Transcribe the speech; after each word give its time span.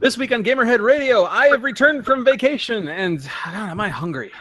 This 0.00 0.16
week 0.16 0.32
on 0.32 0.42
Gamerhead 0.42 0.80
Radio, 0.80 1.26
I 1.26 1.48
have 1.48 1.62
returned 1.62 2.06
from 2.06 2.24
vacation 2.24 2.88
and 2.88 3.20
ah, 3.28 3.68
am 3.68 3.82
I 3.82 3.90
hungry? 3.90 4.32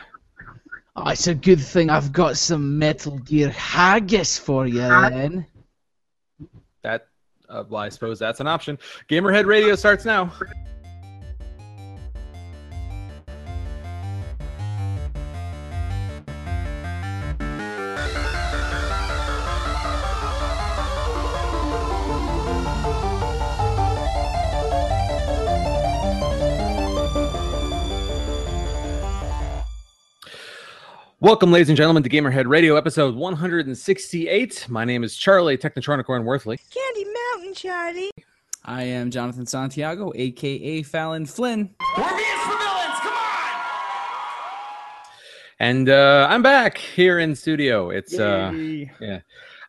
Oh, 0.95 1.09
it's 1.09 1.27
a 1.27 1.35
good 1.35 1.59
thing 1.59 1.89
I've 1.89 2.13
got 2.13 2.37
some 2.37 2.79
Metal 2.79 3.17
Gear 3.19 3.49
haggis 3.49 4.37
for 4.39 4.65
you 4.65 4.79
then. 4.79 5.45
That, 6.81 7.07
uh, 7.49 7.65
well, 7.67 7.81
I 7.81 7.89
suppose 7.89 8.19
that's 8.19 8.39
an 8.39 8.47
option. 8.47 8.79
Gamerhead 9.09 9.47
Radio 9.47 9.75
starts 9.75 10.05
now. 10.05 10.31
Welcome, 31.21 31.51
ladies 31.51 31.67
and 31.67 31.75
gentlemen, 31.75 32.01
to 32.03 32.09
Gamerhead 32.09 32.47
Radio, 32.47 32.77
episode 32.77 33.13
168. 33.13 34.67
My 34.69 34.85
name 34.85 35.03
is 35.03 35.17
Charlie 35.17 35.57
Technotronic 35.57 36.05
and 36.07 36.25
Worthley. 36.25 36.57
Candy 36.71 37.05
Mountain, 37.33 37.53
Charlie. 37.55 38.11
I 38.63 38.83
am 38.83 39.11
Jonathan 39.11 39.45
Santiago, 39.45 40.13
aka 40.15 40.81
Fallon 40.81 41.25
Flynn. 41.25 41.75
We're 41.97 42.03
being 42.15 42.37
for 42.37 42.57
villains, 42.57 42.99
come 43.01 43.11
on! 43.11 43.61
And 45.59 45.89
uh, 45.89 46.27
I'm 46.29 46.41
back 46.41 46.77
here 46.77 47.19
in 47.19 47.35
studio. 47.35 47.89
It's 47.89 48.17
uh, 48.17 48.53
yeah. 48.53 49.19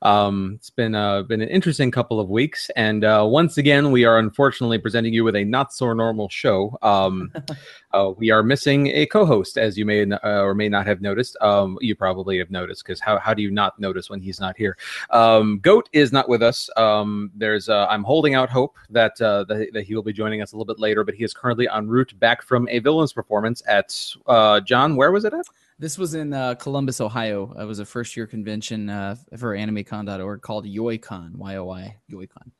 Um, 0.02 0.54
it's 0.56 0.70
been 0.70 0.94
uh, 0.94 1.22
been 1.22 1.42
an 1.42 1.48
interesting 1.48 1.90
couple 1.90 2.20
of 2.20 2.30
weeks, 2.30 2.70
and 2.76 3.04
uh, 3.04 3.24
once 3.28 3.58
again, 3.58 3.90
we 3.90 4.04
are 4.04 4.18
unfortunately 4.18 4.78
presenting 4.78 5.12
you 5.12 5.24
with 5.24 5.36
a 5.36 5.44
not 5.44 5.72
so 5.72 5.92
normal 5.92 6.28
show. 6.28 6.78
Um, 6.82 7.32
uh, 7.92 8.12
we 8.16 8.30
are 8.30 8.42
missing 8.42 8.88
a 8.88 9.06
co-host, 9.06 9.58
as 9.58 9.76
you 9.76 9.84
may 9.84 10.10
uh, 10.10 10.18
or 10.22 10.54
may 10.54 10.68
not 10.68 10.86
have 10.86 11.02
noticed. 11.02 11.36
Um, 11.40 11.76
you 11.80 11.94
probably 11.94 12.38
have 12.38 12.50
noticed 12.50 12.84
because 12.84 13.00
how 13.00 13.18
how 13.18 13.34
do 13.34 13.42
you 13.42 13.50
not 13.50 13.78
notice 13.78 14.08
when 14.08 14.20
he's 14.20 14.40
not 14.40 14.56
here? 14.56 14.76
Um, 15.10 15.58
Goat 15.58 15.88
is 15.92 16.12
not 16.12 16.28
with 16.28 16.42
us. 16.42 16.70
Um, 16.76 17.30
there's 17.34 17.68
uh, 17.68 17.86
I'm 17.90 18.04
holding 18.04 18.34
out 18.34 18.48
hope 18.48 18.76
that, 18.88 19.20
uh, 19.20 19.44
that 19.44 19.68
that 19.72 19.82
he 19.84 19.94
will 19.94 20.02
be 20.02 20.12
joining 20.12 20.40
us 20.40 20.52
a 20.52 20.56
little 20.56 20.72
bit 20.72 20.80
later, 20.80 21.04
but 21.04 21.14
he 21.14 21.24
is 21.24 21.34
currently 21.34 21.68
en 21.68 21.88
route 21.88 22.18
back 22.18 22.42
from 22.42 22.68
a 22.68 22.78
villains 22.78 23.12
performance 23.12 23.62
at 23.68 24.14
uh, 24.26 24.60
John. 24.60 24.96
Where 24.96 25.12
was 25.12 25.24
it 25.24 25.34
at? 25.34 25.46
This 25.80 25.96
was 25.96 26.12
in 26.12 26.34
uh, 26.34 26.56
Columbus, 26.56 27.00
Ohio. 27.00 27.54
It 27.58 27.64
was 27.64 27.78
a 27.78 27.86
first 27.86 28.14
year 28.14 28.26
convention 28.26 28.90
uh, 28.90 29.16
for 29.38 29.56
animecon.org 29.56 30.42
called 30.42 30.66
YoiCon, 30.66 31.34
Y 31.36 31.56
O 31.56 31.70
I, 31.70 31.96
YoiCon. 32.12 32.50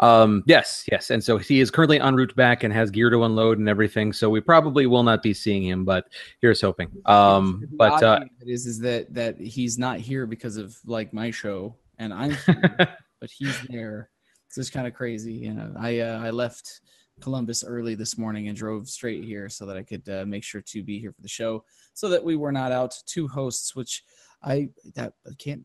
Um, 0.00 0.42
yes, 0.44 0.84
yes. 0.90 1.10
And 1.10 1.22
so 1.22 1.38
he 1.38 1.60
is 1.60 1.70
currently 1.70 2.00
en 2.00 2.16
route 2.16 2.34
back 2.34 2.64
and 2.64 2.74
has 2.74 2.90
gear 2.90 3.10
to 3.10 3.22
unload 3.22 3.58
and 3.58 3.68
everything. 3.68 4.12
So 4.12 4.28
we 4.28 4.40
probably 4.40 4.86
will 4.86 5.04
not 5.04 5.22
be 5.22 5.32
seeing 5.32 5.62
him, 5.62 5.84
but 5.84 6.06
here's 6.40 6.60
hoping. 6.60 6.90
Um, 7.06 7.60
The 7.60 7.76
but 7.76 8.02
uh, 8.02 8.20
is, 8.40 8.66
is 8.66 8.80
that 8.80 9.14
that 9.14 9.40
he's 9.40 9.78
not 9.78 10.00
here 10.00 10.26
because 10.26 10.56
of 10.56 10.76
like 10.84 11.12
my 11.12 11.30
show, 11.30 11.76
and 12.00 12.12
I'm 12.12 12.32
here, 12.44 12.76
but 13.20 13.30
he's 13.30 13.56
there. 13.68 14.10
It's 14.48 14.56
just 14.56 14.72
kind 14.72 14.88
of 14.88 14.94
crazy, 14.94 15.34
you 15.34 15.54
know. 15.54 15.72
I 15.78 16.00
uh, 16.00 16.18
I 16.24 16.30
left 16.30 16.80
Columbus 17.20 17.64
early 17.64 17.94
this 17.94 18.18
morning 18.18 18.48
and 18.48 18.56
drove 18.56 18.88
straight 18.88 19.24
here 19.24 19.48
so 19.48 19.66
that 19.66 19.76
I 19.76 19.82
could 19.82 20.08
uh, 20.08 20.24
make 20.26 20.44
sure 20.44 20.60
to 20.60 20.82
be 20.82 20.98
here 20.98 21.12
for 21.12 21.22
the 21.22 21.28
show, 21.28 21.64
so 21.94 22.08
that 22.08 22.24
we 22.24 22.36
were 22.36 22.52
not 22.52 22.72
out 22.72 22.94
two 23.06 23.28
hosts, 23.28 23.74
which 23.74 24.04
I 24.42 24.68
that 24.94 25.14
I 25.26 25.34
can't 25.38 25.62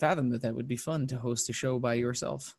fathom 0.00 0.28
that 0.30 0.42
that 0.42 0.54
would 0.54 0.68
be 0.68 0.76
fun 0.76 1.06
to 1.06 1.16
host 1.16 1.48
a 1.48 1.52
show 1.52 1.78
by 1.78 1.94
yourself. 1.94 2.54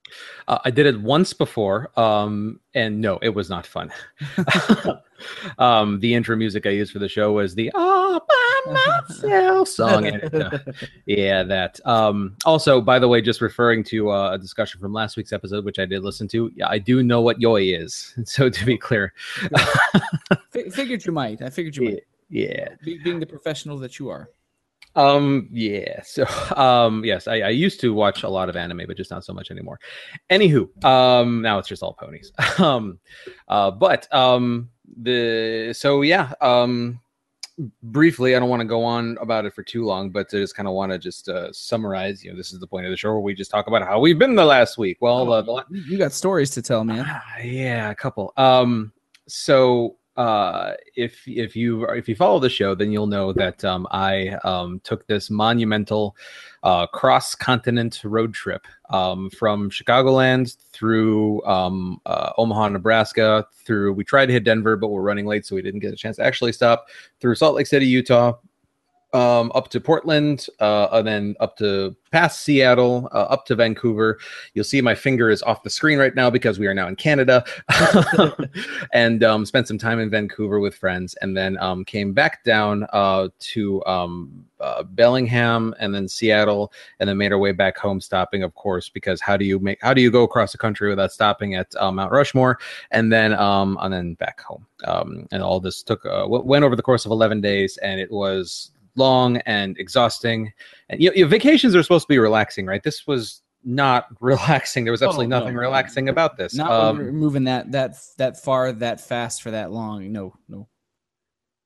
uh, 0.48 0.60
I 0.64 0.72
did 0.72 0.86
it 0.86 1.00
once 1.00 1.34
before, 1.34 1.92
um, 2.00 2.60
and 2.74 3.02
no, 3.02 3.20
it 3.22 3.30
was 3.30 3.50
not 3.50 3.66
fun. 3.66 3.92
um, 5.58 6.00
the 6.00 6.14
intro 6.14 6.36
music 6.36 6.66
I 6.66 6.72
used 6.72 6.92
for 6.92 7.00
the 7.00 7.10
show 7.10 7.34
was 7.34 7.56
the 7.56 7.72
"All 7.74 8.20
by 8.20 8.45
Myself" 8.72 9.68
song. 9.68 10.06
Yeah, 11.06 11.44
that. 11.44 11.80
Um, 11.86 12.36
also, 12.46 12.82
by 12.82 13.00
the 13.00 13.08
way, 13.08 13.22
just 13.22 13.42
referring 13.42 13.84
to 13.86 14.10
uh, 14.12 14.32
a 14.34 14.38
discussion 14.38 14.80
from 14.80 14.94
last 14.94 15.18
week's 15.18 15.34
episode, 15.34 15.66
which 15.66 15.80
I 15.80 15.86
did 15.86 16.04
listen 16.04 16.28
to. 16.30 16.52
Yeah, 16.56 16.68
I 16.70 16.80
do 16.80 17.04
know 17.04 17.22
what 17.22 17.40
yoi 17.40 17.80
is. 17.82 18.14
So 18.26 18.50
to 18.50 18.66
be 18.66 18.78
clear, 18.78 19.14
Fi- 20.52 20.70
figured 20.70 21.06
you 21.06 21.12
might. 21.12 21.42
I 21.42 21.50
figured 21.50 21.76
you 21.76 21.90
might. 21.92 22.04
yeah. 22.30 22.70
Be- 22.84 23.00
being 23.04 23.20
the 23.20 23.26
professional 23.26 23.78
that 23.80 24.00
you 24.00 24.10
are. 24.10 24.30
Um, 24.96 25.50
yeah. 25.52 26.02
So, 26.04 26.26
um, 26.56 27.04
yes, 27.04 27.28
I, 27.28 27.42
I 27.42 27.50
used 27.50 27.82
to 27.82 27.94
watch 27.94 28.24
a 28.24 28.30
lot 28.30 28.48
of 28.50 28.56
anime, 28.56 28.84
but 28.88 28.96
just 28.98 29.12
not 29.12 29.26
so 29.26 29.34
much 29.34 29.52
anymore. 29.52 29.78
Anywho, 30.30 30.84
um, 30.86 31.42
now 31.42 31.60
it's 31.60 31.68
just 31.68 31.84
all 31.84 31.94
ponies. 31.94 32.32
um, 32.60 32.98
uh, 33.50 33.72
but, 33.72 34.12
um, 34.14 34.70
the, 35.02 35.74
so 35.78 36.02
yeah, 36.02 36.32
um, 36.40 37.00
briefly, 37.84 38.36
I 38.36 38.40
don't 38.40 38.50
want 38.50 38.62
to 38.62 38.68
go 38.68 38.84
on 38.84 39.18
about 39.22 39.46
it 39.46 39.54
for 39.54 39.64
too 39.64 39.86
long, 39.86 40.10
but 40.10 40.28
I 40.34 40.38
just 40.38 40.56
kind 40.56 40.68
of 40.68 40.74
want 40.74 40.92
to 40.92 40.98
just, 40.98 41.30
uh, 41.30 41.52
summarize, 41.52 42.24
you 42.24 42.32
know, 42.32 42.38
this 42.38 42.52
is 42.52 42.60
the 42.60 42.68
point 42.68 42.86
of 42.86 42.92
the 42.92 42.98
show 42.98 43.10
where 43.12 43.20
we 43.20 43.34
just 43.34 43.52
talk 43.52 43.68
about 43.68 43.84
how 43.84 44.00
we've 44.00 44.20
been 44.20 44.36
the 44.36 44.46
last 44.46 44.78
week. 44.78 44.98
Well, 45.00 45.32
uh, 45.32 45.42
the, 45.42 45.66
You 45.70 45.98
got 45.98 46.12
stories 46.12 46.50
to 46.52 46.62
tell, 46.62 46.84
man. 46.84 47.06
Ah, 47.08 47.38
yeah, 47.40 47.92
a 47.92 47.96
couple. 47.96 48.34
Um, 48.38 48.92
so 49.28 49.98
uh, 50.18 50.74
if 50.96 51.28
if 51.28 51.56
you 51.56 51.86
if 51.86 52.08
you 52.08 52.16
follow 52.16 52.40
the 52.40 52.50
show, 52.50 52.74
then 52.74 52.92
you'll 52.92 53.08
know 53.08 53.34
that 53.34 53.64
um, 53.66 53.86
I 53.92 54.30
um, 54.44 54.80
took 54.84 55.06
this 55.08 55.30
monumental 55.30 56.16
uh, 56.64 56.88
cross 56.88 57.36
continent 57.36 58.02
road 58.04 58.34
trip 58.34 58.66
um, 58.90 59.30
from 59.32 59.70
Chicagoland 59.70 60.56
through 60.72 61.44
um, 61.46 62.00
uh, 62.06 62.32
Omaha, 62.38 62.70
Nebraska. 62.70 63.46
Through 63.66 63.94
we 63.94 64.04
tried 64.04 64.28
to 64.28 64.34
hit 64.34 64.46
Denver, 64.46 64.78
but 64.78 64.88
we're 64.88 65.02
running 65.02 65.26
late, 65.26 65.46
so 65.46 65.56
we 65.56 65.62
didn't 65.62 65.82
get 65.82 65.94
a 65.94 65.98
chance 65.98 66.16
to 66.16 66.24
actually 66.24 66.54
stop. 66.54 66.88
Through 67.20 67.36
Salt 67.36 67.56
Lake 67.56 67.68
City, 67.68 67.86
Utah, 67.86 68.38
um, 69.16 69.50
up 69.56 69.70
to 69.70 69.80
Portland, 69.80 70.48
uh, 70.60 70.90
and 70.92 71.08
then 71.08 71.36
up 71.40 71.56
to 71.58 71.96
past 72.12 72.42
Seattle, 72.42 73.08
uh, 73.14 73.24
up 73.24 73.46
to 73.46 73.56
Vancouver. 73.56 74.20
You'll 74.54 74.66
see 74.66 74.82
my 74.82 74.94
finger 74.94 75.30
is 75.30 75.42
off 75.44 75.64
the 75.64 75.70
screen 75.70 75.98
right 75.98 76.14
now 76.14 76.30
because 76.30 76.60
we 76.60 76.68
are 76.68 76.74
now 76.74 76.90
in 76.90 76.98
Canada, 76.98 77.46
and 78.94 79.24
um, 79.24 79.46
spent 79.46 79.70
some 79.70 79.78
time 79.78 80.00
in 80.00 80.10
Vancouver 80.10 80.60
with 80.60 80.76
friends, 80.76 81.16
and 81.22 81.36
then 81.36 81.58
um, 81.60 81.86
came 81.86 82.12
back 82.12 82.44
down 82.44 82.86
uh, 82.92 83.30
to 83.40 83.84
um, 83.86 84.46
uh, 84.60 84.84
Bellingham, 84.84 85.74
and 85.80 85.96
then 85.96 86.10
Seattle, 86.10 86.74
and 87.00 87.08
then 87.08 87.18
made 87.18 87.32
our 87.32 87.40
way 87.40 87.54
back 87.54 87.78
home, 87.78 88.02
stopping, 88.02 88.44
of 88.44 88.54
course, 88.56 88.90
because 88.90 89.22
how 89.22 89.38
do 89.38 89.46
you 89.46 89.60
make 89.60 89.80
how 89.82 89.94
do 89.94 90.02
you 90.02 90.12
go 90.12 90.24
across 90.24 90.52
the 90.52 90.58
country 90.58 90.90
without 90.90 91.14
stopping 91.14 91.56
at 91.56 91.74
uh, 91.78 91.92
Mount 91.92 92.12
Rushmore, 92.12 92.60
and 92.92 93.14
then 93.14 93.34
um, 93.34 93.78
and 93.82 93.94
then 93.94 94.16
back 94.16 94.42
home, 94.42 94.66
um, 94.84 95.26
and 95.32 95.42
all 95.42 95.62
this 95.62 95.84
took 95.84 96.06
uh, 96.06 96.26
went 96.28 96.66
over 96.66 96.76
the 96.76 96.82
course 96.82 97.06
of 97.06 97.12
eleven 97.12 97.40
days, 97.40 97.78
and 97.78 98.02
it 98.02 98.12
was 98.12 98.72
long 98.96 99.38
and 99.46 99.78
exhausting. 99.78 100.52
And 100.90 101.02
you 101.02 101.10
know, 101.10 101.16
you 101.16 101.24
know, 101.26 101.30
vacations 101.30 101.76
are 101.76 101.84
supposed 101.84 102.06
to 102.06 102.14
be 102.14 102.20
relaxing, 102.20 102.66
right? 102.66 102.82
This 102.84 103.06
was 103.08 103.42
not 103.64 104.08
relaxing. 104.22 104.84
There 104.86 104.92
was 104.92 105.02
absolutely 105.02 105.26
Oh, 105.28 105.30
no, 105.30 105.40
nothing 105.40 105.56
no. 105.56 105.62
relaxing 105.62 106.10
about 106.10 106.38
this. 106.38 106.54
Not 106.56 106.72
Um, 106.72 107.10
moving 107.12 107.44
that 107.46 107.72
that 107.72 107.96
that 108.18 108.42
far, 108.44 108.72
that 108.72 109.02
fast 109.02 109.42
for 109.42 109.52
that 109.52 109.72
long. 109.72 110.12
No, 110.12 110.34
no. 110.48 110.68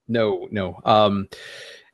no, 0.07 0.47
no. 0.51 0.79
Um, 0.85 1.27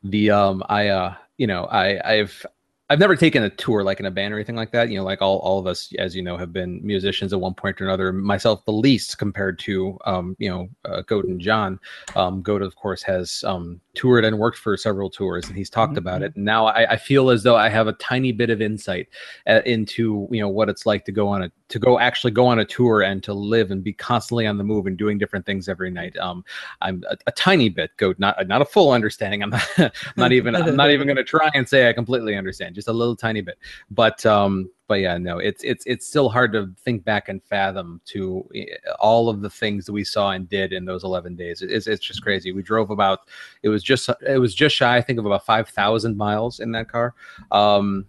the 0.04 0.32
um, 0.32 0.64
I 0.70 0.88
uh, 0.90 1.16
you 1.38 1.48
know, 1.48 1.66
I 1.66 2.00
I've 2.18 2.46
I've 2.88 3.00
never 3.00 3.16
taken 3.16 3.42
a 3.42 3.50
tour 3.50 3.84
like 3.84 4.00
in 4.00 4.06
a 4.06 4.12
band 4.12 4.32
or 4.32 4.38
anything 4.38 4.56
like 4.56 4.72
that. 4.72 4.90
You 4.90 4.98
know, 4.98 5.04
like 5.04 5.22
all, 5.22 5.40
all 5.40 5.58
of 5.58 5.66
us, 5.66 5.92
as 5.98 6.16
you 6.16 6.22
know, 6.22 6.38
have 6.38 6.54
been 6.54 6.80
musicians 6.86 7.34
at 7.34 7.40
one 7.40 7.56
point 7.56 7.82
or 7.82 7.86
another. 7.86 8.14
Myself, 8.14 8.64
the 8.66 8.72
least 8.72 9.18
compared 9.18 9.58
to, 9.60 9.98
um, 10.06 10.36
you 10.38 10.50
know, 10.50 10.70
uh, 10.86 11.02
Goat 11.02 11.26
and 11.26 11.42
John. 11.42 11.80
Um, 12.16 12.44
Goat, 12.44 12.62
of 12.62 12.76
course, 12.76 13.02
has 13.02 13.44
um, 13.48 13.82
toured 13.96 14.24
and 14.24 14.38
worked 14.38 14.60
for 14.60 14.78
several 14.78 15.10
tours, 15.10 15.48
and 15.48 15.58
he's 15.58 15.70
talked 15.70 15.98
about 15.98 16.22
it. 16.22 16.38
Now 16.38 16.68
I, 16.68 16.92
I 16.92 16.98
feel 16.98 17.32
as 17.32 17.42
though 17.42 17.56
I 17.56 17.70
have 17.70 17.88
a 17.88 17.94
tiny 17.94 18.32
bit 18.32 18.52
of 18.52 18.62
insight 18.62 19.08
uh, 19.48 19.62
into, 19.66 20.28
you 20.30 20.42
know, 20.42 20.50
what 20.50 20.70
it's 20.70 20.86
like 20.86 21.06
to 21.06 21.12
go 21.12 21.28
on 21.28 21.44
a 21.44 21.52
to 21.68 21.80
go 21.80 22.00
actually 22.00 22.32
go 22.32 22.46
on 22.46 22.60
a 22.60 22.66
tour 22.66 23.02
and 23.02 23.24
to 23.24 23.34
live 23.34 23.72
and 23.72 23.84
be 23.84 23.92
constantly 23.92 24.46
on 24.46 24.58
the 24.58 24.64
move 24.64 24.86
and 24.86 24.98
doing 24.98 25.18
different 25.18 25.46
things 25.46 25.68
every 25.68 25.90
night. 25.90 26.16
Um, 26.18 26.46
I'm 26.82 27.04
a, 27.10 27.18
a 27.26 27.32
tiny 27.32 27.70
bit 27.70 27.92
Goat, 27.98 28.20
not 28.20 28.48
not 28.48 28.62
a 28.62 28.66
full 28.66 28.92
understanding. 28.92 29.42
I'm 29.42 29.50
not, 29.50 29.68
I'm 29.78 29.92
not 30.16 30.32
even 30.32 30.56
I'm 30.56 30.76
not 30.76 30.92
even 30.92 31.08
going 31.08 31.18
to 31.18 31.24
try 31.24 31.50
and 31.54 31.68
say 31.68 31.90
I 31.90 31.94
completely 31.94 32.36
understand, 32.36 32.75
just 32.76 32.88
a 32.88 32.94
little 32.94 33.16
tiny 33.16 33.42
bit. 33.42 33.58
But 33.90 34.26
um, 34.26 34.70
but 34.88 34.96
yeah, 34.96 35.18
no, 35.18 35.40
it's 35.40 35.64
it's 35.64 35.84
it's 35.86 36.08
still 36.08 36.30
hard 36.30 36.54
to 36.54 36.72
think 36.84 37.04
back 37.04 37.30
and 37.30 37.44
fathom 37.44 38.02
to 38.06 38.48
eh, 38.56 38.66
all 39.00 39.30
of 39.30 39.42
the 39.42 39.50
things 39.50 39.86
that 39.86 39.94
we 39.94 40.04
saw 40.04 40.32
and 40.32 40.48
did 40.48 40.74
in 40.74 40.86
those 40.86 41.04
11 41.04 41.36
days. 41.36 41.62
It's 41.62 41.88
it's 41.88 42.06
just 42.06 42.22
crazy. 42.22 42.52
We 42.52 42.62
drove 42.62 42.92
about 42.92 43.22
it 43.64 43.70
was 43.70 43.84
just 43.84 44.10
it 44.28 44.40
was 44.40 44.54
just 44.54 44.76
shy, 44.76 44.96
I 44.96 45.02
think, 45.02 45.18
of 45.20 45.26
about 45.26 45.46
5,000 45.46 46.16
miles 46.16 46.60
in 46.60 46.72
that 46.74 46.90
car. 46.90 47.16
Um, 47.52 48.06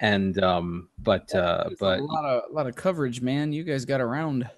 and 0.00 0.42
um, 0.42 0.88
but 0.98 1.32
uh, 1.34 1.70
but 1.78 2.00
a 2.00 2.04
lot 2.04 2.24
of 2.24 2.50
a 2.50 2.52
lot 2.52 2.66
of 2.66 2.76
coverage, 2.76 3.20
man. 3.20 3.52
You 3.52 3.64
guys 3.64 3.84
got 3.84 4.00
around. 4.00 4.48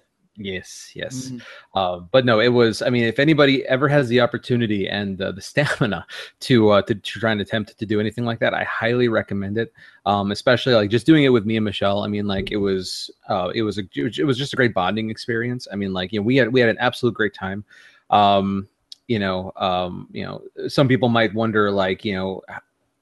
Yes, 0.43 0.91
yes. 0.95 1.29
Mhm. 1.29 1.41
Uh, 1.73 1.99
but 2.11 2.25
no, 2.25 2.39
it 2.39 2.49
was. 2.49 2.81
I 2.81 2.89
mean, 2.89 3.03
if 3.03 3.19
anybody 3.19 3.65
ever 3.67 3.87
has 3.87 4.07
the 4.09 4.19
opportunity 4.21 4.87
and 4.87 5.21
uh, 5.21 5.31
the 5.31 5.41
stamina 5.41 6.05
to, 6.41 6.69
uh, 6.69 6.81
to 6.83 6.95
to 6.95 7.19
try 7.19 7.31
and 7.31 7.41
attempt 7.41 7.77
to 7.77 7.85
do 7.85 7.99
anything 7.99 8.25
like 8.25 8.39
that, 8.39 8.53
I 8.53 8.63
highly 8.63 9.07
recommend 9.07 9.57
it. 9.57 9.73
Um, 10.05 10.31
especially 10.31 10.73
like 10.73 10.89
just 10.89 11.05
doing 11.05 11.23
it 11.23 11.29
with 11.29 11.45
me 11.45 11.57
and 11.57 11.65
Michelle. 11.65 12.03
I 12.03 12.07
mean, 12.07 12.27
like 12.27 12.51
it 12.51 12.57
was 12.57 13.11
uh, 13.29 13.51
it 13.53 13.61
was 13.63 13.77
a 13.77 13.83
it 13.95 14.25
was 14.25 14.37
just 14.37 14.53
a 14.53 14.55
great 14.55 14.73
bonding 14.73 15.09
experience. 15.09 15.67
I 15.71 15.75
mean, 15.75 15.93
like 15.93 16.11
you 16.11 16.19
know, 16.19 16.23
we 16.23 16.37
had 16.37 16.51
we 16.51 16.59
had 16.59 16.69
an 16.69 16.77
absolute 16.79 17.13
great 17.13 17.33
time. 17.33 17.63
Um, 18.09 18.67
you 19.07 19.19
know, 19.19 19.51
um, 19.57 20.07
you 20.11 20.25
know, 20.25 20.41
some 20.69 20.87
people 20.87 21.09
might 21.09 21.33
wonder, 21.33 21.69
like 21.71 22.05
you 22.05 22.13
know, 22.13 22.41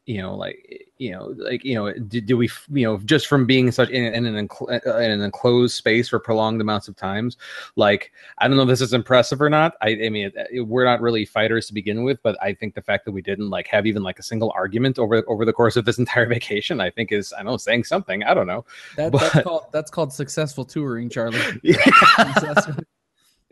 you 0.09 0.19
know, 0.19 0.33
like 0.33 0.87
you 0.97 1.11
know, 1.11 1.35
like 1.37 1.63
you 1.63 1.75
know, 1.75 1.93
do, 1.93 2.19
do 2.19 2.35
we, 2.35 2.49
you 2.73 2.83
know, 2.83 2.97
just 3.05 3.27
from 3.27 3.45
being 3.45 3.71
such 3.71 3.89
in, 3.89 4.11
in 4.11 4.25
an 4.25 4.47
encl- 4.47 4.67
uh, 4.87 4.97
in 4.97 5.11
an 5.11 5.21
enclosed 5.21 5.75
space 5.75 6.09
for 6.09 6.19
prolonged 6.19 6.59
amounts 6.61 6.87
of 6.87 6.95
times, 6.95 7.37
like 7.75 8.11
I 8.39 8.47
don't 8.47 8.57
know 8.57 8.63
if 8.63 8.69
this 8.69 8.81
is 8.81 8.93
impressive 8.93 9.39
or 9.39 9.51
not. 9.51 9.75
I, 9.83 9.89
I 9.89 10.09
mean, 10.09 10.31
it- 10.35 10.65
we're 10.67 10.83
not 10.83 10.99
really 10.99 11.25
fighters 11.25 11.67
to 11.67 11.75
begin 11.75 12.03
with, 12.03 12.17
but 12.23 12.35
I 12.41 12.55
think 12.55 12.73
the 12.73 12.81
fact 12.81 13.05
that 13.05 13.11
we 13.11 13.21
didn't 13.21 13.51
like 13.51 13.67
have 13.67 13.85
even 13.85 14.01
like 14.01 14.17
a 14.17 14.23
single 14.23 14.51
argument 14.55 14.97
over 14.97 15.23
over 15.27 15.45
the 15.45 15.53
course 15.53 15.75
of 15.75 15.85
this 15.85 15.99
entire 16.03 16.25
vacation, 16.25 16.81
I 16.81 16.89
think 16.89 17.11
is 17.11 17.31
I 17.31 17.43
don't 17.43 17.51
know 17.51 17.57
saying 17.57 17.83
something. 17.83 18.23
I 18.23 18.33
don't 18.33 18.47
know. 18.47 18.65
That, 18.95 19.11
But- 19.11 19.31
that's 19.31 19.43
called 19.43 19.65
that's 19.71 19.91
called 19.91 20.11
successful 20.11 20.65
touring, 20.65 21.09
Charlie. 21.09 21.37
yeah, 21.61 21.77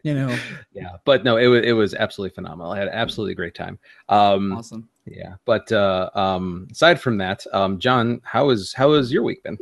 you 0.03 0.13
know, 0.15 0.35
Yeah, 0.73 0.97
but 1.05 1.23
no, 1.23 1.37
it 1.37 1.47
was 1.47 1.63
it 1.63 1.73
was 1.73 1.93
absolutely 1.93 2.33
phenomenal. 2.33 2.71
I 2.71 2.79
had 2.79 2.87
an 2.87 2.93
absolutely 2.95 3.35
great 3.35 3.53
time. 3.53 3.77
Um, 4.09 4.53
awesome. 4.53 4.89
Yeah, 5.09 5.35
but 5.45 5.71
uh, 5.71 6.09
um, 6.13 6.67
aside 6.71 6.99
from 6.99 7.17
that, 7.19 7.45
um, 7.53 7.79
John, 7.79 8.21
how 8.23 8.49
is 8.49 8.73
how 8.73 8.93
has 8.93 9.11
your 9.11 9.23
week 9.23 9.43
been? 9.43 9.57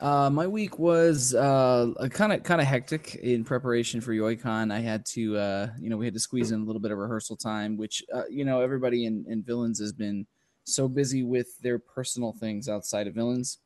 Uh, 0.00 0.30
my 0.30 0.46
week 0.46 0.78
was 0.78 1.32
kind 1.32 2.32
of 2.32 2.42
kind 2.42 2.60
of 2.60 2.66
hectic 2.66 3.16
in 3.16 3.44
preparation 3.44 4.00
for 4.00 4.12
YoiCon. 4.12 4.72
I 4.72 4.78
had 4.78 5.04
to 5.06 5.36
uh 5.36 5.68
you 5.80 5.90
know 5.90 5.96
we 5.96 6.04
had 6.04 6.14
to 6.14 6.20
squeeze 6.20 6.52
in 6.52 6.60
a 6.60 6.64
little 6.64 6.80
bit 6.80 6.92
of 6.92 6.98
rehearsal 6.98 7.36
time, 7.36 7.76
which 7.76 8.04
uh, 8.14 8.22
you 8.30 8.44
know 8.44 8.60
everybody 8.60 9.06
in 9.06 9.24
in 9.28 9.42
villains 9.42 9.80
has 9.80 9.92
been 9.92 10.26
so 10.64 10.86
busy 10.86 11.22
with 11.22 11.58
their 11.60 11.78
personal 11.78 12.32
things 12.32 12.68
outside 12.68 13.06
of 13.06 13.14
villains 13.14 13.58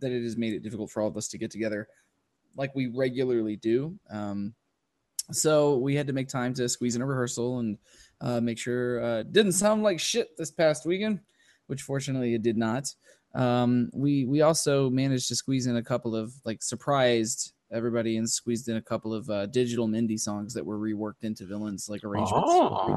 that 0.00 0.12
it 0.12 0.22
has 0.22 0.36
made 0.36 0.52
it 0.52 0.62
difficult 0.62 0.90
for 0.90 1.02
all 1.02 1.08
of 1.08 1.16
us 1.16 1.28
to 1.28 1.38
get 1.38 1.50
together 1.50 1.88
like 2.56 2.74
we 2.74 2.86
regularly 2.88 3.56
do. 3.56 3.98
Um, 4.10 4.54
so 5.32 5.76
we 5.78 5.94
had 5.94 6.06
to 6.06 6.12
make 6.12 6.28
time 6.28 6.54
to 6.54 6.68
squeeze 6.68 6.96
in 6.96 7.02
a 7.02 7.06
rehearsal 7.06 7.58
and 7.58 7.78
uh, 8.20 8.40
make 8.40 8.58
sure 8.58 9.02
uh, 9.02 9.22
didn't 9.22 9.52
sound 9.52 9.82
like 9.82 10.00
shit 10.00 10.36
this 10.36 10.50
past 10.50 10.86
weekend, 10.86 11.20
which 11.66 11.82
fortunately 11.82 12.34
it 12.34 12.42
did 12.42 12.56
not. 12.56 12.92
Um, 13.34 13.90
we 13.92 14.24
we 14.24 14.40
also 14.40 14.90
managed 14.90 15.28
to 15.28 15.36
squeeze 15.36 15.66
in 15.66 15.76
a 15.76 15.82
couple 15.82 16.16
of 16.16 16.32
like 16.44 16.62
surprised 16.62 17.52
everybody 17.70 18.16
and 18.16 18.28
squeezed 18.28 18.68
in 18.68 18.76
a 18.76 18.82
couple 18.82 19.12
of 19.12 19.28
uh, 19.28 19.46
digital 19.46 19.86
Mindy 19.86 20.16
songs 20.16 20.54
that 20.54 20.64
were 20.64 20.78
reworked 20.78 21.22
into 21.22 21.44
villains 21.44 21.88
like 21.88 22.02
arrangements. 22.04 22.48
Oh. 22.50 22.88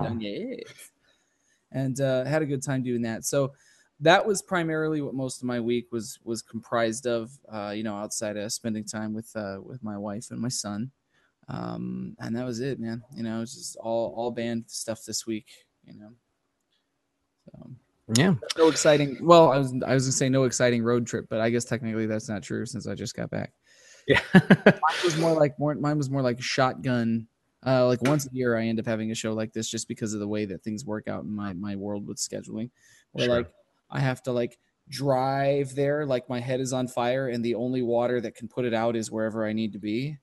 And 1.73 1.99
uh, 2.01 2.25
had 2.25 2.41
a 2.41 2.45
good 2.45 2.63
time 2.63 2.83
doing 2.83 3.01
that. 3.03 3.25
So 3.25 3.53
that 3.99 4.25
was 4.25 4.41
primarily 4.41 5.01
what 5.01 5.13
most 5.13 5.41
of 5.41 5.47
my 5.47 5.59
week 5.59 5.87
was 5.91 6.19
was 6.23 6.41
comprised 6.41 7.05
of. 7.05 7.31
Uh, 7.51 7.73
you 7.75 7.83
know, 7.83 7.95
outside 7.95 8.37
of 8.37 8.51
spending 8.51 8.85
time 8.85 9.13
with 9.13 9.29
uh, 9.35 9.57
with 9.61 9.83
my 9.83 9.97
wife 9.97 10.31
and 10.31 10.39
my 10.39 10.49
son 10.49 10.91
um 11.51 12.15
and 12.19 12.35
that 12.35 12.45
was 12.45 12.59
it 12.61 12.79
man. 12.79 13.03
You 13.13 13.23
know 13.23 13.41
it's 13.41 13.55
just 13.55 13.75
all 13.75 14.13
all 14.15 14.31
band 14.31 14.63
stuff 14.67 15.03
this 15.05 15.27
week 15.27 15.47
you 15.85 15.99
know. 15.99 16.11
So 17.51 17.71
Yeah, 18.15 18.35
no 18.57 18.67
exciting 18.67 19.17
well 19.21 19.51
i 19.51 19.57
was 19.57 19.73
i 19.85 19.93
was 19.93 20.05
gonna 20.05 20.11
say 20.13 20.29
no 20.29 20.43
exciting 20.43 20.83
road 20.83 21.05
trip 21.07 21.25
but 21.29 21.39
i 21.39 21.49
guess 21.49 21.65
technically 21.65 22.05
that's 22.05 22.29
not 22.29 22.43
true 22.43 22.65
since 22.65 22.87
i 22.87 22.95
just 22.95 23.15
got 23.15 23.29
back. 23.29 23.53
Yeah, 24.07 24.21
mine 24.33 25.01
was 25.03 25.17
more 25.17 25.33
like 25.33 25.57
more 25.59 25.75
mine 25.75 25.97
was 25.97 26.09
more 26.09 26.21
like 26.21 26.41
shotgun 26.41 27.27
uh 27.65 27.85
like 27.85 28.01
once 28.01 28.25
a 28.25 28.29
year 28.33 28.57
i 28.57 28.63
end 28.65 28.79
up 28.79 28.85
having 28.85 29.11
a 29.11 29.15
show 29.15 29.33
like 29.33 29.53
this 29.53 29.69
just 29.69 29.87
because 29.87 30.13
of 30.13 30.19
the 30.19 30.27
way 30.27 30.45
that 30.45 30.63
things 30.63 30.85
work 30.85 31.07
out 31.07 31.23
in 31.23 31.31
my 31.31 31.53
my 31.53 31.75
world 31.75 32.07
with 32.07 32.17
scheduling. 32.17 32.69
Where 33.11 33.25
Sure. 33.25 33.35
like 33.35 33.51
i 33.89 33.99
have 33.99 34.23
to 34.23 34.31
like 34.31 34.57
drive 34.89 35.75
there 35.75 36.05
like 36.05 36.27
my 36.27 36.39
head 36.39 36.59
is 36.59 36.73
on 36.73 36.87
fire 36.87 37.27
and 37.27 37.45
the 37.45 37.55
only 37.55 37.81
water 37.81 38.19
that 38.21 38.35
can 38.35 38.47
put 38.47 38.65
it 38.65 38.73
out 38.73 38.95
is 38.95 39.11
wherever 39.11 39.45
i 39.45 39.53
need 39.53 39.73
to 39.73 39.79
be 39.79 40.17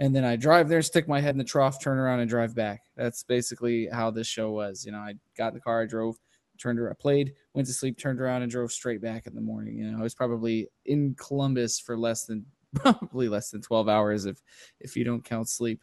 and 0.00 0.14
then 0.14 0.24
i 0.24 0.34
drive 0.34 0.68
there 0.68 0.82
stick 0.82 1.06
my 1.06 1.20
head 1.20 1.34
in 1.34 1.38
the 1.38 1.44
trough 1.44 1.80
turn 1.80 1.98
around 1.98 2.20
and 2.20 2.28
drive 2.28 2.54
back. 2.54 2.82
That's 2.96 3.22
basically 3.22 3.88
how 3.92 4.10
this 4.10 4.26
show 4.26 4.50
was 4.50 4.84
you 4.84 4.90
know 4.90 4.98
i 4.98 5.14
got 5.38 5.48
in 5.48 5.54
the 5.54 5.60
car 5.60 5.82
i 5.82 5.86
drove 5.86 6.16
turned 6.58 6.78
around 6.78 6.98
played 6.98 7.32
went 7.54 7.66
to 7.68 7.72
sleep 7.72 7.98
turned 7.98 8.20
around 8.20 8.42
and 8.42 8.50
drove 8.50 8.72
straight 8.72 9.00
back 9.00 9.26
in 9.26 9.34
the 9.34 9.40
morning 9.40 9.78
you 9.78 9.90
know. 9.90 9.98
I 9.98 10.02
was 10.02 10.14
probably 10.14 10.68
in 10.86 11.14
columbus 11.14 11.78
for 11.78 11.96
less 11.96 12.24
than 12.24 12.44
probably 12.74 13.28
less 13.28 13.50
than 13.50 13.62
12 13.62 13.88
hours 13.88 14.26
if 14.26 14.42
if 14.80 14.96
you 14.96 15.04
don't 15.04 15.24
count 15.24 15.48
sleep. 15.48 15.82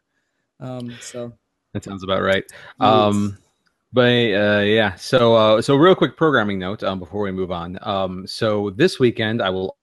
Um 0.60 0.96
so. 1.00 1.34
That 1.74 1.84
sounds 1.84 2.04
about 2.04 2.22
right. 2.24 2.44
Um, 2.80 3.38
but 3.94 4.34
uh, 4.34 4.64
yeah, 4.66 4.96
so 4.96 5.36
uh, 5.36 5.62
so 5.62 5.75
real 5.75 5.96
quick 5.96 6.18
programming 6.18 6.60
note 6.60 6.84
um, 6.84 7.00
before 7.00 7.22
we 7.22 7.31
move 7.31 7.52
on. 7.52 7.78
Um, 7.81 8.28
so 8.28 8.72
this 8.72 9.00
weekend 9.00 9.42
I 9.42 9.50
will 9.50 9.77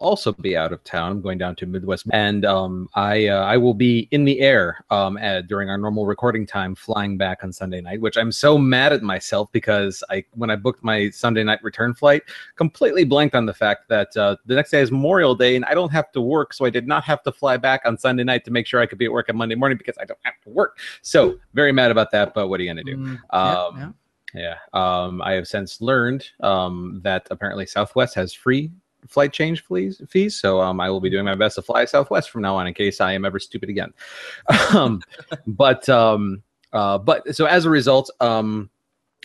also 0.00 0.32
be 0.32 0.56
out 0.56 0.72
of 0.72 0.82
town. 0.82 1.12
I'm 1.12 1.20
going 1.20 1.38
down 1.38 1.54
to 1.56 1.66
Midwest, 1.66 2.06
and 2.12 2.44
um, 2.44 2.88
I 2.94 3.28
uh, 3.28 3.44
I 3.44 3.56
will 3.56 3.74
be 3.74 4.08
in 4.10 4.24
the 4.24 4.40
air 4.40 4.84
um, 4.90 5.16
at, 5.18 5.46
during 5.46 5.68
our 5.68 5.78
normal 5.78 6.06
recording 6.06 6.46
time, 6.46 6.74
flying 6.74 7.16
back 7.16 7.44
on 7.44 7.52
Sunday 7.52 7.80
night. 7.80 8.00
Which 8.00 8.16
I'm 8.16 8.32
so 8.32 8.58
mad 8.58 8.92
at 8.92 9.02
myself 9.02 9.52
because 9.52 10.02
I 10.10 10.24
when 10.34 10.50
I 10.50 10.56
booked 10.56 10.82
my 10.82 11.10
Sunday 11.10 11.44
night 11.44 11.62
return 11.62 11.94
flight, 11.94 12.22
completely 12.56 13.04
blanked 13.04 13.34
on 13.34 13.46
the 13.46 13.54
fact 13.54 13.88
that 13.88 14.16
uh, 14.16 14.36
the 14.46 14.54
next 14.54 14.70
day 14.70 14.80
is 14.80 14.90
Memorial 14.90 15.34
Day 15.34 15.54
and 15.54 15.64
I 15.66 15.74
don't 15.74 15.92
have 15.92 16.10
to 16.12 16.20
work, 16.20 16.52
so 16.54 16.64
I 16.64 16.70
did 16.70 16.88
not 16.88 17.04
have 17.04 17.22
to 17.24 17.32
fly 17.32 17.56
back 17.56 17.82
on 17.84 17.96
Sunday 17.96 18.24
night 18.24 18.44
to 18.46 18.50
make 18.50 18.66
sure 18.66 18.80
I 18.80 18.86
could 18.86 18.98
be 18.98 19.04
at 19.04 19.12
work 19.12 19.28
on 19.28 19.36
Monday 19.36 19.54
morning 19.54 19.78
because 19.78 19.98
I 20.00 20.04
don't 20.04 20.20
have 20.22 20.40
to 20.44 20.50
work. 20.50 20.78
So 21.02 21.38
very 21.54 21.72
mad 21.72 21.90
about 21.90 22.10
that. 22.12 22.34
But 22.34 22.48
what 22.48 22.58
are 22.58 22.62
you 22.62 22.70
gonna 22.70 22.84
do? 22.84 22.96
mm, 22.96 23.18
yeah, 23.32 23.38
Um, 23.38 23.78
yeah. 23.78 23.90
Yeah. 24.32 24.56
Um, 24.72 25.20
I 25.22 25.32
have 25.32 25.48
since 25.48 25.80
learned 25.80 26.24
um, 26.38 27.00
that 27.02 27.26
apparently 27.32 27.66
Southwest 27.66 28.14
has 28.14 28.32
free 28.32 28.70
flight 29.08 29.32
change 29.32 29.64
fees. 29.64 30.00
fees 30.08 30.36
so 30.36 30.60
um, 30.60 30.80
I 30.80 30.90
will 30.90 31.00
be 31.00 31.10
doing 31.10 31.24
my 31.24 31.34
best 31.34 31.56
to 31.56 31.62
fly 31.62 31.84
Southwest 31.84 32.30
from 32.30 32.42
now 32.42 32.56
on 32.56 32.66
in 32.66 32.74
case 32.74 33.00
I 33.00 33.12
am 33.12 33.24
ever 33.24 33.38
stupid 33.38 33.68
again. 33.68 33.92
um, 34.74 35.02
but 35.46 35.88
um, 35.88 36.42
uh, 36.72 36.98
but 36.98 37.34
so 37.34 37.46
as 37.46 37.64
a 37.64 37.70
result, 37.70 38.10
um, 38.20 38.70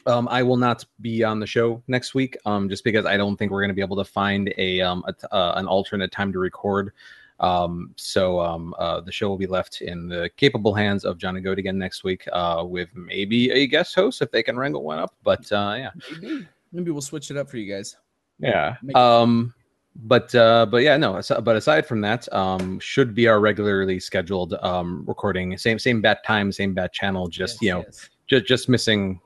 um, 0.08 0.28
I 0.30 0.44
will 0.44 0.58
not 0.58 0.86
be 1.02 1.24
on 1.24 1.40
the 1.40 1.48
show 1.48 1.82
next 1.88 2.14
week, 2.14 2.38
um, 2.46 2.70
just 2.70 2.84
because 2.84 3.06
I 3.06 3.18
don't 3.18 3.38
think 3.38 3.52
we're 3.52 3.62
going 3.62 3.70
to 3.70 3.76
be 3.76 3.82
able 3.82 3.98
to 3.98 4.06
find 4.06 4.54
a, 4.58 4.82
um, 4.82 5.04
a 5.08 5.14
t- 5.14 5.28
uh, 5.32 5.54
an 5.56 5.68
alternate 5.68 6.12
time 6.12 6.32
to 6.32 6.40
record. 6.40 6.92
Um, 7.40 7.92
so 7.96 8.40
um, 8.40 8.76
uh, 8.78 9.02
the 9.02 9.12
show 9.12 9.28
will 9.28 9.38
be 9.38 9.48
left 9.48 9.82
in 9.82 10.08
the 10.08 10.30
capable 10.38 10.74
hands 10.74 11.06
of 11.06 11.18
John 11.18 11.36
and 11.36 11.44
Goat 11.44 11.60
again 11.60 11.78
next 11.78 12.04
week, 12.04 12.24
uh, 12.32 12.64
with 12.66 12.90
maybe 12.96 13.52
a 13.52 13.68
guest 13.68 13.96
host 13.96 14.22
if 14.22 14.32
they 14.32 14.44
can 14.44 14.58
wrangle 14.58 14.84
one 14.84 15.00
up. 15.00 15.14
But 15.24 15.52
uh, 15.52 15.76
yeah, 15.78 15.90
maybe 16.12 16.48
maybe 16.72 16.92
we'll 16.92 17.02
switch 17.02 17.32
it 17.32 17.38
up 17.38 17.50
for 17.50 17.58
you 17.58 17.72
guys 17.72 17.98
yeah. 18.40 18.76
Um, 18.94 19.54
but 19.96 20.34
uh, 20.36 20.66
but 20.66 20.84
yeah, 20.84 20.98
no. 20.98 21.22
But 21.44 21.56
aside 21.56 21.86
from 21.86 22.02
that, 22.02 22.32
um, 22.34 22.80
should 22.80 23.16
be 23.16 23.28
our 23.28 23.40
regularly 23.40 24.00
scheduled 24.00 24.54
um 24.62 25.04
recording. 25.08 25.58
Same 25.58 25.80
same 25.80 26.02
bat 26.02 26.24
time, 26.26 26.52
same 26.52 26.74
bat 26.74 26.94
channel. 26.94 27.28
Just 27.28 27.56
Yes, 27.56 27.62
you 27.62 27.72
know, 27.72 27.84
yes. 27.86 28.10
just 28.28 28.46
just 28.46 28.70
missing. 28.70 29.20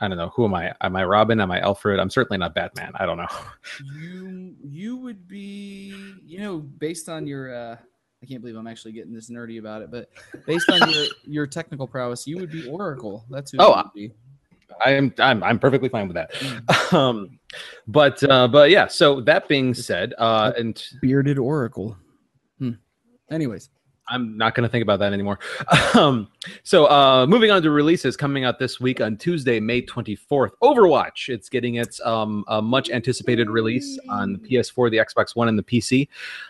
I 0.00 0.08
don't 0.08 0.18
know 0.18 0.30
who 0.34 0.44
am 0.44 0.54
I? 0.54 0.74
Am 0.80 0.96
I 0.96 1.04
Robin? 1.04 1.40
Am 1.40 1.50
I 1.50 1.60
Alfred? 1.60 1.98
I'm 2.00 2.10
certainly 2.10 2.38
not 2.38 2.54
Batman. 2.54 2.92
I 2.96 3.06
don't 3.06 3.16
know. 3.16 3.28
you 3.94 4.54
you 4.62 4.96
would 4.96 5.26
be 5.28 5.94
you 6.24 6.38
know 6.40 6.58
based 6.58 7.08
on 7.08 7.26
your 7.26 7.54
uh 7.54 7.76
i 8.22 8.26
can't 8.26 8.40
believe 8.40 8.56
i'm 8.56 8.66
actually 8.66 8.92
getting 8.92 9.12
this 9.12 9.30
nerdy 9.30 9.58
about 9.58 9.82
it 9.82 9.90
but 9.90 10.08
based 10.46 10.68
on 10.70 10.90
your 10.90 11.04
your 11.24 11.46
technical 11.46 11.86
prowess 11.86 12.26
you 12.26 12.36
would 12.38 12.50
be 12.50 12.66
oracle 12.68 13.24
that's 13.30 13.50
who 13.52 13.58
Oh, 13.60 13.68
you 13.70 13.76
would 13.76 13.92
be 13.94 14.12
I'm 14.84 15.14
I'm 15.18 15.42
I'm 15.42 15.58
perfectly 15.58 15.88
fine 15.88 16.08
with 16.08 16.16
that. 16.16 16.32
Um, 16.92 17.40
but 17.88 18.22
uh, 18.28 18.46
but 18.46 18.70
yeah. 18.70 18.86
So 18.86 19.20
that 19.22 19.48
being 19.48 19.74
said, 19.74 20.14
uh, 20.18 20.52
and 20.56 20.82
bearded 21.00 21.38
oracle 21.38 21.96
hmm. 22.58 22.72
anyways 23.30 23.70
I'm 24.08 24.36
not 24.36 24.54
going 24.54 24.62
to 24.62 24.68
think 24.68 24.82
about 24.82 24.98
that 25.00 25.12
anymore. 25.12 25.38
Um, 25.94 26.28
so, 26.64 26.86
uh, 26.86 27.24
moving 27.28 27.52
on 27.52 27.62
to 27.62 27.70
releases 27.70 28.16
coming 28.16 28.44
out 28.44 28.58
this 28.58 28.80
week 28.80 29.00
on 29.00 29.16
Tuesday, 29.16 29.60
May 29.60 29.80
24th. 29.80 30.50
Overwatch. 30.60 31.28
It's 31.28 31.48
getting 31.48 31.76
its 31.76 32.00
um, 32.04 32.44
a 32.48 32.60
much 32.60 32.90
anticipated 32.90 33.48
release 33.48 33.96
on 34.08 34.32
the 34.32 34.38
PS4, 34.40 34.90
the 34.90 34.96
Xbox 34.96 35.36
One, 35.36 35.46
and 35.46 35.56
the 35.56 35.62
PC, 35.62 36.08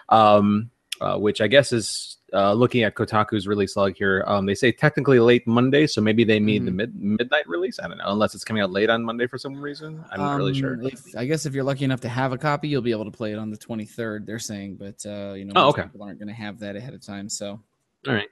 um, 0.09 0.71
uh, 1.03 1.19
which 1.19 1.43
I 1.43 1.47
guess 1.47 1.73
is 1.73 2.17
uh, 2.35 2.53
looking 2.53 2.83
at 2.83 2.95
Kotaku's 2.95 3.47
release 3.47 3.77
log 3.77 3.95
here. 3.97 4.25
Um, 4.27 4.45
they 4.45 4.55
say 4.55 4.73
technically 4.73 5.21
late 5.21 5.47
Monday, 5.47 5.87
so 5.87 6.01
maybe 6.01 6.25
they 6.25 6.41
mean 6.41 6.65
the 6.65 6.71
Mhm. 6.71 6.75
mid 6.75 6.95
midnight 7.01 7.49
release. 7.49 7.79
I 7.81 7.87
don't 7.89 7.99
know, 7.99 8.05
unless 8.09 8.35
it's 8.35 8.45
coming 8.45 8.63
out 8.63 8.71
late 8.73 8.91
on 8.91 9.03
Monday 9.05 9.27
for 9.27 9.39
some 9.39 9.55
reason. 9.61 10.05
I'm 10.11 10.21
not 10.21 10.37
really 10.37 10.51
Um, 10.53 10.59
sure. 10.59 10.79
if, 10.83 11.17
i 11.17 11.25
guess 11.25 11.47
if 11.47 11.55
you're 11.55 11.65
lucky 11.65 11.85
enough 11.85 12.01
to 12.01 12.09
have 12.09 12.33
a 12.33 12.39
copy 12.39 12.69
you'll 12.69 12.83
be 12.83 12.91
able 12.91 13.05
to 13.05 13.11
play 13.11 13.33
it 13.33 13.39
on 13.39 13.51
the 13.51 13.57
23rd 13.57 14.27
they're 14.27 14.39
saying 14.39 14.77
but 14.77 15.05
uh 15.07 15.35
you 15.35 15.45
know 15.45 15.53
Oh, 15.57 15.69
okay. 15.69 15.83
people 15.83 16.03
aren't 16.03 16.19
going 16.19 16.29
to 16.29 16.35
have 16.35 16.59
that 16.59 16.75
ahead 16.77 16.93
of 16.95 17.01
time 17.01 17.29
so 17.29 17.61
All 18.07 18.13
right. 18.13 18.29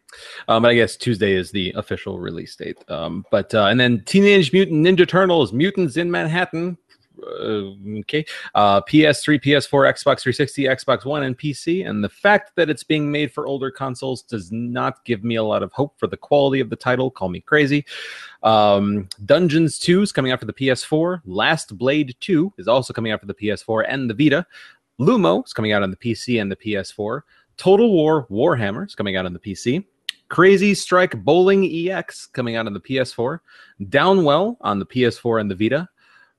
Um, 0.49 0.63
but 0.63 0.71
I 0.71 0.75
guess 0.75 0.97
Tuesday 0.99 1.33
is 1.33 1.51
the 1.51 1.73
official 1.77 2.19
release 2.19 2.55
date. 2.57 2.77
Um, 2.91 3.25
but 3.31 3.55
uh, 3.55 3.67
and 3.71 3.81
then 3.81 4.03
Teenage 4.05 4.53
Mutant 4.53 4.85
Ninja 4.87 5.09
Turtles: 5.09 5.51
Mutants 5.55 5.97
in 5.97 6.11
Manhattan 6.11 6.77
okay. 7.23 8.25
Uh, 8.55 8.81
PS3, 8.83 9.43
PS4, 9.43 9.91
Xbox 9.93 10.21
360, 10.21 10.65
Xbox 10.65 11.05
One, 11.05 11.25
and 11.25 11.39
PC. 11.39 11.89
And 11.89 12.03
the 12.03 12.09
fact 12.09 12.53
that 12.57 12.71
it's 12.71 12.85
being 12.85 13.11
made 13.11 13.33
for 13.33 13.47
older 13.47 13.71
consoles 13.71 14.23
does 14.23 14.51
not 14.53 15.05
give 15.05 15.25
me 15.25 15.37
a 15.37 15.43
lot 15.43 15.63
of 15.63 15.73
hope 15.73 15.99
for 15.99 16.07
the 16.07 16.17
quality 16.17 16.61
of 16.61 16.71
the 16.71 16.77
title. 16.77 17.11
Call 17.11 17.29
me 17.29 17.41
crazy. 17.41 17.85
Um, 18.43 19.09
Dungeons 19.25 19.79
2 19.79 20.03
is 20.03 20.13
coming 20.13 20.33
out 20.33 20.41
for 20.41 20.47
the 20.47 20.53
PS4. 20.53 21.23
Last 21.25 21.77
Blade 21.77 22.17
2 22.21 22.55
is 22.59 22.69
also 22.69 22.93
coming 22.93 23.13
out 23.13 23.21
for 23.21 23.27
the 23.27 23.35
PS4 23.35 23.85
and 23.89 24.09
the 24.09 24.15
Vita. 24.15 24.47
Lumo 25.01 25.45
is 25.45 25.53
coming 25.53 25.73
out 25.73 25.83
on 25.83 25.91
the 25.91 25.97
PC 25.97 26.41
and 26.41 26.51
the 26.51 26.57
PS4. 26.57 27.23
Total 27.57 27.91
War 27.93 28.27
Warhammer 28.29 28.87
is 28.87 28.95
coming 28.95 29.17
out 29.17 29.27
on 29.27 29.33
the 29.33 29.39
PC. 29.39 29.85
Crazy 30.29 30.75
Strike 30.75 31.23
Bowling 31.25 31.65
EX 31.67 32.27
coming 32.27 32.57
out 32.57 32.67
on 32.67 32.73
the 32.73 32.81
PS4. 32.81 33.41
Downwell 33.83 34.57
on 34.63 34.79
the 34.79 34.87
PS4 34.87 35.41
and 35.41 35.51
the 35.51 35.55
Vita. 35.55 35.89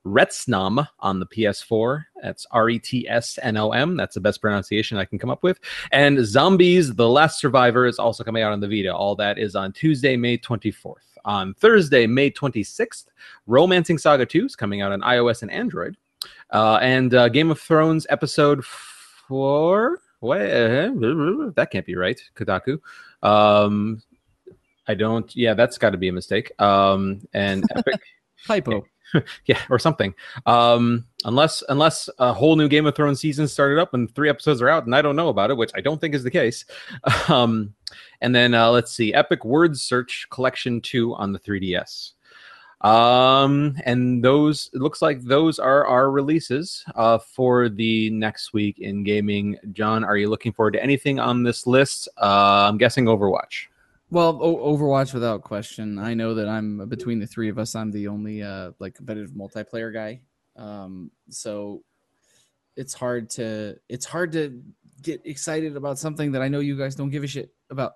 Retsnom 0.06 0.88
on 1.00 1.20
the 1.20 1.26
PS4. 1.26 2.06
That's 2.22 2.46
R 2.52 2.70
E 2.70 2.80
T 2.80 3.08
S 3.08 3.40
N 3.42 3.58
O 3.58 3.72
M. 3.72 3.96
That's 3.96 4.16
the 4.16 4.22
best 4.22 4.42
pronunciation 4.42 4.98
I 4.98 5.06
can 5.06 5.20
come 5.20 5.30
up 5.30 5.44
with. 5.44 5.60
And 5.92 6.26
Zombies 6.26 6.94
The 6.94 7.08
Last 7.08 7.40
Survivor 7.40 7.86
is 7.86 8.00
also 8.00 8.24
coming 8.24 8.44
out 8.44 8.52
on 8.52 8.60
the 8.60 8.68
Vita. 8.68 8.94
All 8.94 9.16
that 9.16 9.38
is 9.38 9.56
on 9.56 9.72
Tuesday, 9.72 10.16
May 10.18 10.38
24th. 10.38 10.96
On 11.26 11.54
Thursday, 11.54 12.06
May 12.06 12.30
26th, 12.30 13.06
Romancing 13.48 13.98
Saga 13.98 14.26
2 14.26 14.46
is 14.46 14.56
coming 14.58 14.82
out 14.82 14.92
on 14.92 15.02
iOS 15.02 15.42
and 15.42 15.52
Android. 15.52 15.96
Uh, 16.50 16.80
and 16.82 17.14
uh, 17.14 17.30
Game 17.30 17.50
of 17.50 17.60
Thrones 17.60 18.06
episode 18.10 18.64
four. 18.66 20.00
What? 20.20 20.40
that 21.56 21.70
can't 21.72 21.86
be 21.86 21.96
right. 21.96 22.22
Kotaku. 22.36 22.80
Um, 23.22 24.02
I 24.88 24.96
don't. 24.96 25.34
Yeah, 25.36 25.54
that's 25.54 25.78
got 25.78 25.92
to 25.92 25.98
be 25.98 26.10
a 26.10 26.14
mistake. 26.14 26.52
Um, 26.62 27.22
and 27.34 27.64
Epic. 27.76 28.02
Typo. 28.46 28.86
yeah, 29.46 29.60
or 29.70 29.80
something. 29.80 30.14
Um, 30.46 31.06
unless 31.26 31.64
unless 31.70 32.10
a 32.20 32.34
whole 32.34 32.56
new 32.56 32.68
Game 32.68 32.86
of 32.86 32.96
Thrones 32.96 33.20
season 33.20 33.48
started 33.48 33.80
up 33.80 33.94
and 33.94 34.14
three 34.14 34.30
episodes 34.30 34.62
are 34.62 34.70
out 34.70 34.86
and 34.86 34.96
I 34.96 35.02
don't 35.02 35.16
know 35.16 35.30
about 35.30 35.52
it, 35.52 35.58
which 35.58 35.72
I 35.76 35.82
don't 35.82 36.00
think 36.00 36.16
is 36.16 36.24
the 36.24 36.32
case. 36.32 36.66
Um, 37.30 37.74
and 38.22 38.34
then 38.34 38.54
uh, 38.54 38.70
let's 38.72 38.92
see, 38.92 39.14
Epic 39.14 39.46
Word 39.46 39.78
Search 39.78 40.28
Collection 40.30 40.82
Two 40.82 41.14
on 41.16 41.32
the 41.32 41.40
3DS. 41.40 42.14
Um, 42.82 43.78
and 43.86 44.24
those 44.24 44.70
it 44.74 44.82
looks 44.82 45.02
like 45.02 45.22
those 45.22 45.58
are 45.58 45.86
our 45.86 46.12
releases 46.12 46.84
uh, 46.96 47.18
for 47.18 47.70
the 47.70 48.10
next 48.10 48.52
week 48.52 48.80
in 48.80 49.04
gaming. 49.04 49.58
John, 49.72 50.04
are 50.04 50.18
you 50.18 50.30
looking 50.30 50.52
forward 50.52 50.72
to 50.72 50.84
anything 50.84 51.20
on 51.20 51.44
this 51.44 51.66
list? 51.66 52.10
Uh, 52.18 52.66
I'm 52.68 52.78
guessing 52.78 53.06
Overwatch. 53.06 53.68
Well, 54.10 54.40
o- 54.42 54.78
Overwatch 54.78 55.14
without 55.14 55.42
question. 55.42 55.98
I 55.98 56.14
know 56.14 56.36
that 56.36 56.48
I'm 56.48 56.88
between 56.88 57.20
the 57.20 57.28
three 57.28 57.50
of 57.50 57.58
us. 57.58 57.76
I'm 57.76 57.92
the 57.92 58.08
only 58.08 58.44
uh, 58.44 58.72
like 58.80 58.96
competitive 58.96 59.32
multiplayer 59.32 59.94
guy. 59.94 60.22
Um, 60.56 61.12
so 61.30 61.84
it's 62.76 62.94
hard 62.94 63.30
to 63.32 63.76
it's 63.90 64.06
hard 64.06 64.32
to 64.34 64.62
get 65.02 65.22
excited 65.26 65.76
about 65.76 66.00
something 66.00 66.32
that 66.32 66.42
I 66.42 66.48
know 66.48 66.60
you 66.60 66.78
guys 66.78 66.96
don't 66.96 67.10
give 67.10 67.24
a 67.24 67.28
shit 67.28 67.54
about. 67.70 67.94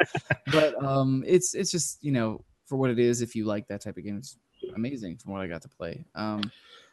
but 0.52 0.82
um, 0.82 1.24
it's 1.26 1.54
it's 1.54 1.70
just 1.70 2.02
you 2.02 2.12
know 2.12 2.44
for 2.66 2.76
what 2.76 2.90
it 2.90 2.98
is. 2.98 3.22
If 3.22 3.34
you 3.34 3.44
like 3.44 3.66
that 3.68 3.82
type 3.82 3.96
of 3.96 4.04
game, 4.04 4.16
it's 4.18 4.36
amazing 4.74 5.18
from 5.18 5.32
what 5.32 5.40
I 5.42 5.46
got 5.46 5.62
to 5.62 5.68
play. 5.68 6.04
Um, 6.14 6.42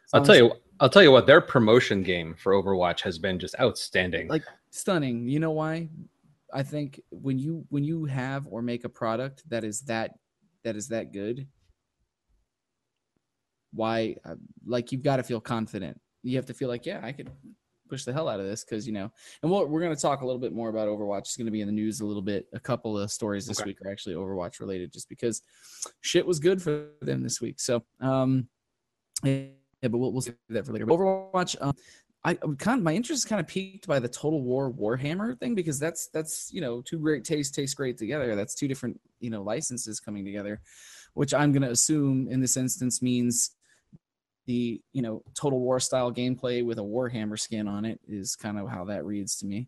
so 0.07 0.17
I'll 0.17 0.25
tell 0.25 0.35
you. 0.35 0.53
I'll 0.79 0.89
tell 0.89 1.03
you 1.03 1.11
what. 1.11 1.27
Their 1.27 1.41
promotion 1.41 2.03
game 2.03 2.35
for 2.35 2.53
Overwatch 2.53 3.01
has 3.01 3.19
been 3.19 3.37
just 3.39 3.55
outstanding. 3.59 4.27
like 4.27 4.43
stunning. 4.71 5.27
You 5.27 5.39
know 5.39 5.51
why? 5.51 5.89
I 6.53 6.63
think 6.63 7.01
when 7.09 7.39
you 7.39 7.65
when 7.69 7.83
you 7.83 8.05
have 8.05 8.47
or 8.47 8.61
make 8.61 8.83
a 8.83 8.89
product 8.89 9.43
that 9.49 9.63
is 9.63 9.81
that 9.81 10.15
that 10.63 10.75
is 10.75 10.89
that 10.89 11.11
good, 11.11 11.47
why 13.73 14.15
uh, 14.25 14.35
like 14.65 14.91
you've 14.91 15.03
got 15.03 15.17
to 15.17 15.23
feel 15.23 15.41
confident. 15.41 15.99
You 16.23 16.35
have 16.37 16.45
to 16.47 16.53
feel 16.53 16.69
like 16.69 16.85
yeah, 16.85 16.99
I 17.01 17.11
could 17.11 17.29
push 17.89 18.05
the 18.05 18.13
hell 18.13 18.29
out 18.29 18.39
of 18.39 18.45
this 18.45 18.63
because 18.63 18.85
you 18.87 18.93
know. 18.93 19.11
And 19.41 19.51
we'll, 19.51 19.65
we're 19.67 19.81
going 19.81 19.95
to 19.95 20.01
talk 20.01 20.21
a 20.21 20.25
little 20.25 20.39
bit 20.39 20.53
more 20.53 20.69
about 20.69 20.87
Overwatch. 20.87 21.19
It's 21.19 21.37
going 21.37 21.45
to 21.45 21.51
be 21.51 21.61
in 21.61 21.67
the 21.67 21.73
news 21.73 21.99
a 22.01 22.05
little 22.05 22.21
bit. 22.21 22.47
A 22.53 22.59
couple 22.59 22.97
of 22.97 23.11
stories 23.11 23.45
this 23.45 23.59
Okay. 23.59 23.69
week 23.69 23.81
are 23.85 23.91
actually 23.91 24.15
Overwatch 24.15 24.59
related, 24.59 24.93
just 24.93 25.09
because 25.09 25.41
shit 26.01 26.25
was 26.25 26.39
good 26.39 26.61
for 26.61 26.89
them 27.01 27.21
this 27.23 27.41
week. 27.41 27.59
So 27.59 27.83
um, 27.99 28.47
yeah, 29.23 29.47
but 29.81 29.97
we'll 29.97 30.11
we'll 30.11 30.21
save 30.21 30.35
that 30.49 30.65
for 30.65 30.73
later. 30.73 30.85
But 30.85 30.95
Overwatch, 30.95 31.55
um, 31.59 31.73
I 32.23 32.35
kind 32.35 32.79
of 32.79 32.83
my 32.83 32.93
interest 32.93 33.23
is 33.23 33.29
kind 33.29 33.39
of 33.39 33.47
piqued 33.47 33.87
by 33.87 33.99
the 33.99 34.07
Total 34.07 34.41
War 34.41 34.71
Warhammer 34.71 35.39
thing 35.39 35.55
because 35.55 35.79
that's 35.79 36.07
that's 36.13 36.51
you 36.53 36.61
know 36.61 36.81
two 36.81 36.99
great 36.99 37.23
tastes 37.23 37.55
taste 37.55 37.75
great 37.75 37.97
together. 37.97 38.35
That's 38.35 38.53
two 38.53 38.67
different 38.67 38.99
you 39.19 39.31
know 39.31 39.41
licenses 39.41 39.99
coming 39.99 40.23
together, 40.23 40.61
which 41.13 41.33
I'm 41.33 41.51
going 41.51 41.63
to 41.63 41.71
assume 41.71 42.27
in 42.29 42.39
this 42.39 42.57
instance 42.57 43.01
means 43.01 43.51
the 44.45 44.81
you 44.93 45.01
know 45.01 45.23
Total 45.33 45.59
War 45.59 45.79
style 45.79 46.11
gameplay 46.11 46.63
with 46.63 46.77
a 46.77 46.83
Warhammer 46.83 47.39
skin 47.39 47.67
on 47.67 47.85
it 47.85 47.99
is 48.07 48.35
kind 48.35 48.59
of 48.59 48.69
how 48.69 48.85
that 48.85 49.03
reads 49.03 49.37
to 49.37 49.47
me. 49.47 49.67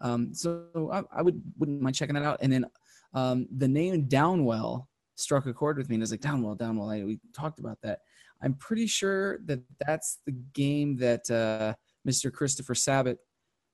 Um, 0.00 0.32
so 0.32 0.90
I, 0.90 1.02
I 1.18 1.22
would 1.22 1.42
wouldn't 1.58 1.82
mind 1.82 1.94
checking 1.94 2.14
that 2.14 2.24
out. 2.24 2.38
And 2.40 2.50
then 2.50 2.64
um, 3.12 3.46
the 3.54 3.68
name 3.68 4.08
Downwell 4.08 4.86
struck 5.16 5.44
a 5.44 5.52
chord 5.52 5.76
with 5.76 5.90
me, 5.90 5.96
and 5.96 6.02
I 6.02 6.04
was 6.04 6.10
like 6.10 6.20
Downwell, 6.20 6.56
Downwell. 6.56 6.90
I, 6.90 7.04
we 7.04 7.20
talked 7.34 7.58
about 7.58 7.78
that. 7.82 8.00
I'm 8.42 8.54
pretty 8.54 8.86
sure 8.86 9.38
that 9.46 9.60
that's 9.86 10.18
the 10.26 10.32
game 10.54 10.96
that 10.98 11.30
uh, 11.30 11.74
Mr. 12.08 12.32
Christopher 12.32 12.74
Sabat 12.74 13.18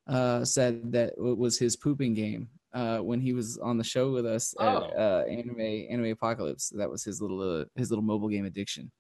uh, 0.08 0.44
said 0.44 0.92
that 0.92 1.14
w- 1.16 1.36
was 1.36 1.58
his 1.58 1.76
pooping 1.76 2.14
game 2.14 2.48
uh, 2.74 2.98
when 2.98 3.20
he 3.20 3.32
was 3.32 3.58
on 3.58 3.78
the 3.78 3.84
show 3.84 4.10
with 4.12 4.26
us 4.26 4.54
at 4.60 4.66
Oh. 4.66 4.90
uh, 4.96 5.24
Anime 5.28 5.86
Anime 5.90 6.10
Apocalypse. 6.12 6.70
That 6.76 6.90
was 6.90 7.04
his 7.04 7.20
little 7.20 7.60
uh, 7.60 7.64
his 7.76 7.90
little 7.90 8.04
mobile 8.04 8.28
game 8.28 8.44
addiction. 8.44 8.90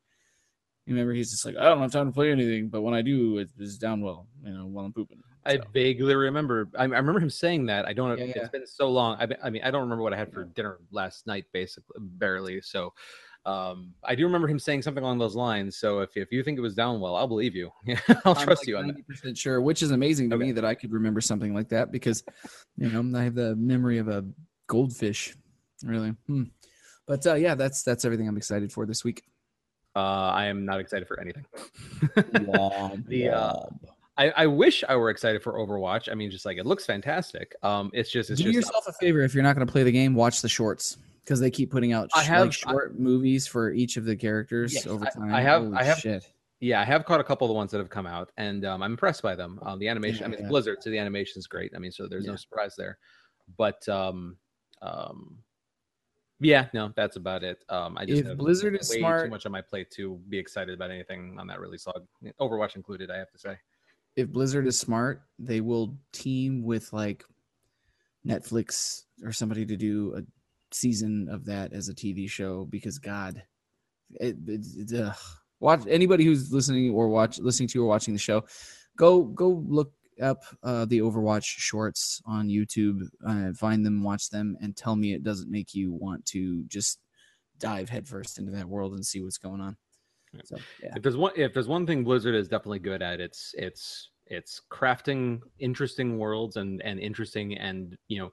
You 0.86 0.94
remember 0.94 1.14
he's 1.14 1.30
just 1.32 1.44
like 1.44 1.56
I 1.56 1.64
don't 1.64 1.80
have 1.80 1.90
time 1.90 2.06
to 2.06 2.12
play 2.12 2.30
anything, 2.30 2.68
but 2.68 2.82
when 2.82 2.94
I 2.94 3.02
do, 3.02 3.38
it's 3.38 3.76
down 3.76 4.00
well, 4.02 4.28
you 4.44 4.52
know, 4.52 4.66
while 4.66 4.84
I'm 4.84 4.92
pooping. 4.92 5.18
I 5.44 5.58
vaguely 5.72 6.14
remember. 6.16 6.68
I, 6.76 6.82
I 6.82 6.84
remember 6.86 7.20
him 7.20 7.30
saying 7.30 7.66
that. 7.66 7.86
I 7.86 7.92
don't. 7.92 8.16
Yeah, 8.18 8.24
It's 8.24 8.36
yeah. 8.36 8.48
been 8.52 8.66
so 8.66 8.88
long. 8.90 9.16
I, 9.20 9.28
I 9.44 9.50
mean, 9.50 9.62
I 9.62 9.70
don't 9.70 9.82
remember 9.82 10.02
what 10.02 10.12
I 10.12 10.16
had 10.16 10.32
for 10.32 10.42
dinner 10.44 10.78
last 10.90 11.26
night. 11.26 11.44
Basically, 11.52 11.94
barely. 12.00 12.60
So, 12.62 12.92
um, 13.46 13.94
I 14.02 14.16
do 14.16 14.24
remember 14.24 14.48
him 14.48 14.58
saying 14.58 14.82
something 14.82 15.04
along 15.04 15.18
those 15.18 15.36
lines. 15.36 15.76
So, 15.76 16.00
if 16.00 16.16
if 16.16 16.32
you 16.32 16.42
think 16.42 16.58
it 16.58 16.62
was 16.62 16.74
down 16.74 17.00
well, 17.00 17.14
I'll 17.14 17.28
believe 17.28 17.54
you. 17.54 17.70
I'll 18.24 18.34
I'm 18.34 18.44
trust 18.44 18.62
like 18.62 18.66
you 18.66 18.76
on 18.76 18.88
that. 18.88 19.08
90% 19.08 19.38
sure, 19.38 19.60
which 19.60 19.82
is 19.82 19.92
amazing 19.92 20.30
to 20.30 20.36
Okay. 20.36 20.46
me 20.46 20.52
that 20.52 20.64
I 20.64 20.74
could 20.74 20.90
remember 20.92 21.20
something 21.20 21.54
like 21.54 21.68
that 21.68 21.92
because, 21.92 22.24
you 22.76 22.88
know, 22.88 23.18
I 23.18 23.22
have 23.22 23.36
the 23.36 23.54
memory 23.54 23.98
of 23.98 24.08
a 24.08 24.24
goldfish, 24.66 25.36
really. 25.84 26.10
Hmm. 26.26 26.44
But 27.06 27.24
uh, 27.24 27.34
yeah, 27.34 27.54
that's 27.54 27.84
that's 27.84 28.04
everything 28.04 28.26
I'm 28.28 28.36
excited 28.36 28.72
for 28.72 28.84
this 28.84 29.04
week. 29.04 29.22
Uh, 29.94 30.00
I 30.34 30.46
am 30.46 30.64
not 30.66 30.80
excited 30.80 31.06
for 31.06 31.20
anything. 31.20 31.46
Womp, 32.16 33.06
The, 33.08 33.30
uh. 33.30 33.66
I, 34.18 34.30
I 34.30 34.46
wish 34.46 34.82
I 34.88 34.96
were 34.96 35.10
excited 35.10 35.42
for 35.42 35.52
Overwatch. 35.54 36.10
I 36.10 36.14
mean, 36.14 36.30
just 36.30 36.46
like 36.46 36.58
it 36.58 36.66
looks 36.66 36.84
fantastic. 36.84 37.54
Um, 37.62 37.90
it's 37.94 38.10
just 38.10 38.30
it's 38.30 38.40
Do 38.40 38.44
just 38.44 38.54
yourself 38.54 38.88
a 38.88 38.92
favor 38.94 39.20
if 39.20 39.34
you're 39.34 39.42
not 39.44 39.54
going 39.54 39.66
to 39.66 39.70
play 39.70 39.84
the 39.84 39.92
game, 39.92 40.14
watch 40.14 40.42
the 40.42 40.48
shorts 40.48 40.96
because 41.26 41.40
they 41.40 41.50
keep 41.50 41.72
putting 41.72 41.92
out 41.92 42.08
I 42.14 42.22
have- 42.22 42.46
like 42.46 42.52
short 42.52 42.98
movies 43.00 43.48
for 43.48 43.72
each 43.72 43.96
of 43.96 44.04
the 44.04 44.14
characters 44.14 44.72
Yes, 44.74 44.86
over 44.86 45.06
time. 45.06 45.34
I 45.34 45.40
have- 45.42 45.62
Holy 45.62 45.76
I 45.76 45.82
have- 45.82 45.98
shit. 45.98 46.32
yeah, 46.60 46.80
I 46.80 46.84
have 46.84 47.04
caught 47.04 47.18
a 47.18 47.24
couple 47.24 47.46
of 47.46 47.48
the 47.48 47.54
ones 47.54 47.72
that 47.72 47.78
have 47.78 47.90
come 47.90 48.06
out, 48.06 48.30
and 48.36 48.64
um, 48.64 48.80
I'm 48.80 48.92
impressed 48.92 49.22
by 49.22 49.34
them. 49.34 49.58
Um, 49.62 49.80
the 49.80 49.88
animation, 49.88 50.24
I 50.24 50.28
mean, 50.28 50.38
yeah. 50.42 50.48
Blizzard, 50.48 50.82
so 50.84 50.88
the 50.90 50.98
animation's 50.98 51.48
great. 51.48 51.72
I 51.74 51.78
mean, 51.80 51.90
so 51.90 52.06
there's 52.06 52.24
Yeah. 52.26 52.30
no 52.30 52.36
surprise 52.36 52.76
there. 52.76 52.98
But 53.56 53.88
um, 53.88 54.36
um, 54.82 55.38
yeah, 56.38 56.68
no, 56.72 56.92
that's 56.94 57.16
about 57.16 57.42
it. 57.42 57.64
Um, 57.70 57.98
I 57.98 58.04
just 58.06 58.24
If 58.24 58.36
Blizzard 58.38 58.76
is 58.76 58.88
smart- 58.88 59.24
too 59.24 59.30
much 59.30 59.46
on 59.46 59.52
my 59.52 59.62
plate 59.62 59.90
to 59.92 60.20
be 60.28 60.38
excited 60.38 60.74
about 60.74 60.92
anything 60.92 61.38
on 61.40 61.48
that 61.48 61.58
release 61.60 61.86
log, 61.88 62.06
Overwatch 62.40 62.76
included. 62.76 63.10
I 63.10 63.16
have 63.18 63.30
to 63.32 63.38
say. 63.38 63.58
if 64.14 64.28
Blizzard 64.30 64.66
is 64.66 64.78
smart, 64.78 65.22
they 65.40 65.60
will 65.60 65.98
team 66.12 66.62
with 66.62 66.92
like 66.92 67.24
Netflix 68.26 69.04
or 69.22 69.30
somebody 69.32 69.66
to 69.66 69.76
do 69.76 70.14
a 70.16 70.22
season 70.76 71.28
of 71.30 71.44
that 71.46 71.72
as 71.72 71.88
a 71.88 71.94
TV 71.94 72.28
show 72.28 72.64
because 72.66 72.98
God, 72.98 73.42
it, 74.20 74.36
it, 74.46 74.66
it- 74.92 75.12
watch 75.60 75.82
anybody 75.88 76.24
who's 76.24 76.52
listening 76.52 76.92
or 76.92 77.08
watch 77.08 77.38
listening 77.38 77.68
to 77.70 77.82
or 77.82 77.86
watching 77.86 78.14
the 78.14 78.20
show, 78.20 78.44
go 78.96 79.22
go 79.24 79.48
look 79.66 79.92
up 80.22 80.42
uh, 80.62 80.84
the 80.86 80.98
Overwatch 81.00 81.44
shorts 81.44 82.22
on 82.24 82.48
YouTube, 82.48 83.02
uh, 83.26 83.52
find 83.52 83.84
them, 83.84 84.02
watch 84.02 84.30
them, 84.30 84.56
and 84.62 84.76
tell 84.76 84.96
me 84.96 85.12
it 85.12 85.22
doesn't 85.22 85.50
make 85.50 85.74
you 85.74 85.92
want 85.92 86.24
to 86.26 86.64
just 86.68 87.00
dive 87.58 87.88
headfirst 87.88 88.38
into 88.38 88.52
that 88.52 88.66
world 88.68 88.92
and 88.94 89.04
see 89.04 89.20
what's 89.22 89.38
going 89.38 89.60
on. 89.60 89.76
So 90.44 90.56
yeah, 90.82 90.92
If 90.96 91.02
there's 91.02 91.16
one, 91.16 91.32
if 91.36 91.52
there's 91.54 91.68
one 91.68 91.86
thing 91.86 92.04
Blizzard 92.04 92.34
is 92.34 92.48
definitely 92.48 92.78
good 92.80 93.02
at, 93.02 93.20
it's 93.20 93.54
it's 93.56 94.10
it's 94.26 94.60
crafting 94.70 95.40
interesting 95.58 96.18
worlds 96.18 96.56
and 96.56 96.82
and 96.82 96.98
interesting 97.00 97.56
and 97.56 97.96
you 98.08 98.18
know 98.18 98.30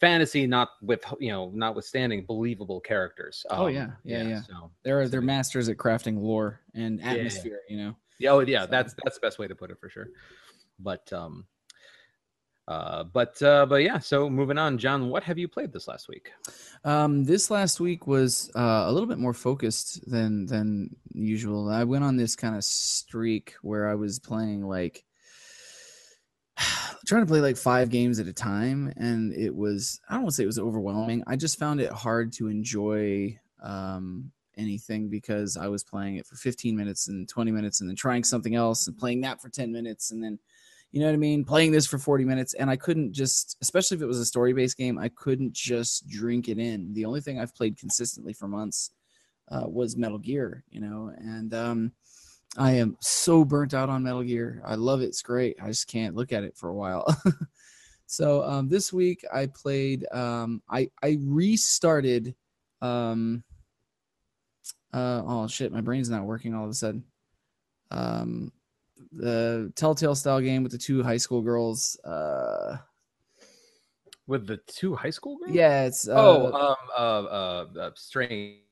fantasy 0.00 0.46
not 0.46 0.70
with 0.82 1.02
you 1.20 1.30
know 1.30 1.50
notwithstanding 1.54 2.24
believable 2.24 2.80
characters 2.80 3.44
Oh, 3.50 3.66
Um, 3.66 3.74
yeah. 3.74 3.88
Yeah, 4.04 4.22
yeah. 4.22 4.42
so 4.42 4.70
they're 4.84 5.08
they're 5.08 5.20
masters 5.20 5.68
at 5.68 5.76
crafting 5.76 6.18
lore 6.20 6.60
and 6.74 7.00
yeah. 7.00 7.10
atmosphere. 7.12 7.60
You 7.68 7.76
know. 7.78 7.96
yeah 8.18 8.30
oh 8.30 8.40
yeah 8.40 8.62
So- 8.62 8.70
that's 8.70 8.94
that's 9.04 9.16
the 9.18 9.26
best 9.26 9.38
way 9.38 9.48
to 9.48 9.54
put 9.54 9.70
it 9.70 9.78
for 9.80 9.88
sure 9.90 10.08
but 10.78 11.12
um 11.12 11.46
Uh, 12.68 13.04
but 13.04 13.40
uh, 13.42 13.64
but 13.64 13.80
yeah, 13.84 13.96
so 14.00 14.28
moving 14.28 14.58
on, 14.58 14.76
John, 14.76 15.08
what 15.08 15.22
have 15.22 15.38
you 15.38 15.46
played 15.46 15.72
this 15.72 15.86
last 15.86 16.08
week? 16.08 16.32
Um, 16.82 17.22
this 17.24 17.48
last 17.48 17.78
week 17.78 18.08
was 18.08 18.50
uh, 18.56 18.86
a 18.88 18.92
little 18.92 19.06
bit 19.06 19.18
more 19.18 19.32
focused 19.34 20.02
than 20.10 20.46
than 20.46 20.90
usual. 21.14 21.68
I 21.70 21.84
went 21.84 22.02
on 22.02 22.16
this 22.16 22.34
kind 22.34 22.56
of 22.56 22.64
streak 22.64 23.54
where 23.62 23.88
I 23.88 23.94
was 23.94 24.18
playing 24.18 24.66
like 24.66 25.04
trying 27.06 27.22
to 27.22 27.26
play 27.26 27.40
like 27.40 27.56
five 27.56 27.88
games 27.88 28.18
at 28.18 28.26
a 28.26 28.32
time, 28.32 28.92
and 28.96 29.32
it 29.32 29.54
was 29.54 30.00
I 30.08 30.14
don't 30.14 30.24
want 30.24 30.32
to 30.32 30.36
say 30.36 30.42
it 30.42 30.46
was 30.46 30.58
overwhelming. 30.58 31.22
I 31.26 31.36
just 31.36 31.58
found 31.58 31.80
it 31.80 31.92
hard 31.92 32.32
to 32.34 32.48
enjoy 32.48 33.38
um, 33.62 34.30
anything 34.56 35.08
because 35.08 35.56
I 35.56 35.68
was 35.68 35.84
playing 35.84 36.16
it 36.16 36.26
for 36.26 36.36
15 36.36 36.76
minutes 36.76 37.08
and 37.08 37.28
20 37.28 37.50
minutes, 37.50 37.80
and 37.80 37.88
then 37.88 37.96
trying 37.96 38.24
something 38.24 38.54
else 38.54 38.86
and 38.86 38.98
playing 38.98 39.22
that 39.22 39.40
for 39.40 39.48
10 39.48 39.72
minutes, 39.72 40.10
and 40.10 40.22
then 40.22 40.38
you 40.92 41.00
know 41.00 41.06
what 41.06 41.14
I 41.14 41.18
mean, 41.18 41.44
playing 41.44 41.72
this 41.72 41.86
for 41.86 41.98
40 41.98 42.24
minutes, 42.24 42.54
and 42.54 42.70
I 42.70 42.76
couldn't 42.76 43.12
just, 43.12 43.56
especially 43.60 43.96
if 43.96 44.02
it 44.02 44.06
was 44.06 44.18
a 44.18 44.24
story 44.24 44.52
based 44.52 44.78
game, 44.78 44.98
I 44.98 45.10
couldn't 45.10 45.52
just 45.52 46.08
drink 46.08 46.48
it 46.48 46.58
in. 46.58 46.92
The 46.92 47.04
only 47.04 47.20
thing 47.20 47.38
I've 47.38 47.54
played 47.54 47.76
consistently 47.76 48.32
for 48.32 48.48
months 48.48 48.92
uh, 49.50 49.64
was 49.66 49.96
Metal 49.96 50.18
Gear, 50.18 50.64
you 50.70 50.80
know, 50.80 51.12
and 51.18 51.52
um, 51.54 51.92
I 52.58 52.72
am 52.72 52.96
so 53.00 53.44
burnt 53.44 53.74
out 53.74 53.88
on 53.88 54.02
Metal 54.02 54.22
Gear. 54.22 54.62
I 54.64 54.74
love 54.74 55.02
it; 55.02 55.06
it's 55.06 55.22
great. 55.22 55.56
I 55.62 55.68
just 55.68 55.88
can't 55.88 56.14
look 56.14 56.32
at 56.32 56.44
it 56.44 56.56
for 56.56 56.68
a 56.68 56.74
while. 56.74 57.04
so 58.06 58.42
um, 58.44 58.68
this 58.68 58.92
week 58.92 59.24
I 59.32 59.46
played. 59.46 60.06
Um, 60.12 60.62
I 60.70 60.90
I 61.02 61.18
restarted. 61.22 62.34
Um, 62.80 63.44
uh, 64.92 65.22
oh 65.26 65.46
shit, 65.48 65.72
my 65.72 65.80
brain's 65.80 66.08
not 66.08 66.24
working 66.24 66.54
all 66.54 66.64
of 66.64 66.70
a 66.70 66.74
sudden. 66.74 67.04
Um, 67.90 68.52
the 69.12 69.72
Telltale 69.76 70.14
style 70.14 70.40
game 70.40 70.62
with 70.62 70.72
the 70.72 70.78
two 70.78 71.02
high 71.02 71.16
school 71.16 71.42
girls. 71.42 71.98
Uh, 72.00 72.78
With 74.26 74.46
the 74.46 74.58
two 74.66 74.94
high 74.94 75.10
school 75.10 75.38
girls? 75.38 75.52
yeah, 75.54 75.84
it's 75.84 76.08
uh, 76.08 76.14
oh, 76.16 76.46
um, 76.46 76.76
uh, 76.96 77.00
uh, 77.00 77.66
uh, 77.80 77.90
strange. 77.94 78.62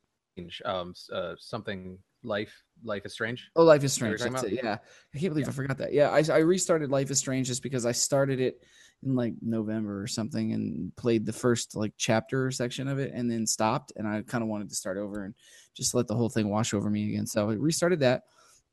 Um, 0.64 0.94
uh, 1.12 1.34
something. 1.38 1.98
Life. 2.24 2.62
Life 2.82 3.06
is 3.06 3.12
strange. 3.12 3.50
Oh, 3.56 3.64
Life 3.64 3.84
is 3.84 3.92
Is 3.92 3.98
that 3.98 4.08
what 4.10 4.18
Strange. 4.18 4.34
That's 4.34 4.46
it. 4.46 4.60
Yeah, 4.62 4.78
I 5.14 5.18
can't 5.18 5.32
believe 5.32 5.48
I 5.48 5.52
forgot 5.52 5.78
that. 5.78 5.92
Yeah, 5.92 6.10
I, 6.10 6.22
I 6.32 6.38
restarted 6.38 6.90
Life 6.90 7.10
is 7.10 7.18
Strange 7.18 7.46
just 7.46 7.62
because 7.62 7.86
I 7.86 7.92
started 7.92 8.40
it 8.40 8.64
in 9.04 9.14
like 9.14 9.34
November 9.42 10.00
or 10.00 10.06
something 10.06 10.52
and 10.52 10.94
played 10.96 11.26
the 11.26 11.32
first 11.32 11.76
like 11.76 11.92
chapter 11.96 12.50
section 12.50 12.88
of 12.88 12.98
it 12.98 13.12
and 13.14 13.30
then 13.30 13.46
stopped 13.46 13.92
and 13.96 14.08
I 14.08 14.22
kind 14.22 14.42
of 14.42 14.48
wanted 14.48 14.70
to 14.70 14.74
start 14.74 14.96
over 14.96 15.24
and 15.24 15.34
just 15.74 15.94
let 15.94 16.06
the 16.06 16.14
whole 16.14 16.30
thing 16.30 16.48
wash 16.48 16.74
over 16.74 16.90
me 16.90 17.10
again. 17.10 17.26
So 17.26 17.50
I 17.50 17.54
restarted 17.54 18.00
that. 18.00 18.22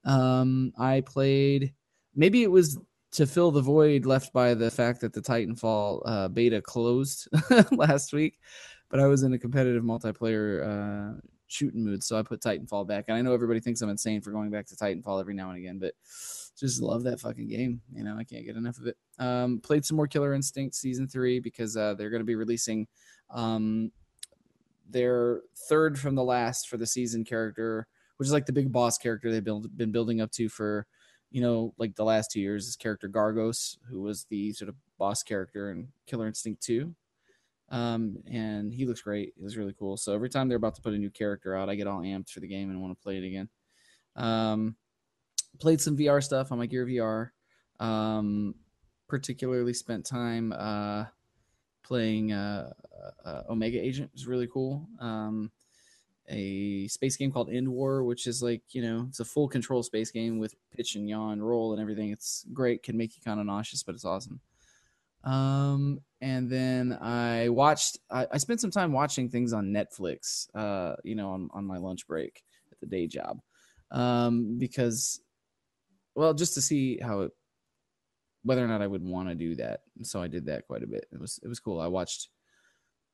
Um, 0.06 0.74
I 0.78 1.02
played. 1.02 1.74
Maybe 2.16 2.44
it 2.44 2.52
was 2.52 2.78
to 3.14 3.28
fill 3.28 3.52
the 3.52 3.62
void 3.62 4.06
left 4.06 4.32
by 4.34 4.54
the 4.54 4.72
fact 4.72 5.02
that 5.02 5.14
the 5.14 5.22
Titanfall 5.22 6.02
uh, 6.06 6.28
beta 6.30 6.62
closed 6.62 7.28
last 7.72 8.14
week, 8.14 8.40
but 8.90 9.00
I 9.00 9.08
was 9.08 9.24
in 9.24 9.34
a 9.34 9.40
competitive 9.40 9.84
multiplayer 9.84 11.18
uh, 11.18 11.20
shooting 11.52 11.84
mood, 11.84 12.04
so 12.04 12.18
I 12.18 12.24
put 12.24 12.42
Titanfall 12.42 12.88
back. 12.88 13.06
And 13.08 13.18
I 13.18 13.22
know 13.22 13.34
everybody 13.34 13.60
thinks 13.60 13.82
I'm 13.82 13.90
insane 13.90 14.22
for 14.22 14.32
going 14.32 14.50
back 14.50 14.66
to 14.68 14.76
Titanfall 14.76 15.20
every 15.20 15.34
now 15.34 15.50
and 15.50 15.58
again, 15.58 15.80
but 15.80 15.94
just 16.58 16.82
love 16.82 17.04
that 17.04 17.20
fucking 17.20 17.48
game. 17.48 17.82
You 17.94 18.04
know, 18.04 18.18
I 18.18 18.24
can't 18.24 18.46
get 18.46 18.56
enough 18.56 18.78
of 18.78 18.88
it. 18.88 18.98
Um, 19.20 19.60
played 19.60 19.86
some 19.86 19.98
more 19.98 20.08
Killer 20.08 20.34
Instinct 20.34 20.76
season 20.76 21.08
three 21.08 21.40
because 21.40 21.76
uh, 21.76 21.94
they're 21.96 22.10
going 22.10 22.22
to 22.22 22.26
be 22.26 22.36
releasing 22.36 22.88
um, 23.30 23.92
their 24.90 25.42
third 25.70 26.00
from 26.00 26.16
the 26.16 26.24
last 26.24 26.70
for 26.70 26.78
the 26.78 26.86
season 26.88 27.24
character, 27.24 27.88
which 28.18 28.28
is 28.28 28.34
like 28.34 28.46
the 28.46 28.54
big 28.54 28.72
boss 28.72 28.98
character 28.98 29.32
they've 29.32 29.44
build, 29.44 29.76
been 29.78 29.92
building 29.92 30.22
up 30.22 30.32
to 30.32 30.50
for, 30.50 30.86
you 31.32 31.42
know, 31.42 31.74
like 31.78 31.96
the 31.96 32.04
last 32.04 32.32
two 32.32 32.42
years. 32.42 32.66
This 32.66 32.76
character 32.76 33.10
Gargos, 33.10 33.78
who 33.90 34.02
was 34.02 34.26
the 34.26 34.54
sort 34.54 34.70
of 34.70 34.76
boss 34.98 35.24
character 35.24 35.72
in 35.72 35.88
Killer 36.06 36.28
Instinct 36.28 36.62
two. 36.62 36.94
Um, 37.72 38.18
and 38.30 38.72
he 38.72 38.86
looks 38.86 39.02
great. 39.02 39.34
It 39.38 39.44
was 39.44 39.58
really 39.58 39.74
cool. 39.80 39.98
So 39.98 40.14
every 40.14 40.30
time 40.30 40.48
they're 40.48 40.58
about 40.58 40.76
to 40.76 40.82
put 40.82 40.94
a 40.94 40.98
new 40.98 41.10
character 41.10 41.56
out, 41.56 41.70
I 41.70 41.76
get 41.76 41.88
all 41.88 42.02
amped 42.02 42.30
for 42.30 42.42
the 42.42 42.48
game 42.48 42.70
and 42.70 42.82
want 42.82 42.96
to 42.96 43.02
play 43.02 43.18
it 43.18 43.26
again. 43.26 43.50
Um, 44.18 44.76
played 45.60 45.80
some 45.80 45.98
VR 45.98 46.22
stuff 46.22 46.52
on 46.52 46.58
my 46.58 46.66
Gear 46.66 46.86
VR. 46.86 47.30
Um, 47.80 48.56
particularly 49.08 49.74
spent 49.74 50.06
time 50.06 50.54
uh, 50.54 51.06
playing 51.84 52.32
uh, 52.32 52.72
uh, 53.26 53.44
Omega 53.50 53.80
Agent. 53.80 54.10
It 54.10 54.14
was 54.14 54.28
really 54.28 54.48
cool. 54.48 54.88
Um, 55.00 55.52
a 56.30 56.88
space 56.88 57.18
game 57.18 57.32
called 57.32 57.50
End 57.50 57.68
War, 57.68 58.04
which 58.04 58.28
is 58.28 58.42
like 58.42 58.62
you 58.70 58.82
know 58.82 59.06
it's 59.10 59.20
a 59.20 59.26
full 59.26 59.48
control 59.50 59.84
space 59.84 60.12
game 60.12 60.40
with 60.40 60.56
pitch 60.76 60.96
and 60.96 61.10
yaw 61.10 61.32
and 61.32 61.46
roll 61.46 61.74
and 61.74 61.82
everything. 61.82 62.12
It's 62.12 62.46
great. 62.54 62.84
Can 62.84 62.96
make 62.98 63.16
you 63.16 63.22
kind 63.22 63.40
of 63.40 63.46
nauseous, 63.46 63.84
but 63.84 63.96
it's 63.96 64.06
awesome. 64.06 64.40
Um, 65.24 66.00
and 66.22 66.50
then 66.50 66.98
I 67.02 67.50
watched. 67.50 67.98
I, 68.10 68.28
I 68.32 68.38
spent 68.38 68.62
some 68.62 68.72
time 68.72 68.94
watching 68.94 69.30
things 69.30 69.54
on 69.54 69.68
Netflix. 69.68 70.48
Uh, 70.56 70.96
you 71.04 71.16
know, 71.16 71.30
on 71.30 71.50
on 71.54 71.66
my 71.66 71.78
lunch 71.78 72.08
break 72.08 72.44
at 72.72 72.80
the 72.80 72.86
day 72.86 73.08
job, 73.08 73.40
um, 73.92 74.58
because, 74.60 75.20
well, 76.16 76.34
just 76.34 76.54
to 76.54 76.62
see 76.62 77.00
how 77.02 77.22
it, 77.22 77.32
whether 78.44 78.64
or 78.64 78.68
not 78.68 78.82
I 78.82 78.88
would 78.88 79.04
want 79.04 79.30
to 79.30 79.36
do 79.36 79.56
that. 79.56 79.82
So 80.04 80.22
I 80.22 80.28
did 80.28 80.46
that 80.46 80.68
quite 80.68 80.84
a 80.84 80.88
bit. 80.88 81.08
It 81.12 81.20
was 81.20 81.40
it 81.44 81.48
was 81.48 81.60
cool. 81.60 81.80
I 81.80 81.88
watched, 81.88 82.30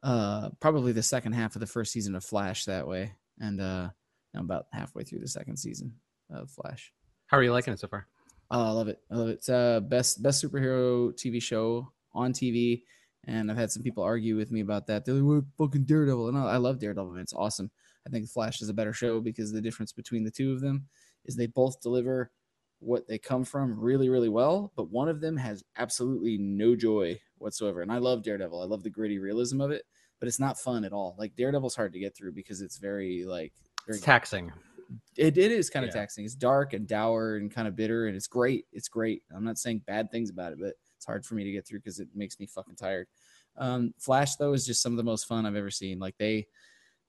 uh, 0.03 0.49
probably 0.59 0.91
the 0.91 1.03
second 1.03 1.33
half 1.33 1.55
of 1.55 1.61
the 1.61 1.67
first 1.67 1.93
season 1.93 2.13
of 2.15 2.25
Flash 2.25 2.65
that 2.65 2.87
way, 2.87 3.13
and 3.39 3.61
uh, 3.61 3.89
I'm 4.35 4.45
about 4.45 4.67
halfway 4.73 5.03
through 5.03 5.19
the 5.19 5.27
second 5.29 5.57
season 5.57 5.93
of 6.29 6.51
Flash. 6.51 6.91
How 7.27 7.37
are 7.37 7.43
you 7.43 7.53
liking 7.53 7.73
it 7.73 7.79
so 7.79 7.87
far? 7.87 8.07
Oh, 8.51 8.63
I 8.63 8.71
love 8.71 8.87
it. 8.89 8.99
I 9.11 9.15
love 9.15 9.29
it. 9.29 9.33
It's 9.33 9.49
uh 9.49 9.79
best 9.81 10.21
best 10.21 10.43
superhero 10.43 11.13
TV 11.13 11.41
show 11.41 11.91
on 12.13 12.33
TV. 12.33 12.83
And 13.27 13.51
I've 13.51 13.57
had 13.57 13.71
some 13.71 13.83
people 13.83 14.03
argue 14.03 14.35
with 14.37 14.51
me 14.51 14.61
about 14.61 14.87
that. 14.87 15.03
They're 15.05 15.13
like, 15.15 15.23
"What 15.57 15.67
fucking 15.69 15.83
Daredevil?" 15.83 16.29
And 16.29 16.37
I 16.37 16.43
I 16.53 16.57
love 16.57 16.79
Daredevil. 16.79 17.11
man. 17.11 17.21
It's 17.21 17.33
awesome. 17.33 17.69
I 18.05 18.09
think 18.09 18.27
Flash 18.29 18.61
is 18.61 18.69
a 18.69 18.73
better 18.73 18.93
show 18.93 19.19
because 19.19 19.51
the 19.51 19.61
difference 19.61 19.91
between 19.91 20.23
the 20.23 20.31
two 20.31 20.53
of 20.53 20.61
them 20.61 20.87
is 21.25 21.35
they 21.35 21.47
both 21.47 21.81
deliver 21.81 22.31
what 22.79 23.05
they 23.07 23.17
come 23.17 23.43
from 23.43 23.77
really, 23.79 24.07
really 24.07 24.29
well. 24.29 24.71
But 24.77 24.89
one 24.91 25.09
of 25.09 25.19
them 25.19 25.35
has 25.35 25.63
absolutely 25.75 26.37
no 26.37 26.75
joy 26.75 27.19
whatsoever. 27.37 27.81
And 27.81 27.91
I 27.91 27.97
love 27.97 28.23
Daredevil. 28.23 28.61
I 28.61 28.65
love 28.65 28.83
the 28.83 28.89
gritty 28.89 29.19
realism 29.19 29.59
of 29.59 29.71
it, 29.71 29.83
but 30.19 30.27
it's 30.27 30.39
not 30.39 30.57
fun 30.57 30.85
at 30.85 30.93
all. 30.93 31.15
Like 31.19 31.35
Daredevil's 31.35 31.75
hard 31.75 31.91
to 31.93 31.99
get 31.99 32.15
through 32.15 32.31
because 32.31 32.61
it's 32.61 32.77
very 32.77 33.25
like 33.25 33.51
very 33.85 33.97
It's 33.97 34.05
taxing. 34.05 34.53
it, 35.17 35.37
it 35.37 35.51
is 35.51 35.69
kind 35.69 35.83
of 35.83 35.89
Yeah. 35.93 35.99
taxing. 36.01 36.23
It's 36.23 36.35
dark 36.35 36.71
and 36.73 36.87
dour 36.87 37.35
and 37.35 37.51
kind 37.51 37.67
of 37.67 37.75
bitter, 37.75 38.07
and 38.07 38.15
it's 38.15 38.27
great. 38.27 38.67
It's 38.71 38.87
great. 38.87 39.23
I'm 39.35 39.43
not 39.43 39.57
saying 39.57 39.79
bad 39.85 40.11
things 40.11 40.29
about 40.29 40.53
it, 40.53 40.59
but 40.61 40.75
it's 40.97 41.05
hard 41.05 41.25
for 41.25 41.35
me 41.35 41.43
to 41.45 41.51
get 41.51 41.65
through 41.65 41.79
because 41.79 41.99
it 41.99 42.09
makes 42.13 42.39
me 42.39 42.45
fucking 42.45 42.75
tired. 42.75 43.07
Um, 43.57 43.93
Flash 43.97 44.35
though 44.35 44.53
is 44.53 44.65
just 44.65 44.81
some 44.81 44.93
of 44.93 44.97
the 44.97 45.03
most 45.03 45.25
fun 45.27 45.45
I've 45.45 45.55
ever 45.55 45.71
seen. 45.71 45.99
Like 45.99 46.17
they, 46.17 46.47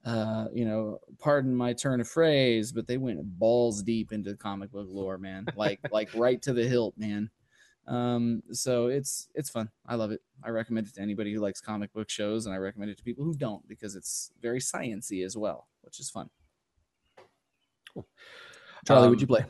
uh, 0.05 0.47
you 0.53 0.65
know, 0.65 0.99
pardon 1.19 1.55
my 1.55 1.73
turn 1.73 2.01
of 2.01 2.09
phrase, 2.09 2.71
but 2.73 2.87
they 2.87 2.97
went 2.99 3.21
balls 3.39 3.83
deep 3.83 4.13
into 4.13 4.37
comic 4.37 4.71
book 4.71 4.87
lore, 4.89 5.19
man. 5.19 5.47
Like 5.57 5.81
like 5.91 6.15
right 6.15 6.41
to 6.43 6.53
the 6.53 6.67
hilt, 6.69 6.95
man. 6.97 7.31
Um, 7.87 8.43
so 8.53 8.87
it's 8.89 9.29
it's 9.35 9.49
fun. 9.51 9.71
I 9.87 9.95
love 9.95 10.11
it. 10.11 10.21
I 10.45 10.51
recommend 10.51 10.87
it 10.87 10.95
to 10.95 11.01
anybody 11.03 11.33
who 11.33 11.41
likes 11.41 11.61
comic 11.61 11.93
book 11.95 12.11
shows, 12.11 12.45
and 12.47 12.55
I 12.55 12.59
recommend 12.59 12.91
it 12.91 12.99
to 12.99 13.05
people 13.05 13.25
who 13.25 13.35
don't 13.35 13.67
because 13.67 13.97
it's 13.97 14.31
very 14.41 14.61
sciency 14.61 15.25
as 15.25 15.37
well, 15.37 15.69
which 15.83 15.99
is 15.99 16.11
fun. 16.11 16.29
Charlie, 18.87 19.09
would 19.09 19.17
Um, 19.17 19.21
you 19.21 19.27
play? 19.27 19.45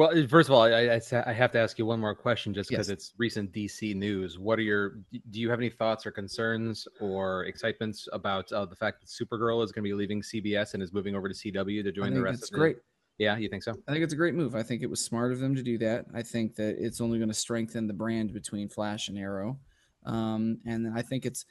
Well, 0.00 0.18
uh, 0.18 0.26
first 0.26 0.48
of 0.48 0.54
all, 0.54 0.62
I, 0.62 0.98
I, 0.98 1.00
I 1.26 1.32
have 1.34 1.52
to 1.52 1.58
ask 1.58 1.78
you 1.78 1.84
one 1.84 2.00
more 2.00 2.14
question 2.14 2.54
just 2.54 2.70
because 2.70 2.88
Yes. 2.88 2.94
it's 2.94 3.12
recent 3.18 3.52
DC 3.52 3.94
news. 3.94 4.38
What 4.38 4.58
are 4.58 4.62
your, 4.62 5.00
do 5.12 5.38
you 5.38 5.50
have 5.50 5.58
any 5.58 5.68
thoughts 5.68 6.06
or 6.06 6.10
concerns 6.10 6.88
or 7.02 7.44
excitements 7.44 8.08
about 8.14 8.50
uh, 8.50 8.64
the 8.64 8.74
fact 8.74 9.02
that 9.02 9.08
Supergirl 9.08 9.62
is 9.62 9.72
going 9.72 9.84
to 9.84 9.88
be 9.90 9.92
leaving 9.92 10.22
CBS 10.22 10.72
and 10.72 10.82
is 10.82 10.94
moving 10.94 11.14
over 11.14 11.28
to 11.28 11.34
CW 11.34 11.84
to 11.84 11.92
join 11.92 12.14
the 12.14 12.22
rest 12.22 12.38
it's 12.38 12.50
of 12.50 12.52
the- 12.52 12.58
great. 12.60 12.76
Yeah, 13.18 13.36
you 13.36 13.50
think 13.50 13.62
so? 13.62 13.72
I 13.86 13.92
think 13.92 14.02
it's 14.02 14.14
a 14.14 14.16
great 14.16 14.32
move. 14.34 14.54
I 14.54 14.62
think 14.62 14.80
it 14.80 14.88
was 14.88 15.04
smart 15.04 15.32
of 15.32 15.38
them 15.38 15.54
to 15.54 15.62
do 15.62 15.76
that. 15.76 16.06
I 16.14 16.22
think 16.22 16.54
that 16.54 16.82
it's 16.82 17.02
only 17.02 17.18
going 17.18 17.28
to 17.28 17.34
strengthen 17.34 17.86
the 17.86 17.92
brand 17.92 18.32
between 18.32 18.70
Flash 18.70 19.08
and 19.08 19.18
Arrow. 19.18 19.58
Um, 20.06 20.60
and 20.64 20.90
I 20.96 21.02
think 21.02 21.26
it's 21.26 21.44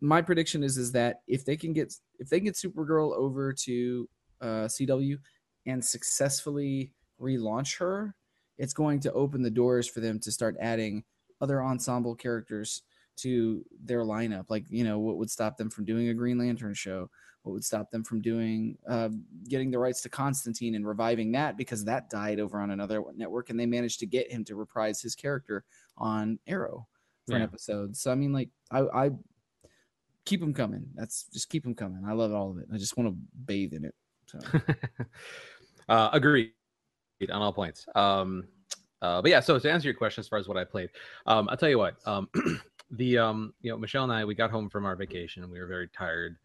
my 0.00 0.22
prediction 0.22 0.62
is 0.62 0.76
is 0.78 0.92
that 0.92 1.22
if 1.26 1.44
they 1.44 1.56
can 1.56 1.72
get 1.72 1.92
if 2.20 2.28
they 2.28 2.38
can 2.38 2.44
get 2.44 2.54
Supergirl 2.54 3.16
over 3.16 3.52
to 3.52 4.08
uh, 4.40 4.68
CW 4.68 5.18
and 5.66 5.84
successfully 5.84 6.92
relaunch 7.20 7.78
her, 7.78 8.14
it's 8.58 8.72
going 8.72 9.00
to 9.00 9.12
open 9.12 9.42
the 9.42 9.50
doors 9.50 9.88
for 9.88 10.00
them 10.00 10.18
to 10.20 10.32
start 10.32 10.56
adding 10.60 11.04
other 11.40 11.62
ensemble 11.62 12.14
characters 12.14 12.82
to 13.16 13.64
their 13.84 14.00
lineup. 14.00 14.46
Like 14.48 14.64
you 14.68 14.84
know, 14.84 14.98
what 14.98 15.16
would 15.16 15.30
stop 15.30 15.56
them 15.56 15.70
from 15.70 15.84
doing 15.84 16.08
a 16.08 16.14
Green 16.14 16.38
Lantern 16.38 16.74
show? 16.74 17.10
What 17.42 17.52
would 17.52 17.64
stop 17.64 17.90
them 17.90 18.02
from 18.02 18.20
doing 18.20 18.76
uh, 18.88 19.10
getting 19.48 19.70
the 19.70 19.78
rights 19.78 20.00
to 20.02 20.08
Constantine 20.08 20.74
and 20.74 20.86
reviving 20.86 21.32
that 21.32 21.56
because 21.56 21.84
that 21.84 22.10
died 22.10 22.40
over 22.40 22.60
on 22.60 22.70
another 22.70 23.02
network, 23.14 23.50
and 23.50 23.58
they 23.58 23.66
managed 23.66 24.00
to 24.00 24.06
get 24.06 24.30
him 24.30 24.44
to 24.44 24.56
reprise 24.56 25.00
his 25.00 25.14
character 25.14 25.64
on 25.96 26.38
Arrow 26.46 26.86
for 27.26 27.36
an 27.36 27.42
episode. 27.42 27.96
So 27.96 28.10
I 28.10 28.14
mean, 28.14 28.32
like 28.32 28.50
I, 28.70 28.80
I 28.80 29.10
keep 30.24 30.40
them 30.40 30.54
coming. 30.54 30.86
That's 30.94 31.26
just 31.32 31.48
keep 31.48 31.62
them 31.62 31.74
coming. 31.74 32.04
I 32.06 32.12
love 32.12 32.32
all 32.32 32.50
of 32.50 32.58
it. 32.58 32.66
I 32.72 32.78
just 32.78 32.96
want 32.96 33.10
to 33.10 33.16
bathe 33.44 33.72
in 33.72 33.84
it. 33.84 33.94
So 34.26 34.40
uh, 35.88 36.10
agreed 36.12 36.52
on 37.30 37.42
all 37.42 37.52
points. 37.52 37.86
Um, 37.94 38.48
uh, 39.02 39.20
but 39.22 39.30
yeah, 39.30 39.40
so 39.40 39.58
to 39.58 39.70
answer 39.70 39.88
your 39.88 39.96
question 39.96 40.20
as 40.20 40.28
far 40.28 40.38
as 40.38 40.48
what 40.48 40.56
I 40.56 40.64
played, 40.64 40.90
um, 41.26 41.48
I'll 41.48 41.56
tell 41.56 41.68
you 41.68 41.78
what. 41.78 41.96
Um, 42.06 42.28
the 42.92 43.18
um 43.18 43.52
you 43.62 43.68
know 43.68 43.76
michelle 43.76 44.04
and 44.04 44.12
i 44.12 44.24
we 44.24 44.32
got 44.32 44.48
home 44.48 44.70
from 44.70 44.84
our 44.86 44.94
vacation 44.94 45.42
and 45.42 45.50
we 45.50 45.58
were 45.58 45.66
very 45.66 45.88
tired 45.88 46.36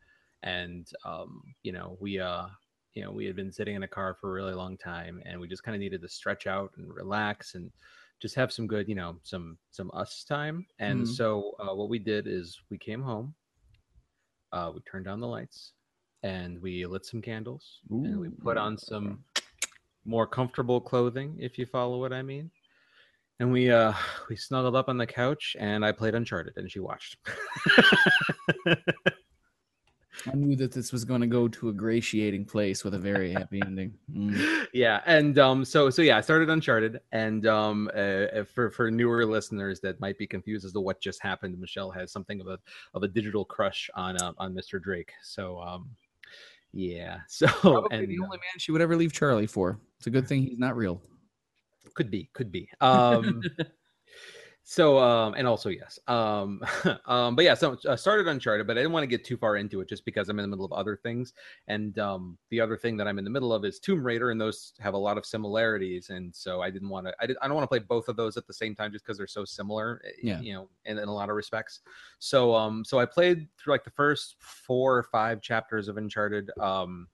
and 0.42 0.88
um 1.06 1.44
you 1.62 1.72
know 1.72 1.96
we 2.00 2.20
uh 2.20 2.48
you 2.94 3.04
know 3.04 3.12
we 3.12 3.26
had 3.26 3.36
been 3.36 3.52
sitting 3.52 3.76
in 3.76 3.84
a 3.84 3.88
car 3.88 4.18
for 4.20 4.32
a 4.32 4.34
really 4.34 4.56
long 4.56 4.76
time 4.76 5.22
and 5.28 5.40
we 5.40 5.48
just 5.48 5.62
kind 5.62 5.76
of 5.76 5.80
needed 5.80 6.02
to 6.02 6.10
stretch 6.10 6.48
out 6.48 6.72
and 6.78 6.92
relax 6.92 7.54
and 7.54 7.72
just 8.20 8.34
have 8.34 8.52
some 8.52 8.66
good 8.66 8.90
you 8.90 8.96
know 8.96 9.18
some 9.22 9.56
some 9.70 9.92
us 9.94 10.24
time 10.24 10.66
and 10.80 11.04
Mhm. 11.04 11.16
so 11.16 11.52
uh, 11.60 11.76
what 11.76 11.90
we 11.90 12.00
did 12.00 12.26
is 12.26 12.60
we 12.72 12.78
came 12.78 13.04
home 13.04 13.36
uh 14.52 14.72
we 14.74 14.82
turned 14.82 15.06
down 15.06 15.20
the 15.20 15.28
lights 15.28 15.74
and 16.24 16.60
we 16.60 16.86
lit 16.88 17.06
some 17.06 17.22
candles 17.22 17.82
and 18.06 18.20
we 18.20 18.30
put 18.30 18.58
on 18.58 18.78
some 18.80 19.24
more 20.06 20.28
comfortable 20.28 20.80
clothing 20.80 21.36
if 21.40 21.58
you 21.58 21.66
follow 21.66 22.00
what 22.00 22.14
i 22.14 22.22
mean 22.22 22.50
and 23.40 23.52
we 23.52 23.72
uh 23.72 23.94
we 24.30 24.36
snuggled 24.36 24.76
up 24.76 24.90
on 24.90 24.98
the 24.98 25.08
couch 25.08 25.56
and 25.60 25.86
i 25.86 25.92
played 25.92 26.16
uncharted 26.16 26.54
and 26.58 26.72
she 26.72 26.80
watched 26.80 27.18
I 30.28 30.36
knew 30.36 30.56
that 30.58 30.72
this 30.72 30.92
was 30.92 31.04
going 31.04 31.22
to 31.22 31.28
go 31.28 31.48
to 31.48 31.70
a 31.70 31.74
gratiating 31.74 32.46
place 32.46 32.84
with 32.84 32.94
a 32.94 33.00
very 33.00 33.32
happy 33.32 33.62
ending. 33.66 33.94
Mm. 34.14 34.68
yeah 34.74 35.02
and 35.06 35.38
um 35.40 35.66
so 35.66 35.90
so 35.90 36.02
yeah 36.02 36.18
i 36.18 36.22
started 36.22 36.50
uncharted 36.50 37.00
and 37.12 37.46
um 37.48 37.90
uh, 37.96 38.44
for 38.54 38.72
for 38.72 38.92
newer 38.92 39.26
listeners 39.26 39.80
that 39.82 40.00
might 40.00 40.18
be 40.18 40.28
confused 40.28 40.66
as 40.66 40.74
to 40.74 40.80
what 40.80 41.02
just 41.02 41.22
happened 41.22 41.60
michelle 41.60 41.92
has 41.92 42.12
something 42.12 42.40
of 42.40 42.48
a 42.48 42.60
of 42.94 43.04
a 43.04 43.08
digital 43.08 43.44
crush 43.44 43.90
on 43.96 44.16
uh, 44.22 44.32
on 44.38 44.54
mr 44.54 44.82
drake 44.82 45.12
so 45.24 45.60
um 45.60 45.90
yeah 46.74 47.20
so 47.28 47.48
Probably 47.48 47.98
and 47.98 48.08
the 48.08 48.20
uh, 48.20 48.24
only 48.24 48.38
man 48.38 48.60
she 48.60 48.72
would 48.72 48.82
ever 48.82 48.96
leave 48.96 49.14
Charlie 49.14 49.48
for. 49.48 49.80
It's 49.98 50.08
a 50.08 50.12
good 50.12 50.28
thing 50.28 50.44
he's 50.44 50.60
not 50.60 50.76
real. 50.76 51.02
could 51.96 52.10
be 52.10 52.30
could 52.34 52.52
be 52.52 52.70
um 52.82 53.42
so 54.64 55.00
um 55.00 55.34
and 55.34 55.48
also 55.48 55.70
yes 55.70 55.98
um 56.08 56.62
um 57.06 57.36
but 57.36 57.44
yeah 57.44 57.54
so 57.56 57.76
i 57.90 57.96
started 57.96 58.28
uncharted 58.28 58.68
but 58.68 58.78
i 58.78 58.82
didn't 58.82 58.92
want 58.92 59.02
to 59.04 59.08
get 59.08 59.26
too 59.26 59.36
far 59.36 59.58
into 59.58 59.82
it 59.82 59.90
just 59.90 60.06
because 60.06 60.30
i'm 60.30 60.38
in 60.38 60.44
the 60.44 60.48
middle 60.48 60.66
of 60.66 60.72
other 60.72 60.96
things. 60.96 61.34
And 61.68 61.98
um 61.98 62.38
the 62.50 62.62
other 62.62 62.78
thing 62.78 62.96
that 62.98 63.08
i'm 63.08 63.18
in 63.18 63.24
the 63.24 63.30
middle 63.32 63.54
of 63.54 63.66
is 63.66 63.80
tomb 63.80 64.04
raider 64.04 64.30
and 64.30 64.40
those 64.40 64.74
have 64.80 64.94
a 64.94 64.98
lot 64.98 65.18
of 65.18 65.26
similarities. 65.26 66.10
And 66.12 66.34
so 66.36 66.62
i 66.62 66.70
didn't 66.70 66.90
want 66.90 67.08
to 67.08 67.14
i, 67.20 67.26
did, 67.26 67.38
I 67.42 67.48
don't 67.48 67.56
want 67.56 67.64
to 67.64 67.68
play 67.68 67.80
both 67.80 68.08
of 68.08 68.16
those 68.16 68.38
at 68.38 68.46
the 68.46 68.54
same 68.54 68.76
time 68.76 68.92
just 68.92 69.04
because 69.04 69.18
they're 69.18 69.28
so 69.28 69.46
similar 69.46 70.00
eh, 70.06 70.12
Yeah. 70.22 70.40
you 70.40 70.54
know 70.54 70.70
in, 70.86 71.00
in 71.00 71.08
a 71.08 71.14
lot 71.14 71.30
of 71.30 71.36
respects. 71.36 71.80
So 72.20 72.54
um 72.54 72.86
so 72.86 73.00
i 73.00 73.06
played 73.06 73.48
through 73.58 73.74
like 73.74 73.84
the 73.84 73.92
first 73.92 74.36
four 74.40 74.96
or 74.96 75.04
five 75.04 75.42
chapters 75.42 75.88
of 75.88 75.98
uncharted 75.98 76.52
um 76.60 77.08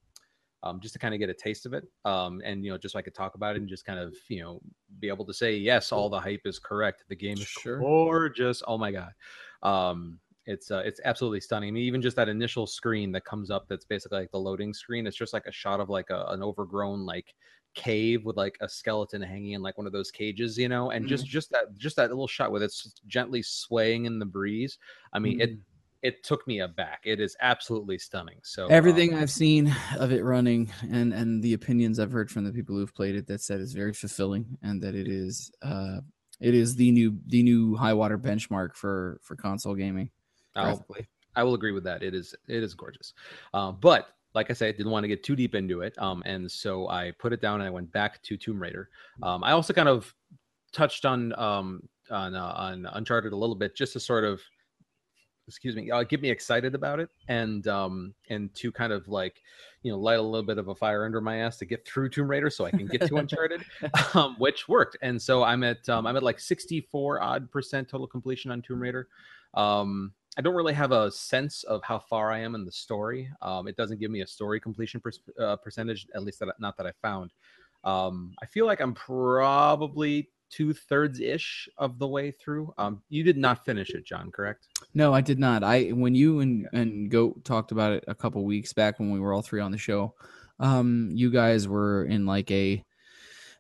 um, 0.64 0.80
just 0.80 0.94
to 0.94 1.00
kind 1.00 1.14
of 1.14 1.20
get 1.20 1.30
a 1.30 1.34
taste 1.34 1.66
of 1.66 1.74
it 1.74 1.86
um, 2.06 2.42
and 2.44 2.64
you 2.66 2.72
know 2.72 2.78
just 2.78 2.94
so 2.94 3.00
i 3.00 3.02
could 3.02 3.14
talk 3.16 3.36
about 3.36 3.56
it 3.56 3.60
and 3.60 3.70
just 3.70 3.86
kind 3.86 4.00
of 4.00 4.16
you 4.30 4.42
know 4.42 4.60
be 5.00 5.08
able 5.08 5.26
to 5.26 5.34
say 5.34 5.56
yes 5.56 5.92
all 5.92 6.10
the 6.10 6.20
hype 6.20 6.42
is 6.46 6.60
correct. 6.60 7.04
The 7.10 7.16
game 7.16 7.42
is 7.42 7.48
Sure. 7.48 7.80
gorgeous. 7.80 8.64
Oh 8.66 8.78
my 8.78 8.92
god. 8.92 9.14
Um, 9.62 10.20
it's 10.46 10.72
uh, 10.72 10.82
it's 10.86 11.02
absolutely 11.04 11.42
stunning. 11.42 11.70
I 11.70 11.72
mean, 11.72 11.84
even 11.84 12.02
just 12.02 12.16
that 12.16 12.30
initial 12.30 12.68
screen 12.68 13.12
that 13.12 13.26
comes 13.26 13.52
up 13.52 13.68
that's 13.68 13.84
basically 13.86 14.20
like 14.20 14.32
the 14.32 14.40
loading 14.40 14.74
screen 14.74 15.06
it's 15.06 15.18
just 15.18 15.34
like 15.34 15.46
a 15.46 15.52
shot 15.52 15.80
of 15.82 15.90
like 15.90 16.10
a, 16.10 16.26
an 16.30 16.42
overgrown 16.42 17.06
like 17.06 17.36
cave 17.74 18.26
with 18.26 18.38
like 18.38 18.58
a 18.62 18.70
skeleton 18.70 19.22
hanging 19.22 19.52
in 19.52 19.62
like 19.62 19.78
one 19.78 19.86
of 19.86 19.94
those 19.94 20.10
cages 20.10 20.58
you 20.58 20.68
know 20.68 20.90
and 20.90 21.06
just 21.06 21.28
just 21.28 21.52
that 21.52 21.76
just 21.78 21.96
that 21.98 22.10
little 22.10 22.28
shot 22.28 22.52
with 22.52 22.64
it's 22.64 22.94
gently 23.08 23.42
swaying 23.42 24.06
in 24.06 24.20
the 24.20 24.26
breeze. 24.26 24.80
I 25.14 25.20
mean 25.20 25.36
it 25.40 25.52
Mm. 25.52 25.62
It 26.02 26.24
took 26.24 26.48
me 26.48 26.60
aback 26.60 27.02
it 27.06 27.20
is 27.20 27.36
absolutely 27.42 27.98
stunning 27.98 28.38
so 28.44 28.68
Everything 28.68 29.14
um, 29.14 29.22
I've 29.22 29.32
seen 29.32 29.76
of 30.00 30.12
it 30.12 30.24
running 30.24 30.72
and 30.92 31.14
and 31.14 31.42
the 31.44 31.54
opinions 31.54 32.00
I've 32.00 32.12
heard 32.12 32.30
from 32.30 32.44
the 32.44 32.52
people 32.52 32.76
who've 32.76 32.94
played 32.94 33.16
it 33.16 33.28
that 33.28 33.42
said 33.42 33.60
it's 33.62 33.74
very 33.74 33.94
fulfilling 33.94 34.58
and 34.62 34.82
that 34.82 34.96
it 34.96 35.08
is 35.08 35.52
uh 35.62 36.00
it 36.40 36.54
is 36.54 36.76
the 36.76 36.92
new 36.92 37.18
the 37.28 37.42
new 37.44 37.76
high 37.76 37.94
water 37.94 38.18
benchmark 38.18 38.76
for 38.76 39.20
for 39.24 39.36
console 39.36 39.74
gaming. 39.74 40.12
I'll- 40.56 40.86
I 41.36 41.44
will 41.44 41.54
agree 41.54 41.72
with 41.72 41.84
that. 41.84 42.02
It 42.04 42.16
is 42.16 42.34
it 42.48 42.64
is 42.64 42.74
gorgeous, 42.74 43.14
uh, 43.54 43.72
but 43.72 44.10
like 44.34 44.50
I 44.50 44.54
said, 44.54 44.70
I 44.70 44.72
didn't 44.72 44.92
want 44.92 45.04
to 45.04 45.08
get 45.08 45.24
too 45.24 45.36
deep 45.36 45.54
into 45.56 45.82
it, 45.82 45.94
um, 46.00 46.22
and 46.26 46.52
so 46.52 46.90
I 46.90 47.12
put 47.12 47.32
it 47.32 47.42
down 47.42 47.62
and 47.62 47.68
I 47.68 47.70
went 47.70 47.92
back 47.92 48.22
to 48.24 48.38
Tomb 48.38 48.60
Raider. 48.60 48.90
Um, 49.24 49.44
I 49.44 49.52
also 49.52 49.72
kind 49.74 49.88
of 49.88 50.14
touched 50.72 51.06
on 51.06 51.38
um, 51.40 51.88
on 52.10 52.36
uh, 52.36 52.54
on 52.56 52.88
Uncharted 52.94 53.34
a 53.34 53.36
little 53.36 53.56
bit, 53.56 53.76
just 53.76 53.94
to 53.94 54.00
sort 54.00 54.24
of 54.24 54.42
excuse 55.48 55.76
me, 55.76 55.90
uh, 55.90 56.04
get 56.04 56.22
me 56.22 56.30
excited 56.30 56.76
about 56.76 57.00
it, 57.00 57.10
and 57.28 57.68
um, 57.68 58.14
and 58.30 58.54
to 58.56 58.72
kind 58.72 58.92
of 58.92 59.08
like 59.08 59.42
you 59.84 59.92
know 59.92 59.98
light 59.98 60.20
a 60.20 60.22
little 60.22 60.46
bit 60.46 60.58
of 60.58 60.68
a 60.68 60.76
fire 60.76 61.06
under 61.06 61.22
my 61.22 61.38
ass 61.38 61.58
to 61.58 61.66
get 61.66 61.88
through 61.88 62.10
Tomb 62.10 62.30
Raider, 62.30 62.50
so 62.50 62.66
I 62.66 62.72
can 62.72 62.86
get 62.86 63.02
to 63.08 63.16
Uncharted, 63.18 63.64
um, 64.14 64.36
which 64.38 64.68
worked. 64.68 64.98
And 65.02 65.22
so 65.22 65.44
I'm 65.44 65.64
at 65.64 65.88
um, 65.90 66.06
I'm 66.06 66.16
at 66.16 66.24
like 66.24 66.40
64 66.40 67.22
odd 67.22 67.52
percent 67.52 67.90
total 67.90 68.08
completion 68.08 68.52
on 68.52 68.62
Tomb 68.62 68.82
Raider. 68.82 69.08
Um, 69.54 70.14
I 70.38 70.42
don't 70.42 70.56
really 70.56 70.74
have 70.74 70.92
a 70.92 71.10
sense 71.10 71.64
of 71.64 71.84
how 71.84 71.98
far 71.98 72.32
I 72.32 72.40
am 72.40 72.54
in 72.54 72.64
the 72.64 72.72
story. 72.72 73.30
Um, 73.42 73.68
it 73.68 73.76
doesn't 73.76 74.00
give 74.00 74.12
me 74.12 74.22
a 74.22 74.28
story 74.28 74.60
completion 74.60 75.02
per- 75.02 75.12
uh, 75.44 75.56
percentage, 75.56 76.06
at 76.14 76.24
least 76.24 76.40
that, 76.40 76.50
not 76.60 76.78
that 76.78 76.86
I 76.86 76.92
found. 77.02 77.32
Um, 77.84 78.36
I 78.42 78.46
feel 78.46 78.68
like 78.68 78.80
I'm 78.80 78.94
probably 78.94 80.30
two 80.50 80.74
thirds 80.74 81.20
ish 81.20 81.68
of 81.78 82.00
the 82.00 82.08
way 82.08 82.32
through. 82.32 82.74
Um, 82.78 83.02
you 83.10 83.24
did 83.24 83.38
not 83.38 83.66
finish 83.66 83.90
it, 83.92 84.06
John, 84.06 84.32
correct? 84.32 84.68
No, 84.94 85.14
I 85.14 85.22
did 85.22 85.40
not. 85.40 85.64
I 85.64 85.90
when 85.90 86.16
you 86.16 86.40
and 86.40 86.68
and 86.74 87.10
Goat 87.12 87.44
talked 87.46 87.72
about 87.72 87.94
it 87.94 88.04
a 88.08 88.16
couple 88.16 88.44
weeks 88.46 88.74
back 88.74 89.00
when 89.00 89.12
we 89.12 89.20
were 89.20 89.34
all 89.34 89.42
three 89.42 89.62
on 89.62 89.72
the 89.72 89.78
show. 89.78 90.14
Um, 90.60 91.10
you 91.14 91.30
guys 91.32 91.68
were 91.68 92.06
in 92.06 92.26
like 92.26 92.50
a 92.52 92.84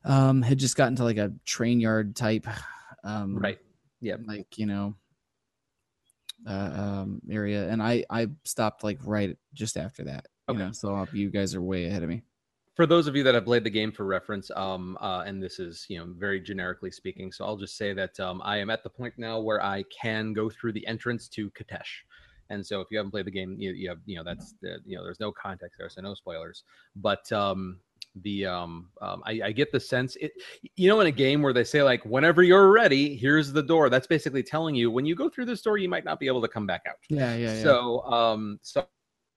um 0.06 0.42
had 0.42 0.58
just 0.60 0.76
gotten 0.76 0.96
to 0.96 1.04
like 1.04 1.18
a 1.18 1.34
train 1.46 1.80
yard 1.80 2.16
type 2.16 2.48
um 3.04 3.36
Right. 3.38 3.58
yeah 4.00 4.16
like 4.26 4.58
you 4.58 4.66
know 4.68 4.96
uh, 6.48 6.52
um 6.52 7.22
area 7.30 7.68
and 7.70 7.82
I 7.82 8.06
I 8.10 8.28
stopped 8.46 8.84
like 8.84 9.00
right 9.04 9.38
just 9.54 9.76
after 9.78 10.06
that. 10.06 10.28
Okay. 10.50 10.60
You 10.60 10.66
know, 10.66 10.72
so 10.72 11.06
you 11.12 11.30
guys 11.30 11.56
are 11.56 11.62
way 11.62 11.86
ahead 11.86 12.04
of 12.04 12.10
me. 12.10 12.22
For 12.78 12.86
those 12.86 13.08
of 13.08 13.16
you 13.16 13.24
that 13.24 13.34
have 13.34 13.46
played 13.46 13.64
the 13.64 13.72
game 13.72 13.92
for 13.92 14.06
reference, 14.06 14.52
um, 14.56 15.00
uh, 15.02 15.24
and 15.26 15.42
this 15.42 15.58
is 15.58 15.88
you 15.90 15.98
know 15.98 16.14
very 16.16 16.40
generically 16.40 16.92
speaking, 16.92 17.32
so 17.32 17.44
I'll 17.44 17.58
just 17.58 17.76
say 17.76 17.92
that 17.94 18.20
um, 18.20 18.40
I 18.46 18.58
am 18.58 18.70
at 18.70 18.84
the 18.84 18.90
point 18.90 19.16
now 19.18 19.40
where 19.40 19.64
I 19.64 19.84
can 19.86 20.32
go 20.32 20.48
through 20.48 20.74
the 20.74 20.86
entrance 20.86 21.28
to 21.30 21.50
Kitezh. 21.50 21.82
And 22.52 22.64
so, 22.64 22.80
if 22.80 22.88
you 22.92 23.00
haven't 23.00 23.10
played 23.10 23.26
the 23.26 23.32
game, 23.32 23.56
you, 23.58 23.72
you 23.72 23.90
have 23.90 23.98
you 24.06 24.16
know 24.16 24.24
that's 24.24 24.54
the, 24.62 24.78
you 24.86 24.96
know 24.96 25.04
there's 25.04 25.20
no 25.20 25.32
context 25.32 25.80
there, 25.80 25.90
so 25.90 26.02
no 26.02 26.14
spoilers. 26.14 26.66
But 26.96 27.32
um, 27.32 27.80
the 28.22 28.46
um, 28.46 28.90
um 29.02 29.24
I, 29.26 29.42
I 29.46 29.52
get 29.54 29.72
the 29.72 29.80
sense 29.80 30.16
it 30.18 30.34
you 30.76 30.88
know 30.88 31.00
in 31.00 31.08
a 31.08 31.12
game 31.12 31.42
where 31.42 31.54
they 31.54 31.64
say 31.64 31.82
like 31.82 32.06
whenever 32.06 32.44
you're 32.44 32.72
ready, 32.72 33.18
here's 33.18 33.52
the 33.52 33.64
door. 33.64 33.90
That's 33.90 34.06
basically 34.06 34.44
telling 34.44 34.76
you 34.76 34.92
when 34.92 35.04
you 35.04 35.16
go 35.16 35.30
through 35.30 35.46
this 35.46 35.64
door, 35.64 35.80
you 35.80 35.90
might 35.90 36.06
not 36.06 36.20
be 36.20 36.28
able 36.28 36.44
to 36.44 36.48
come 36.48 36.68
back 36.68 36.84
out. 36.88 36.98
Yeah, 37.10 37.34
yeah, 37.34 37.56
yeah. 37.56 37.64
So, 37.64 38.04
um, 38.04 38.60
so 38.62 38.86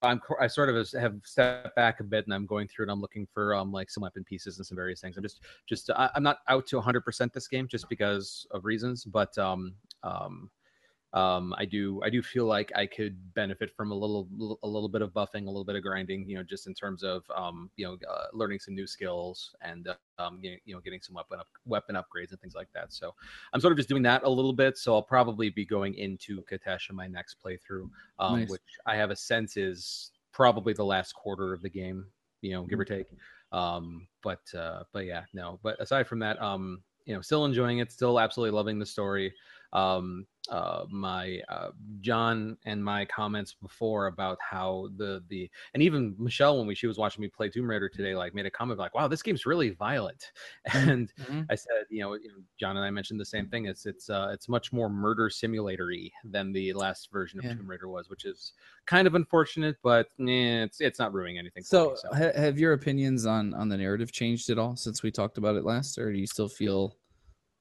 I'm 0.03 0.21
I 0.41 0.47
sort 0.47 0.69
of 0.69 0.91
have 0.93 1.15
stepped 1.25 1.77
back 1.77 2.01
a 2.01 2.05
bit, 2.05 2.25
and 2.25 2.35
I'm 2.35 2.47
going 2.47 2.69
through 2.69 2.85
and 2.85 2.91
I'm 2.93 3.01
looking 3.01 3.27
for 3.33 3.55
um 3.55 3.73
like 3.73 3.91
some 3.91 4.03
weapon 4.03 4.25
pieces 4.25 4.59
and 4.59 4.67
some 4.67 4.77
various 4.77 5.01
things. 5.01 5.17
I'm 5.17 5.23
just 5.23 5.41
just 5.69 5.91
I, 5.91 6.11
I'm 6.15 6.23
not 6.23 6.39
out 6.49 6.67
to 6.69 6.77
100 6.77 7.03
percent 7.03 7.33
this 7.33 7.49
game 7.49 7.69
just 7.69 7.89
because 7.89 8.47
of 8.51 8.65
reasons, 8.65 9.05
but 9.05 9.37
um 9.39 9.75
um 10.03 10.51
um 11.13 11.55
I 11.59 11.65
do 11.65 12.01
I 12.05 12.11
do 12.11 12.23
feel 12.23 12.47
like 12.47 12.71
I 12.77 12.87
could 12.87 13.35
benefit 13.35 13.75
from 13.75 13.91
a 13.91 13.95
little 13.95 14.29
a 14.63 14.69
little 14.69 14.89
bit 14.89 15.03
of 15.03 15.13
buffing, 15.13 15.45
a 15.47 15.51
little 15.51 15.65
bit 15.65 15.75
of 15.77 15.83
grinding, 15.83 16.29
you 16.29 16.37
know, 16.37 16.43
just 16.45 16.67
in 16.67 16.75
terms 16.75 17.03
of 17.03 17.25
um 17.35 17.71
you 17.77 17.87
know 17.87 17.99
uh, 18.09 18.27
learning 18.33 18.61
some 18.61 18.75
new 18.75 18.87
skills 18.87 19.55
and 19.61 19.89
uh, 19.89 19.95
um 20.19 20.39
you 20.43 20.59
know 20.69 20.81
getting 20.81 21.01
some 21.01 21.15
weapon 21.15 21.41
up 21.41 21.49
weapon 21.65 21.97
upgrades 21.97 22.31
and 22.31 22.41
things 22.41 22.55
like 22.55 22.69
that. 22.75 22.93
So 22.93 23.15
I'm 23.53 23.61
sort 23.61 23.73
of 23.73 23.77
just 23.77 23.89
doing 23.89 24.03
that 24.05 24.23
a 24.23 24.29
little 24.31 24.53
bit. 24.53 24.79
So 24.79 24.95
I'll 24.95 25.03
probably 25.03 25.51
be 25.51 25.65
going 25.65 25.95
into 25.95 26.43
Kitezh 26.43 26.91
in 26.91 26.97
my 26.97 27.07
next 27.09 27.37
playthrough, 27.45 27.89
um, 28.19 28.41
Nice. 28.41 28.49
which 28.49 28.63
I 28.87 28.97
have 28.97 29.11
a 29.11 29.17
sense 29.17 29.57
is 29.57 30.13
probably 30.33 30.73
the 30.73 30.85
last 30.85 31.13
quarter 31.15 31.53
of 31.53 31.63
the 31.63 31.71
game, 31.71 32.07
you 32.41 32.53
know, 32.53 32.65
give 32.65 32.79
or 32.79 32.85
take. 32.85 33.07
Um, 33.53 34.07
but 34.23 34.43
uh, 34.55 34.85
but 34.93 35.07
yeah, 35.07 35.25
no. 35.33 35.59
But 35.63 35.81
aside 35.81 36.07
from 36.07 36.21
that, 36.21 36.41
um, 36.41 36.85
you 37.05 37.15
know, 37.15 37.21
still 37.21 37.45
enjoying 37.45 37.79
it, 37.79 37.91
still 37.91 38.21
absolutely 38.21 38.57
loving 38.57 38.79
the 38.79 38.87
story. 38.87 39.35
Um, 39.73 40.27
uh, 40.49 40.85
my 40.91 41.41
uh, 41.49 41.71
John 42.01 42.57
and 42.65 42.83
my 42.85 43.05
comments 43.05 43.55
before 43.55 44.07
about 44.09 44.39
how 44.41 44.89
the 44.97 45.23
the 45.29 45.51
and 45.75 45.83
even 45.83 46.17
Michelle 46.19 46.59
when 46.59 46.67
we 46.67 46.75
she 46.75 46.87
was 46.89 46.99
watching 46.99 47.23
me 47.23 47.29
play 47.29 47.49
Tomb 47.51 47.69
Raider 47.71 47.89
today, 47.89 48.17
like 48.17 48.35
made 48.35 48.47
a 48.47 48.51
comment 48.51 48.79
like, 48.81 48.95
"Wow, 48.95 49.07
this 49.07 49.23
game's 49.23 49.47
really 49.47 49.71
violent," 49.71 50.33
and 50.75 51.13
Mhm. 51.17 51.51
I 51.51 51.55
said, 51.55 51.85
you 51.91 52.01
know, 52.01 52.15
you 52.15 52.29
know, 52.29 52.43
John 52.59 52.77
and 52.77 52.85
I 52.85 52.91
mentioned 52.91 53.21
the 53.21 53.25
same 53.25 53.47
thing. 53.47 53.67
It's 53.67 53.87
it's 53.87 54.09
uh, 54.11 54.31
it's 54.33 54.49
much 54.49 54.73
more 54.73 54.89
murder 54.89 55.31
simulator-y 55.31 56.11
than 56.25 56.53
the 56.53 56.73
last 56.73 57.11
version 57.13 57.39
of 57.39 57.45
Yeah. 57.45 57.55
Tomb 57.57 57.69
Raider 57.69 57.89
was, 57.89 58.09
which 58.09 58.25
is 58.25 58.53
kind 58.87 59.07
of 59.07 59.15
unfortunate, 59.15 59.77
but 59.83 60.07
eh, 60.21 60.65
it's 60.65 60.81
it's 60.81 60.99
not 60.99 61.13
ruining 61.13 61.39
anything. 61.39 61.65
So, 61.65 61.91
me, 61.91 61.97
so. 61.97 62.09
ha- 62.13 62.33
have 62.35 62.59
your 62.59 62.73
opinions 62.73 63.27
on 63.27 63.55
on 63.55 63.69
the 63.69 63.77
narrative 63.77 64.13
changed 64.13 64.51
at 64.51 64.59
all 64.59 64.77
since 64.77 65.03
we 65.03 65.11
talked 65.11 65.39
about 65.39 65.57
it 65.57 65.65
last, 65.65 65.99
or 65.99 66.13
do 66.13 66.19
you 66.19 66.27
still 66.27 66.49
feel 66.49 66.97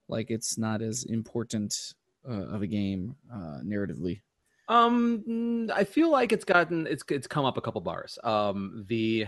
like 0.10 0.32
it's 0.32 0.58
not 0.58 0.82
as 0.82 1.04
important 1.06 1.96
uh, 2.28 2.48
of 2.48 2.62
a 2.62 2.68
game 2.68 3.16
uh, 3.32 3.60
narratively? 3.64 4.22
Um, 4.68 5.70
I 5.74 5.84
feel 5.84 6.12
like 6.12 6.32
it's 6.32 6.46
gotten 6.46 6.86
it's 6.88 7.04
it's 7.10 7.28
come 7.28 7.46
up 7.46 7.58
a 7.58 7.62
couple 7.62 7.82
bars. 7.82 8.18
Um, 8.24 8.86
the 8.88 9.28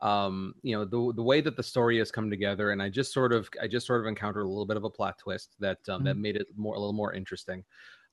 um, 0.00 0.54
you 0.62 0.76
know, 0.76 0.84
the 0.84 1.12
the 1.16 1.22
way 1.22 1.40
that 1.40 1.56
the 1.56 1.62
story 1.62 1.98
has 1.98 2.10
come 2.10 2.30
together, 2.30 2.70
and 2.70 2.82
I 2.82 2.88
just 2.88 3.12
sort 3.12 3.32
of 3.32 3.48
I 3.60 3.66
just 3.66 3.86
sort 3.86 4.00
of 4.00 4.06
encountered 4.06 4.44
a 4.44 4.48
little 4.48 4.66
bit 4.66 4.76
of 4.76 4.84
a 4.84 4.90
plot 4.90 5.18
twist 5.18 5.56
that 5.60 5.78
um, 5.88 6.04
that 6.04 6.16
made 6.16 6.36
it 6.36 6.46
more 6.56 6.74
a 6.74 6.78
little 6.78 6.92
more 6.92 7.14
interesting. 7.14 7.64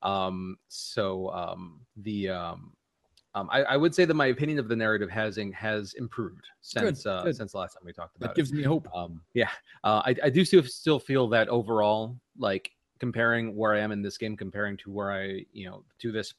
Um, 0.01 0.57
so 0.67 1.29
um, 1.31 1.81
the 1.97 2.29
um, 2.29 2.73
um, 3.35 3.49
I, 3.51 3.63
I 3.63 3.77
would 3.77 3.93
say 3.93 4.05
that 4.05 4.13
my 4.13 4.27
opinion 4.27 4.59
of 4.59 4.69
the 4.69 4.75
narrative 4.75 5.09
has 5.09 5.37
has 5.53 5.93
improved 5.95 6.47
since 6.61 7.03
Good, 7.03 7.09
uh, 7.09 7.23
good. 7.23 7.35
since 7.35 7.51
the 7.51 7.57
last 7.57 7.73
time 7.73 7.83
we 7.85 7.91
talked 7.91 8.15
about 8.15 8.27
it. 8.27 8.27
That 8.29 8.31
it. 8.31 8.35
gives 8.37 8.53
me 8.53 8.63
hope. 8.63 8.87
Um, 8.95 9.21
yeah, 9.33 9.49
uh, 9.83 10.01
I, 10.05 10.15
I 10.23 10.29
do 10.29 10.45
still 10.45 10.63
still 10.63 10.99
feel 10.99 11.27
that 11.29 11.49
overall, 11.49 12.17
like 12.37 12.71
comparing 12.99 13.55
where 13.55 13.73
I 13.73 13.79
am 13.79 13.91
in 13.91 14.01
this 14.01 14.17
game, 14.17 14.37
comparing 14.37 14.77
to 14.77 14.91
where 14.91 15.11
I, 15.11 15.45
you 15.51 15.69
know, 15.69 15.85
to 15.99 16.11
this 16.11 16.33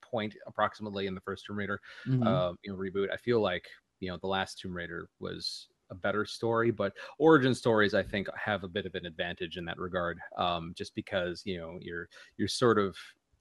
point 0.00 0.36
approximately 0.46 1.06
in 1.06 1.14
the 1.14 1.20
first 1.20 1.44
Tomb 1.46 1.58
Raider, 1.58 1.80
Mhm. 2.04 2.44
uh, 2.46 2.52
you 2.62 2.72
know, 2.72 2.78
reboot, 2.78 3.10
I 3.12 3.16
feel 3.16 3.40
like 3.40 3.68
you 4.00 4.10
know 4.10 4.18
the 4.18 4.26
last 4.26 4.58
Tomb 4.58 4.74
Raider 4.76 5.08
was 5.18 5.68
a 5.90 5.94
better 5.94 6.24
story, 6.24 6.70
but 6.70 6.94
origin 7.18 7.54
stories 7.54 7.94
I 7.94 8.02
think 8.02 8.28
have 8.36 8.64
a 8.64 8.68
bit 8.68 8.86
of 8.86 8.94
an 8.94 9.06
advantage 9.06 9.56
in 9.56 9.64
that 9.66 9.78
regard, 9.78 10.18
um, 10.38 10.72
just 10.76 10.94
because 10.94 11.42
you 11.44 11.58
know 11.58 11.78
you're 11.80 12.08
you're 12.36 12.48
sort 12.48 12.78
of 12.78 12.96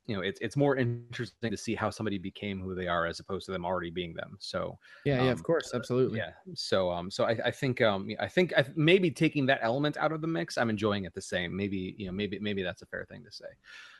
you 0.07 0.15
know 0.15 0.21
it's 0.21 0.39
it's 0.41 0.57
more 0.57 0.75
interesting 0.77 1.51
to 1.51 1.57
see 1.57 1.75
how 1.75 1.89
somebody 1.89 2.17
became 2.17 2.61
who 2.61 2.75
they 2.75 2.87
are 2.87 3.05
as 3.05 3.19
opposed 3.19 3.45
to 3.47 3.51
them 3.51 3.65
already 3.65 3.89
being 3.89 4.13
them. 4.13 4.37
So 4.39 4.79
yeah, 5.03 5.19
yeah, 5.19 5.31
um, 5.31 5.31
of 5.31 5.43
course, 5.43 5.73
absolutely. 5.73 6.23
yeah. 6.23 6.33
So 6.55 6.91
um 6.91 7.11
so 7.11 7.25
I, 7.25 7.31
I 7.45 7.51
think 7.51 7.81
um 7.81 8.09
I 8.19 8.27
think 8.27 8.53
I, 8.57 8.65
maybe 8.75 9.11
taking 9.11 9.45
that 9.47 9.59
element 9.61 9.97
out 9.97 10.11
of 10.11 10.21
the 10.21 10.27
mix, 10.27 10.57
I'm 10.57 10.69
enjoying 10.69 11.05
it 11.05 11.13
the 11.13 11.21
same. 11.21 11.55
Maybe 11.55 11.95
you 11.97 12.05
know 12.07 12.11
maybe 12.11 12.39
maybe 12.39 12.63
that's 12.63 12.81
a 12.81 12.85
fair 12.85 13.05
thing 13.05 13.23
to 13.23 13.31
say. 13.31 13.47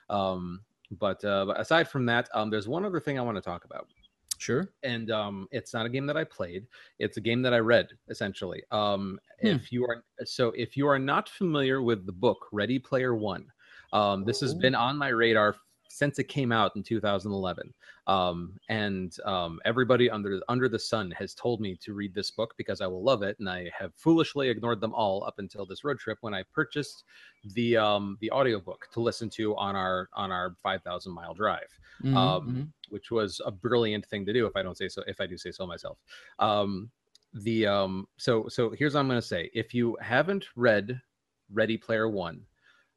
Um 0.10 0.66
but 0.92 1.24
uh 1.26 1.46
but 1.46 1.60
aside 1.60 1.90
from 1.90 2.06
that, 2.08 2.30
um 2.34 2.50
there's 2.50 2.68
one 2.68 2.86
other 2.86 3.00
thing 3.00 3.18
I 3.20 3.24
want 3.24 3.38
to 3.38 3.42
talk 3.42 3.66
about. 3.66 3.90
Sure. 4.38 4.74
And 4.84 5.10
um 5.12 5.48
it's 5.52 5.74
not 5.74 5.86
a 5.86 5.90
game 5.90 6.06
that 6.08 6.18
I 6.18 6.26
played. 6.26 6.68
It's 7.00 7.18
a 7.18 7.22
game 7.22 7.42
that 7.44 7.54
I 7.54 7.60
read 7.60 7.98
essentially. 8.10 8.64
Um 8.72 9.20
Hmm. 9.42 9.58
if 9.58 9.72
you 9.72 9.86
are 9.86 10.04
so 10.26 10.50
if 10.52 10.76
you 10.78 10.88
are 10.88 11.00
not 11.00 11.30
familiar 11.30 11.82
with 11.82 12.06
the 12.06 12.12
book 12.12 12.48
Ready 12.52 12.80
Player 12.80 13.16
1, 13.16 13.52
um 13.94 14.26
this 14.26 14.42
has 14.42 14.54
Oh. 14.54 14.56
been 14.56 14.76
on 14.76 14.98
my 14.98 15.10
radar 15.10 15.56
since 15.94 16.20
it 16.20 16.26
came 16.26 16.52
out 16.52 16.76
in 16.76 16.84
2011 16.84 17.74
um, 18.08 18.58
and 18.70 19.16
um, 19.26 19.60
everybody 19.66 20.10
under 20.10 20.42
under 20.50 20.68
the 20.68 20.80
sun 20.80 21.12
has 21.12 21.34
told 21.34 21.62
me 21.62 21.76
to 21.78 21.94
read 21.94 22.14
this 22.14 22.32
book 22.32 22.54
because 22.58 22.82
I 22.82 22.88
will 22.88 23.04
love 23.04 23.24
it, 23.24 23.38
and 23.40 23.50
I 23.50 23.70
have 23.78 23.94
foolishly 23.96 24.50
ignored 24.50 24.82
them 24.82 24.94
all 24.94 25.24
up 25.26 25.40
until 25.40 25.66
this 25.66 25.84
road 25.84 26.00
trip 26.00 26.18
when 26.22 26.34
I 26.34 26.44
purchased 26.44 27.04
the 27.44 27.78
um, 27.78 28.18
the 28.22 28.32
audiobook 28.32 28.88
to 28.94 29.02
listen 29.02 29.30
to 29.32 29.56
on 29.58 29.76
our 29.76 30.10
on 30.14 30.32
our 30.32 30.56
5,000 30.64 31.14
mile 31.14 31.34
drive, 31.34 31.80
Mhm, 32.00 32.16
Um, 32.18 32.48
mhm. 32.48 32.74
which 32.90 33.12
was 33.12 33.42
a 33.46 33.52
brilliant 33.52 34.06
thing 34.06 34.26
to 34.26 34.34
do 34.34 34.46
if 34.46 34.56
I 34.56 34.64
don't 34.64 34.78
say 34.78 34.90
so 34.90 35.04
if 35.08 35.20
I 35.22 35.28
do 35.28 35.38
say 35.38 35.52
so 35.52 35.66
myself. 35.66 36.00
Um, 36.40 36.92
the 37.34 37.66
um, 37.68 38.08
so 38.18 38.48
so 38.48 38.70
here's 38.72 38.94
what 38.94 39.02
I'm 39.02 39.08
going 39.08 39.22
to 39.22 39.28
say: 39.28 39.50
if 39.54 39.74
you 39.74 39.98
haven't 40.02 40.48
read 40.56 41.02
Ready 41.50 41.78
Player 41.78 42.08
One, 42.10 42.46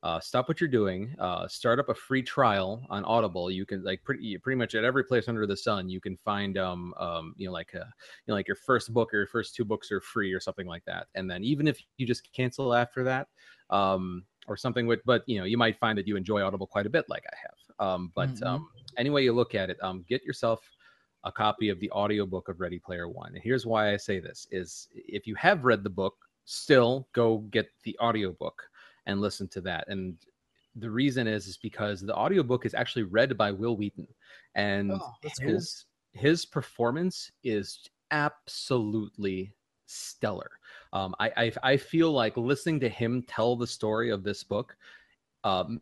uh, 0.02 0.20
stop 0.20 0.48
what 0.48 0.60
you're 0.60 0.68
doing. 0.68 1.14
Uh, 1.18 1.48
start 1.48 1.78
up 1.78 1.88
a 1.88 1.94
free 1.94 2.22
trial 2.22 2.86
on 2.90 3.04
Audible. 3.04 3.50
You 3.50 3.66
can 3.66 3.82
like 3.82 4.04
pretty 4.04 4.38
pretty 4.38 4.56
much 4.56 4.74
at 4.74 4.84
every 4.84 5.04
place 5.04 5.28
under 5.28 5.46
the 5.46 5.56
sun. 5.56 5.88
You 5.88 6.00
can 6.00 6.16
find 6.16 6.56
um 6.58 6.94
um 6.98 7.34
you 7.36 7.46
know 7.46 7.52
like 7.52 7.74
a 7.74 7.78
you 7.78 8.28
know 8.28 8.34
like 8.34 8.46
your 8.48 8.56
first 8.56 8.92
book 8.92 9.12
or 9.12 9.18
your 9.18 9.26
first 9.26 9.54
two 9.54 9.64
books 9.64 9.90
are 9.90 10.00
free 10.00 10.32
or 10.32 10.40
something 10.40 10.66
like 10.66 10.84
that. 10.84 11.08
And 11.14 11.30
then 11.30 11.42
even 11.44 11.66
if 11.66 11.80
you 11.96 12.06
just 12.06 12.32
cancel 12.32 12.74
after 12.74 13.02
that, 13.04 13.28
um 13.70 14.26
or 14.48 14.56
something 14.56 14.86
with 14.86 15.00
but 15.04 15.24
you 15.26 15.38
know 15.38 15.44
you 15.44 15.58
might 15.58 15.76
find 15.76 15.98
that 15.98 16.06
you 16.06 16.16
enjoy 16.16 16.40
Audible 16.42 16.66
quite 16.68 16.86
a 16.86 16.90
bit 16.90 17.08
like 17.08 17.24
I 17.32 17.36
have. 17.42 17.86
Um 17.88 18.12
but 18.14 18.30
Mhm. 18.30 18.42
um 18.42 18.70
any 18.96 19.10
way 19.10 19.24
you 19.24 19.32
look 19.32 19.54
at 19.54 19.70
it, 19.70 19.78
um 19.82 20.04
get 20.08 20.22
yourself 20.22 20.70
a 21.24 21.32
copy 21.32 21.68
of 21.68 21.80
the 21.80 21.90
audiobook 21.90 22.48
of 22.48 22.60
Ready 22.60 22.78
Player 22.78 23.08
One. 23.08 23.34
And 23.34 23.42
here's 23.42 23.66
why 23.66 23.92
I 23.92 23.96
say 23.96 24.20
this 24.20 24.46
is 24.50 24.88
if 24.94 25.26
you 25.26 25.34
have 25.34 25.64
read 25.64 25.82
the 25.82 25.90
book, 25.90 26.14
still 26.44 27.08
go 27.12 27.38
get 27.38 27.68
the 27.82 27.98
audiobook 28.00 28.62
and 29.06 29.20
listen 29.20 29.48
to 29.48 29.60
that. 29.62 29.84
And 29.88 30.16
the 30.74 30.90
reason 30.90 31.26
is 31.26 31.46
is 31.46 31.56
because 31.56 32.00
the 32.00 32.14
audiobook 32.14 32.66
is 32.66 32.74
actually 32.74 33.04
read 33.04 33.36
by 33.36 33.50
Wil 33.50 33.76
Wheaton. 33.76 34.06
And 34.54 34.92
Oh, 34.92 35.12
that's 35.22 35.38
cool. 35.38 35.48
his 35.48 35.86
his 36.12 36.46
performance 36.46 37.30
is 37.44 37.88
absolutely 38.10 39.52
stellar. 39.86 40.50
Um, 40.92 41.14
I, 41.18 41.32
I 41.36 41.52
I 41.62 41.76
feel 41.76 42.12
like 42.12 42.36
listening 42.36 42.80
to 42.80 42.88
him 42.88 43.22
tell 43.22 43.56
the 43.56 43.66
story 43.66 44.10
of 44.10 44.22
this 44.22 44.42
book 44.42 44.76
um, 45.44 45.80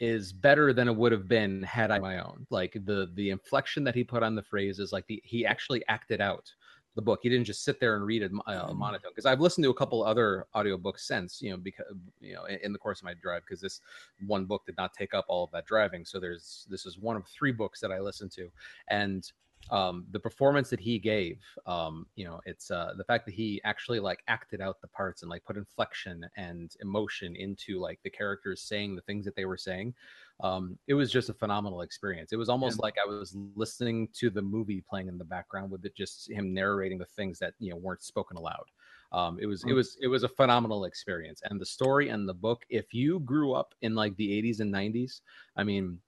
is 0.00 0.32
better 0.32 0.72
than 0.72 0.88
it 0.88 0.96
would 0.96 1.12
have 1.12 1.28
been 1.28 1.62
had 1.62 1.90
I 1.90 1.98
my 1.98 2.18
own. 2.18 2.46
Like 2.50 2.74
the 2.84 3.10
the 3.14 3.30
inflection 3.30 3.84
that 3.84 3.94
he 3.94 4.04
put 4.04 4.22
on 4.22 4.34
the 4.34 4.42
phrases, 4.42 4.92
like 4.92 5.06
the 5.06 5.20
he 5.24 5.44
actually 5.44 5.82
acted 5.88 6.20
out 6.20 6.50
the 6.98 7.02
book. 7.02 7.20
He 7.22 7.28
didn't 7.28 7.44
just 7.44 7.62
sit 7.62 7.78
there 7.78 7.94
and 7.94 8.04
read 8.04 8.22
it 8.22 8.32
uh, 8.48 8.74
monotone. 8.74 9.12
Because 9.12 9.24
I've 9.24 9.38
listened 9.40 9.62
to 9.62 9.70
a 9.70 9.74
couple 9.74 10.02
other 10.02 10.46
audiobooks 10.56 11.00
since, 11.02 11.40
you 11.40 11.52
know, 11.52 11.56
because 11.56 11.86
you 12.20 12.34
know, 12.34 12.44
in, 12.46 12.58
in 12.64 12.72
the 12.72 12.78
course 12.78 12.98
of 12.98 13.04
my 13.04 13.14
drive, 13.14 13.42
because 13.46 13.60
this 13.60 13.80
one 14.26 14.46
book 14.46 14.66
did 14.66 14.76
not 14.76 14.92
take 14.92 15.14
up 15.14 15.24
all 15.28 15.44
of 15.44 15.50
that 15.52 15.64
driving. 15.64 16.04
So 16.04 16.18
there's 16.18 16.66
this 16.68 16.86
is 16.86 16.98
one 16.98 17.14
of 17.14 17.24
three 17.28 17.52
books 17.52 17.78
that 17.80 17.92
I 17.92 18.00
listened 18.00 18.32
to, 18.32 18.50
and 18.88 19.30
um 19.70 20.06
the 20.12 20.20
performance 20.20 20.70
that 20.70 20.80
he 20.80 20.98
gave 20.98 21.44
um 21.66 22.06
you 22.14 22.24
know 22.24 22.40
it's 22.46 22.70
uh 22.70 22.94
the 22.96 23.04
fact 23.04 23.26
that 23.26 23.34
he 23.34 23.60
actually 23.64 24.00
like 24.00 24.22
acted 24.26 24.60
out 24.62 24.80
the 24.80 24.88
parts 24.88 25.22
and 25.22 25.30
like 25.30 25.44
put 25.44 25.58
inflection 25.58 26.24
and 26.36 26.74
emotion 26.80 27.36
into 27.36 27.78
like 27.78 28.00
the 28.02 28.08
characters 28.10 28.62
saying 28.62 28.96
the 28.96 29.02
things 29.02 29.24
that 29.26 29.36
they 29.36 29.44
were 29.44 29.58
saying 29.58 29.94
um 30.40 30.78
it 30.86 30.94
was 30.94 31.10
just 31.12 31.28
a 31.28 31.34
phenomenal 31.34 31.82
experience. 31.82 32.32
It 32.32 32.36
was 32.36 32.48
almost 32.48 32.78
like 32.78 32.96
i 33.02 33.06
was 33.06 33.34
listening 33.56 34.08
to 34.14 34.30
the 34.30 34.40
movie 34.42 34.80
playing 34.80 35.08
in 35.08 35.18
the 35.18 35.24
background 35.24 35.70
with 35.70 35.84
it 35.84 35.94
just 35.96 36.30
him 36.30 36.54
narrating 36.54 36.98
the 36.98 37.04
things 37.06 37.38
that 37.40 37.54
you 37.58 37.70
know 37.70 37.76
weren't 37.76 38.02
spoken 38.02 38.36
aloud. 38.36 38.64
Um 39.12 39.38
it 39.40 39.46
was 39.46 39.64
it 39.64 39.72
Mm. 39.72 39.74
was 39.74 39.96
it 40.00 40.06
was 40.08 40.22
a 40.22 40.28
phenomenal 40.28 40.84
experience. 40.84 41.42
And 41.44 41.60
the 41.60 41.66
story 41.66 42.08
and 42.08 42.28
the 42.28 42.34
book 42.34 42.64
if 42.70 42.94
you 42.94 43.20
grew 43.20 43.52
up 43.52 43.74
in 43.82 43.94
like 43.94 44.16
the 44.16 44.32
80s 44.32 44.60
and 44.60 44.70
90s 44.72 45.20
i 45.56 45.64
mean 45.64 46.00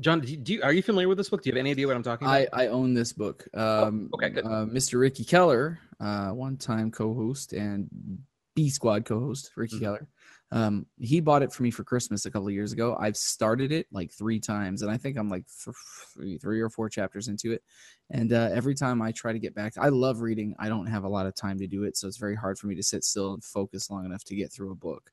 John, 0.00 0.20
do 0.20 0.28
you, 0.28 0.36
do 0.36 0.54
you 0.54 0.62
are 0.62 0.72
you 0.72 0.82
familiar 0.82 1.08
with 1.08 1.18
this 1.18 1.28
book? 1.28 1.42
Do 1.42 1.48
you 1.48 1.54
have 1.54 1.60
any 1.60 1.70
idea 1.70 1.86
what 1.86 1.94
I'm 1.96 2.02
talking 2.02 2.26
about? 2.26 2.48
I, 2.52 2.64
I 2.64 2.66
own 2.68 2.94
this 2.94 3.12
book. 3.12 3.46
Um, 3.54 4.10
okay, 4.14 4.30
good. 4.30 4.44
Uh, 4.44 4.66
Mr. 4.66 4.98
Ricky 4.98 5.24
Keller, 5.24 5.78
uh, 6.00 6.30
one 6.30 6.56
time 6.56 6.90
co 6.90 7.14
host 7.14 7.52
and 7.52 7.88
B 8.56 8.68
Squad 8.70 9.04
co 9.04 9.20
host, 9.20 9.52
Ricky 9.56 9.76
Mhm. 9.76 9.80
Keller, 9.80 10.08
um, 10.50 10.86
he 10.98 11.20
bought 11.20 11.42
it 11.42 11.52
for 11.52 11.62
me 11.62 11.70
for 11.70 11.84
Christmas 11.84 12.26
a 12.26 12.30
couple 12.30 12.48
of 12.48 12.54
years 12.54 12.72
ago. 12.72 12.96
I've 12.98 13.16
started 13.16 13.70
it 13.70 13.86
like 13.92 14.10
three 14.12 14.40
times, 14.40 14.82
and 14.82 14.90
I 14.90 14.96
think 14.96 15.16
I'm 15.16 15.28
like 15.30 15.44
th- 15.64 15.76
three, 16.12 16.38
three 16.38 16.60
or 16.60 16.70
four 16.70 16.88
chapters 16.88 17.28
into 17.28 17.52
it. 17.52 17.62
And 18.10 18.32
uh, 18.32 18.50
every 18.52 18.74
time 18.74 19.00
I 19.00 19.12
try 19.12 19.32
to 19.32 19.38
get 19.38 19.54
back, 19.54 19.74
I 19.78 19.90
love 19.90 20.20
reading. 20.20 20.56
I 20.58 20.68
don't 20.68 20.86
have 20.86 21.04
a 21.04 21.08
lot 21.08 21.26
of 21.26 21.36
time 21.36 21.58
to 21.58 21.68
do 21.68 21.84
it, 21.84 21.96
so 21.96 22.08
it's 22.08 22.16
very 22.16 22.36
hard 22.36 22.58
for 22.58 22.66
me 22.66 22.74
to 22.74 22.82
sit 22.82 23.04
still 23.04 23.34
and 23.34 23.44
focus 23.44 23.90
long 23.90 24.04
enough 24.04 24.24
to 24.24 24.34
get 24.34 24.52
through 24.52 24.72
a 24.72 24.76
book. 24.76 25.12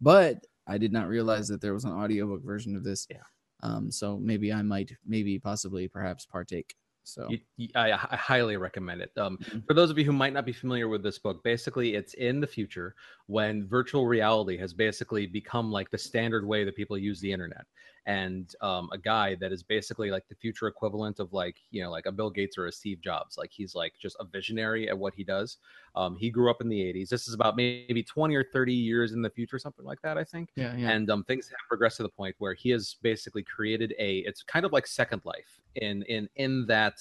But 0.00 0.46
I 0.66 0.78
did 0.78 0.92
not 0.92 1.08
realize 1.08 1.48
that 1.48 1.60
there 1.60 1.74
was 1.74 1.84
an 1.84 1.92
audiobook 1.92 2.42
version 2.42 2.76
of 2.76 2.82
this. 2.82 3.06
Yeah. 3.10 3.18
Um, 3.62 3.90
so 3.90 4.18
maybe 4.18 4.52
I 4.52 4.62
might, 4.62 4.96
maybe, 5.04 5.38
possibly, 5.38 5.88
perhaps 5.88 6.26
partake. 6.26 6.76
So 7.04 7.38
I, 7.74 7.92
I 7.92 8.16
highly 8.16 8.56
recommend 8.56 9.00
it. 9.00 9.16
Um, 9.16 9.38
Mhm. 9.38 9.66
for 9.66 9.74
those 9.74 9.90
of 9.90 9.98
you 9.98 10.04
who 10.04 10.12
might 10.12 10.32
not 10.32 10.44
be 10.44 10.52
familiar 10.52 10.88
with 10.88 11.02
this 11.02 11.18
book, 11.18 11.42
basically 11.44 11.94
it's 11.94 12.14
in 12.14 12.40
the 12.40 12.46
future 12.46 12.94
when 13.26 13.66
virtual 13.68 14.06
reality 14.06 14.56
has 14.58 14.74
basically 14.74 15.26
become 15.26 15.70
like 15.70 15.90
the 15.90 15.98
standard 15.98 16.46
way 16.46 16.64
that 16.64 16.76
people 16.76 16.98
use 16.98 17.20
the 17.20 17.32
internet. 17.32 17.66
And 18.06 18.52
um, 18.60 18.88
a 18.92 18.98
guy 18.98 19.36
that 19.36 19.52
is 19.52 19.62
basically 19.62 20.10
like 20.10 20.26
the 20.28 20.34
future 20.34 20.66
equivalent 20.66 21.20
of 21.20 21.32
like 21.32 21.56
you 21.70 21.82
know 21.82 21.90
like 21.90 22.06
a 22.06 22.12
Bill 22.12 22.30
Gates 22.30 22.58
or 22.58 22.66
a 22.66 22.72
Steve 22.72 23.00
Jobs. 23.00 23.38
Like 23.38 23.50
he's 23.52 23.74
like 23.74 23.94
just 24.00 24.16
a 24.18 24.24
visionary 24.24 24.88
at 24.88 24.98
what 24.98 25.14
he 25.14 25.22
does. 25.22 25.58
Um, 25.94 26.16
he 26.16 26.30
grew 26.30 26.50
up 26.50 26.60
in 26.60 26.68
the 26.68 26.80
'80s. 26.80 27.08
This 27.08 27.28
is 27.28 27.34
about 27.34 27.56
maybe 27.56 28.02
20 28.02 28.34
or 28.34 28.44
30 28.52 28.74
years 28.74 29.12
in 29.12 29.22
the 29.22 29.30
future, 29.30 29.58
something 29.58 29.84
like 29.84 30.02
that. 30.02 30.18
I 30.18 30.24
think 30.24 30.50
yeah, 30.56 30.74
yeah. 30.76 30.90
and 30.90 31.08
um, 31.10 31.22
things 31.24 31.48
have 31.48 31.68
progressed 31.68 31.98
to 31.98 32.02
the 32.02 32.08
point 32.08 32.34
where 32.38 32.54
he 32.54 32.70
has 32.70 32.96
basically 33.02 33.44
created 33.44 33.94
a 33.98 34.18
it's 34.18 34.42
kind 34.42 34.64
of 34.64 34.72
like 34.72 34.86
second 34.86 35.22
life 35.24 35.60
in 35.76 36.02
in 36.04 36.28
in 36.36 36.66
that 36.66 36.94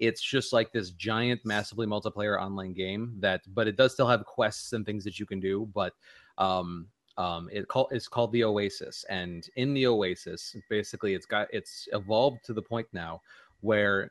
it's 0.00 0.22
just 0.22 0.52
like 0.52 0.72
this 0.72 0.90
giant 0.90 1.40
massively 1.44 1.86
multiplayer 1.86 2.40
online 2.40 2.72
game 2.72 3.14
that 3.20 3.42
but 3.54 3.68
it 3.68 3.76
does 3.76 3.92
still 3.92 4.08
have 4.08 4.24
quests 4.24 4.72
and 4.72 4.84
things 4.84 5.04
that 5.04 5.18
you 5.18 5.26
can 5.26 5.40
do 5.40 5.68
but 5.72 5.92
um 6.38 6.86
um 7.16 7.48
it 7.52 7.68
call 7.68 7.88
it's 7.90 8.08
called 8.08 8.32
the 8.32 8.44
oasis 8.44 9.04
and 9.08 9.48
in 9.56 9.72
the 9.74 9.86
oasis 9.86 10.56
basically 10.68 11.14
it's 11.14 11.26
got 11.26 11.46
it's 11.52 11.88
evolved 11.92 12.44
to 12.44 12.52
the 12.52 12.62
point 12.62 12.86
now 12.92 13.20
where 13.60 14.10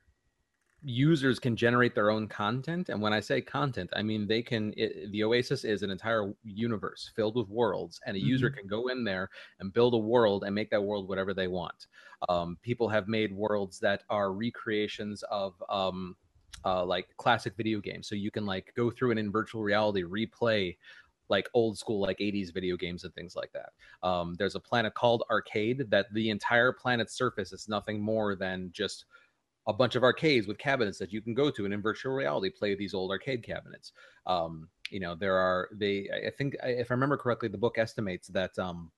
users 0.85 1.39
can 1.39 1.55
generate 1.55 1.95
their 1.95 2.11
own 2.11 2.27
content 2.27 2.89
and 2.89 3.01
when 3.01 3.13
i 3.13 3.19
say 3.19 3.39
content 3.39 3.89
i 3.95 4.01
mean 4.01 4.27
they 4.27 4.41
can 4.41 4.73
it, 4.75 5.11
the 5.11 5.23
oasis 5.23 5.63
is 5.63 5.81
an 5.81 5.89
entire 5.89 6.33
universe 6.43 7.09
filled 7.15 7.35
with 7.35 7.47
worlds 7.47 8.01
and 8.05 8.17
a 8.17 8.19
user 8.19 8.49
can 8.49 8.67
go 8.67 8.87
in 8.87 9.03
there 9.03 9.29
and 9.59 9.71
build 9.73 9.93
a 9.93 9.97
world 9.97 10.43
and 10.43 10.53
make 10.53 10.69
that 10.69 10.83
world 10.83 11.07
whatever 11.07 11.33
they 11.33 11.47
want. 11.47 11.87
Um, 12.29 12.57
people 12.61 12.89
have 12.89 13.07
made 13.07 13.33
worlds 13.33 13.79
that 13.79 14.03
are 14.09 14.31
recreations 14.31 15.23
of 15.23 15.61
um, 15.69 16.15
uh, 16.65 16.85
like 16.85 17.07
classic 17.17 17.55
video 17.57 17.79
games 17.79 18.07
so 18.07 18.15
you 18.15 18.31
can 18.31 18.45
like 18.45 18.73
go 18.75 18.89
through 18.89 19.11
and 19.11 19.19
in 19.19 19.31
virtual 19.31 19.61
reality 19.61 20.03
replay 20.03 20.75
like 21.29 21.49
old 21.53 21.77
school 21.77 22.01
like 22.01 22.17
80s 22.19 22.53
video 22.53 22.77
games 22.77 23.03
and 23.03 23.13
things 23.15 23.35
like 23.35 23.51
that. 23.53 23.71
Um, 24.07 24.35
there's 24.37 24.55
a 24.55 24.59
planet 24.59 24.93
called 24.93 25.23
arcade 25.31 25.85
that 25.89 26.13
the 26.13 26.29
entire 26.29 26.71
planet's 26.73 27.15
surface 27.15 27.53
is 27.53 27.67
nothing 27.67 28.01
more 28.01 28.35
than 28.35 28.69
just 28.73 29.05
a 29.67 29.73
bunch 29.73 29.95
of 29.95 30.03
arcades 30.03 30.47
with 30.47 30.57
cabinets 30.57 30.97
that 30.99 31.13
you 31.13 31.21
can 31.21 31.33
go 31.33 31.49
to 31.49 31.63
and 31.63 31.73
in 31.73 31.81
virtual 31.81 32.13
reality 32.13 32.49
play 32.49 32.75
these 32.75 32.93
old 32.93 33.11
arcade 33.11 33.43
cabinets. 33.43 33.93
Um, 34.27 34.67
you 34.93 34.99
know 34.99 35.15
there 35.15 35.35
are 35.35 35.69
they 35.73 36.07
i 36.27 36.29
think 36.29 36.55
if 36.63 36.91
i 36.91 36.93
remember 36.93 37.17
correctly 37.17 37.49
the 37.49 37.57
book 37.57 37.77
estimates 37.77 38.27
that 38.27 38.57
um, 38.59 38.91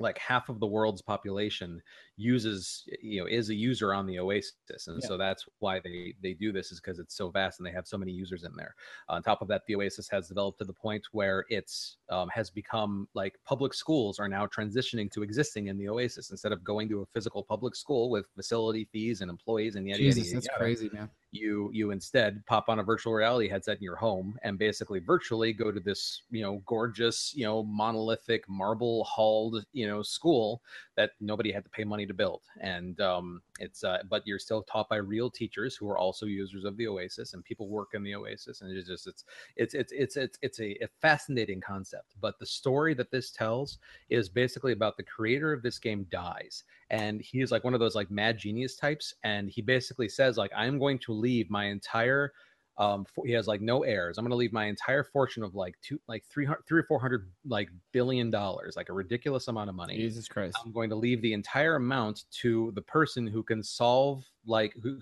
like 0.00 0.18
half 0.18 0.48
of 0.48 0.58
the 0.58 0.66
world's 0.66 1.02
population 1.02 1.80
uses 2.16 2.84
you 3.02 3.20
know 3.20 3.26
is 3.26 3.50
a 3.50 3.54
user 3.54 3.92
on 3.92 4.06
the 4.06 4.18
oasis 4.20 4.86
and 4.86 5.02
Yeah. 5.02 5.08
so 5.08 5.16
that's 5.16 5.44
why 5.58 5.80
they 5.80 6.14
they 6.22 6.32
do 6.32 6.52
this 6.52 6.70
is 6.70 6.80
because 6.80 6.98
it's 7.00 7.16
so 7.16 7.28
vast 7.28 7.58
and 7.58 7.66
they 7.66 7.72
have 7.72 7.88
so 7.88 7.98
many 7.98 8.12
users 8.12 8.44
in 8.44 8.54
there 8.56 8.74
on 9.08 9.22
top 9.22 9.42
of 9.42 9.48
that 9.48 9.62
the 9.66 9.74
oasis 9.74 10.08
has 10.10 10.28
developed 10.28 10.58
to 10.58 10.64
the 10.64 10.72
point 10.72 11.04
where 11.12 11.44
it's 11.48 11.96
um, 12.10 12.28
has 12.28 12.50
become 12.50 13.08
like 13.14 13.34
public 13.44 13.74
schools 13.74 14.20
are 14.20 14.28
now 14.28 14.46
transitioning 14.46 15.10
to 15.10 15.22
existing 15.24 15.66
in 15.66 15.76
the 15.76 15.88
oasis 15.88 16.30
instead 16.30 16.52
of 16.52 16.62
going 16.62 16.88
to 16.88 17.00
a 17.02 17.06
physical 17.06 17.42
public 17.42 17.74
school 17.74 18.10
with 18.10 18.26
facility 18.36 18.84
fees 18.92 19.20
and 19.20 19.30
employees 19.30 19.74
and 19.74 19.88
yada, 19.88 20.00
yada, 20.02 20.14
Jesus, 20.14 20.32
that's 20.32 20.46
yada 20.46 20.58
crazy, 20.58 20.90
man. 20.92 21.10
you 21.32 21.70
you 21.72 21.90
instead 21.90 22.44
pop 22.46 22.68
on 22.68 22.78
a 22.78 22.82
virtual 22.82 23.12
reality 23.12 23.48
headset 23.48 23.76
in 23.78 23.82
your 23.82 23.96
home 23.96 24.38
and 24.44 24.56
basically 24.58 25.00
virtually 25.00 25.52
go 25.52 25.72
to 25.72 25.80
this 25.80 26.22
you 26.30 26.42
know 26.42 26.62
gorgeous 26.66 27.32
you 27.34 27.44
know 27.44 27.64
monolithic 27.64 28.48
marble 28.48 29.02
hulled 29.04 29.64
you 29.72 29.86
know 29.88 30.00
school 30.02 30.62
that 30.96 31.10
nobody 31.20 31.50
had 31.50 31.64
to 31.64 31.70
pay 31.70 31.82
money 31.82 32.03
to 32.06 32.14
build. 32.14 32.42
And 32.60 33.00
um 33.00 33.42
it's 33.60 33.84
uh 33.84 33.98
but 34.08 34.22
you're 34.26 34.38
still 34.38 34.62
taught 34.62 34.88
by 34.88 34.96
real 34.96 35.30
teachers 35.30 35.76
who 35.76 35.88
are 35.88 35.98
also 35.98 36.26
users 36.26 36.64
of 36.64 36.76
the 36.76 36.86
oasis 36.86 37.34
and 37.34 37.44
people 37.44 37.68
work 37.68 37.90
in 37.94 38.02
the 38.02 38.14
oasis 38.14 38.60
and 38.60 38.76
it's 38.76 38.88
just 38.88 39.06
it's 39.06 39.24
it's 39.56 39.74
it's 39.74 39.92
it's 39.92 40.16
it's, 40.16 40.38
it's 40.42 40.60
a, 40.60 40.84
a 40.84 40.88
fascinating 41.00 41.60
concept. 41.60 42.14
But 42.20 42.38
the 42.38 42.46
story 42.46 42.94
that 42.94 43.10
this 43.10 43.30
tells 43.30 43.78
is 44.10 44.28
basically 44.28 44.72
about 44.72 44.96
the 44.96 45.02
creator 45.02 45.52
of 45.52 45.62
this 45.62 45.78
game 45.78 46.06
dies 46.10 46.64
and 46.90 47.20
he 47.20 47.40
is 47.40 47.50
like 47.50 47.64
one 47.64 47.74
of 47.74 47.80
those 47.80 47.94
like 47.94 48.10
mad 48.10 48.38
genius 48.38 48.76
types 48.76 49.14
and 49.24 49.50
he 49.50 49.62
basically 49.62 50.08
says 50.08 50.36
like 50.36 50.50
i'm 50.56 50.78
going 50.78 50.98
to 50.98 51.12
leave 51.12 51.50
my 51.50 51.66
entire 51.66 52.32
um 52.76 53.04
for, 53.04 53.24
he 53.26 53.32
has 53.32 53.46
like 53.46 53.60
no 53.60 53.82
heirs. 53.84 54.18
I'm 54.18 54.24
going 54.24 54.30
to 54.30 54.36
leave 54.36 54.52
my 54.52 54.64
entire 54.66 55.04
fortune 55.04 55.42
of 55.42 55.54
like 55.54 55.76
two 55.80 56.00
like 56.08 56.24
300 56.26 56.66
three 56.66 56.80
or 56.80 56.84
400 56.84 57.30
like 57.46 57.70
billion 57.92 58.30
dollars 58.30 58.74
like 58.76 58.88
a 58.88 58.92
ridiculous 58.92 59.48
amount 59.48 59.70
of 59.70 59.76
money. 59.76 59.96
Jesus 59.96 60.28
Christ. 60.28 60.56
i'm 60.64 60.72
going 60.72 60.90
to 60.90 60.96
leave 60.96 61.22
the 61.22 61.32
entire 61.32 61.76
amount 61.76 62.24
to 62.42 62.72
the 62.74 62.82
person 62.82 63.26
who 63.26 63.42
can 63.42 63.62
solve 63.62 64.24
like 64.46 64.74
who 64.82 64.98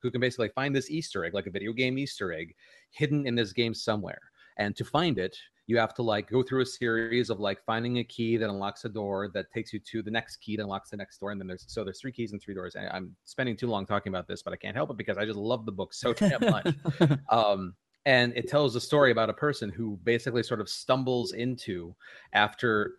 who 0.00 0.10
can 0.10 0.20
basically 0.20 0.48
find 0.48 0.74
this 0.74 0.90
easter 0.90 1.24
egg 1.24 1.34
like 1.34 1.46
a 1.46 1.50
video 1.50 1.72
game 1.72 1.98
easter 1.98 2.32
egg 2.32 2.54
hidden 2.90 3.26
in 3.26 3.34
this 3.34 3.52
game 3.52 3.74
somewhere. 3.74 4.20
And 4.56 4.74
to 4.76 4.84
find 4.84 5.18
it 5.18 5.36
you 5.66 5.76
have 5.76 5.94
to 5.94 6.02
like 6.02 6.30
go 6.30 6.42
through 6.42 6.62
a 6.62 6.66
series 6.66 7.28
of 7.28 7.40
like 7.40 7.62
finding 7.64 7.98
a 7.98 8.04
key 8.04 8.36
that 8.36 8.48
unlocks 8.48 8.84
a 8.84 8.88
door 8.88 9.30
that 9.34 9.50
takes 9.52 9.72
you 9.72 9.80
to 9.80 10.02
the 10.02 10.10
next 10.10 10.36
key 10.36 10.56
that 10.56 10.62
unlocks 10.62 10.90
the 10.90 10.96
next 10.96 11.18
door 11.18 11.32
and 11.32 11.40
then 11.40 11.48
there's 11.48 11.64
so 11.66 11.84
there's 11.84 12.00
three 12.00 12.12
keys 12.12 12.32
and 12.32 12.40
three 12.40 12.54
doors 12.54 12.74
and 12.76 12.88
i'm 12.90 13.14
spending 13.24 13.56
too 13.56 13.66
long 13.66 13.84
talking 13.84 14.12
about 14.12 14.28
this 14.28 14.42
but 14.42 14.52
i 14.52 14.56
can't 14.56 14.76
help 14.76 14.90
it 14.90 14.96
because 14.96 15.18
i 15.18 15.24
just 15.24 15.38
love 15.38 15.66
the 15.66 15.72
book 15.72 15.92
so 15.92 16.12
damn 16.12 16.40
much. 16.40 16.74
Um, 17.30 17.74
and 18.06 18.32
it 18.36 18.48
tells 18.48 18.76
a 18.76 18.80
story 18.80 19.10
about 19.10 19.28
a 19.28 19.34
person 19.34 19.68
who 19.68 19.98
basically 20.04 20.42
sort 20.44 20.60
of 20.60 20.68
stumbles 20.68 21.32
into 21.32 21.94
after 22.32 22.98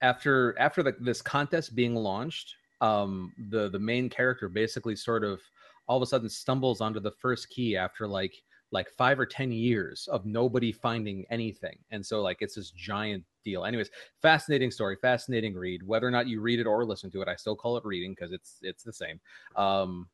after 0.00 0.56
after 0.58 0.82
the, 0.82 0.94
this 1.00 1.20
contest 1.20 1.74
being 1.74 1.94
launched 1.94 2.54
um 2.80 3.32
the 3.50 3.68
the 3.68 3.78
main 3.78 4.08
character 4.08 4.48
basically 4.48 4.94
sort 4.94 5.24
of 5.24 5.40
all 5.88 5.96
of 5.96 6.02
a 6.02 6.06
sudden 6.06 6.28
stumbles 6.28 6.80
onto 6.80 7.00
the 7.00 7.10
first 7.10 7.48
key 7.50 7.76
after 7.76 8.06
like 8.06 8.34
like 8.70 8.90
five 8.90 9.18
or 9.18 9.26
ten 9.26 9.50
years 9.50 10.08
of 10.12 10.26
nobody 10.26 10.72
finding 10.72 11.24
anything. 11.30 11.78
And 11.90 12.04
so 12.04 12.20
like 12.20 12.38
it's 12.40 12.54
this 12.56 12.70
giant 12.70 13.24
deal. 13.44 13.64
Anyways 13.64 13.90
fascinating 14.20 14.70
story 14.70 14.96
fascinating 15.00 15.54
read. 15.54 15.82
Whether 15.82 16.06
or 16.06 16.10
not 16.10 16.26
you 16.28 16.40
read 16.40 16.60
it 16.60 16.66
or 16.66 16.84
listen 16.84 17.10
to 17.12 17.22
it 17.22 17.28
i 17.28 17.34
still 17.36 17.56
call 17.56 17.76
it 17.76 17.84
reading 17.84 18.12
because 18.12 18.32
it's 18.32 18.58
it's 18.62 18.82
the 18.84 18.92
same. 18.92 19.20
Um 19.56 20.08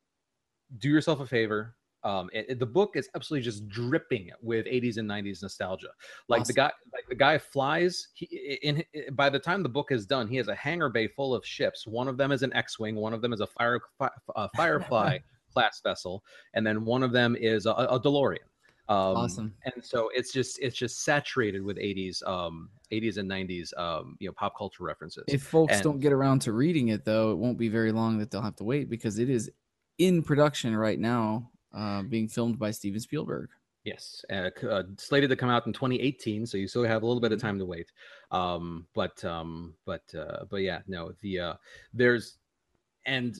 do 0.79 0.89
yourself 0.89 1.19
a 1.19 1.25
favor. 1.25 1.75
Um 2.03 2.29
it, 2.31 2.45
it- 2.49 2.59
the 2.59 2.65
book 2.65 2.91
is 2.95 3.09
absolutely 3.13 3.43
just 3.43 3.67
dripping 3.67 4.29
with 4.41 4.65
80s 4.67 4.97
and 4.97 5.09
90s 5.09 5.41
nostalgia. 5.41 5.89
Like 6.29 6.45
the 6.45 6.53
guy 6.53 6.71
like 6.93 7.05
the 7.09 7.15
guy 7.15 7.37
flies 7.37 8.07
he 8.13 8.25
in, 8.63 8.83
in 8.93 9.13
by 9.15 9.29
the 9.29 9.39
time 9.39 9.63
the 9.63 9.69
book 9.69 9.91
is 9.91 10.05
done 10.05 10.27
he 10.29 10.37
has 10.37 10.47
a 10.47 10.55
hangar 10.55 10.87
bay 10.89 11.07
full 11.09 11.35
of 11.35 11.45
ships. 11.45 11.85
One 11.85 12.07
of 12.07 12.15
them 12.15 12.31
is 12.31 12.41
an 12.41 12.53
x-wing 12.53 12.95
one 12.95 13.13
of 13.13 13.21
them 13.21 13.33
is 13.33 13.41
a 13.41 13.47
fire 13.47 13.81
fi- 13.97 14.09
a 14.37 14.47
firefly 14.55 15.19
class 15.55 15.79
vessel 15.83 16.23
and 16.53 16.65
then 16.67 16.85
one 16.85 17.01
of 17.01 17.11
them 17.11 17.35
is 17.35 17.65
a, 17.65 17.71
a 17.71 17.99
delorean 17.99 18.37
um 18.87 19.17
Awesome. 19.17 19.53
and 19.65 19.83
so 19.83 20.09
it's 20.13 20.31
just 20.31 20.59
it's 20.59 20.75
just 20.75 21.03
saturated 21.03 21.61
with 21.63 21.77
80s 21.77 22.21
um 22.27 22.69
80s 22.91 23.17
and 23.17 23.27
90s 23.31 23.67
um 23.79 24.15
you 24.19 24.27
know 24.27 24.33
pop 24.33 24.53
culture 24.55 24.83
references 24.83 25.23
If 25.27 25.41
folks 25.43 25.73
And- 25.75 25.83
don't 25.83 25.99
get 25.99 26.13
around 26.13 26.39
to 26.41 26.51
reading 26.53 26.89
it, 26.89 27.03
though, 27.03 27.31
it 27.31 27.37
won't 27.43 27.57
be 27.57 27.69
very 27.69 27.91
long 27.91 28.19
that 28.19 28.29
they'll 28.29 28.43
have 28.49 28.57
to 28.57 28.63
wait 28.73 28.89
because 28.89 29.17
it 29.17 29.29
is 29.29 29.49
in 29.97 30.21
production 30.21 30.75
right 30.75 30.99
now, 30.99 31.49
uh, 31.73 32.03
being 32.03 32.27
filmed 32.27 32.59
by 32.59 32.69
Steven 32.71 32.99
Spielberg. 32.99 33.49
Yes, 33.85 34.23
uh, 34.31 34.49
uh, 34.69 34.83
slated 34.97 35.29
to 35.29 35.35
come 35.35 35.49
out 35.49 35.65
in 35.67 35.73
2018, 35.73 36.45
so 36.45 36.57
you 36.57 36.67
still 36.67 36.83
have 36.83 37.01
a 37.03 37.05
little 37.07 37.21
bit 37.21 37.31
of 37.31 37.39
time 37.41 37.57
to 37.59 37.65
wait. 37.65 37.91
Um, 38.31 38.85
but 38.93 39.23
um, 39.23 39.73
but 39.85 40.03
uh, 40.23 40.45
but 40.51 40.57
yeah, 40.69 40.79
no, 40.87 41.13
the 41.21 41.39
uh, 41.39 41.53
there's 41.93 42.37
and 43.05 43.39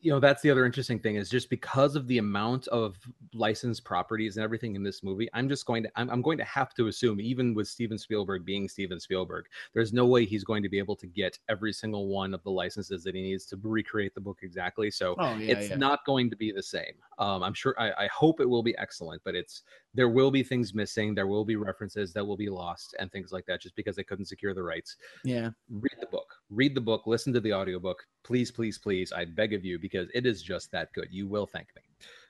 you 0.00 0.12
know 0.12 0.20
that's 0.20 0.42
the 0.42 0.50
other 0.50 0.66
interesting 0.66 0.98
thing 0.98 1.16
is 1.16 1.28
just 1.28 1.48
because 1.48 1.96
of 1.96 2.06
the 2.06 2.18
amount 2.18 2.68
of 2.68 2.96
licensed 3.32 3.84
properties 3.84 4.36
and 4.36 4.44
everything 4.44 4.76
in 4.76 4.82
this 4.82 5.02
movie, 5.02 5.28
I'm 5.32 5.48
just 5.48 5.66
going 5.66 5.82
to 5.84 5.90
I'm, 5.96 6.10
I'm 6.10 6.22
going 6.22 6.38
to 6.38 6.44
have 6.44 6.74
to 6.74 6.88
assume 6.88 7.20
even 7.20 7.54
with 7.54 7.66
Steven 7.66 7.98
Spielberg 7.98 8.44
being 8.44 8.68
Steven 8.68 9.00
Spielberg, 9.00 9.46
there's 9.74 9.92
no 9.92 10.06
way 10.06 10.24
he's 10.24 10.44
going 10.44 10.62
to 10.62 10.68
be 10.68 10.78
able 10.78 10.96
to 10.96 11.06
get 11.06 11.38
every 11.48 11.72
single 11.72 12.08
one 12.08 12.34
of 12.34 12.42
the 12.42 12.50
licenses 12.50 13.02
that 13.04 13.14
he 13.14 13.22
needs 13.22 13.46
to 13.46 13.58
recreate 13.62 14.14
the 14.14 14.20
book 14.20 14.40
exactly. 14.42 14.90
So 14.90 15.16
Oh 15.18 15.36
yeah, 15.36 15.56
it's 15.56 15.76
not 15.76 16.04
going 16.04 16.30
to 16.30 16.36
be 16.36 16.52
the 16.52 16.62
same. 16.62 16.94
Um, 17.18 17.42
I'm 17.42 17.54
sure. 17.54 17.74
I, 17.78 18.04
I 18.04 18.08
hope 18.08 18.40
it 18.40 18.48
will 18.48 18.62
be 18.62 18.76
excellent, 18.78 19.22
but 19.24 19.34
it's 19.34 19.62
there 19.96 20.08
will 20.08 20.30
be 20.30 20.42
things 20.42 20.74
missing. 20.74 21.14
There 21.14 21.26
will 21.26 21.44
be 21.44 21.56
references 21.56 22.12
that 22.12 22.24
will 22.24 22.36
be 22.36 22.48
lost 22.48 22.94
and 22.98 23.10
things 23.10 23.32
like 23.32 23.46
that, 23.46 23.60
just 23.62 23.74
because 23.74 23.96
they 23.96 24.04
couldn't 24.04 24.26
secure 24.26 24.54
the 24.54 24.62
rights. 24.62 24.96
yeah. 25.24 25.50
Read 25.70 25.96
the 25.98 26.06
book. 26.06 26.34
Read 26.50 26.74
the 26.74 26.80
book. 26.80 27.06
Listen 27.06 27.32
to 27.32 27.40
the 27.40 27.52
audiobook. 27.52 28.06
Please, 28.22 28.50
please, 28.50 28.78
please. 28.78 29.12
I 29.12 29.24
beg 29.24 29.54
of 29.54 29.64
you, 29.64 29.78
because 29.78 30.08
it 30.14 30.26
is 30.26 30.42
just 30.42 30.70
that 30.72 30.92
good. 30.92 31.08
You 31.10 31.26
will 31.26 31.46
thank 31.46 31.68
me. 31.74 31.82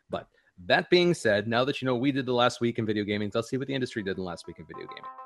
But 0.09 0.29
that 0.67 0.89
being 0.89 1.13
said, 1.13 1.49
now 1.49 1.65
that 1.65 1.83
you 1.83 1.87
know 1.87 1.97
we 1.97 2.13
did 2.13 2.25
the 2.25 2.33
last 2.33 2.61
week 2.61 2.79
in 2.79 2.87
video 2.87 3.05
gaming, 3.05 3.31
let's 3.35 3.51
see 3.51 3.59
what 3.59 3.67
the 3.67 3.75
industry 3.75 4.03
did 4.03 4.13
in 4.13 4.17
the 4.17 4.23
last 4.23 4.47
week 4.47 4.59
in 4.59 4.67
video 4.67 4.87
gaming. 4.87 5.26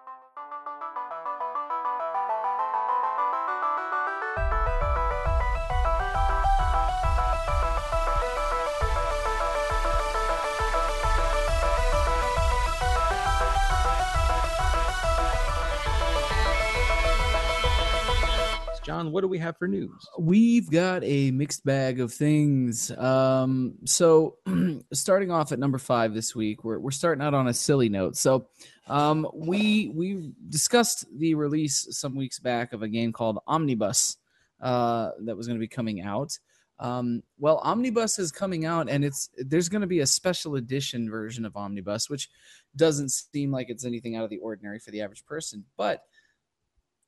John, 18.90 19.12
what 19.12 19.20
do 19.20 19.28
we 19.28 19.38
have 19.38 19.56
for 19.56 19.68
news? 19.68 20.04
We've 20.18 20.68
got 20.68 21.04
a 21.04 21.30
mixed 21.30 21.64
bag 21.64 22.00
of 22.00 22.12
things. 22.12 22.90
Um, 22.90 23.74
so, 23.84 24.38
starting 24.92 25.30
off 25.30 25.52
at 25.52 25.60
number 25.60 25.78
five 25.78 26.12
this 26.12 26.34
week, 26.34 26.64
we're, 26.64 26.80
we're 26.80 26.90
starting 26.90 27.22
out 27.22 27.32
on 27.32 27.46
a 27.46 27.54
silly 27.54 27.88
note. 27.88 28.16
So, 28.16 28.48
um, 28.88 29.28
we 29.32 29.92
we 29.94 30.32
discussed 30.48 31.06
the 31.16 31.36
release 31.36 31.86
some 31.92 32.16
weeks 32.16 32.40
back 32.40 32.72
of 32.72 32.82
a 32.82 32.88
game 32.88 33.12
called 33.12 33.38
Omnibus 33.46 34.16
uh, 34.60 35.12
that 35.20 35.36
was 35.36 35.46
going 35.46 35.56
to 35.56 35.64
be 35.64 35.68
coming 35.68 36.00
out. 36.00 36.36
Um, 36.80 37.22
well, 37.38 37.58
Omnibus 37.58 38.18
is 38.18 38.32
coming 38.32 38.64
out, 38.64 38.90
and 38.90 39.04
it's 39.04 39.30
there's 39.36 39.68
going 39.68 39.82
to 39.82 39.86
be 39.86 40.00
a 40.00 40.06
special 40.06 40.56
edition 40.56 41.08
version 41.08 41.44
of 41.44 41.56
Omnibus, 41.56 42.10
which 42.10 42.28
doesn't 42.74 43.10
seem 43.10 43.52
like 43.52 43.70
it's 43.70 43.84
anything 43.84 44.16
out 44.16 44.24
of 44.24 44.30
the 44.30 44.38
ordinary 44.38 44.80
for 44.80 44.90
the 44.90 45.00
average 45.00 45.24
person, 45.26 45.64
but 45.76 46.02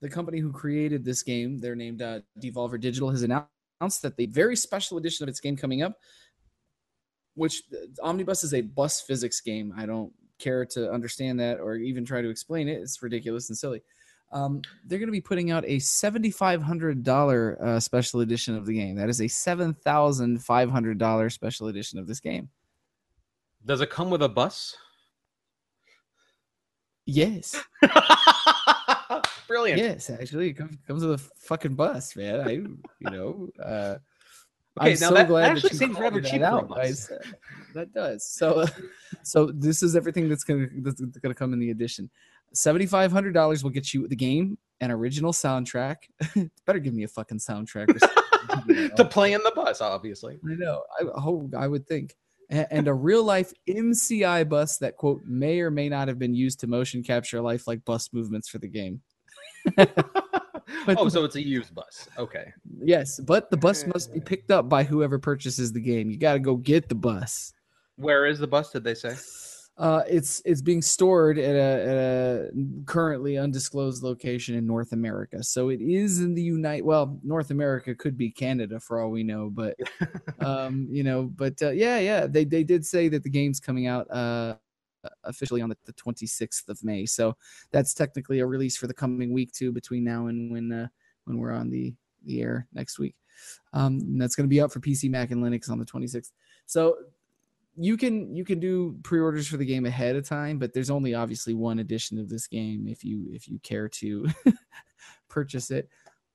the 0.02 0.10
company 0.10 0.40
who 0.40 0.52
created 0.52 1.04
this 1.04 1.22
game, 1.22 1.58
they're 1.58 1.76
named 1.76 2.02
uh, 2.02 2.20
Devolver 2.40 2.78
Digital, 2.78 3.08
has 3.08 3.22
announced 3.22 4.02
that 4.02 4.16
the 4.16 4.26
very 4.26 4.56
special 4.56 4.98
edition 4.98 5.22
of 5.22 5.28
its 5.28 5.40
game 5.40 5.56
coming 5.56 5.82
up, 5.82 5.96
which 7.34 7.62
uh, 7.72 7.76
Omnibus 8.02 8.44
is 8.44 8.52
a 8.52 8.62
bus 8.62 9.00
physics 9.00 9.40
game. 9.40 9.72
I 9.76 9.86
don't 9.86 10.12
care 10.40 10.66
to 10.66 10.92
understand 10.92 11.38
that 11.38 11.60
or 11.60 11.76
even 11.76 12.04
try 12.04 12.20
to 12.20 12.28
explain 12.28 12.66
it. 12.68 12.82
It's 12.82 13.00
ridiculous 13.00 13.48
and 13.48 13.56
silly. 13.56 13.80
Um, 14.32 14.60
they're 14.84 14.98
going 14.98 15.06
to 15.06 15.12
be 15.12 15.20
putting 15.20 15.52
out 15.52 15.62
a 15.66 15.76
$7,500 15.76 17.62
uh, 17.62 17.78
special 17.78 18.22
edition 18.22 18.56
of 18.56 18.66
the 18.66 18.74
game. 18.74 18.96
That 18.96 19.08
is 19.08 19.20
a 19.20 19.26
$7,500 19.26 21.32
special 21.32 21.68
edition 21.68 22.00
of 22.00 22.08
this 22.08 22.18
game. 22.18 22.48
Does 23.64 23.80
it 23.80 23.90
come 23.90 24.10
with 24.10 24.22
a 24.22 24.28
bus? 24.28 24.74
Yes. 27.06 27.62
Brilliant. 29.52 29.78
Yes, 29.78 30.08
actually, 30.08 30.48
it 30.48 30.54
comes, 30.54 30.78
comes 30.86 31.04
with 31.04 31.20
a 31.20 31.30
fucking 31.40 31.74
bus, 31.74 32.16
man. 32.16 32.40
I, 32.40 32.50
you 32.52 32.78
know, 33.02 33.50
uh, 33.62 33.96
Okay, 34.80 34.92
I'm 34.92 34.96
so 34.96 35.12
that 35.12 35.28
glad 35.28 35.50
actually 35.50 35.68
that 35.68 35.72
you 35.72 35.78
seems 35.78 35.98
rather 35.98 36.22
that 36.22 36.30
cheap 36.30 36.40
for 36.40 36.46
out, 36.46 36.68
That 37.74 37.92
does. 37.92 38.26
So, 38.26 38.64
so 39.22 39.50
this 39.52 39.82
is 39.82 39.94
everything 39.94 40.30
that's 40.30 40.44
gonna 40.44 40.68
that's 40.78 41.02
gonna 41.02 41.34
come 41.34 41.52
in 41.52 41.58
the 41.58 41.70
edition. 41.70 42.08
Seventy 42.54 42.86
five 42.86 43.12
hundred 43.12 43.34
dollars 43.34 43.62
will 43.62 43.70
get 43.70 43.92
you 43.92 44.08
the 44.08 44.16
game, 44.16 44.56
an 44.80 44.90
original 44.90 45.32
soundtrack. 45.32 45.96
Better 46.66 46.78
give 46.78 46.94
me 46.94 47.02
a 47.02 47.08
fucking 47.08 47.40
soundtrack. 47.40 47.90
or 47.90 48.62
you 48.66 48.74
know. 48.88 48.94
to 48.94 49.04
play 49.04 49.34
in 49.34 49.42
the 49.42 49.52
bus, 49.54 49.82
obviously. 49.82 50.38
I 50.50 50.54
know. 50.54 50.82
I 50.98 51.20
hope 51.20 51.54
I 51.54 51.68
would 51.68 51.86
think. 51.86 52.16
And 52.48 52.88
a 52.88 52.94
real 52.94 53.24
life 53.24 53.52
MCI 53.68 54.48
bus 54.48 54.78
that 54.78 54.96
quote 54.96 55.22
may 55.26 55.60
or 55.60 55.70
may 55.70 55.90
not 55.90 56.08
have 56.08 56.18
been 56.18 56.34
used 56.34 56.60
to 56.60 56.66
motion 56.66 57.02
capture 57.02 57.42
lifelike 57.42 57.84
bus 57.84 58.10
movements 58.12 58.48
for 58.48 58.58
the 58.58 58.68
game. 58.68 59.02
But 60.86 60.98
oh, 60.98 61.04
the- 61.04 61.10
so 61.10 61.24
it's 61.24 61.36
a 61.36 61.42
used 61.42 61.74
bus. 61.74 62.08
Okay. 62.18 62.52
yes, 62.82 63.20
but 63.20 63.50
the 63.50 63.56
bus 63.56 63.86
must 63.86 64.12
be 64.12 64.20
picked 64.20 64.50
up 64.50 64.68
by 64.68 64.84
whoever 64.84 65.18
purchases 65.18 65.72
the 65.72 65.80
game. 65.80 66.10
You 66.10 66.18
got 66.18 66.34
to 66.34 66.38
go 66.38 66.56
get 66.56 66.88
the 66.88 66.94
bus. 66.94 67.52
Where 67.96 68.26
is 68.26 68.38
the 68.38 68.46
bus? 68.46 68.70
Did 68.72 68.84
they 68.84 68.94
say? 68.94 69.14
Uh, 69.78 70.02
it's 70.08 70.42
it's 70.44 70.60
being 70.60 70.82
stored 70.82 71.38
at 71.38 71.54
a, 71.54 71.88
at 71.88 71.96
a 71.96 72.50
currently 72.84 73.38
undisclosed 73.38 74.02
location 74.02 74.54
in 74.54 74.66
North 74.66 74.92
America. 74.92 75.42
So 75.42 75.70
it 75.70 75.80
is 75.80 76.20
in 76.20 76.34
the 76.34 76.42
Unite. 76.42 76.84
Well, 76.84 77.18
North 77.22 77.50
America 77.50 77.94
could 77.94 78.16
be 78.18 78.30
Canada 78.30 78.78
for 78.80 79.00
all 79.00 79.10
we 79.10 79.22
know, 79.22 79.50
but 79.50 79.76
um, 80.40 80.86
you 80.90 81.02
know, 81.02 81.24
but 81.34 81.54
uh, 81.62 81.70
yeah, 81.70 81.98
yeah, 81.98 82.26
they 82.26 82.44
they 82.44 82.64
did 82.64 82.84
say 82.84 83.08
that 83.08 83.22
the 83.22 83.30
game's 83.30 83.60
coming 83.60 83.86
out 83.86 84.10
uh 84.10 84.56
officially 85.24 85.60
on 85.60 85.68
the, 85.68 85.76
the 85.84 85.92
26th 85.94 86.68
of 86.68 86.82
May. 86.84 87.06
So 87.06 87.36
that's 87.70 87.94
technically 87.94 88.40
a 88.40 88.46
release 88.46 88.76
for 88.76 88.86
the 88.86 88.94
coming 88.94 89.32
week 89.32 89.52
too, 89.52 89.72
between 89.72 90.04
now 90.04 90.26
and 90.26 90.52
when 90.52 90.72
uh, 90.72 90.88
when 91.24 91.38
we're 91.38 91.52
on 91.52 91.70
the 91.70 91.94
the 92.24 92.42
air 92.42 92.66
next 92.72 92.98
week. 92.98 93.16
Um, 93.72 94.18
that's 94.18 94.36
going 94.36 94.48
to 94.48 94.54
be 94.54 94.60
up 94.60 94.70
for 94.70 94.80
PC, 94.80 95.10
Mac, 95.10 95.30
and 95.30 95.42
Linux 95.42 95.70
on 95.70 95.78
the 95.78 95.84
26th. 95.84 96.30
So 96.66 96.96
you 97.76 97.96
can 97.96 98.34
you 98.34 98.44
can 98.44 98.60
do 98.60 98.98
pre-orders 99.02 99.48
for 99.48 99.56
the 99.56 99.64
game 99.64 99.86
ahead 99.86 100.16
of 100.16 100.28
time, 100.28 100.58
but 100.58 100.72
there's 100.72 100.90
only 100.90 101.14
obviously 101.14 101.54
one 101.54 101.78
edition 101.78 102.18
of 102.18 102.28
this 102.28 102.46
game 102.46 102.86
if 102.86 103.02
you 103.02 103.28
if 103.32 103.48
you 103.48 103.58
care 103.60 103.88
to 103.88 104.28
purchase 105.28 105.70
it. 105.70 105.88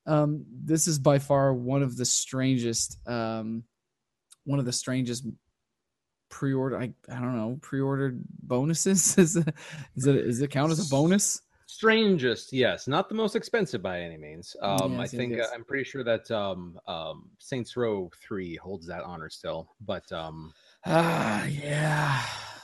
Um, 0.05 0.45
this 0.49 0.88
is 0.88 0.99
by 0.99 1.20
far 1.20 1.53
one 1.53 1.84
of 1.84 1.97
the 1.97 2.05
strangest 2.05 2.97
um, 3.07 3.63
one 4.45 4.59
of 4.59 4.65
the 4.65 4.74
strangest 4.74 5.28
pre-order 6.30 6.78
I, 6.78 6.93
I 7.09 7.19
don't 7.19 7.36
know 7.36 7.57
pre-ordered 7.61 8.21
bonuses 8.43 9.17
is 9.17 9.36
it 9.36 9.53
is 9.95 10.05
it 10.07 10.15
is 10.15 10.41
it 10.41 10.51
count 10.51 10.71
as 10.71 10.86
a 10.86 10.89
bonus 10.89 11.41
Strangest, 11.69 12.53
yes, 12.53 12.88
not 12.88 13.09
the 13.09 13.13
most 13.13 13.36
expensive 13.36 13.82
by 13.82 13.99
any 13.99 14.15
means. 14.15 14.55
Um, 14.61 14.93
I 14.93 15.01
Yes, 15.01 15.13
yes, 15.13 15.19
think 15.19 15.34
yes. 15.36 15.49
Uh, 15.51 15.55
I'm 15.55 15.65
pretty 15.65 15.84
sure 15.84 16.01
that 16.01 16.32
um, 16.32 16.80
um, 16.88 17.30
Saints 17.39 17.75
Row 17.75 18.09
Three 18.25 18.55
holds 18.55 18.88
that 18.88 19.03
honor 19.03 19.30
still, 19.30 19.75
but 19.82 20.09
um, 20.13 20.53
ah 20.86 21.43
yeah 21.45 22.23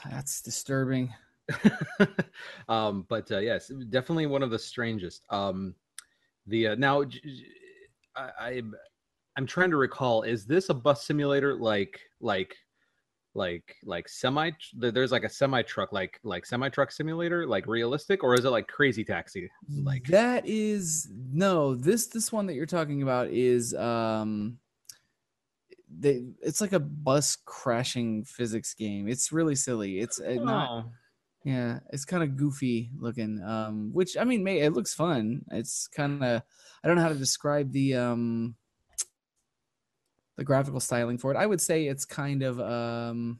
that's 0.10 0.42
disturbing 0.42 1.14
um, 2.70 3.06
but 3.10 3.30
uh, 3.32 3.40
yes, 3.40 3.70
definitely 3.90 4.26
one 4.26 4.44
of 4.44 4.52
the 4.52 4.60
strangest. 4.60 5.26
Um, 5.30 5.76
the 6.48 6.68
uh, 6.68 6.76
now, 6.76 7.04
I, 8.16 8.30
I'm 8.40 8.76
I'm 9.36 9.46
trying 9.46 9.72
to 9.72 9.78
recall. 9.78 10.24
Is 10.24 10.46
this 10.46 10.70
a 10.70 10.74
bus 10.74 11.06
simulator 11.06 11.56
like 11.56 12.00
like 12.22 12.56
like 13.34 13.76
like 13.84 14.08
semi? 14.10 14.52
There's 14.76 15.12
like 15.12 15.24
a 15.24 15.30
semi 15.30 15.62
truck 15.62 15.92
like 15.92 16.20
like 16.24 16.46
semi 16.46 16.70
truck 16.70 16.92
simulator 16.92 17.48
like 17.48 17.68
realistic, 17.68 18.24
or 18.24 18.34
is 18.34 18.46
it 18.46 18.50
like 18.50 18.68
Crazy 18.68 19.04
Taxi? 19.04 19.50
Like 19.70 20.06
that 20.06 20.48
is 20.48 21.10
no 21.32 21.76
this 21.76 22.08
this 22.08 22.32
one 22.32 22.48
that 22.48 22.54
you're 22.54 22.66
talking 22.66 23.02
about 23.02 23.30
is 23.30 23.74
um 23.74 24.58
they 25.96 26.24
it's 26.42 26.62
like 26.62 26.74
a 26.74 26.80
bus 26.80 27.38
crashing 27.46 28.24
physics 28.24 28.74
game 28.74 29.08
it's 29.08 29.32
really 29.32 29.54
silly 29.54 30.00
it's 30.00 30.20
uh, 30.20 30.34
not 30.40 30.70
Oh. 30.72 30.84
Yeah, 31.44 31.80
it's 31.92 32.06
kind 32.06 32.24
of 32.24 32.38
goofy 32.38 32.90
looking. 32.98 33.42
Um, 33.44 33.90
which 33.92 34.16
I 34.18 34.24
mean, 34.24 34.44
may 34.44 34.60
it 34.60 34.74
looks 34.74 34.94
fun. 34.94 35.42
It's 35.52 35.88
kind 35.88 36.24
of 36.24 36.42
I 36.84 36.88
don't 36.88 36.96
know 36.96 37.04
how 37.04 37.10
to 37.10 37.16
describe 37.16 37.72
the 37.72 37.96
um 37.96 38.56
the 40.38 40.44
graphical 40.44 40.80
styling 40.80 41.18
for 41.18 41.32
it. 41.32 41.38
I 41.38 41.46
would 41.46 41.62
say 41.62 41.88
it's 41.88 42.06
kind 42.06 42.44
of 42.44 42.60
um 42.60 43.40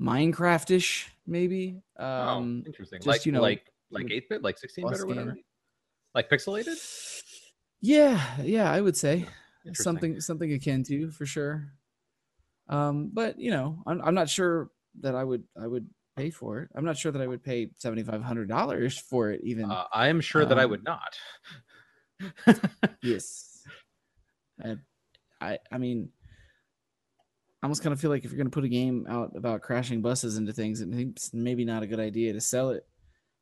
Minecraftish, 0.00 1.08
maybe. 1.26 1.80
Um, 1.96 2.62
oh, 2.64 2.66
interesting. 2.66 2.98
just, 2.98 3.06
like 3.06 3.24
you 3.24 3.32
know, 3.32 3.40
like 3.40 3.72
like 3.90 4.10
eight 4.10 4.28
bit, 4.28 4.42
like 4.42 4.58
sixteen 4.58 4.88
bit 4.88 4.98
or 5.00 5.06
whatever. 5.06 5.36
Like 6.14 6.28
pixelated. 6.28 6.76
yeah, 7.80 8.20
yeah, 8.42 8.70
I 8.70 8.80
would 8.80 8.96
say 8.96 9.26
something 9.74 10.20
something 10.20 10.52
akin 10.52 10.82
to 10.84 11.10
for 11.12 11.24
sure. 11.24 11.68
Um, 12.68 13.10
but 13.12 13.38
you 13.38 13.50
know, 13.52 13.82
I'm 13.86 14.00
I'm 14.02 14.14
not 14.14 14.28
sure 14.28 14.70
that 15.00 15.14
I 15.14 15.22
would 15.22 15.44
I 15.60 15.66
would 15.68 15.88
pay 16.16 16.30
for 16.30 16.60
it. 16.60 16.70
I'm 16.74 16.84
not 16.84 16.96
sure 16.96 17.12
that 17.12 17.22
I 17.22 17.26
would 17.28 17.44
pay 17.44 17.70
seventy 17.78 18.02
five 18.02 18.22
hundred 18.22 18.48
dollars 18.48 18.98
for 18.98 19.30
it 19.30 19.40
even. 19.44 19.70
Uh, 19.70 19.84
I 19.92 20.08
am 20.08 20.20
sure 20.20 20.44
that 20.44 20.58
I 20.58 20.64
Um, 20.64 20.70
would 20.70 20.84
not. 20.84 21.16
yes. 23.02 23.51
I, 24.64 24.76
I 25.40 25.58
I 25.70 25.78
mean, 25.78 26.10
I 27.62 27.66
almost 27.66 27.82
kind 27.82 27.92
of 27.92 28.00
feel 28.00 28.10
like 28.10 28.24
if 28.24 28.30
you're 28.30 28.38
gonna 28.38 28.50
put 28.50 28.64
a 28.64 28.68
game 28.68 29.06
out 29.08 29.36
about 29.36 29.62
crashing 29.62 30.02
buses 30.02 30.36
into 30.36 30.52
things, 30.52 30.80
it's 30.80 31.32
maybe 31.34 31.64
not 31.64 31.82
a 31.82 31.86
good 31.86 32.00
idea 32.00 32.32
to 32.32 32.40
sell 32.40 32.70
it 32.70 32.86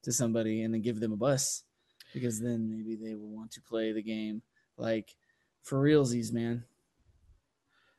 to 0.03 0.13
somebody 0.13 0.63
and 0.63 0.73
then 0.75 0.83
give 0.83 1.01
them 1.01 1.13
a 1.13 1.17
bus 1.17 1.65
because 2.13 2.41
then 2.41 2.69
maybe 2.69 2.97
they 2.97 3.15
will 3.15 3.31
want 3.31 3.51
to 3.53 3.63
play 3.63 3.93
the 3.93 4.03
game 4.03 4.43
like 4.77 5.15
for 5.63 5.79
realsies, 5.79 6.33
man. 6.33 6.65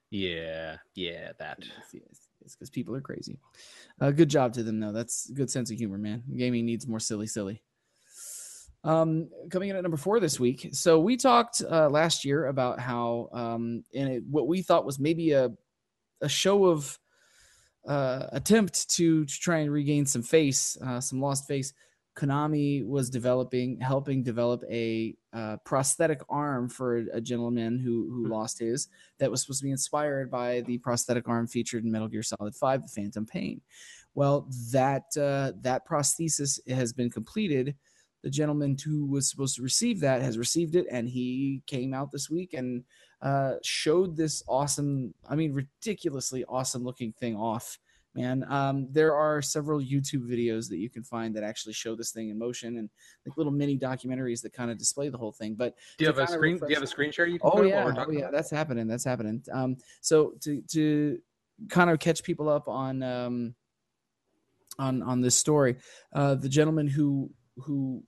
yeah, 0.10 0.78
yeah, 0.96 1.32
that. 1.40 1.60
Yes, 1.94 2.56
because 2.56 2.70
people 2.70 2.96
are 2.96 3.02
crazy. 3.02 3.40
Uh, 4.00 4.12
good 4.12 4.30
job 4.30 4.54
to 4.54 4.64
them, 4.64 4.80
though. 4.80 4.92
That's 4.92 5.30
good 5.32 5.50
sense 5.50 5.72
of 5.72 5.78
humor, 5.78 5.98
man. 5.98 6.24
Gaming 6.36 6.66
needs 6.66 6.88
more 6.88 7.00
silly, 7.00 7.28
silly. 7.28 7.62
Um, 8.84 9.30
coming 9.52 9.70
in 9.70 9.76
at 9.76 9.84
number 9.84 9.98
four 9.98 10.20
this 10.20 10.40
week. 10.40 10.70
So 10.72 11.00
we 11.00 11.16
talked 11.16 11.62
uh, 11.62 11.88
last 11.90 12.26
year 12.26 12.48
about 12.48 12.80
how 12.80 13.30
um, 13.32 13.84
in 13.92 14.08
it, 14.08 14.24
what 14.30 14.48
we 14.48 14.64
thought 14.64 14.86
was 14.86 15.00
maybe 15.00 15.32
a 15.34 15.52
a 16.22 16.30
show 16.30 16.66
of 16.66 17.00
uh, 17.88 18.28
attempt 18.32 18.90
to, 18.92 19.26
to 19.26 19.40
try 19.40 19.58
and 19.60 19.72
regain 19.72 20.06
some 20.06 20.22
face, 20.22 20.78
uh, 20.86 21.00
some 21.00 21.20
lost 21.20 21.48
face. 21.48 21.74
Konami 22.16 22.86
was 22.86 23.10
developing, 23.10 23.80
helping 23.80 24.22
develop 24.22 24.64
a 24.70 25.16
uh, 25.34 25.58
prosthetic 25.64 26.22
arm 26.30 26.68
for 26.70 26.98
a, 26.98 27.06
a 27.14 27.22
gentleman 27.22 27.80
who 27.80 28.10
who 28.12 28.26
Hmm. 28.26 28.32
lost 28.32 28.60
his 28.60 28.90
that 29.18 29.32
was 29.32 29.42
supposed 29.42 29.60
to 29.60 29.66
be 29.66 29.72
inspired 29.72 30.30
by 30.30 30.62
the 30.62 30.78
prosthetic 30.80 31.28
arm 31.30 31.48
featured 31.48 31.84
in 31.86 31.92
Metal 31.92 32.10
Gear 32.10 32.22
Solid 32.24 32.54
5, 32.54 32.84
The 32.84 32.88
Phantom 32.90 33.26
Pain. 33.26 33.62
Well, 34.14 34.48
that 34.72 35.06
uh, 35.18 35.54
that 35.62 35.88
prosthesis 35.88 36.60
has 36.70 36.92
been 36.94 37.10
completed. 37.10 37.76
The 38.24 38.30
gentleman 38.30 38.78
who 38.84 39.06
was 39.06 39.30
supposed 39.30 39.56
to 39.56 39.64
receive 39.64 40.00
that 40.02 40.22
has 40.22 40.38
received 40.38 40.76
it, 40.76 40.86
and 40.92 41.08
he 41.08 41.64
came 41.66 41.94
out 41.94 42.12
this 42.12 42.30
week 42.30 42.54
and 42.54 42.84
uh, 43.22 43.56
showed 43.64 44.16
this 44.16 44.44
awesome, 44.48 45.14
I 45.30 45.36
mean, 45.36 45.54
ridiculously 45.54 46.44
awesome 46.46 46.84
looking 46.84 47.14
thing 47.14 47.36
off. 47.36 47.80
Man, 48.14 48.44
um, 48.50 48.90
there 48.92 49.16
are 49.16 49.42
several 49.42 49.80
YouTube 49.80 50.30
videos 50.30 50.68
that 50.68 50.80
you 50.80 50.90
can 50.90 51.02
find 51.02 51.34
that 51.36 51.44
actually 51.44 51.72
show 51.74 51.96
this 51.96 52.12
thing 52.12 52.30
in 52.30 52.38
motion, 52.38 52.78
and 52.78 52.90
like 53.26 53.38
little 53.38 53.54
mini 53.54 53.80
documentaries 53.80 54.42
that 54.42 54.52
kind 54.52 54.70
of 54.70 54.78
display 54.78 55.08
the 55.08 55.18
whole 55.18 55.32
thing. 55.32 55.56
But 55.56 55.76
Do 55.98 56.04
you 56.04 56.12
have 56.12 56.18
a 56.18 56.28
screen? 56.28 56.58
Do 56.58 56.66
you 56.68 56.76
have 56.76 56.84
a 56.84 56.88
screen 56.88 57.12
share 57.12 57.26
you 57.26 57.40
can 57.40 57.50
Oh 57.54 57.62
yeah, 57.62 57.86
while 57.86 57.96
we're 57.96 58.06
oh 58.06 58.12
yeah, 58.12 58.20
about 58.20 58.32
that's 58.34 58.52
happening. 58.52 58.88
That's 58.88 59.06
happening. 59.06 59.42
Um, 59.54 59.78
so 60.02 60.34
to 60.42 60.62
to 60.72 61.20
kind 61.70 61.90
of 61.90 62.00
catch 62.00 62.22
people 62.22 62.50
up 62.50 62.68
on 62.68 63.02
um 63.02 63.56
on 64.78 65.02
on 65.04 65.22
this 65.22 65.38
story, 65.38 65.78
uh, 66.14 66.36
the 66.36 66.50
gentleman 66.50 66.88
who 66.88 67.32
who 67.60 68.04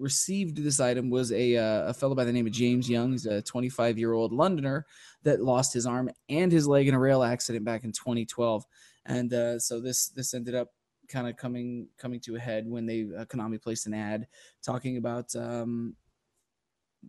received 0.00 0.56
this 0.56 0.80
item 0.80 1.10
was 1.10 1.30
a 1.30 1.56
uh, 1.56 1.88
a 1.88 1.94
fellow 1.94 2.14
by 2.14 2.24
the 2.24 2.32
name 2.32 2.46
of 2.46 2.52
James 2.52 2.88
Young. 2.88 3.12
He's 3.12 3.26
a 3.26 3.42
25 3.42 3.98
year 3.98 4.12
old 4.12 4.32
Londoner 4.32 4.86
that 5.22 5.42
lost 5.42 5.72
his 5.72 5.86
arm 5.86 6.10
and 6.28 6.50
his 6.50 6.66
leg 6.66 6.88
in 6.88 6.94
a 6.94 6.98
rail 6.98 7.22
accident 7.22 7.64
back 7.64 7.84
in 7.84 7.92
2012, 7.92 8.64
and 9.06 9.32
uh, 9.32 9.58
so 9.58 9.80
this 9.80 10.08
this 10.08 10.34
ended 10.34 10.54
up 10.54 10.68
kind 11.08 11.28
of 11.28 11.36
coming 11.36 11.88
coming 11.98 12.20
to 12.20 12.36
a 12.36 12.40
head 12.40 12.64
when 12.66 12.86
they 12.86 13.06
uh, 13.16 13.24
Konami 13.26 13.60
placed 13.60 13.86
an 13.86 13.94
ad 13.94 14.26
talking 14.64 14.96
about 14.96 15.34
um, 15.36 15.94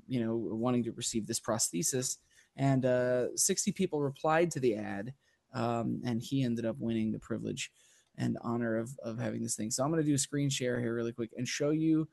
you 0.08 0.24
know 0.24 0.36
wanting 0.36 0.84
to 0.84 0.92
receive 0.92 1.26
this 1.28 1.40
prosthesis. 1.40 2.18
And 2.58 2.86
uh, 2.86 3.36
60 3.38 3.72
people 3.72 4.02
replied 4.02 4.52
to 4.52 4.60
the 4.60 4.76
ad 4.76 5.14
um, 5.54 6.02
and 6.06 6.22
he 6.22 6.44
ended 6.44 6.66
up 6.66 6.76
winning 6.80 7.14
the 7.14 7.20
privilege 7.20 7.72
and 8.18 8.38
honor 8.42 8.78
of, 8.78 8.92
of 9.04 9.18
having 9.18 9.42
this 9.42 9.56
thing. 9.56 9.72
So 9.72 9.84
i'm 9.84 9.90
going 9.90 10.04
to 10.04 10.08
do 10.08 10.16
a 10.16 10.18
screen 10.18 10.50
share 10.50 10.80
here 10.80 10.94
really 10.94 11.14
quick 11.14 11.32
and 11.38 11.48
show 11.48 11.70
you 11.70 12.10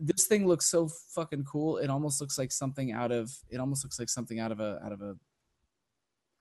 this 0.00 0.26
thing 0.26 0.46
looks 0.46 0.66
so 0.66 0.88
fucking 1.14 1.44
cool 1.44 1.78
it 1.78 1.90
almost 1.90 2.20
looks 2.20 2.38
like 2.38 2.52
something 2.52 2.92
out 2.92 3.12
of 3.12 3.30
it 3.50 3.58
almost 3.58 3.84
looks 3.84 3.98
like 3.98 4.08
something 4.08 4.40
out 4.40 4.52
of 4.52 4.60
a 4.60 4.80
out 4.84 4.92
of 4.92 5.00
a 5.00 5.14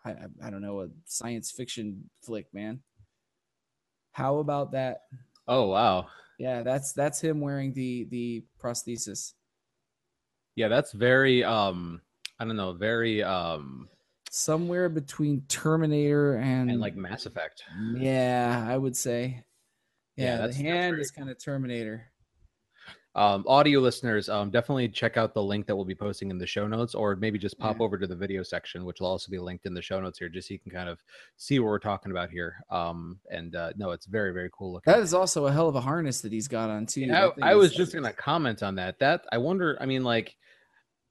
i, 0.06 0.16
I, 0.44 0.50
don't 0.50 0.62
know 0.62 0.82
a 0.82 0.88
science 1.06 1.52
fiction 1.52 2.10
flick 2.24 2.48
man 2.54 2.82
how 4.12 4.38
about 4.38 4.72
that 4.72 5.02
Oh 5.50 5.68
wow, 5.68 6.08
yeah 6.40 6.62
that's 6.62 6.92
that's 6.92 7.22
him 7.22 7.40
wearing 7.40 7.72
the 7.72 8.06
the 8.10 8.44
prosthesis 8.62 9.32
yeah, 10.58 10.68
that's 10.70 10.92
very 10.92 11.44
um, 11.44 12.02
I 12.40 12.46
don't 12.46 12.58
know, 12.58 12.74
very 12.74 13.22
um, 13.22 13.88
somewhere 14.32 14.90
between 14.90 15.44
terminator 15.48 16.38
and, 16.38 16.72
and 16.72 16.82
like 16.82 16.96
Mass 16.96 17.28
Effect. 17.28 17.64
Yeah, 17.96 18.66
I 18.68 18.76
would 18.76 18.98
say. 18.98 19.44
Yeah, 20.16 20.40
Yeah, 20.40 20.48
the 20.48 20.54
hand 20.56 21.00
is 21.00 21.12
kind 21.12 21.30
of 21.30 21.38
Terminator. 21.38 22.12
Um, 23.18 23.44
audio 23.48 23.80
listeners, 23.80 24.30
um, 24.30 24.52
definitely 24.52 24.88
check 24.90 25.18
out 25.18 25.34
the 25.34 25.42
link 25.42 25.66
that 25.66 25.76
we'll 25.76 25.86
be 25.86 25.96
posting 25.96 26.30
in 26.30 26.38
the 26.38 26.46
show 26.46 26.68
notes, 26.68 26.94
or 26.94 27.16
maybe 27.16 27.40
just 27.40 27.58
pop 27.58 27.78
Yeah. 27.80 27.84
over 27.84 27.98
to 27.98 28.06
the 28.06 28.16
video 28.16 28.44
section, 28.44 28.86
which 28.86 29.00
will 29.00 29.08
also 29.08 29.32
be 29.32 29.40
linked 29.40 29.66
in 29.66 29.74
the 29.74 29.82
show 29.82 30.00
notes 30.00 30.20
here, 30.20 30.30
just 30.30 30.48
so 30.48 30.54
you 30.54 30.60
can 30.60 30.72
kind 30.72 30.88
of 30.88 31.04
see 31.36 31.58
what 31.58 31.66
we're 31.66 31.80
talking 31.80 32.12
about 32.12 32.30
here. 32.30 32.64
Um, 32.70 33.20
and 33.32 33.56
uh, 33.56 33.74
no, 33.76 33.90
it's 33.90 34.06
very, 34.06 34.32
very 34.34 34.52
cool 34.54 34.72
looking. 34.74 34.94
That 34.94 35.02
is 35.02 35.16
also 35.16 35.48
a 35.48 35.52
hell 35.52 35.68
of 35.68 35.76
a 35.76 35.82
harness 35.82 36.22
that 36.22 36.32
he's 36.32 36.48
got 36.48 36.70
on 36.70 36.86
too. 36.86 37.02
Yeah, 37.02 37.30
I, 37.42 37.54
I 37.54 37.56
was 37.56 37.74
just 37.74 37.92
gonna 37.92 38.14
comment 38.14 38.62
on 38.62 38.76
that. 38.76 39.00
That 39.00 39.26
I 39.32 39.40
wonder. 39.40 39.78
I 39.82 39.88
mean, 39.88 40.04
like 40.04 40.36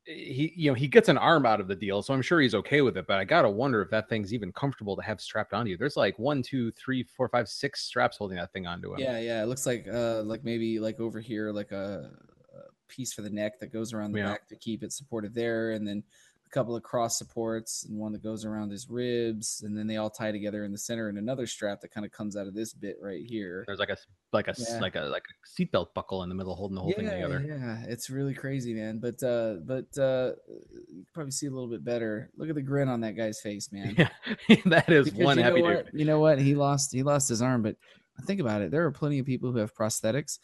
he, 0.06 0.52
you 0.56 0.70
know, 0.70 0.74
he 0.74 0.86
gets 0.86 1.08
an 1.08 1.18
arm 1.18 1.44
out 1.46 1.60
of 1.60 1.66
the 1.68 1.74
deal, 1.74 2.00
so 2.02 2.14
I'm 2.14 2.22
sure 2.22 2.40
he's 2.40 2.54
okay 2.54 2.80
with 2.80 2.96
it. 2.96 3.06
But 3.06 3.18
I 3.18 3.24
gotta 3.24 3.50
wonder 3.50 3.82
if 3.82 3.90
that 3.90 4.08
thing's 4.08 4.32
even 4.32 4.52
comfortable 4.52 4.94
to 4.96 5.02
have 5.02 5.20
strapped 5.20 5.52
onto 5.52 5.70
you. 5.70 5.76
There's 5.76 5.96
like 5.96 6.18
one, 6.18 6.42
two, 6.42 6.70
three, 6.72 7.02
four, 7.02 7.28
five, 7.28 7.48
six 7.48 7.82
straps 7.82 8.16
holding 8.16 8.36
that 8.38 8.52
thing 8.52 8.66
onto 8.66 8.92
him. 8.94 9.00
Yeah, 9.00 9.18
yeah. 9.18 9.42
It 9.42 9.46
looks 9.46 9.66
like 9.66 9.86
uh 9.92 10.22
like 10.22 10.44
maybe 10.44 10.78
like 10.78 11.00
over 11.00 11.20
here 11.20 11.50
like 11.50 11.72
a, 11.72 12.10
a 12.54 12.60
piece 12.88 13.12
for 13.12 13.22
the 13.22 13.30
neck 13.30 13.58
that 13.60 13.72
goes 13.72 13.92
around 13.92 14.12
the 14.12 14.18
Yeah. 14.20 14.28
back 14.28 14.48
to 14.48 14.56
keep 14.56 14.82
it 14.84 14.92
supported 14.92 15.34
there, 15.34 15.72
and 15.72 15.86
then 15.86 16.04
a 16.46 16.50
couple 16.50 16.76
of 16.76 16.82
cross 16.82 17.18
supports 17.18 17.84
and 17.88 17.98
one 17.98 18.12
that 18.12 18.22
goes 18.22 18.44
around 18.44 18.70
his 18.70 18.88
ribs, 18.88 19.62
and 19.64 19.76
then 19.76 19.86
they 19.86 19.96
all 19.96 20.10
tie 20.10 20.30
together 20.32 20.64
in 20.64 20.72
the 20.72 20.78
center, 20.78 21.08
and 21.08 21.18
another 21.18 21.46
strap 21.46 21.80
that 21.80 21.90
kind 21.90 22.06
of 22.06 22.12
comes 22.12 22.36
out 22.36 22.46
of 22.46 22.54
this 22.54 22.72
bit 22.72 22.96
right 23.02 23.24
here. 23.26 23.64
There's 23.66 23.78
like 23.78 23.88
a 23.90 23.96
like 24.32 24.48
a 24.48 24.54
Yeah. 24.58 24.80
like 24.80 24.94
a 24.96 25.02
like 25.02 25.24
a 25.24 25.62
seatbelt 25.62 25.94
buckle 25.94 26.22
in 26.22 26.28
the 26.28 26.34
middle, 26.34 26.54
holding 26.54 26.76
the 26.76 26.80
whole 26.82 26.92
thing 26.92 27.08
together. 27.08 27.44
Yeah, 27.46 27.84
it's 27.88 28.10
really 28.10 28.34
crazy, 28.34 28.74
man. 28.74 28.98
But 28.98 29.22
uh 29.22 29.54
but 29.64 29.86
uh 29.98 30.32
you 30.48 31.04
can 31.04 31.06
probably 31.14 31.32
see 31.32 31.46
a 31.46 31.50
little 31.50 31.68
bit 31.68 31.84
better. 31.84 32.30
Look 32.36 32.48
at 32.48 32.54
the 32.54 32.62
grin 32.62 32.88
on 32.88 33.00
that 33.00 33.16
guy's 33.16 33.40
face, 33.40 33.70
man. 33.72 33.94
Yeah, 34.48 34.56
that 34.66 34.88
is 34.90 35.06
Because 35.06 35.24
one 35.24 35.38
happy 35.38 35.62
dude. 35.62 35.90
You 35.92 36.04
know 36.04 36.20
what? 36.20 36.38
He 36.38 36.54
lost 36.54 36.92
he 36.92 37.02
lost 37.02 37.28
his 37.28 37.42
arm, 37.42 37.62
but 37.62 37.76
think 38.24 38.40
about 38.40 38.62
it. 38.62 38.70
There 38.70 38.84
are 38.84 38.92
plenty 38.92 39.18
of 39.18 39.26
people 39.26 39.52
who 39.52 39.58
have 39.58 39.74
prosthetics. 39.74 40.38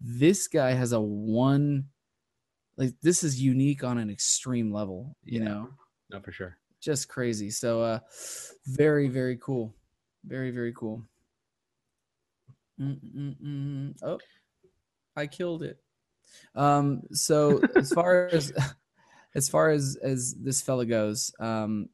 This 0.00 0.46
guy 0.46 0.72
has 0.72 0.92
a 0.92 1.00
one 1.00 1.86
like 2.78 2.94
this 3.02 3.24
is 3.24 3.42
unique 3.42 3.82
on 3.84 3.98
an 3.98 4.08
extreme 4.08 4.72
level, 4.72 5.16
you 5.24 5.40
Yeah. 5.40 5.48
know. 5.48 5.68
No, 6.10 6.20
for 6.20 6.32
sure. 6.32 6.56
Just 6.80 7.08
crazy. 7.08 7.50
So 7.50 7.82
uh 7.82 7.98
very 8.66 9.08
very 9.08 9.36
cool. 9.36 9.74
Very 10.24 10.50
very 10.52 10.72
cool. 10.72 11.02
Mm-mm-mm. 12.80 13.96
Oh. 14.02 14.18
I 15.16 15.26
killed 15.26 15.64
it. 15.64 15.78
Um 16.54 17.02
so 17.12 17.64
as 17.76 17.92
far 17.92 18.28
as 18.28 18.52
as 19.34 19.48
far 19.48 19.70
as 19.70 19.96
as 20.00 20.34
this 20.34 20.62
fella 20.62 20.86
goes, 20.86 21.32
um 21.40 21.88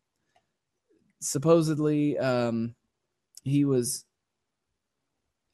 supposedly 1.20 2.18
um 2.18 2.74
he 3.44 3.64
was 3.64 4.04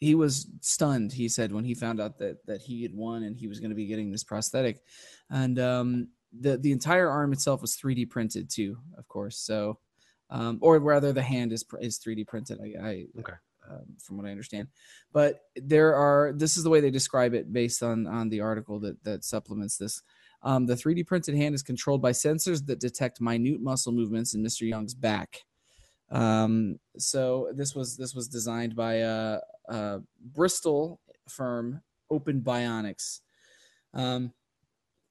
he 0.01 0.15
was 0.15 0.49
stunned 0.63 1.13
he 1.13 1.29
said 1.29 1.53
when 1.53 1.65
he 1.65 1.75
found 1.75 2.01
out 2.01 2.19
that 2.19 2.45
that 2.47 2.63
he 2.63 2.83
had 2.83 2.95
won 2.95 3.23
and 3.23 3.37
he 3.37 3.47
was 3.47 3.61
going 3.61 3.71
to 3.71 3.77
be 3.77 3.87
getting 3.87 4.11
this 4.11 4.25
prosthetic. 4.25 4.83
And 5.31 5.59
um 5.59 6.09
the 6.39 6.57
the 6.59 6.73
entire 6.73 7.09
arm 7.09 7.33
itself 7.33 7.61
was 7.61 7.77
3d 7.77 8.09
printed 8.11 8.51
too 8.51 8.79
of 8.97 9.07
course. 9.09 9.39
So 9.39 9.79
um 10.31 10.59
or 10.63 10.79
rather 10.79 11.13
the 11.13 11.23
hand 11.23 11.53
is 11.53 11.65
is 11.81 11.99
3d 11.99 12.27
printed 12.27 12.59
i, 12.61 12.89
I 12.89 13.07
Okay. 13.21 13.35
um, 13.71 13.85
from 14.03 14.17
what 14.17 14.27
i 14.27 14.31
understand. 14.31 14.69
But 15.13 15.41
there 15.55 15.95
are 15.95 16.33
this 16.35 16.57
is 16.57 16.65
the 16.65 16.71
way 16.71 16.81
they 16.81 16.91
describe 16.91 17.35
it 17.35 17.53
based 17.53 17.83
on 17.83 18.07
on 18.07 18.31
the 18.31 18.41
article 18.41 18.81
that 18.81 19.05
that 19.05 19.25
supplements 19.25 19.77
this. 19.77 20.03
Um, 20.43 20.65
the 20.65 20.75
3d 20.75 21.07
printed 21.07 21.35
hand 21.35 21.55
is 21.55 21.63
controlled 21.63 22.01
by 22.01 22.13
sensors 22.13 22.65
that 22.67 22.81
detect 22.81 23.21
minute 23.21 23.61
muscle 23.61 23.93
movements 23.93 24.35
in 24.35 24.43
mr 24.43 24.67
young's 24.67 24.95
back 24.95 25.43
um, 26.11 26.79
so 26.99 27.51
this 27.55 27.75
was 27.75 27.97
this 27.97 28.15
was 28.15 28.29
designed 28.29 28.75
by 28.75 28.95
a, 28.95 29.39
a 29.69 30.01
Bristol 30.35 31.01
firm, 31.29 31.81
Open 32.11 32.41
Bionics. 32.41 33.21
Um, 33.95 34.33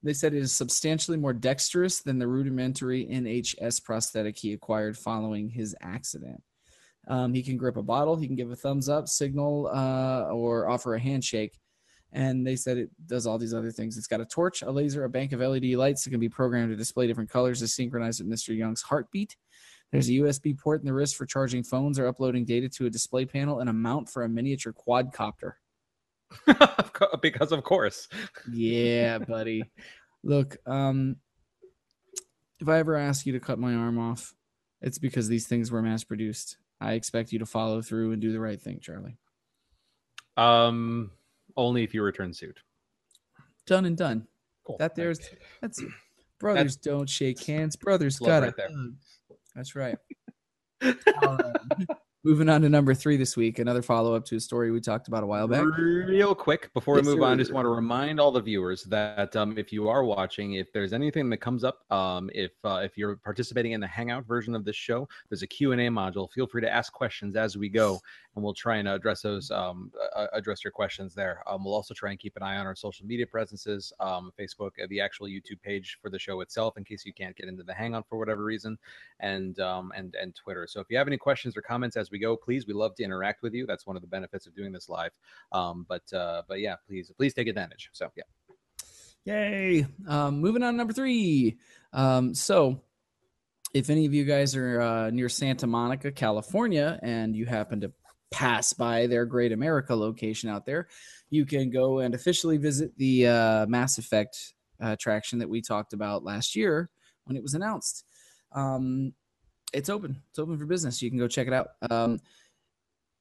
they 0.04 0.14
said 0.14 0.34
it 0.34 0.42
is 0.42 0.54
substantially 0.54 1.18
more 1.18 1.34
dexterous 1.34 2.02
than 2.02 2.20
the 2.20 2.28
rudimentary 2.28 3.06
NHS 3.06 3.84
prosthetic 3.84 4.38
he 4.38 4.54
acquired 4.54 4.98
following 4.98 5.50
his 5.50 5.76
accident. 5.82 6.42
Um, 7.08 7.34
he 7.34 7.44
can 7.44 7.58
grip 7.58 7.76
a 7.76 7.84
bottle, 7.84 8.16
he 8.16 8.28
can 8.28 8.36
give 8.36 8.52
a 8.52 8.56
thumbs 8.56 8.88
up, 8.88 9.08
signal, 9.08 9.70
uh, 9.74 10.26
or 10.32 10.70
offer 10.70 10.96
a 10.96 11.00
handshake. 11.00 11.58
And 12.12 12.46
they 12.46 12.56
said 12.56 12.78
it 12.78 12.90
does 13.06 13.28
all 13.28 13.38
these 13.38 13.54
other 13.54 13.72
things. 13.72 13.98
It's 13.98 14.08
got 14.08 14.22
a 14.22 14.26
torch, 14.26 14.62
a 14.62 14.72
laser, 14.72 15.04
a 15.04 15.10
bank 15.10 15.32
of 15.32 15.42
LED 15.42 15.66
lights 15.76 16.04
that 16.04 16.10
can 16.10 16.20
be 16.20 16.30
programmed 16.30 16.72
to 16.72 16.76
display 16.76 17.06
different 17.08 17.30
colors 17.30 17.60
to 17.60 17.68
synchronize 17.68 18.20
with 18.20 18.30
Mr. 18.30 18.56
Young's 18.56 18.82
heartbeat. 18.82 19.36
There's 19.92 20.10
a 20.10 20.14
USB 20.14 20.58
port 20.58 20.82
in 20.82 20.86
the 20.86 20.94
wrist 20.94 21.16
for 21.16 21.26
charging 21.26 21.64
phones 21.64 21.98
or 21.98 22.08
uploading 22.08 22.46
data 22.46 22.70
to 22.70 22.86
a 22.86 22.90
display 22.90 23.26
panel 23.26 23.60
and 23.60 23.70
a 23.70 23.74
mount 23.74 24.10
for 24.10 24.24
a 24.24 24.30
miniature 24.30 24.74
quadcopter. 24.74 25.54
Because 27.22 27.52
of 27.52 27.64
course. 27.64 28.08
Yeah, 28.52 29.18
buddy. 29.28 29.64
Look, 30.24 30.58
um, 30.66 31.16
if 32.60 32.68
I 32.68 32.80
ever 32.80 32.96
ask 32.96 33.26
you 33.26 33.34
to 33.34 33.40
cut 33.40 33.58
my 33.58 33.74
arm 33.74 33.98
off, 33.98 34.34
it's 34.82 34.98
because 34.98 35.28
these 35.28 35.48
things 35.48 35.72
were 35.72 35.82
mass 35.82 36.04
produced. 36.04 36.58
I 36.82 36.94
expect 36.94 37.32
you 37.32 37.40
to 37.40 37.46
follow 37.46 37.82
through 37.82 38.12
and 38.12 38.22
do 38.22 38.32
the 38.32 38.40
right 38.40 38.62
thing, 38.62 38.80
Charlie. 38.82 39.18
Um, 40.38 41.12
only 41.58 41.84
if 41.84 41.94
you 41.94 42.04
return 42.04 42.34
suit. 42.34 42.60
Done 43.66 43.86
and 43.86 43.98
done. 43.98 44.28
Cool. 44.66 44.78
That 44.78 44.96
there's 44.96 45.20
that's 45.62 45.84
brothers 46.40 46.76
don't 46.76 47.10
shake 47.10 47.44
hands. 47.44 47.76
Brothers 47.76 48.20
got 48.20 48.44
right 48.44 48.50
it. 48.50 48.58
there. 48.58 48.70
That's 49.60 49.76
right. 49.76 49.98
Right. 50.82 50.96
Moving 52.24 52.48
on 52.50 52.62
to 52.62 52.70
number 52.70 52.94
three 52.94 53.18
this 53.18 53.36
week, 53.36 53.60
another 53.60 53.82
follow 53.82 54.14
up 54.14 54.26
to 54.26 54.36
a 54.38 54.40
story 54.40 54.72
we 54.72 54.80
talked 54.80 55.08
about 55.10 55.24
a 55.24 55.26
while 55.26 55.48
back. 55.48 55.66
Real 55.78 56.34
quick 56.36 56.70
before 56.74 56.96
Yes, 56.98 57.06
we 57.06 57.12
move 57.12 57.22
sir. 57.22 57.26
on, 57.28 57.38
just 57.38 57.54
want 57.54 57.66
to 57.66 57.70
remind 57.70 58.20
all 58.20 58.32
the 58.32 58.42
viewers 58.42 58.84
that 58.86 59.36
um, 59.36 59.58
if 59.58 59.72
you 59.74 59.88
are 59.90 60.04
watching, 60.04 60.54
if 60.54 60.72
there's 60.74 60.94
anything 60.94 61.30
that 61.30 61.38
comes 61.38 61.64
up, 61.66 61.80
um, 61.92 62.30
if 62.34 62.52
uh, 62.64 62.82
if 62.84 62.98
you're 62.98 63.18
participating 63.18 63.72
in 63.74 63.82
the 63.82 63.88
Hangout 63.88 64.26
version 64.26 64.56
of 64.56 64.64
this 64.64 64.76
show, 64.78 65.08
there's 65.30 65.44
a 65.44 65.48
Q 65.48 65.74
and 65.74 65.82
A 65.82 65.88
module. 65.88 66.30
Feel 66.32 66.48
free 66.48 66.62
to 66.62 66.70
ask 66.70 66.92
questions 66.94 67.36
as 67.38 67.58
we 67.58 67.68
go, 67.68 68.00
and 68.36 68.44
we'll 68.44 68.54
try 68.54 68.78
and 68.78 68.88
address 68.88 69.22
those, 69.22 69.52
um, 69.52 69.92
address 70.34 70.64
your 70.64 70.72
questions 70.72 71.14
there. 71.14 71.44
Um, 71.48 71.64
we'll 71.64 71.74
also 71.74 71.94
try 71.94 72.12
and 72.12 72.20
keep 72.20 72.36
an 72.36 72.44
eye 72.44 72.58
on 72.58 72.66
our 72.66 72.76
social 72.76 73.06
media 73.06 73.26
presences, 73.26 73.92
um, 74.00 74.32
Facebook, 74.40 74.72
uh, 74.82 74.88
the 74.90 75.02
actual 75.02 75.28
YouTube 75.28 75.62
page 75.62 75.98
for 76.02 76.10
the 76.10 76.20
show 76.20 76.42
itself, 76.42 76.78
in 76.78 76.84
case 76.84 77.06
you 77.06 77.14
can't 77.14 77.36
get 77.36 77.48
into 77.48 77.64
the 77.64 77.74
Hangout 77.74 78.06
for 78.08 78.18
whatever 78.18 78.44
reason, 78.44 78.78
and 79.20 79.60
um, 79.60 79.92
and 79.96 80.16
and 80.16 80.36
Twitter. 80.36 80.68
So 80.68 80.80
if 80.80 80.88
you 80.90 80.98
have 80.98 81.08
any 81.08 81.18
questions 81.18 81.58
or 81.58 81.62
comments 81.62 81.98
as 81.98 82.12
we 82.12 82.20
go, 82.20 82.36
please, 82.36 82.68
we 82.68 82.74
love 82.74 82.96
to 82.96 83.04
interact 83.04 83.42
with 83.42 83.54
you. 83.54 83.66
That's 83.66 83.86
one 83.86 83.96
of 83.96 84.02
the 84.02 84.08
benefits 84.08 84.46
of 84.48 84.56
doing 84.56 84.72
this 84.72 84.90
live. 84.90 85.12
Um, 85.52 85.86
but 85.90 86.12
uh, 86.14 86.44
but 86.48 86.60
yeah, 86.60 86.76
please 86.88 87.12
please 87.18 87.34
take 87.34 87.48
advantage. 87.48 87.90
So 87.94 88.12
yeah, 88.16 88.24
Yay. 89.26 89.86
Um, 90.08 90.40
moving 90.40 90.64
on 90.64 90.74
to 90.74 90.78
number 90.78 90.94
three. 90.94 91.58
Um, 91.94 92.34
so, 92.34 92.82
if 93.74 93.90
any 93.90 94.06
of 94.06 94.14
you 94.14 94.26
guys 94.26 94.56
are 94.56 94.82
uh, 94.82 95.10
near 95.12 95.30
Santa 95.30 95.68
Monica, 95.68 96.12
California, 96.12 97.00
and 97.04 97.36
you 97.36 97.46
happen 97.46 97.82
to 97.82 97.92
pass 98.32 98.74
by 98.74 99.08
their 99.08 99.26
Great 99.26 99.52
America 99.52 99.96
location 99.96 100.50
out 100.50 100.66
there, 100.66 100.88
you 101.30 101.46
can 101.46 101.70
go 101.70 102.00
and 102.00 102.14
officially 102.14 102.58
visit 102.58 102.96
the 102.98 103.28
uh, 103.28 103.66
Mass 103.68 103.98
Effect 103.98 104.54
uh, 104.84 104.90
attraction 104.90 105.40
that 105.40 105.50
we 105.50 105.62
talked 105.62 105.94
about 105.94 106.24
last 106.24 106.56
year 106.56 106.90
when 107.26 107.36
it 107.36 107.44
was 107.44 107.54
announced. 107.54 108.06
Um, 108.52 109.14
it's 109.74 109.90
open. 109.90 110.22
It's 110.30 110.40
open 110.40 110.58
for 110.58 110.66
business. 110.66 111.02
You 111.02 111.10
can 111.10 111.20
go 111.20 111.28
check 111.28 111.48
it 111.48 111.54
out. 111.54 111.70
Um, 111.90 112.20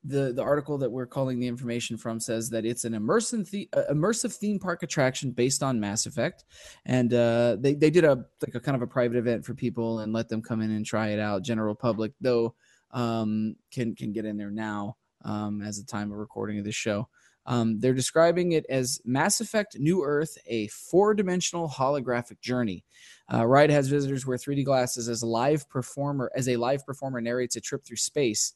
the 0.05 0.33
the 0.33 0.43
article 0.43 0.79
that 0.79 0.91
we're 0.91 1.07
calling 1.07 1.41
the 1.41 1.49
information 1.49 1.97
from 1.97 2.21
says 2.21 2.49
that 2.51 2.65
it's 2.65 2.85
an 2.85 2.93
immersive 2.93 3.51
the, 3.51 3.69
uh, 3.73 3.83
immersive 3.93 4.33
theme 4.33 4.59
park 4.59 4.83
attraction 4.83 5.33
based 5.33 5.63
on 5.63 5.81
Mass 5.81 6.07
Effect, 6.07 6.45
and 6.87 7.13
uh, 7.13 7.57
they 7.59 7.75
they 7.75 7.91
did 7.91 8.05
a 8.05 8.25
like 8.47 8.55
a 8.55 8.61
kind 8.61 8.77
of 8.77 8.83
a 8.83 8.87
private 8.87 9.17
event 9.17 9.45
for 9.45 9.55
people 9.55 10.01
and 10.01 10.13
let 10.13 10.29
them 10.29 10.41
come 10.41 10.63
in 10.63 10.71
and 10.71 10.87
try 10.87 11.09
it 11.09 11.19
out. 11.19 11.43
General 11.43 11.75
public 11.75 12.13
though 12.21 12.55
um, 12.93 13.57
can 13.73 13.95
can 13.95 14.13
get 14.13 14.25
in 14.25 14.37
there 14.37 14.51
now 14.51 14.97
um, 15.25 15.63
as 15.63 15.79
the 15.79 15.87
time 15.87 16.11
of 16.13 16.19
recording 16.19 16.59
of 16.59 16.65
this 16.65 16.75
show. 16.75 17.09
Um, 17.47 17.81
they're 17.81 17.95
describing 17.95 18.53
it 18.53 18.67
as 18.69 19.01
Mass 19.07 19.41
Effect 19.41 19.79
New 19.79 20.05
Earth, 20.05 20.37
a 20.47 20.67
four 20.69 21.15
dimensional 21.15 21.67
holographic 21.67 22.41
journey. 22.41 22.85
Uh, 23.33 23.47
ride 23.47 23.71
has 23.71 23.89
visitors 23.89 24.27
wear 24.27 24.37
3D 24.37 24.67
glasses 24.67 25.09
as 25.09 25.23
a 25.23 25.27
live 25.27 25.69
performer 25.71 26.31
as 26.37 26.49
a 26.49 26.57
live 26.57 26.85
performer 26.85 27.23
narrates 27.23 27.57
a 27.57 27.61
trip 27.61 27.87
through 27.87 27.97
space. 27.97 28.53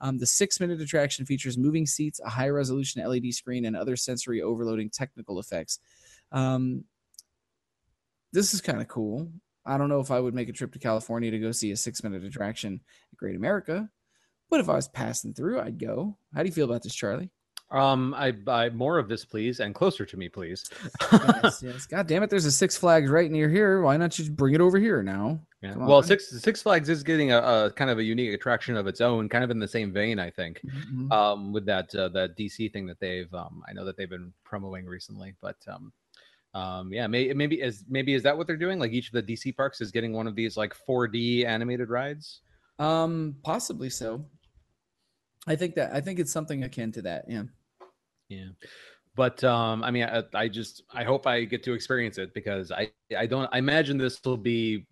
Um, 0.00 0.18
the 0.18 0.26
six 0.26 0.60
minute 0.60 0.80
attraction 0.80 1.26
features 1.26 1.58
moving 1.58 1.86
seats, 1.86 2.20
a 2.20 2.28
high 2.28 2.48
resolution 2.48 3.04
LED 3.04 3.34
screen, 3.34 3.64
and 3.64 3.76
other 3.76 3.96
sensory 3.96 4.42
overloading 4.42 4.90
technical 4.90 5.40
effects. 5.40 5.80
Um, 6.30 6.84
this 8.32 8.54
is 8.54 8.60
kind 8.60 8.80
of 8.80 8.86
cool. 8.86 9.28
I 9.64 9.76
don't 9.76 9.88
know 9.88 10.00
if 10.00 10.12
I 10.12 10.20
would 10.20 10.34
make 10.34 10.48
a 10.48 10.52
trip 10.52 10.72
to 10.74 10.78
California 10.78 11.30
to 11.30 11.38
go 11.38 11.50
see 11.50 11.72
a 11.72 11.76
six 11.76 12.04
minute 12.04 12.22
attraction 12.22 12.80
at 13.10 13.18
Great 13.18 13.34
America, 13.34 13.88
but 14.50 14.60
if 14.60 14.68
I 14.68 14.74
was 14.74 14.88
passing 14.88 15.34
through, 15.34 15.60
I'd 15.60 15.78
go. 15.78 16.16
How 16.34 16.42
do 16.42 16.48
you 16.48 16.52
feel 16.54 16.66
about 16.68 16.82
this, 16.82 16.94
Charlie? 16.94 17.30
um, 17.72 18.14
I 18.14 18.30
buy 18.30 18.70
more 18.70 18.96
of 18.96 19.08
this, 19.08 19.24
please, 19.24 19.58
and 19.58 19.74
closer 19.74 20.06
to 20.06 20.16
me, 20.16 20.28
please. 20.28 20.64
yes, 21.12 21.62
yes. 21.64 21.86
God 21.86 22.06
damn 22.06 22.22
it, 22.22 22.30
there's 22.30 22.44
a 22.44 22.52
Six 22.52 22.76
Flags 22.76 23.10
right 23.10 23.28
near 23.28 23.48
here. 23.48 23.82
Why 23.82 23.96
not 23.96 24.12
just 24.12 24.36
bring 24.36 24.54
it 24.54 24.60
over 24.60 24.78
here 24.78 25.02
now? 25.02 25.40
Yeah. 25.62 25.72
Come 25.72 25.86
Well, 25.86 25.96
on. 25.96 26.04
Six 26.04 26.30
Six 26.40 26.62
Flags 26.62 26.88
is 26.88 27.02
getting 27.02 27.32
a, 27.32 27.38
a 27.38 27.72
kind 27.72 27.90
of 27.90 27.98
a 27.98 28.04
unique 28.04 28.32
attraction 28.34 28.76
of 28.76 28.86
its 28.86 29.00
own, 29.00 29.28
kind 29.28 29.42
of 29.42 29.50
in 29.50 29.58
the 29.58 29.66
same 29.66 29.92
vein, 29.92 30.20
I 30.20 30.30
think. 30.30 30.60
Mhm. 30.64 31.10
Um, 31.10 31.52
with 31.52 31.66
that 31.66 31.92
uh, 31.92 32.08
that 32.10 32.36
DC 32.36 32.72
thing 32.72 32.86
that 32.86 33.00
they've, 33.00 33.32
um, 33.34 33.64
I 33.68 33.72
know 33.72 33.84
that 33.84 33.96
they've 33.96 34.08
been 34.08 34.32
promoting 34.44 34.86
recently, 34.86 35.34
but 35.40 35.56
um, 35.66 35.92
Um, 36.54 36.92
yeah, 36.92 37.08
maybe 37.08 37.34
maybe 37.34 37.60
is 37.60 37.84
maybe 37.88 38.14
is 38.14 38.22
that 38.22 38.36
what 38.38 38.46
they're 38.46 38.56
doing? 38.56 38.78
Like 38.78 38.92
each 38.92 39.08
of 39.08 39.14
the 39.14 39.22
DC 39.24 39.56
parks 39.56 39.80
is 39.80 39.90
getting 39.90 40.12
one 40.12 40.28
of 40.28 40.36
these 40.36 40.56
like 40.56 40.72
4D 40.88 41.44
animated 41.44 41.90
rides. 41.90 42.42
Um, 42.78 43.34
possibly 43.42 43.90
so. 43.90 44.24
I 45.46 45.56
think 45.56 45.74
that 45.76 45.94
I 45.94 46.00
think 46.00 46.18
it's 46.18 46.32
something 46.32 46.64
akin 46.64 46.92
to 46.92 47.02
that. 47.02 47.24
Yeah. 47.28 47.44
Yeah. 48.28 48.48
But 49.14 49.42
um, 49.44 49.82
I 49.82 49.90
mean, 49.90 50.04
I, 50.04 50.22
I 50.34 50.48
just 50.48 50.82
I 50.92 51.04
hope 51.04 51.26
I 51.26 51.44
get 51.44 51.62
to 51.64 51.72
experience 51.72 52.18
it 52.18 52.34
because 52.34 52.70
I 52.70 52.90
I 53.16 53.26
don't 53.26 53.48
I 53.52 53.58
imagine 53.58 53.96
this 53.96 54.20
will 54.24 54.36
be 54.36 54.86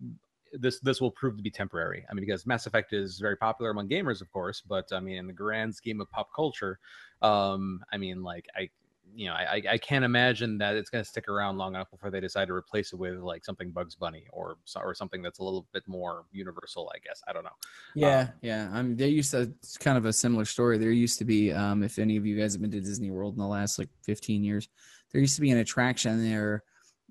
this 0.53 0.79
this 0.79 1.01
will 1.01 1.11
prove 1.11 1.37
to 1.37 1.43
be 1.43 1.51
temporary. 1.51 2.05
I 2.09 2.13
mean, 2.13 2.25
because 2.25 2.47
Mass 2.47 2.65
Effect 2.65 2.93
is 2.93 3.19
very 3.19 3.35
popular 3.35 3.71
among 3.71 3.89
gamers, 3.89 4.21
of 4.21 4.31
course, 4.31 4.61
but 4.61 4.91
I 4.91 4.99
mean, 4.99 5.17
in 5.17 5.27
the 5.27 5.33
grand 5.33 5.75
scheme 5.75 6.01
of 6.01 6.09
pop 6.09 6.29
culture, 6.35 6.79
um, 7.21 7.81
I 7.91 7.97
mean, 7.97 8.23
like 8.23 8.47
I 8.55 8.69
you 9.15 9.27
know, 9.27 9.33
I, 9.33 9.61
I 9.69 9.77
can't 9.77 10.03
imagine 10.03 10.57
that 10.57 10.75
it's 10.75 10.89
going 10.89 11.03
to 11.03 11.09
stick 11.09 11.27
around 11.29 11.57
long 11.57 11.73
enough 11.75 11.89
before 11.89 12.11
they 12.11 12.19
decide 12.19 12.47
to 12.49 12.53
replace 12.53 12.91
it 12.91 12.97
with 12.97 13.19
like 13.19 13.45
something 13.45 13.71
Bugs 13.71 13.95
Bunny 13.95 14.27
or 14.31 14.57
or 14.75 14.93
something 14.93 15.21
that's 15.21 15.39
a 15.39 15.43
little 15.43 15.65
bit 15.73 15.83
more 15.87 16.25
universal. 16.31 16.91
I 16.93 16.99
guess 16.99 17.21
I 17.27 17.33
don't 17.33 17.43
know. 17.43 17.49
Yeah, 17.95 18.19
Um, 18.19 18.27
yeah. 18.41 18.69
I 18.73 18.81
mean, 18.81 18.97
there 18.97 19.07
used 19.07 19.31
to 19.31 19.41
it's 19.41 19.77
kind 19.77 19.97
of 19.97 20.05
a 20.05 20.13
similar 20.13 20.45
story. 20.45 20.77
There 20.77 20.91
used 20.91 21.17
to 21.19 21.25
be, 21.25 21.53
um, 21.53 21.81
if 21.81 21.97
any 21.97 22.17
of 22.17 22.25
you 22.25 22.37
guys 22.37 22.53
have 22.53 22.61
been 22.61 22.71
to 22.71 22.81
Disney 22.81 23.09
World 23.09 23.35
in 23.35 23.39
the 23.39 23.47
last 23.47 23.79
like 23.79 23.89
15 24.03 24.43
years, 24.43 24.67
there 25.11 25.21
used 25.21 25.35
to 25.35 25.41
be 25.41 25.51
an 25.51 25.59
attraction 25.59 26.21
there 26.21 26.63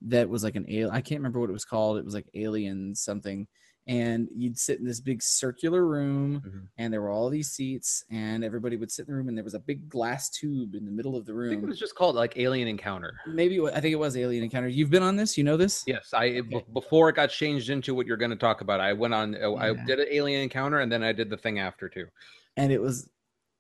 that 0.07 0.29
was 0.29 0.45
like 0.45 0.57
an 0.57 0.67
alien. 0.69 0.91
I 0.91 1.01
can't 1.01 1.21
remember 1.21 1.41
what 1.41 1.51
it 1.51 1.55
was 1.55 1.65
called. 1.65 1.97
It 1.99 2.05
was 2.05 2.15
like 2.15 2.29
alien 2.35 2.95
something, 2.95 3.47
and 3.87 4.29
you'd 4.35 4.59
sit 4.59 4.79
in 4.79 4.85
this 4.87 5.01
big 5.01 5.23
circular 5.23 5.87
room, 5.87 6.41
Mhm. 6.41 6.69
and 6.79 6.93
there 6.93 7.03
were 7.03 7.11
all 7.11 7.29
these 7.29 7.51
seats, 7.51 8.03
and 8.11 8.43
everybody 8.43 8.77
would 8.77 8.91
sit 8.91 9.07
in 9.07 9.13
the 9.13 9.17
room, 9.17 9.29
and 9.29 9.37
there 9.37 9.45
was 9.45 9.55
a 9.55 9.59
big 9.59 9.89
glass 9.91 10.31
tube 10.31 10.75
in 10.75 10.85
the 10.87 10.91
middle 10.91 11.17
of 11.17 11.27
the 11.27 11.35
room. 11.35 11.51
I 11.51 11.55
think 11.55 11.65
it 11.65 11.69
was 11.69 11.79
just 11.79 11.95
called 11.95 12.17
like 12.17 12.37
Alien 12.39 12.67
Encounter. 12.69 13.19
Maybe 13.27 13.61
I 13.61 13.81
think 13.81 13.93
it 13.93 13.99
was 13.99 14.17
Alien 14.17 14.43
Encounter. 14.45 14.69
You've 14.69 14.91
been 14.91 15.03
on 15.03 15.17
this. 15.17 15.37
You 15.37 15.45
know 15.45 15.57
this. 15.59 15.85
Yes, 15.87 16.15
I 16.15 16.39
Okay. 16.39 16.65
before 16.73 17.11
it 17.11 17.17
got 17.17 17.29
changed 17.29 17.69
into 17.69 17.95
what 17.95 18.07
you're 18.07 18.17
going 18.17 18.31
to 18.31 18.37
talk 18.37 18.63
about. 18.63 18.81
I 18.81 18.93
went 18.95 19.13
on. 19.13 19.35
uh, 19.35 19.55
I 19.55 19.75
did 19.75 20.01
an 20.01 20.07
Alien 20.11 20.43
Encounter, 20.43 20.81
and 20.81 20.91
then 20.91 21.03
I 21.03 21.13
did 21.13 21.29
the 21.29 21.37
thing 21.37 21.59
after 21.59 21.89
too. 21.89 22.07
and 22.57 22.71
it 22.73 22.81
was 22.81 23.11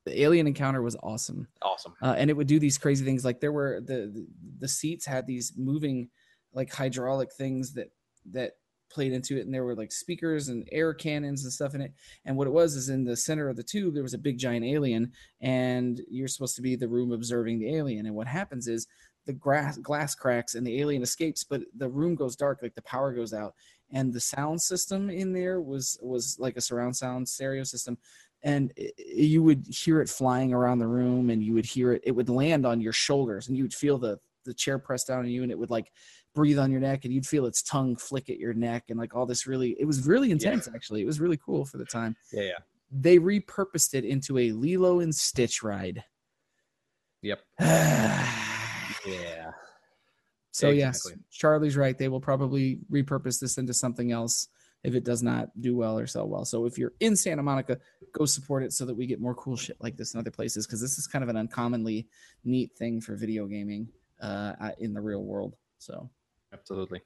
the 0.07 0.21
Alien 0.23 0.47
Encounter 0.47 0.81
was 0.83 0.97
awesome. 1.03 1.49
Awesome. 1.63 1.95
uh, 2.03 2.15
and 2.17 2.31
it 2.31 2.35
would 2.35 2.47
do 2.47 2.59
these 2.59 2.79
crazy 2.79 3.05
things 3.05 3.25
like 3.25 3.41
there 3.41 3.53
were 3.53 3.81
the, 3.81 4.07
the 4.13 4.27
the 4.61 4.69
seats 4.69 5.05
had 5.05 5.27
these 5.27 5.53
moving 5.57 6.09
like 6.53 6.73
hydraulic 6.73 7.33
things 7.33 7.73
that 7.75 7.91
that 8.31 8.53
played 8.95 9.13
into 9.13 9.37
it 9.37 9.45
and 9.45 9.53
there 9.53 9.65
were 9.65 9.75
like 9.75 9.93
speakers 9.93 10.49
and 10.49 10.69
air 10.73 10.95
cannons 10.95 11.45
and 11.45 11.53
stuff 11.53 11.75
in 11.75 11.81
it. 11.83 11.93
And 12.25 12.37
what 12.37 12.47
it 12.47 12.53
was 12.53 12.77
is 12.77 12.89
in 12.89 13.05
the 13.05 13.17
center 13.17 13.49
of 13.49 13.57
the 13.57 13.63
tube 13.63 13.95
there 13.95 14.03
was 14.03 14.15
a 14.15 14.19
big 14.19 14.39
giant 14.39 14.65
alien 14.65 15.13
and 15.41 16.01
you're 16.09 16.29
supposed 16.29 16.57
to 16.57 16.63
be 16.63 16.77
the 16.77 16.89
room 16.89 17.13
observing 17.13 17.59
the 17.59 17.75
alien. 17.75 18.07
And 18.07 18.15
what 18.15 18.27
happens 18.29 18.69
is 18.69 18.87
the 19.27 19.33
grass 19.33 19.79
glass 19.79 20.15
cracks 20.15 20.55
and 20.55 20.67
the 20.67 20.81
alien 20.81 21.03
escapes 21.03 21.45
but 21.45 21.63
the 21.77 21.89
room 21.89 22.15
goes 22.15 22.37
dark 22.37 22.61
like 22.63 22.75
the 22.75 22.83
power 22.83 23.13
goes 23.13 23.33
out. 23.35 23.55
And 23.91 24.13
the 24.13 24.21
sound 24.21 24.61
system 24.63 25.11
in 25.11 25.33
there 25.33 25.61
was 25.61 25.99
was 26.03 26.37
like 26.39 26.57
a 26.57 26.61
surround 26.61 26.97
sound 26.97 27.29
stereo 27.29 27.65
system. 27.65 27.99
And 28.43 28.73
i- 28.79 28.93
you 28.99 29.43
would 29.43 29.67
hear 29.67 30.01
it 30.01 30.09
flying 30.09 30.53
around 30.53 30.79
the 30.79 30.87
room 30.87 31.31
and 31.31 31.43
you 31.43 31.55
would 31.55 31.67
hear 31.67 31.93
it 31.95 32.03
it 32.05 32.13
would 32.13 32.29
land 32.29 32.67
on 32.67 32.81
your 32.81 32.93
shoulders 32.93 33.49
and 33.49 33.57
you 33.57 33.65
would 33.65 33.75
feel 33.75 33.99
the 33.99 34.19
the 34.45 34.55
chair 34.55 34.79
pressed 34.79 35.07
down 35.09 35.21
on 35.21 35.29
you 35.29 35.43
and 35.43 35.51
it 35.51 35.59
would 35.59 35.71
like 35.71 35.91
breathe 36.35 36.59
on 36.59 36.71
your 36.71 36.81
neck 36.81 37.05
and 37.05 37.15
you'd 37.15 37.27
feel 37.27 37.47
its 37.47 37.63
tongue 37.63 37.97
flick 37.97 38.29
at 38.29 38.39
your 38.39 38.53
neck 38.55 38.85
and 38.89 38.99
like 38.99 39.15
all 39.15 39.25
this 39.27 39.47
really 39.47 39.77
it 39.79 39.85
was 39.85 40.07
really 40.07 40.31
intense 40.31 40.69
actually 40.75 41.01
it 41.01 41.07
was 41.07 41.21
really 41.21 41.37
cool 41.37 41.65
for 41.65 41.79
the 41.79 41.85
time 41.85 42.17
Yeah, 42.33 42.43
yeah. 42.43 42.59
they 42.91 43.19
repurposed 43.19 43.95
it 43.95 44.05
into 44.05 44.39
a 44.39 44.51
lilo 44.53 45.01
and 45.01 45.15
stitch 45.15 45.63
ride 45.63 46.03
Yep. 47.23 47.41
Yeah. 49.07 49.51
So 50.51 50.69
Yeah. 50.69 50.87
yes 50.87 51.07
charlie's 51.31 51.77
right 51.77 51.97
they 51.99 52.09
will 52.09 52.21
probably 52.21 52.79
repurpose 52.91 53.41
this 53.41 53.59
into 53.59 53.75
something 53.75 54.13
else 54.13 54.49
if 54.83 54.95
it 54.95 55.05
does 55.05 55.23
not 55.23 55.49
do 55.61 55.77
well 55.77 55.99
or 55.99 56.07
sell 56.07 56.29
well 56.29 56.45
so 56.45 56.65
if 56.67 56.79
you're 56.79 56.93
in 57.01 57.17
santa 57.17 57.43
monica 57.43 57.79
go 58.13 58.25
support 58.25 58.63
it 58.63 58.73
so 58.73 58.85
that 58.85 58.95
we 58.95 59.07
get 59.07 59.21
more 59.21 59.35
cool 59.35 59.57
shit 59.57 59.77
like 59.81 59.97
this 59.97 60.15
in 60.15 60.21
other 60.21 60.31
places 60.31 60.67
because 60.67 60.81
this 60.81 60.99
is 60.99 61.07
kind 61.07 61.23
of 61.23 61.29
an 61.29 61.37
uncommonly 61.37 62.07
neat 62.45 62.73
thing 62.77 63.01
for 63.01 63.17
video 63.17 63.47
gaming 63.47 63.89
uh, 64.21 64.71
in 64.79 64.93
the 64.95 65.01
real 65.01 65.23
world 65.25 65.57
so 65.79 66.09
Absolutely. 66.55 67.03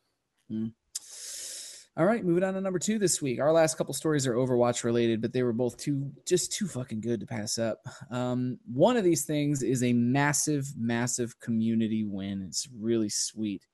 All 1.99 2.07
right, 2.07 2.25
moving 2.25 2.45
on 2.45 2.55
to 2.55 2.61
number 2.61 2.79
two 2.79 3.01
this 3.01 3.21
week. 3.21 3.41
Our 3.41 3.53
last 3.53 3.77
couple 3.77 3.93
stories 3.93 4.25
are 4.25 4.35
Overwatch 4.35 4.85
related, 4.85 5.21
but 5.21 5.33
they 5.33 5.43
were 5.43 5.53
both 5.53 5.77
too 5.79 6.13
just 6.25 6.53
too 6.53 6.69
fucking 6.69 7.01
good 7.01 7.19
to 7.21 7.27
pass 7.27 7.59
up. 7.59 7.81
Um, 8.13 8.59
one 8.73 8.97
of 8.97 9.03
these 9.03 9.25
things 9.25 9.65
is 9.65 9.83
a 9.83 9.93
massive, 9.93 10.73
massive 10.77 11.41
community 11.41 12.05
win. 12.05 12.43
It's 12.47 12.69
really 12.79 13.09
sweet. 13.09 13.67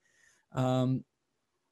Um, 0.53 1.05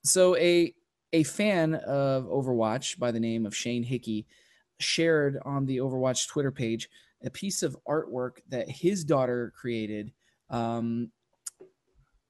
so 0.04 0.36
a 0.36 0.74
a 1.14 1.22
fan 1.22 1.74
of 1.74 2.24
Overwatch 2.24 2.98
by 2.98 3.12
the 3.12 3.20
name 3.20 3.46
of 3.46 3.56
Shane 3.56 3.82
Hickey 3.82 4.26
shared 4.78 5.38
on 5.44 5.64
the 5.64 5.78
Overwatch 5.78 6.28
Twitter 6.28 6.50
page 6.52 6.90
a 7.24 7.30
piece 7.30 7.62
of 7.62 7.76
artwork 7.88 8.38
that 8.48 8.68
his 8.68 9.04
daughter 9.04 9.52
created. 9.56 10.12
Um, 10.50 11.12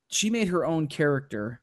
she 0.09 0.31
made 0.31 0.49
her 0.49 0.67
own 0.67 0.87
character 0.87 1.62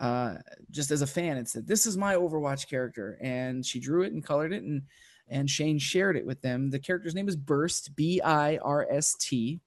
uh, 0.00 0.34
just 0.70 0.90
as 0.90 1.02
a 1.02 1.06
fan 1.06 1.38
and 1.38 1.48
said, 1.48 1.66
"This 1.66 1.86
is 1.86 1.96
my 1.96 2.14
Overwatch 2.14 2.68
character," 2.68 3.18
and 3.20 3.64
she 3.64 3.80
drew 3.80 4.02
it 4.02 4.12
and 4.12 4.24
colored 4.24 4.52
it, 4.52 4.62
and 4.62 4.82
and 5.28 5.48
Shane 5.50 5.78
shared 5.78 6.16
it 6.16 6.26
with 6.26 6.40
them. 6.42 6.70
The 6.70 6.78
character's 6.78 7.14
name 7.14 7.28
is 7.28 7.36
Birst, 7.36 7.96
B 7.96 8.20
I 8.20 8.58
R 8.58 8.86
S 8.90 9.14
T, 9.14 9.60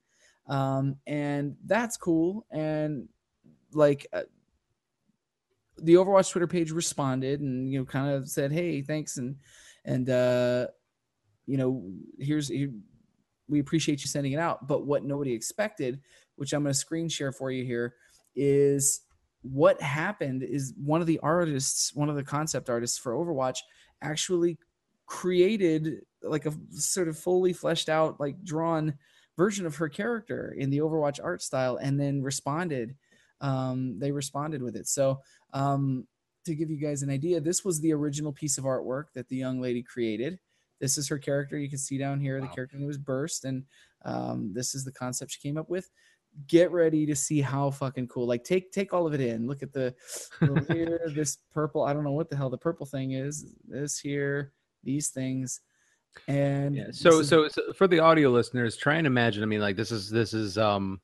um, 0.48 0.98
and 1.08 1.56
that's 1.66 1.98
cool. 1.98 2.46
And 2.52 3.10
like 3.74 4.08
uh, 4.14 4.24
the 5.78 5.96
Overwatch 5.96 6.32
Twitter 6.32 6.48
page 6.48 6.72
responded 6.72 7.42
and 7.42 7.72
you 7.72 7.80
know 7.80 7.86
kind 7.86 8.14
of 8.14 8.30
said, 8.30 8.52
"Hey, 8.52 8.82
thanks," 8.82 9.18
and 9.18 9.36
and 9.86 10.10
uh, 10.10 10.68
you 11.46 11.58
know 11.58 11.92
here's 12.20 12.50
here, 12.50 12.72
we 13.48 13.60
appreciate 13.60 14.02
you 14.02 14.08
sending 14.08 14.34
it 14.34 14.40
out. 14.40 14.68
But 14.68 14.86
what 14.86 15.04
nobody 15.04 15.34
expected, 15.34 16.02
which 16.36 16.54
I'm 16.54 16.64
going 16.64 16.74
to 16.74 16.80
screen 16.80 17.10
share 17.10 17.32
for 17.32 17.50
you 17.52 17.66
here, 17.66 17.96
is 18.36 19.02
what 19.42 19.82
happened 19.82 20.44
is 20.44 20.74
one 20.84 21.02
of 21.02 21.08
the 21.08 21.20
artists, 21.20 21.94
one 21.96 22.10
of 22.10 22.16
the 22.16 22.24
concept 22.24 22.70
artists 22.70 22.98
for 22.98 23.14
Overwatch, 23.14 23.58
actually 24.02 24.58
created 25.06 26.02
like 26.22 26.46
a 26.46 26.54
sort 26.72 27.08
of 27.08 27.18
fully 27.18 27.54
fleshed 27.54 27.90
out, 27.90 28.20
like 28.20 28.44
drawn 28.44 28.94
version 29.38 29.66
of 29.66 29.76
her 29.78 29.88
character 29.88 30.54
in 30.58 30.70
the 30.70 30.80
Overwatch 30.80 31.20
art 31.24 31.42
style, 31.42 31.78
and 31.78 32.00
then 32.00 32.22
responded. 32.22 32.96
Um, 33.42 33.98
they 33.98 34.12
responded 34.12 34.62
with 34.62 34.76
it. 34.76 34.88
So 34.88 35.22
um, 35.54 36.06
to 36.46 36.54
give 36.54 36.70
you 36.70 36.78
guys 36.78 37.04
an 37.04 37.10
idea, 37.10 37.40
this 37.40 37.64
was 37.64 37.80
the 37.80 37.94
original 37.94 38.34
piece 38.34 38.58
of 38.58 38.66
artwork 38.66 39.06
that 39.14 39.30
the 39.30 39.38
young 39.38 39.62
lady 39.62 39.82
created. 39.82 40.40
This 40.82 40.98
is 40.98 41.08
her 41.08 41.18
character. 41.18 41.58
You 41.58 41.70
can 41.70 41.78
see 41.78 41.98
down 41.98 42.20
here. 42.20 42.40
The 42.42 42.48
character 42.48 42.78
name 42.78 42.88
was 42.88 42.98
Birst, 42.98 43.46
and 43.46 43.64
um, 44.04 44.52
this 44.54 44.76
is 44.76 44.84
the 44.84 44.92
concept 44.92 45.32
she 45.32 45.40
came 45.40 45.58
up 45.58 45.70
with 45.70 45.90
get 46.48 46.72
ready 46.72 47.06
to 47.06 47.16
see 47.16 47.42
how 47.42 47.72
fucking 47.72 48.08
cool. 48.08 48.28
Like 48.28 48.44
take 48.44 48.72
take 48.72 48.94
all 48.94 49.08
of 49.08 49.14
it 49.14 49.22
in. 49.22 49.48
Look 49.48 49.64
at 49.64 49.74
the 49.74 49.94
here, 50.68 51.12
this 51.16 51.38
purple. 51.54 51.84
I 51.84 51.94
don't 51.94 52.04
know 52.04 52.12
what 52.12 52.30
the 52.30 52.36
hell 52.36 52.50
the 52.50 52.58
purple 52.58 52.86
thing 52.86 53.12
is. 53.12 53.46
This 53.68 54.00
here, 54.00 54.54
these 54.84 55.10
things, 55.10 55.62
and 56.28 56.76
Yeah. 56.76 56.88
So, 56.92 57.20
is- 57.20 57.30
so, 57.30 57.48
so 57.48 57.74
for 57.74 57.88
the 57.88 58.00
audio 58.00 58.30
listeners, 58.30 58.78
try 58.78 58.96
and 58.96 59.08
imagine. 59.08 59.44
I 59.44 59.46
mean, 59.46 59.62
like 59.62 59.76
this 59.76 59.92
is 59.92 60.10
this 60.10 60.34
is 60.34 60.58
um, 60.58 61.02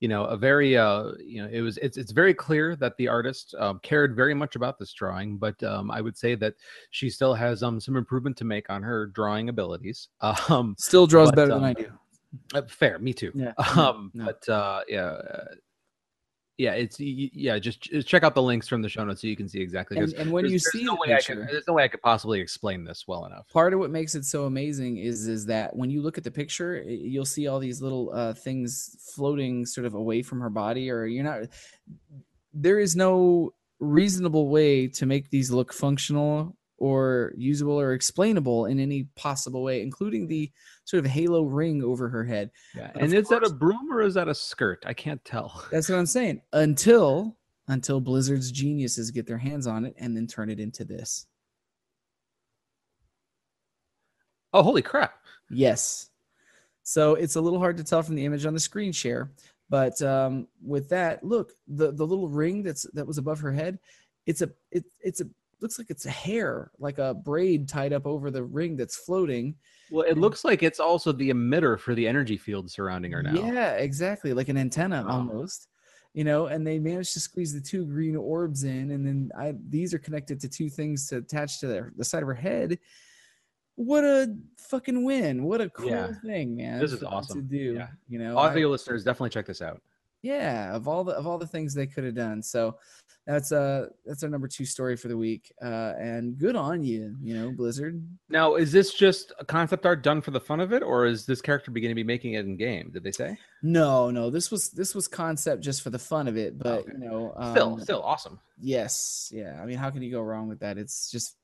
you 0.00 0.08
know, 0.08 0.24
a 0.24 0.36
very 0.36 0.76
uh, 0.76 1.12
you 1.18 1.42
know, 1.42 1.48
it 1.50 1.60
was 1.60 1.76
it's 1.78 1.96
it's 1.96 2.12
very 2.12 2.32
clear 2.32 2.76
that 2.76 2.96
the 2.96 3.08
artist 3.08 3.54
um, 3.58 3.80
cared 3.82 4.14
very 4.14 4.34
much 4.34 4.54
about 4.54 4.78
this 4.78 4.92
drawing, 4.92 5.38
but 5.38 5.60
um, 5.62 5.90
I 5.90 6.00
would 6.00 6.16
say 6.16 6.34
that 6.36 6.54
she 6.90 7.10
still 7.10 7.34
has 7.34 7.62
um 7.62 7.80
some 7.80 7.96
improvement 7.96 8.36
to 8.38 8.44
make 8.44 8.70
on 8.70 8.82
her 8.82 9.06
drawing 9.06 9.48
abilities. 9.48 10.08
Um, 10.48 10.74
still 10.78 11.06
draws 11.06 11.30
but, 11.30 11.36
better 11.36 11.52
um, 11.52 11.62
than 11.62 11.70
I 11.70 11.72
do. 11.72 11.92
Uh, 12.54 12.62
fair, 12.68 12.98
me 12.98 13.12
too. 13.12 13.32
Yeah, 13.34 13.52
Um, 13.76 14.10
no. 14.14 14.26
but 14.26 14.48
uh, 14.48 14.80
yeah, 14.88 15.04
uh, 15.06 15.44
yeah, 16.58 16.72
it's 16.72 16.98
yeah. 16.98 17.56
Just, 17.60 17.88
check 18.04 18.24
out 18.24 18.34
the 18.34 18.42
links 18.42 18.66
from 18.66 18.82
the 18.82 18.88
show 18.88 19.04
notes 19.04 19.20
so 19.20 19.28
you 19.28 19.36
can 19.36 19.48
see 19.48 19.60
exactly. 19.60 19.96
And, 19.96 20.12
and 20.14 20.32
when 20.32 20.44
you 20.46 20.58
see 20.58 20.82
no 20.82 20.94
the 20.94 21.00
way 21.12 21.18
could, 21.24 21.46
there's 21.48 21.68
no 21.68 21.74
way 21.74 21.84
I 21.84 21.88
could 21.88 22.02
possibly 22.02 22.40
explain 22.40 22.82
this 22.84 23.04
well 23.06 23.26
enough. 23.26 23.46
part 23.48 23.72
of 23.72 23.78
what 23.78 23.90
makes 23.90 24.16
it 24.16 24.24
so 24.24 24.44
amazing 24.44 24.96
is 24.96 25.28
is 25.28 25.46
that 25.46 25.74
when 25.76 25.88
you 25.88 26.02
look 26.02 26.18
at 26.18 26.24
the 26.24 26.32
picture 26.32 26.82
you'll 26.82 27.24
see 27.24 27.46
all 27.46 27.60
these 27.60 27.80
little 27.80 28.10
uh, 28.12 28.34
things 28.34 28.96
floating 29.14 29.64
sort 29.66 29.86
of 29.86 29.94
away 29.94 30.20
from 30.20 30.40
her 30.40 30.50
body 30.50 30.90
or 30.90 31.06
you're 31.06 31.22
not 31.22 31.42
there 32.52 32.80
is 32.80 32.96
no 32.96 33.52
reasonable 33.78 34.48
way 34.48 34.88
to 34.88 35.06
make 35.06 35.30
these 35.30 35.52
look 35.52 35.72
functional 35.72 36.56
or 36.78 37.32
usable 37.36 37.78
or 37.78 37.92
explainable 37.92 38.66
in 38.66 38.80
any 38.80 39.04
possible 39.14 39.62
way 39.62 39.80
including 39.80 40.26
the 40.26 40.50
sort 40.88 41.04
of 41.04 41.10
halo 41.10 41.42
ring 41.42 41.82
over 41.82 42.08
her 42.08 42.24
head 42.24 42.50
Yeah. 42.74 42.90
And 42.94 43.12
is 43.12 43.28
that 43.28 43.44
a 43.44 43.50
broom 43.50 43.92
or 43.92 44.00
is 44.00 44.14
that 44.14 44.28
a 44.28 44.34
skirt? 44.34 44.84
I 44.86 44.94
can't 44.94 45.22
tell. 45.24 45.64
that's 45.70 45.88
what 45.88 45.98
i'm 45.98 46.06
saying 46.06 46.40
until 46.52 47.36
until 47.68 48.00
blizzard's 48.00 48.50
geniuses 48.50 49.10
get 49.10 49.26
their 49.26 49.38
hands 49.38 49.66
on 49.66 49.84
it 49.84 49.94
and 49.98 50.16
then 50.16 50.26
turn 50.26 50.48
it 50.50 50.58
into 50.60 50.84
this 50.84 51.26
Oh, 54.52 54.62
holy 54.62 54.82
crap! 54.82 55.14
Yes. 55.50 56.08
So 56.82 57.14
it's 57.14 57.36
a 57.36 57.40
little 57.40 57.58
hard 57.58 57.76
to 57.76 57.84
tell 57.84 58.02
from 58.02 58.14
the 58.14 58.24
image 58.24 58.46
on 58.46 58.54
the 58.54 58.60
screen 58.60 58.92
share, 58.92 59.30
But 59.68 60.00
um, 60.00 60.48
with 60.64 60.88
that, 60.88 61.22
look 61.22 61.52
the 61.66 61.92
the 61.92 62.06
little 62.06 62.28
ring 62.28 62.62
that's 62.62 62.84
that 62.94 63.06
was 63.06 63.18
above 63.18 63.40
her 63.40 63.52
head. 63.52 63.78
It's 64.26 64.40
a 64.40 64.50
it, 64.70 64.84
it's 65.00 65.20
a 65.20 65.26
looks 65.60 65.78
like 65.78 65.90
it's 65.90 66.06
a 66.06 66.10
hair, 66.10 66.70
like 66.78 66.98
a 66.98 67.12
braid 67.12 67.68
tied 67.68 67.92
up 67.92 68.06
over 68.06 68.30
the 68.30 68.42
ring 68.42 68.76
that's 68.76 68.96
floating. 68.96 69.54
Well, 69.90 70.04
it 70.06 70.18
looks 70.18 70.44
like 70.44 70.62
it's 70.62 70.80
also 70.80 71.12
the 71.12 71.30
emitter 71.30 71.78
for 71.78 71.94
the 71.94 72.06
energy 72.06 72.36
field 72.36 72.70
surrounding 72.70 73.12
her 73.12 73.22
now. 73.22 73.34
Yeah, 73.34 73.72
exactly, 73.72 74.32
like 74.32 74.48
an 74.48 74.56
antenna 74.58 75.04
Wow. 75.06 75.18
almost. 75.18 75.68
You 76.14 76.24
know, 76.24 76.46
and 76.46 76.66
they 76.66 76.78
managed 76.78 77.12
to 77.14 77.20
squeeze 77.20 77.52
the 77.52 77.60
two 77.60 77.84
green 77.84 78.16
orbs 78.16 78.64
in, 78.64 78.90
and 78.90 79.06
then 79.06 79.30
I, 79.38 79.54
these 79.68 79.92
are 79.94 79.98
connected 79.98 80.40
to 80.40 80.48
two 80.48 80.68
things 80.68 81.06
to 81.08 81.18
attach 81.18 81.60
to 81.60 81.66
their, 81.66 81.92
the 81.96 82.04
side 82.04 82.22
of 82.22 82.26
her 82.28 82.34
head. 82.34 82.78
What 83.76 84.02
a 84.04 84.34
fucking 84.56 85.04
win! 85.04 85.44
What 85.44 85.60
a 85.60 85.68
cool 85.70 85.90
Yeah. 85.90 86.12
thing, 86.24 86.56
man! 86.56 86.80
This 86.80 86.92
is 86.92 87.02
awesome. 87.04 87.36
to 87.36 87.42
do. 87.42 87.74
Yeah. 87.74 87.88
You 88.08 88.18
know, 88.18 88.36
I- 88.36 88.48
Audio 88.50 88.68
listeners, 88.68 89.04
definitely 89.04 89.30
check 89.30 89.46
this 89.46 89.62
out. 89.62 89.80
yeah 90.22 90.74
of 90.74 90.88
all 90.88 91.04
the 91.04 91.12
of 91.12 91.26
all 91.28 91.38
the 91.38 91.46
things 91.46 91.72
they 91.74 91.86
could 91.86 92.02
have 92.02 92.14
done 92.16 92.42
so 92.42 92.76
that's 93.28 93.52
uh 93.52 93.86
that's 94.06 94.22
our 94.24 94.30
number 94.30 94.48
two 94.48 94.64
story 94.64 94.96
for 94.96 95.08
the 95.08 95.16
week 95.16 95.52
uh 95.62 95.92
and 96.00 96.38
good 96.38 96.56
on 96.56 96.82
you 96.82 97.14
you 97.22 97.34
know 97.38 97.52
blizzard 97.52 98.02
Now, 98.30 98.54
is 98.54 98.72
this 98.72 98.94
just 98.94 99.32
a 99.38 99.44
concept 99.44 99.84
art 99.84 100.02
done 100.02 100.22
for 100.22 100.30
the 100.30 100.40
fun 100.40 100.60
of 100.60 100.72
it, 100.72 100.82
or 100.82 101.04
is 101.06 101.26
this 101.26 101.42
character 101.42 101.70
beginning 101.70 101.94
to 101.94 102.02
be 102.02 102.06
making 102.06 102.32
it 102.34 102.46
in 102.46 102.56
game? 102.56 102.90
Did 102.90 103.04
they 103.04 103.12
say? 103.12 103.36
no 103.62 104.10
no 104.10 104.30
this 104.30 104.50
was 104.50 104.70
this 104.70 104.94
was 104.94 105.06
concept 105.08 105.62
just 105.62 105.82
for 105.82 105.90
the 105.90 105.98
fun 105.98 106.26
of 106.26 106.36
it 106.38 106.56
but 106.58 106.78
Okay. 106.80 106.92
you 106.94 106.98
know 107.06 107.32
Still, 107.52 107.72
um, 107.74 107.80
still 107.80 108.02
awesome. 108.02 108.38
yes 108.58 109.30
yeah 109.34 109.60
i 109.62 109.66
mean 109.66 109.76
how 109.76 109.90
can 109.90 110.00
you 110.02 110.10
go 110.10 110.22
wrong 110.22 110.48
with 110.48 110.60
that 110.60 110.78
it's 110.78 111.10
just 111.10 111.36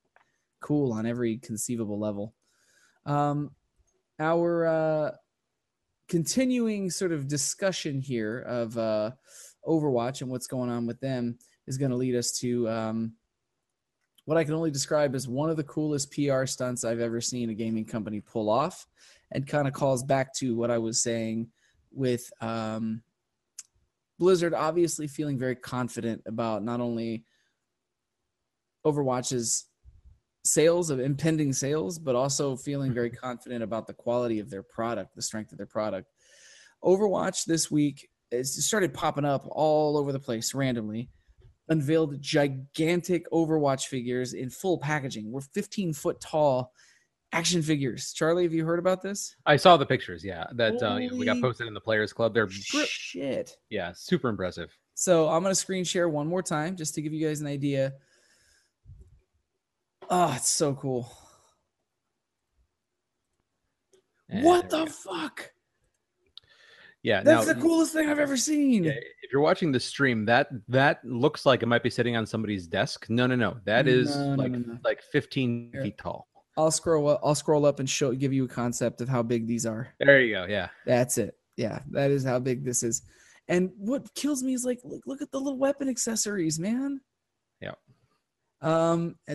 cool 0.60 0.92
on 0.92 1.04
every 1.06 1.36
conceivable 1.38 1.98
level 1.98 2.32
um 3.04 3.50
our 4.20 4.66
uh 4.66 5.10
continuing 6.08 6.88
sort 6.90 7.12
of 7.12 7.26
discussion 7.28 8.00
here 8.00 8.38
of 8.40 8.78
uh 8.78 9.10
overwatch 9.66 10.20
and 10.22 10.30
what's 10.30 10.46
going 10.46 10.70
on 10.70 10.86
with 10.86 11.00
them 11.00 11.36
is 11.66 11.78
going 11.78 11.90
to 11.90 11.96
lead 11.96 12.14
us 12.14 12.32
to 12.32 12.68
um 12.68 13.12
what 14.24 14.36
i 14.36 14.44
can 14.44 14.54
only 14.54 14.70
describe 14.70 15.14
as 15.14 15.28
one 15.28 15.50
of 15.50 15.56
the 15.56 15.64
coolest 15.64 16.10
pr 16.10 16.46
stunts 16.46 16.84
i've 16.84 17.00
ever 17.00 17.20
seen 17.20 17.50
a 17.50 17.54
gaming 17.54 17.84
company 17.84 18.20
pull 18.20 18.48
off 18.48 18.86
and 19.32 19.46
kind 19.46 19.66
of 19.66 19.74
calls 19.74 20.02
back 20.02 20.34
to 20.34 20.54
what 20.54 20.70
i 20.70 20.78
was 20.78 21.02
saying 21.02 21.48
with 21.92 22.30
um 22.40 23.02
blizzard 24.18 24.54
obviously 24.54 25.06
feeling 25.06 25.38
very 25.38 25.56
confident 25.56 26.22
about 26.26 26.62
not 26.62 26.80
only 26.80 27.24
overwatch's 28.86 29.66
sales 30.44 30.90
of 30.90 31.00
impending 31.00 31.52
sales, 31.52 31.98
but 31.98 32.14
also 32.14 32.54
feeling 32.54 32.92
very 32.92 33.10
confident 33.10 33.62
about 33.62 33.86
the 33.86 33.94
quality 33.94 34.40
of 34.40 34.50
their 34.50 34.62
product, 34.62 35.16
the 35.16 35.22
strength 35.22 35.52
of 35.52 35.58
their 35.58 35.66
product. 35.66 36.08
Overwatch 36.84 37.46
this 37.46 37.70
week 37.70 38.08
it 38.30 38.46
started 38.46 38.92
popping 38.92 39.24
up 39.24 39.46
all 39.50 39.96
over 39.96 40.12
the 40.12 40.18
place 40.18 40.54
randomly. 40.54 41.08
Unveiled 41.68 42.20
gigantic 42.20 43.30
Overwatch 43.30 43.86
figures 43.86 44.34
in 44.34 44.50
full 44.50 44.78
packaging. 44.78 45.30
We're 45.30 45.40
15 45.40 45.94
foot 45.94 46.20
tall 46.20 46.72
action 47.32 47.62
figures. 47.62 48.12
Charlie, 48.12 48.44
have 48.44 48.52
you 48.52 48.64
heard 48.64 48.78
about 48.78 49.02
this? 49.02 49.34
I 49.46 49.56
saw 49.56 49.76
the 49.76 49.86
pictures. 49.86 50.24
Yeah, 50.24 50.44
that 50.54 50.82
uh, 50.82 50.96
you 50.96 51.10
know, 51.10 51.16
we 51.16 51.24
got 51.24 51.40
posted 51.40 51.66
in 51.66 51.74
the 51.74 51.80
Players 51.80 52.12
Club. 52.12 52.34
They're 52.34 52.48
Shit. 52.50 53.56
yeah, 53.70 53.92
super 53.94 54.28
impressive. 54.28 54.76
So 54.94 55.28
I'm 55.28 55.42
gonna 55.42 55.54
screen 55.54 55.84
share 55.84 56.08
one 56.08 56.26
more 56.26 56.42
time 56.42 56.76
just 56.76 56.94
to 56.94 57.02
give 57.02 57.12
you 57.12 57.26
guys 57.26 57.40
an 57.40 57.46
idea. 57.46 57.94
Oh, 60.08 60.34
it's 60.36 60.50
so 60.50 60.74
cool. 60.74 61.10
And 64.28 64.44
what 64.44 64.70
the 64.70 64.86
fuck? 64.86 65.50
Yeah, 67.04 67.22
That's 67.22 67.46
now, 67.46 67.52
the 67.52 67.60
coolest 67.60 67.92
thing 67.92 68.08
I've 68.08 68.18
ever 68.18 68.36
seen. 68.36 68.86
if 68.86 69.30
you're 69.30 69.42
watching 69.42 69.70
the 69.70 69.78
stream, 69.78 70.24
that 70.24 70.48
that 70.68 71.04
looks 71.04 71.44
like 71.44 71.62
it 71.62 71.66
might 71.66 71.82
be 71.82 71.90
sitting 71.90 72.16
on 72.16 72.24
somebody's 72.24 72.66
desk. 72.66 73.04
No, 73.10 73.26
no, 73.26 73.36
no. 73.36 73.58
That 73.66 73.86
is 73.86 74.16
No, 74.16 74.34
no, 74.34 74.42
like 74.42 74.52
no, 74.52 74.78
like 74.82 75.02
15 75.12 75.70
Here. 75.74 75.82
feet 75.82 75.98
tall. 75.98 76.26
I'll 76.56 76.70
scroll 76.70 77.08
up. 77.10 77.20
I'll 77.22 77.34
scroll 77.34 77.66
up 77.66 77.78
and 77.78 77.88
show 77.90 78.12
give 78.14 78.32
you 78.32 78.46
a 78.46 78.48
concept 78.48 79.02
of 79.02 79.08
how 79.10 79.22
big 79.22 79.46
these 79.46 79.66
are. 79.66 79.88
There 80.00 80.18
you 80.22 80.34
go. 80.34 80.46
Yeah. 80.48 80.68
That's 80.86 81.18
it. 81.18 81.36
Yeah, 81.58 81.80
that 81.90 82.10
is 82.10 82.24
how 82.24 82.38
big 82.38 82.64
this 82.64 82.82
is. 82.82 83.02
And 83.48 83.70
what 83.76 84.14
kills 84.14 84.42
me 84.42 84.54
is 84.54 84.64
like, 84.64 84.80
look, 84.82 85.02
look 85.04 85.20
at 85.20 85.30
the 85.30 85.38
little 85.38 85.58
weapon 85.58 85.90
accessories, 85.90 86.58
man. 86.58 87.02
Yeah. 87.60 87.72
Um, 88.62 89.16
the, 89.26 89.34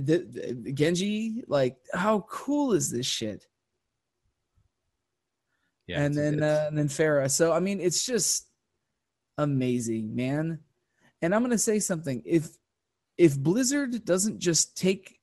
the- 0.63 0.71
Genji, 0.73 1.43
like, 1.47 1.77
how 1.93 2.21
cool 2.31 2.73
is 2.73 2.89
this 2.89 3.05
shit? 3.05 3.45
Yeah. 5.89 6.03
and 6.03 6.13
then 6.13 6.43
uh, 6.43 6.65
and 6.67 6.77
then 6.77 6.87
Pharah. 6.87 7.31
So 7.31 7.51
I 7.51 7.59
mean, 7.59 7.81
it's 7.81 8.05
just 8.05 8.47
amazing, 9.39 10.15
man. 10.15 10.59
And 11.23 11.33
I'm 11.33 11.41
gonna 11.41 11.57
say 11.57 11.79
something. 11.79 12.21
If 12.25 12.49
if 13.17 13.37
Blizzard 13.37 14.05
doesn't 14.05 14.37
just 14.37 14.77
take 14.77 15.19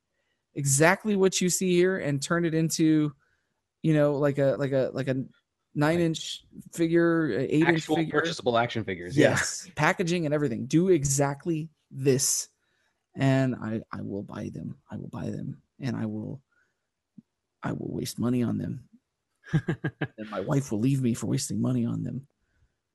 exactly 0.57 1.15
what 1.15 1.41
you 1.41 1.49
see 1.51 1.71
here 1.71 1.99
and 1.99 2.21
turn 2.21 2.45
it 2.45 2.53
into, 2.53 3.13
you 3.83 3.95
know, 3.95 4.15
like 4.15 4.39
a 4.39 4.57
like 4.59 4.73
a 4.73 4.91
like 4.93 5.07
a 5.07 5.25
nine 5.77 6.01
inch 6.01 6.43
figure, 6.73 7.31
eight 7.39 7.63
inch 7.63 7.69
actual 7.69 7.97
figure, 7.97 8.21
purchasable 8.21 8.59
action 8.59 8.83
figures. 8.83 9.17
Yeah. 9.17 9.31
yes, 9.31 9.71
packaging 9.77 10.27
and 10.27 10.35
everything. 10.35 10.67
Do 10.67 10.89
exactly 10.89 11.71
this, 11.93 12.49
and 13.15 13.55
I 13.55 13.83
I 13.93 14.03
will 14.03 14.25
buy 14.25 14.51
them. 14.53 14.79
I 14.91 14.97
will 14.97 15.11
buy 15.11 15.31
them, 15.31 15.63
and 15.79 15.95
I 15.95 16.07
will 16.07 16.43
I 17.63 17.71
will 17.71 17.93
waste 17.93 18.19
money 18.19 18.43
on 18.43 18.59
them 18.59 18.89
and 20.19 20.31
my 20.31 20.41
wife 20.41 20.71
will 20.71 20.81
leave 20.81 21.03
me 21.03 21.15
for 21.15 21.27
wasting 21.27 21.61
money 21.61 21.85
on 21.85 22.03
them. 22.03 22.27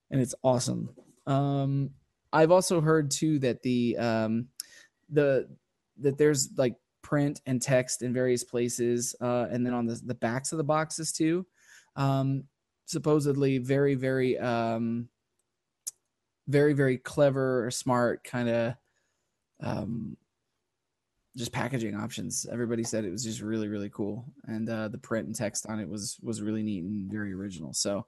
And 0.10 0.22
it's 0.22 0.36
awesome. 0.44 0.90
Um 1.28 1.92
i've 2.34 2.52
also 2.52 2.80
heard 2.80 3.12
too 3.12 3.40
that 3.40 3.62
the 3.62 3.98
um 3.98 4.48
the 5.10 5.48
that 6.00 6.18
there's 6.18 6.50
like 6.58 6.76
print 7.02 7.42
and 7.46 7.62
text 7.62 8.04
in 8.04 8.14
various 8.14 8.44
places 8.44 9.14
uh 9.20 9.48
and 9.52 9.66
then 9.66 9.74
on 9.74 9.86
the, 9.86 10.00
the 10.06 10.16
backs 10.16 10.52
of 10.52 10.58
the 10.58 10.64
boxes 10.64 11.12
too. 11.12 11.46
Um 11.96 12.46
supposedly 12.86 13.58
very 13.58 13.96
very 13.96 14.38
um 14.40 15.08
very 16.48 16.74
very 16.74 16.98
clever 16.98 17.66
or 17.66 17.72
smart 17.72 18.24
kind 18.24 18.50
of 18.50 18.74
um 19.62 20.18
just 21.38 21.52
packaging 21.52 21.96
options. 21.96 22.46
Everybody 22.52 22.84
said 22.84 23.06
it 23.06 23.12
was 23.12 23.24
just 23.24 23.42
really 23.42 23.68
really 23.68 23.90
cool, 23.90 24.26
and 24.46 24.70
uh, 24.70 24.88
the 24.90 24.98
print 24.98 25.28
and 25.28 25.36
text 25.36 25.66
on 25.68 25.80
it 25.80 25.88
was 25.90 26.18
was 26.22 26.42
really 26.42 26.64
neat 26.64 26.84
and 26.84 27.12
very 27.12 27.34
original. 27.34 27.74
So, 27.74 28.06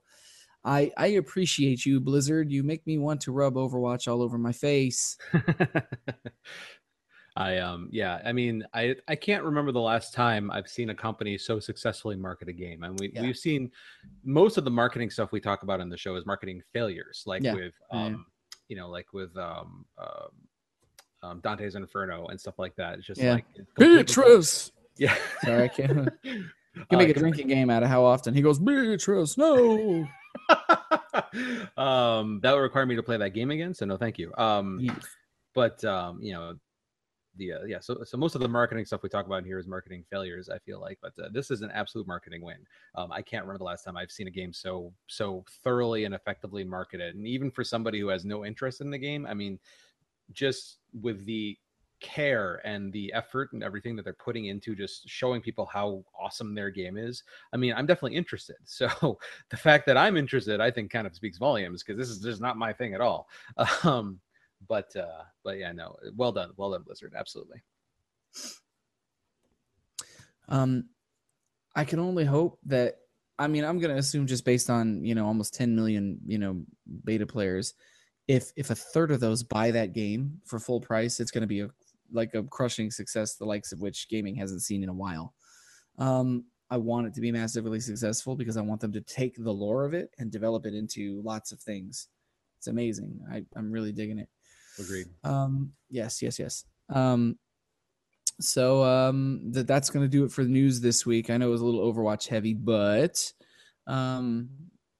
I 0.64 0.90
I 0.96 1.06
appreciate 1.06 1.84
you, 1.86 2.00
Blizzard. 2.00 2.50
You 2.50 2.62
make 2.62 2.86
me 2.86 2.98
want 2.98 3.20
to 3.22 3.32
rub 3.32 3.54
Overwatch 3.54 4.10
all 4.12 4.22
over 4.22 4.38
my 4.38 4.52
face. 4.52 5.16
I 7.36 7.58
um 7.58 7.88
yeah, 7.90 8.20
I 8.24 8.32
mean 8.32 8.64
I 8.74 8.94
I 9.08 9.16
can't 9.16 9.42
remember 9.42 9.72
the 9.72 9.80
last 9.80 10.14
time 10.14 10.52
I've 10.52 10.68
seen 10.68 10.90
a 10.90 10.94
company 10.94 11.36
so 11.36 11.58
successfully 11.58 12.14
market 12.14 12.48
a 12.48 12.52
game. 12.52 12.84
And 12.84 12.96
we 13.00 13.10
Yeah. 13.12 13.22
we've 13.22 13.36
seen 13.36 13.72
most 14.22 14.56
of 14.56 14.64
the 14.64 14.70
marketing 14.70 15.10
stuff 15.10 15.32
we 15.32 15.40
talk 15.40 15.64
about 15.64 15.80
in 15.80 15.88
the 15.88 15.96
show 15.96 16.14
is 16.14 16.26
marketing 16.26 16.62
failures, 16.72 17.24
like 17.26 17.42
Yeah. 17.42 17.54
with 17.54 17.74
Yeah, 17.92 17.98
yeah. 17.98 18.06
um 18.14 18.26
you 18.68 18.76
know, 18.76 18.88
like 18.88 19.12
with 19.12 19.36
um, 19.36 19.84
um 19.98 20.30
um 21.24 21.40
Dante's 21.40 21.74
Inferno 21.74 22.26
and 22.26 22.38
stuff 22.40 22.58
like 22.58 22.76
that. 22.76 22.98
It's 22.98 23.06
just 23.06 23.20
Yeah. 23.20 23.32
like 23.34 23.44
Beatrice. 23.78 24.72
Yeah. 24.96 25.16
Sorry, 25.44 25.64
I 25.64 25.68
can't. 25.68 26.08
You 26.76 26.82
Uh, 26.82 26.86
can 26.86 26.98
make 26.98 27.08
a 27.08 27.14
drinking 27.14 27.46
game 27.46 27.70
out 27.70 27.84
of 27.84 27.88
how 27.88 28.02
often 28.04 28.34
he 28.34 28.42
goes 28.42 28.58
Beatrice. 28.58 29.38
No. 29.38 30.08
um 31.76 32.40
that 32.42 32.52
would 32.52 32.60
require 32.62 32.84
me 32.86 32.96
to 32.96 33.02
play 33.02 33.16
that 33.16 33.30
game 33.30 33.50
again, 33.52 33.72
so 33.74 33.86
no 33.86 33.96
thank 33.96 34.18
you. 34.18 34.32
Um 34.36 34.78
Yeah. 34.80 34.94
but 35.54 35.84
um 35.84 36.20
you 36.20 36.32
know 36.32 36.54
the 37.36 37.52
uh, 37.52 37.64
yeah 37.64 37.78
so 37.80 38.02
so 38.04 38.16
most 38.16 38.34
of 38.34 38.40
the 38.40 38.48
marketing 38.48 38.84
stuff 38.84 39.02
we 39.04 39.08
talk 39.08 39.26
about 39.26 39.44
here 39.44 39.58
is 39.58 39.66
marketing 39.66 40.04
failures 40.08 40.48
i 40.48 40.56
feel 40.58 40.80
like 40.80 40.98
but 41.02 41.12
uh, 41.20 41.28
this 41.32 41.50
is 41.50 41.62
an 41.62 41.70
absolute 41.72 42.06
marketing 42.06 42.42
win 42.44 42.58
um 42.94 43.10
i 43.10 43.20
can't 43.20 43.42
remember 43.44 43.58
the 43.58 43.64
last 43.64 43.82
time 43.82 43.96
i've 43.96 44.10
seen 44.12 44.28
a 44.28 44.30
game 44.30 44.52
so 44.52 44.92
so 45.08 45.44
thoroughly 45.64 46.04
and 46.04 46.14
effectively 46.14 46.62
marketed 46.62 47.16
and 47.16 47.26
even 47.26 47.50
for 47.50 47.64
somebody 47.64 47.98
who 47.98 48.06
has 48.06 48.24
no 48.24 48.44
interest 48.44 48.80
in 48.80 48.88
the 48.88 48.98
game 48.98 49.26
i 49.26 49.34
mean 49.34 49.58
just 50.32 50.78
with 51.00 51.24
the 51.24 51.56
care 52.00 52.60
and 52.64 52.92
the 52.92 53.10
effort 53.14 53.52
and 53.52 53.62
everything 53.62 53.96
that 53.96 54.02
they're 54.02 54.12
putting 54.12 54.46
into 54.46 54.74
just 54.74 55.08
showing 55.08 55.40
people 55.40 55.64
how 55.64 56.04
awesome 56.20 56.54
their 56.54 56.68
game 56.68 56.98
is 56.98 57.22
i 57.54 57.56
mean 57.56 57.72
i'm 57.74 57.86
definitely 57.86 58.16
interested 58.16 58.56
so 58.64 59.18
the 59.48 59.56
fact 59.56 59.86
that 59.86 59.96
i'm 59.96 60.16
interested 60.16 60.60
i 60.60 60.70
think 60.70 60.90
kind 60.90 61.06
of 61.06 61.14
speaks 61.14 61.38
volumes 61.38 61.82
because 61.82 61.96
this 61.96 62.10
is 62.10 62.20
just 62.20 62.42
not 62.42 62.58
my 62.58 62.72
thing 62.74 62.92
at 62.94 63.00
all 63.00 63.26
um 63.84 64.20
but 64.68 64.94
uh 64.96 65.22
but 65.44 65.56
yeah 65.56 65.72
no 65.72 65.96
well 66.14 66.32
done 66.32 66.50
well 66.56 66.70
done 66.70 66.82
blizzard 66.82 67.14
absolutely 67.16 67.62
Um, 70.48 70.88
I 71.74 71.84
can 71.84 71.98
only 71.98 72.24
hope 72.24 72.58
that. 72.66 72.98
I 73.38 73.48
mean, 73.48 73.64
I'm 73.64 73.80
gonna 73.80 73.96
assume 73.96 74.26
just 74.26 74.44
based 74.44 74.70
on 74.70 75.04
you 75.04 75.14
know 75.14 75.26
almost 75.26 75.54
10 75.54 75.74
million 75.74 76.20
you 76.26 76.38
know 76.38 76.62
beta 77.04 77.26
players, 77.26 77.74
if 78.28 78.52
if 78.56 78.70
a 78.70 78.74
third 78.74 79.10
of 79.10 79.20
those 79.20 79.42
buy 79.42 79.70
that 79.70 79.92
game 79.92 80.40
for 80.44 80.58
full 80.58 80.80
price, 80.80 81.20
it's 81.20 81.30
gonna 81.30 81.46
be 81.46 81.60
a 81.60 81.70
like 82.12 82.34
a 82.34 82.42
crushing 82.44 82.90
success, 82.90 83.36
the 83.36 83.44
likes 83.44 83.72
of 83.72 83.80
which 83.80 84.08
gaming 84.08 84.36
hasn't 84.36 84.62
seen 84.62 84.82
in 84.82 84.88
a 84.88 84.94
while. 84.94 85.34
Um, 85.98 86.44
I 86.70 86.76
want 86.76 87.06
it 87.06 87.14
to 87.14 87.20
be 87.20 87.30
massively 87.32 87.80
successful 87.80 88.36
because 88.36 88.56
I 88.56 88.62
want 88.62 88.80
them 88.80 88.92
to 88.92 89.00
take 89.00 89.36
the 89.36 89.52
lore 89.52 89.84
of 89.84 89.94
it 89.94 90.10
and 90.18 90.30
develop 90.30 90.66
it 90.66 90.74
into 90.74 91.20
lots 91.22 91.52
of 91.52 91.60
things. 91.60 92.08
It's 92.58 92.66
amazing. 92.66 93.20
I, 93.30 93.44
I'm 93.56 93.70
really 93.70 93.92
digging 93.92 94.18
it. 94.18 94.28
Agreed. 94.78 95.06
Um, 95.22 95.72
yes, 95.90 96.22
yes, 96.22 96.38
yes. 96.38 96.64
Um, 96.88 97.38
so 98.40 98.82
um, 98.82 99.52
that 99.52 99.66
that's 99.66 99.90
gonna 99.90 100.08
do 100.08 100.24
it 100.24 100.32
for 100.32 100.42
the 100.42 100.50
news 100.50 100.80
this 100.80 101.06
week. 101.06 101.30
I 101.30 101.36
know 101.36 101.48
it 101.48 101.52
was 101.52 101.60
a 101.60 101.66
little 101.66 101.92
Overwatch 101.92 102.26
heavy, 102.26 102.54
but 102.54 103.32
um, 103.86 104.48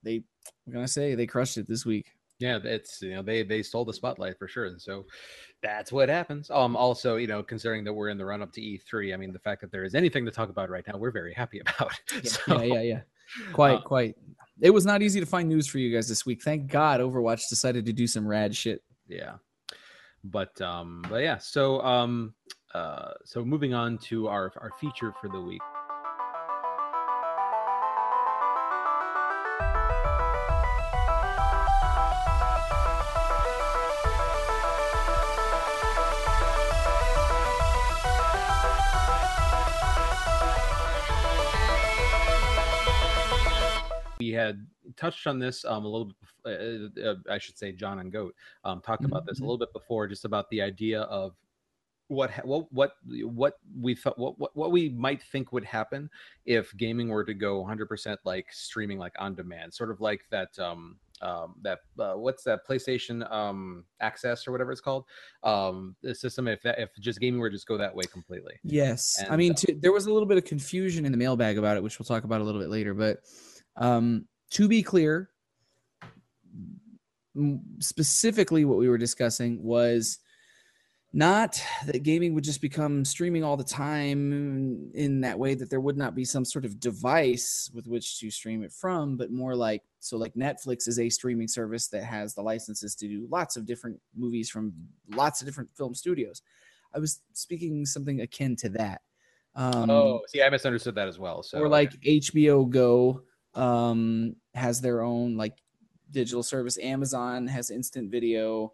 they 0.02 0.22
I'm 0.66 0.72
gonna 0.72 0.86
say 0.86 1.14
they 1.14 1.26
crushed 1.26 1.56
it 1.56 1.66
this 1.66 1.84
week. 1.84 2.12
Yeah, 2.44 2.58
it's 2.62 3.00
you 3.02 3.14
know 3.14 3.22
they 3.22 3.42
they 3.42 3.62
stole 3.62 3.84
the 3.86 3.92
spotlight 3.92 4.38
for 4.38 4.46
sure, 4.48 4.66
and 4.66 4.80
so 4.80 5.06
that's 5.62 5.90
what 5.90 6.08
happens. 6.08 6.50
Um, 6.50 6.76
also 6.76 7.16
you 7.16 7.26
know 7.26 7.42
considering 7.42 7.84
that 7.84 7.92
we're 7.92 8.10
in 8.10 8.18
the 8.18 8.24
run 8.24 8.42
up 8.42 8.52
to 8.52 8.60
E3, 8.60 9.14
I 9.14 9.16
mean 9.16 9.32
the 9.32 9.38
fact 9.38 9.60
that 9.62 9.70
there 9.72 9.84
is 9.84 9.94
anything 9.94 10.24
to 10.26 10.30
talk 10.30 10.50
about 10.50 10.68
right 10.68 10.84
now, 10.86 10.98
we're 10.98 11.10
very 11.22 11.32
happy 11.32 11.60
about. 11.66 11.92
Yeah, 12.12 12.20
So, 12.30 12.62
yeah, 12.62 12.74
yeah, 12.74 12.82
yeah. 12.82 13.00
Quite, 13.52 13.78
Uh, 13.78 13.80
quite. 13.82 14.14
It 14.60 14.70
was 14.70 14.84
not 14.84 15.00
easy 15.02 15.20
to 15.20 15.26
find 15.26 15.48
news 15.48 15.66
for 15.66 15.78
you 15.78 15.90
guys 15.94 16.06
this 16.08 16.26
week. 16.26 16.42
Thank 16.42 16.70
God 16.70 17.00
Overwatch 17.00 17.48
decided 17.48 17.86
to 17.86 17.92
do 17.92 18.06
some 18.06 18.26
rad 18.26 18.54
shit. 18.54 18.82
yeah 19.08 19.34
but 20.26 20.58
um 20.62 21.04
but 21.10 21.20
yeah 21.22 21.36
so 21.38 21.80
um 21.82 22.32
uh 22.74 23.12
so 23.24 23.44
moving 23.44 23.74
on 23.74 23.98
to 23.98 24.26
our 24.26 24.52
our 24.64 24.72
feature 24.80 25.12
for 25.20 25.28
the 25.28 25.40
week 25.40 25.60
we 44.24 44.32
had 44.32 44.66
touched 44.96 45.26
on 45.26 45.38
this 45.38 45.64
um, 45.64 45.84
a 45.84 45.88
little 45.88 46.06
bit. 46.06 46.16
Uh, 46.46 47.00
uh, 47.10 47.14
I 47.30 47.38
should 47.38 47.58
say, 47.58 47.72
John 47.72 47.98
and 48.00 48.12
Goat 48.12 48.34
um, 48.64 48.80
talked 48.80 49.04
about 49.04 49.26
this 49.26 49.38
a 49.38 49.42
Mhm. 49.42 49.46
little 49.46 49.58
bit 49.58 49.72
before, 49.72 50.06
just 50.08 50.24
about 50.24 50.48
the 50.50 50.62
idea 50.62 51.02
of 51.02 51.34
what 52.08 52.30
what 52.44 52.70
what 52.70 52.96
what 53.22 53.54
we 53.80 53.94
thought 53.94 54.18
what, 54.18 54.38
what 54.38 54.54
what 54.54 54.70
we 54.70 54.90
might 54.90 55.22
think 55.22 55.52
would 55.52 55.64
happen 55.64 56.10
if 56.44 56.76
gaming 56.76 57.08
were 57.08 57.24
to 57.24 57.32
go 57.32 57.64
100% 57.64 58.18
like 58.24 58.52
streaming 58.52 58.98
like 58.98 59.14
on 59.18 59.34
demand 59.34 59.72
sort 59.72 59.90
of 59.90 60.02
like 60.02 60.22
that 60.30 60.56
um 60.58 60.98
um 61.22 61.54
that 61.62 61.78
uh, 61.98 62.12
what's 62.12 62.44
that 62.44 62.60
playstation 62.68 63.28
um 63.32 63.86
access 64.00 64.46
or 64.46 64.52
whatever 64.52 64.70
it's 64.70 64.82
called 64.82 65.06
um 65.44 65.96
the 66.02 66.14
system 66.14 66.46
if 66.46 66.60
that 66.60 66.78
if 66.78 66.90
just 67.00 67.20
gaming 67.20 67.40
were 67.40 67.48
to 67.48 67.56
just 67.56 67.66
go 67.66 67.78
that 67.78 67.94
way 67.96 68.04
completely 68.12 68.60
Yes, 68.64 69.24
I 69.30 69.36
mean, 69.38 69.52
uh, 69.52 69.54
to, 69.56 69.74
there 69.74 69.92
was 69.92 70.04
a 70.04 70.12
little 70.12 70.26
bit 70.26 70.36
of 70.36 70.44
confusion 70.44 71.06
in 71.06 71.12
the 71.12 71.18
mailbag 71.18 71.56
about 71.56 71.78
it, 71.78 71.82
which 71.82 71.98
we'll 71.98 72.04
talk 72.06 72.24
about 72.24 72.42
a 72.42 72.44
little 72.44 72.60
bit 72.60 72.68
later. 72.70 72.92
But 72.92 73.20
um, 73.76 74.26
to 74.50 74.68
be 74.68 74.82
clear, 74.82 75.30
specifically, 77.80 78.64
what 78.64 78.78
we 78.78 78.88
were 78.88 78.98
discussing 78.98 79.62
was 79.62 80.18
not 81.12 81.62
that 81.86 82.02
gaming 82.02 82.34
would 82.34 82.42
just 82.42 82.60
become 82.60 83.04
streaming 83.04 83.44
all 83.44 83.56
the 83.56 83.62
time 83.62 84.90
in 84.94 85.20
that 85.20 85.38
way 85.38 85.54
that 85.54 85.70
there 85.70 85.80
would 85.80 85.96
not 85.96 86.14
be 86.16 86.24
some 86.24 86.44
sort 86.44 86.64
of 86.64 86.80
device 86.80 87.70
with 87.72 87.86
which 87.86 88.18
to 88.18 88.30
stream 88.32 88.64
it 88.64 88.72
from, 88.72 89.16
but 89.16 89.30
more 89.30 89.54
like 89.54 89.82
so 90.00 90.16
like 90.16 90.34
Netflix 90.34 90.88
is 90.88 90.98
a 90.98 91.08
streaming 91.08 91.46
service 91.46 91.86
that 91.88 92.02
has 92.02 92.34
the 92.34 92.42
licenses 92.42 92.96
to 92.96 93.06
do 93.06 93.28
lots 93.30 93.56
of 93.56 93.64
different 93.64 94.00
movies 94.16 94.50
from 94.50 94.72
lots 95.14 95.40
of 95.40 95.46
different 95.46 95.70
film 95.76 95.94
studios. 95.94 96.42
I 96.92 96.98
was 96.98 97.20
speaking 97.32 97.86
something 97.86 98.20
akin 98.20 98.56
to 98.56 98.68
that. 98.70 99.02
Um, 99.56 99.88
oh 99.88 100.20
see 100.26 100.42
i 100.42 100.50
misunderstood 100.50 100.96
that 100.96 101.06
as 101.06 101.16
well 101.16 101.44
so 101.44 101.60
or 101.60 101.68
like 101.68 101.92
HBO 102.00 102.68
Go 102.68 103.22
um, 103.54 104.36
has 104.54 104.80
their 104.80 105.02
own 105.02 105.36
like 105.36 105.56
digital 106.10 106.42
service. 106.42 106.78
Amazon 106.78 107.46
has 107.46 107.70
instant 107.70 108.10
video. 108.10 108.72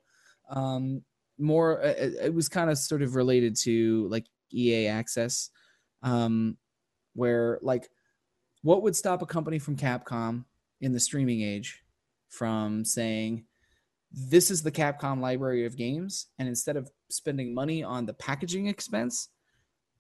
Um, 0.50 1.02
more, 1.38 1.82
uh, 1.82 1.88
it, 1.88 2.14
it 2.24 2.34
was 2.34 2.48
kind 2.48 2.70
of 2.70 2.78
sort 2.78 3.02
of 3.02 3.14
related 3.14 3.56
to 3.60 4.06
like 4.08 4.26
EA 4.52 4.88
Access, 4.88 5.50
um, 6.02 6.56
where 7.14 7.58
like 7.62 7.88
what 8.62 8.82
would 8.82 8.94
stop 8.96 9.22
a 9.22 9.26
company 9.26 9.58
from 9.58 9.76
Capcom 9.76 10.44
in 10.80 10.92
the 10.92 11.00
streaming 11.00 11.42
age 11.42 11.82
from 12.28 12.84
saying 12.84 13.44
this 14.12 14.50
is 14.50 14.62
the 14.62 14.72
Capcom 14.72 15.20
library 15.20 15.66
of 15.66 15.76
games, 15.76 16.26
and 16.38 16.48
instead 16.48 16.76
of 16.76 16.90
spending 17.10 17.54
money 17.54 17.82
on 17.82 18.06
the 18.06 18.14
packaging 18.14 18.66
expense, 18.66 19.28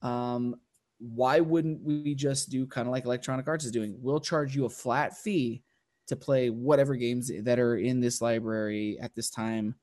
um, 0.02 0.56
why 1.00 1.40
wouldn't 1.40 1.82
we 1.82 2.14
just 2.14 2.50
do 2.50 2.66
kind 2.66 2.86
of 2.86 2.92
like 2.92 3.06
Electronic 3.06 3.48
Arts 3.48 3.64
is 3.64 3.72
doing? 3.72 3.96
We'll 4.00 4.20
charge 4.20 4.54
you 4.54 4.66
a 4.66 4.70
flat 4.70 5.16
fee 5.16 5.62
to 6.08 6.16
play 6.16 6.50
whatever 6.50 6.94
games 6.94 7.30
that 7.42 7.58
are 7.58 7.76
in 7.76 8.00
this 8.00 8.20
library 8.20 8.98
at 9.00 9.14
this 9.14 9.30
time, 9.30 9.74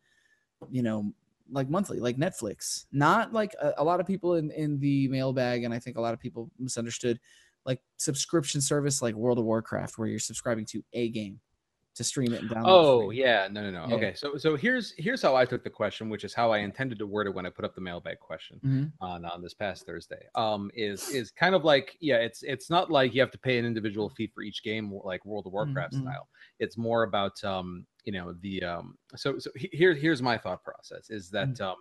you 0.69 0.83
know, 0.83 1.11
like 1.51 1.69
monthly, 1.69 1.99
like 1.99 2.17
Netflix. 2.17 2.85
Not 2.91 3.33
like 3.33 3.55
a, 3.61 3.73
a 3.77 3.83
lot 3.83 3.99
of 3.99 4.05
people 4.05 4.35
in, 4.35 4.51
in 4.51 4.79
the 4.79 5.07
mailbag, 5.07 5.63
and 5.63 5.73
I 5.73 5.79
think 5.79 5.97
a 5.97 6.01
lot 6.01 6.13
of 6.13 6.19
people 6.19 6.51
misunderstood 6.59 7.19
like 7.65 7.81
subscription 7.97 8.61
service 8.61 9.01
like 9.01 9.15
World 9.15 9.39
of 9.39 9.45
Warcraft, 9.45 9.97
where 9.97 10.07
you're 10.07 10.19
subscribing 10.19 10.65
to 10.67 10.83
a 10.93 11.09
game 11.09 11.39
to 11.97 12.03
stream 12.03 12.33
it 12.33 12.41
and 12.41 12.49
download. 12.49 12.63
Oh 12.65 13.09
yeah, 13.11 13.47
no, 13.51 13.61
no, 13.61 13.71
no. 13.71 13.87
Yeah. 13.87 13.95
Okay, 13.95 14.13
so 14.15 14.37
so 14.37 14.55
here's 14.55 14.93
here's 14.97 15.21
how 15.21 15.35
I 15.35 15.45
took 15.45 15.63
the 15.63 15.69
question, 15.69 16.09
which 16.09 16.23
is 16.23 16.33
how 16.33 16.51
I 16.51 16.59
intended 16.59 16.97
to 16.99 17.07
word 17.07 17.27
it 17.27 17.33
when 17.33 17.45
I 17.45 17.49
put 17.49 17.65
up 17.65 17.75
the 17.75 17.81
mailbag 17.81 18.19
question 18.19 18.59
Mhm. 18.63 18.91
on 19.01 19.25
on 19.25 19.41
this 19.41 19.53
past 19.53 19.85
Thursday. 19.85 20.25
Um, 20.35 20.71
is 20.73 21.09
is 21.09 21.31
kind 21.31 21.53
of 21.55 21.63
like 21.65 21.97
yeah, 21.99 22.17
it's 22.17 22.43
it's 22.43 22.69
not 22.69 22.89
like 22.89 23.13
you 23.13 23.21
have 23.21 23.31
to 23.31 23.39
pay 23.39 23.57
an 23.57 23.65
individual 23.65 24.09
fee 24.09 24.27
for 24.33 24.41
each 24.43 24.63
game 24.63 24.93
like 25.03 25.25
World 25.25 25.45
of 25.47 25.53
Warcraft 25.53 25.93
mhm. 25.93 26.01
style. 26.03 26.27
It's 26.59 26.77
more 26.77 27.03
about 27.03 27.43
um, 27.43 27.85
you 28.05 28.13
know, 28.13 28.33
the 28.41 28.63
um. 28.63 28.97
So 29.15 29.37
so 29.39 29.49
he- 29.55 29.69
here 29.73 29.93
here's 29.93 30.21
my 30.21 30.37
thought 30.37 30.63
process 30.63 31.09
is 31.09 31.29
that 31.31 31.59
um, 31.61 31.75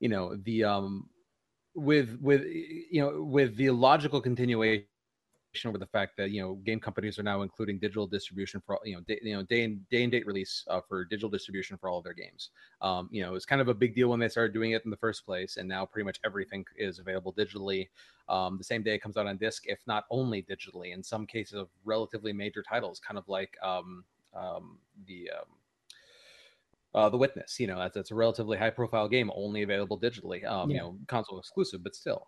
you 0.00 0.08
know, 0.08 0.36
the 0.44 0.64
um, 0.64 1.08
with 1.74 2.18
with 2.20 2.42
you 2.44 3.00
know 3.02 3.22
with 3.22 3.56
the 3.56 3.70
logical 3.70 4.20
continuation 4.20 4.86
over 5.64 5.78
the 5.78 5.86
fact 5.86 6.16
that 6.16 6.30
you 6.30 6.42
know 6.42 6.54
game 6.56 6.78
companies 6.78 7.18
are 7.18 7.22
now 7.22 7.42
including 7.42 7.78
digital 7.78 8.06
distribution 8.06 8.60
for 8.64 8.78
you 8.84 8.94
know 8.94 9.00
day, 9.00 9.18
you 9.22 9.34
know 9.34 9.42
day 9.42 9.64
and 9.64 9.88
day 9.88 10.02
and 10.02 10.12
date 10.12 10.26
release 10.26 10.64
uh, 10.68 10.80
for 10.86 11.04
digital 11.04 11.30
distribution 11.30 11.78
for 11.78 11.88
all 11.88 11.98
of 11.98 12.04
their 12.04 12.12
games. 12.12 12.50
Um, 12.80 13.08
you 13.10 13.22
know, 13.22 13.34
it's 13.34 13.46
kind 13.46 13.60
of 13.60 13.68
a 13.68 13.74
big 13.74 13.94
deal 13.94 14.08
when 14.08 14.20
they 14.20 14.28
started 14.28 14.52
doing 14.52 14.72
it 14.72 14.84
in 14.84 14.90
the 14.90 14.96
first 14.96 15.24
place, 15.24 15.56
and 15.56 15.68
now 15.68 15.86
pretty 15.86 16.04
much 16.04 16.20
everything 16.24 16.64
is 16.76 16.98
available 16.98 17.32
digitally. 17.32 17.88
Um, 18.28 18.58
the 18.58 18.64
same 18.64 18.82
day 18.82 18.94
it 18.94 19.02
comes 19.02 19.16
out 19.16 19.26
on 19.26 19.36
disc, 19.36 19.64
if 19.66 19.78
not 19.86 20.04
only 20.10 20.42
digitally. 20.42 20.92
In 20.92 21.02
some 21.02 21.26
cases 21.26 21.54
of 21.54 21.68
relatively 21.84 22.32
major 22.32 22.62
titles, 22.62 23.00
kind 23.00 23.18
of 23.18 23.28
like 23.28 23.56
um, 23.62 24.04
um, 24.34 24.78
the 25.06 25.30
um, 25.30 25.46
uh, 26.94 27.08
the 27.10 27.16
Witness, 27.18 27.60
you 27.60 27.66
know, 27.66 27.78
that's, 27.78 27.94
that's 27.94 28.10
a 28.10 28.14
relatively 28.14 28.56
high 28.56 28.70
profile 28.70 29.06
game, 29.06 29.30
only 29.34 29.62
available 29.62 30.00
digitally. 30.00 30.44
Um, 30.46 30.70
You 30.70 30.78
know, 30.78 30.98
console 31.08 31.38
exclusive, 31.38 31.82
but 31.82 31.94
still. 31.94 32.26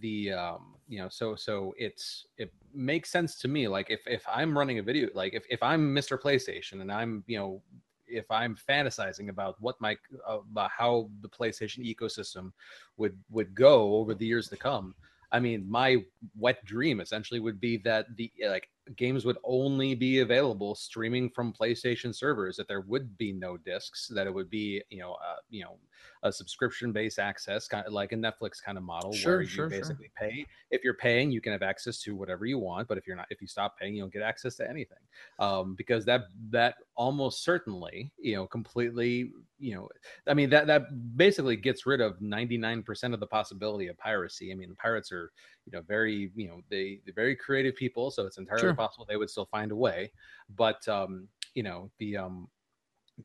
The 0.00 0.32
um, 0.32 0.74
you 0.86 0.98
know, 0.98 1.08
so 1.08 1.34
so 1.34 1.74
it's 1.78 2.26
it 2.36 2.52
makes 2.74 3.10
sense 3.10 3.38
to 3.40 3.48
me. 3.48 3.68
Like 3.68 3.90
if 3.90 4.00
if 4.06 4.24
I'm 4.28 4.56
running 4.56 4.78
a 4.78 4.82
video, 4.82 5.08
like 5.14 5.34
if 5.34 5.44
if 5.50 5.62
I'm 5.62 5.94
Mr. 5.94 6.20
PlayStation 6.20 6.80
and 6.82 6.92
I'm 6.92 7.24
you 7.26 7.38
know 7.38 7.62
if 8.06 8.30
I'm 8.30 8.56
fantasizing 8.56 9.28
about 9.28 9.56
what 9.60 9.80
my 9.80 9.96
uh, 10.28 10.38
about 10.50 10.70
how 10.70 11.10
the 11.20 11.28
PlayStation 11.28 11.84
ecosystem 11.84 12.52
would 12.96 13.16
would 13.30 13.54
go 13.54 13.96
over 13.96 14.14
the 14.14 14.26
years 14.26 14.48
to 14.48 14.56
come, 14.56 14.94
I 15.30 15.40
mean, 15.40 15.68
my 15.68 16.04
wet 16.36 16.64
dream 16.64 17.00
essentially 17.00 17.40
would 17.40 17.60
be 17.60 17.76
that 17.78 18.06
the 18.16 18.32
like 18.46 18.68
games 18.96 19.24
would 19.24 19.38
only 19.44 19.94
be 19.94 20.20
available 20.20 20.74
streaming 20.74 21.30
from 21.30 21.52
PlayStation 21.52 22.14
servers. 22.14 22.56
That 22.56 22.68
there 22.68 22.80
would 22.82 23.16
be 23.18 23.32
no 23.32 23.56
discs. 23.56 24.08
That 24.08 24.26
it 24.26 24.34
would 24.34 24.50
be 24.50 24.82
you 24.90 25.00
know 25.00 25.12
uh, 25.14 25.36
you 25.50 25.64
know 25.64 25.78
a 26.22 26.32
subscription 26.32 26.92
based 26.92 27.18
access, 27.18 27.68
kind 27.68 27.86
of 27.86 27.92
like 27.92 28.12
a 28.12 28.16
Netflix 28.16 28.62
kind 28.62 28.76
of 28.78 28.84
model 28.84 29.12
Sure, 29.12 29.34
where 29.34 29.42
you 29.42 29.48
sure, 29.48 29.70
sure. 29.70 29.80
basically 29.80 30.10
pay. 30.16 30.46
If 30.70 30.82
you're 30.84 30.94
paying, 30.94 31.30
you 31.30 31.40
can 31.40 31.52
have 31.52 31.62
access 31.62 32.00
to 32.02 32.14
whatever 32.14 32.46
you 32.46 32.58
want. 32.58 32.88
But 32.88 32.98
if 32.98 33.06
you're 33.06 33.16
not, 33.16 33.26
if 33.30 33.40
you 33.40 33.46
stop 33.48 33.78
paying, 33.78 33.94
you 33.94 34.02
don't 34.02 34.12
get 34.12 34.22
access 34.22 34.56
to 34.56 34.68
anything. 34.68 34.98
Um, 35.38 35.74
because 35.74 36.04
that 36.06 36.22
that 36.50 36.76
almost 36.96 37.44
certainly 37.44 38.10
you 38.18 38.34
know 38.34 38.46
completely 38.46 39.32
you 39.58 39.74
know 39.74 39.88
I 40.26 40.34
mean 40.34 40.50
that 40.50 40.66
that 40.66 41.16
basically 41.16 41.56
gets 41.56 41.86
rid 41.86 42.00
of 42.00 42.18
99% 42.20 43.14
of 43.14 43.20
the 43.20 43.26
possibility 43.26 43.88
of 43.88 43.98
piracy. 43.98 44.52
I 44.52 44.54
mean, 44.54 44.74
pirates 44.76 45.12
are 45.12 45.32
you 45.70 45.78
know 45.78 45.84
very 45.86 46.32
you 46.34 46.48
know 46.48 46.62
they 46.70 47.00
they're 47.04 47.14
very 47.14 47.36
creative 47.36 47.76
people, 47.76 48.10
so 48.10 48.26
it's 48.26 48.38
entirely 48.38 48.72
Sure. 48.72 48.74
possible 48.74 49.04
they 49.08 49.16
would 49.16 49.30
still 49.30 49.46
find 49.46 49.70
a 49.72 49.76
way. 49.76 50.10
But 50.56 50.86
um, 50.88 51.28
you 51.54 51.62
know 51.62 51.90
the 51.98 52.16
um 52.16 52.48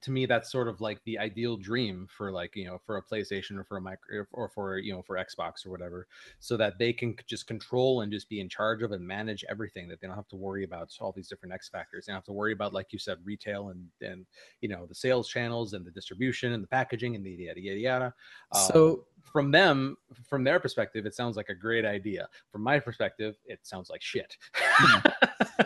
to 0.02 0.12
me 0.12 0.26
that's 0.26 0.52
sort 0.52 0.68
of 0.68 0.82
like 0.82 1.00
the 1.06 1.18
ideal 1.20 1.58
dream 1.58 2.08
for 2.10 2.32
like 2.32 2.56
you 2.56 2.66
know 2.66 2.80
for 2.86 2.98
a 2.98 3.04
playstation 3.04 3.58
or 3.58 3.64
for 3.64 3.78
a 3.78 3.82
micro 3.82 4.26
or 4.32 4.50
for 4.50 4.78
you 4.78 4.94
know 4.94 5.02
for 5.02 5.18
xbox 5.18 5.66
or 5.66 5.72
whatever 5.72 6.08
so 6.40 6.58
that 6.58 6.78
they 6.80 6.92
can 6.92 7.16
just 7.28 7.48
control 7.48 8.02
and 8.02 8.12
just 8.12 8.30
be 8.30 8.40
in 8.40 8.50
charge 8.50 8.82
of 8.82 8.92
and 8.92 9.06
manage 9.06 9.44
everything 9.50 9.88
that 9.88 10.02
they 10.02 10.08
don't 10.08 10.16
have 10.16 10.28
to 10.28 10.36
worry 10.36 10.64
about 10.64 10.92
all 11.00 11.12
these 11.12 11.28
different 11.28 11.54
x 11.54 11.70
factors. 11.70 12.06
They 12.06 12.12
don't 12.12 12.18
have 12.18 12.26
to 12.26 12.34
worry 12.34 12.54
about 12.54 12.74
like 12.74 12.88
you 12.92 13.00
said 13.00 13.18
retail 13.24 13.70
and 13.70 13.88
and 14.02 14.26
you 14.62 14.70
know 14.70 14.86
the 14.86 14.96
sales 14.96 15.28
channels 15.28 15.74
and 15.74 15.86
the 15.86 15.92
distribution 15.92 16.54
and 16.54 16.64
the 16.64 16.68
packaging 16.68 17.16
and 17.16 17.26
the 17.26 17.32
yada 17.32 17.62
yada 17.62 17.80
yada. 17.80 18.14
Um, 18.52 18.62
So 18.72 19.06
from 19.22 19.52
them 19.52 19.98
from 20.28 20.44
their 20.44 20.60
perspective 20.60 21.06
it 21.06 21.16
sounds 21.16 21.38
like 21.38 21.50
a 21.50 21.56
great 21.56 21.86
idea. 21.86 22.28
From 22.52 22.62
my 22.62 22.80
perspective 22.80 23.36
it 23.46 23.60
sounds 23.64 23.90
like 23.90 24.02
shit. 24.02 24.38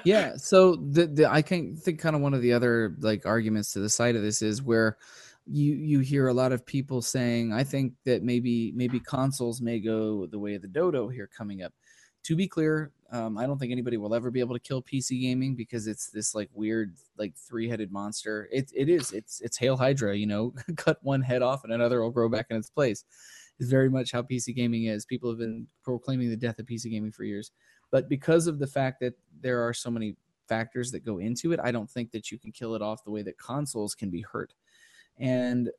Yeah 0.04 0.36
so 0.38 0.76
the, 0.76 1.08
the 1.08 1.32
i 1.32 1.42
can 1.42 1.76
think 1.76 2.00
kind 2.00 2.16
of 2.16 2.22
one 2.22 2.34
of 2.34 2.42
the 2.42 2.52
other 2.54 2.96
like 3.00 3.26
arguments 3.26 3.72
to 3.74 3.80
the 3.80 3.90
side 3.90 4.16
of 4.18 4.24
this 4.24 4.42
is 4.42 4.62
where 4.62 4.98
you 5.50 5.74
you 5.76 6.00
hear 6.00 6.28
a 6.28 6.34
lot 6.34 6.52
of 6.52 6.66
people 6.66 7.02
saying 7.02 7.54
i 7.54 7.64
think 7.64 7.94
that 8.04 8.22
maybe 8.22 8.74
maybe 8.76 9.00
consoles 9.00 9.62
may 9.62 9.80
go 9.80 10.26
the 10.28 10.40
way 10.40 10.56
of 10.56 10.62
the 10.62 10.68
dodo 10.68 11.08
here 11.08 11.30
coming 11.36 11.64
up. 11.64 11.74
To 12.24 12.36
be 12.36 12.48
clear 12.48 12.92
um, 13.12 13.38
i 13.38 13.46
don't 13.46 13.58
think 13.58 13.72
anybody 13.72 13.96
will 13.96 14.14
ever 14.14 14.30
be 14.30 14.42
able 14.42 14.56
to 14.56 14.60
kill 14.60 14.84
pc 14.84 15.22
gaming 15.22 15.56
because 15.56 15.88
it's 15.88 16.10
this 16.10 16.36
like 16.36 16.50
weird 16.54 16.96
like 17.18 17.34
three-headed 17.38 17.92
monster. 17.92 18.50
It, 18.52 18.70
it 18.76 18.90
is. 18.90 19.14
It's 19.14 19.40
it's 19.40 19.58
hail 19.58 19.78
hydra 19.78 20.16
you 20.16 20.28
know? 20.28 20.54
Cut 20.76 20.98
one 21.02 21.22
head 21.22 21.42
off 21.42 21.64
and 21.64 21.72
another 21.72 22.02
will 22.02 22.12
grow 22.12 22.28
back 22.28 22.48
in 22.50 22.58
its 22.58 22.70
place. 22.70 23.06
Is 23.60 23.70
very 23.70 23.90
much 23.90 24.12
how 24.12 24.24
pc 24.24 24.54
gaming 24.54 24.86
is. 24.86 25.06
People 25.06 25.30
have 25.30 25.40
been 25.40 25.66
proclaiming 25.84 26.30
the 26.30 26.36
death 26.36 26.60
of 26.60 26.66
pc 26.66 26.92
gaming 26.92 27.12
for 27.14 27.24
years. 27.24 27.52
But 27.90 28.10
because 28.10 28.48
of 28.48 28.60
the 28.60 28.68
fact 28.68 29.00
that 29.00 29.14
there 29.40 29.66
are 29.66 29.74
so 29.74 29.90
many 29.90 30.18
factors 30.48 30.92
that 30.92 31.06
go 31.06 31.20
into 31.20 31.52
it, 31.52 31.60
I 31.64 31.72
don't 31.72 31.90
think 31.90 32.12
that 32.12 32.32
you 32.32 32.40
can 32.40 32.52
kill 32.52 32.76
it 32.76 32.82
off 32.82 33.04
the 33.04 33.12
way 33.12 33.22
that 33.24 33.38
consoles 33.38 33.96
can 33.96 34.10
be 34.10 34.22
hurt. 34.22 34.54
And 35.20 35.70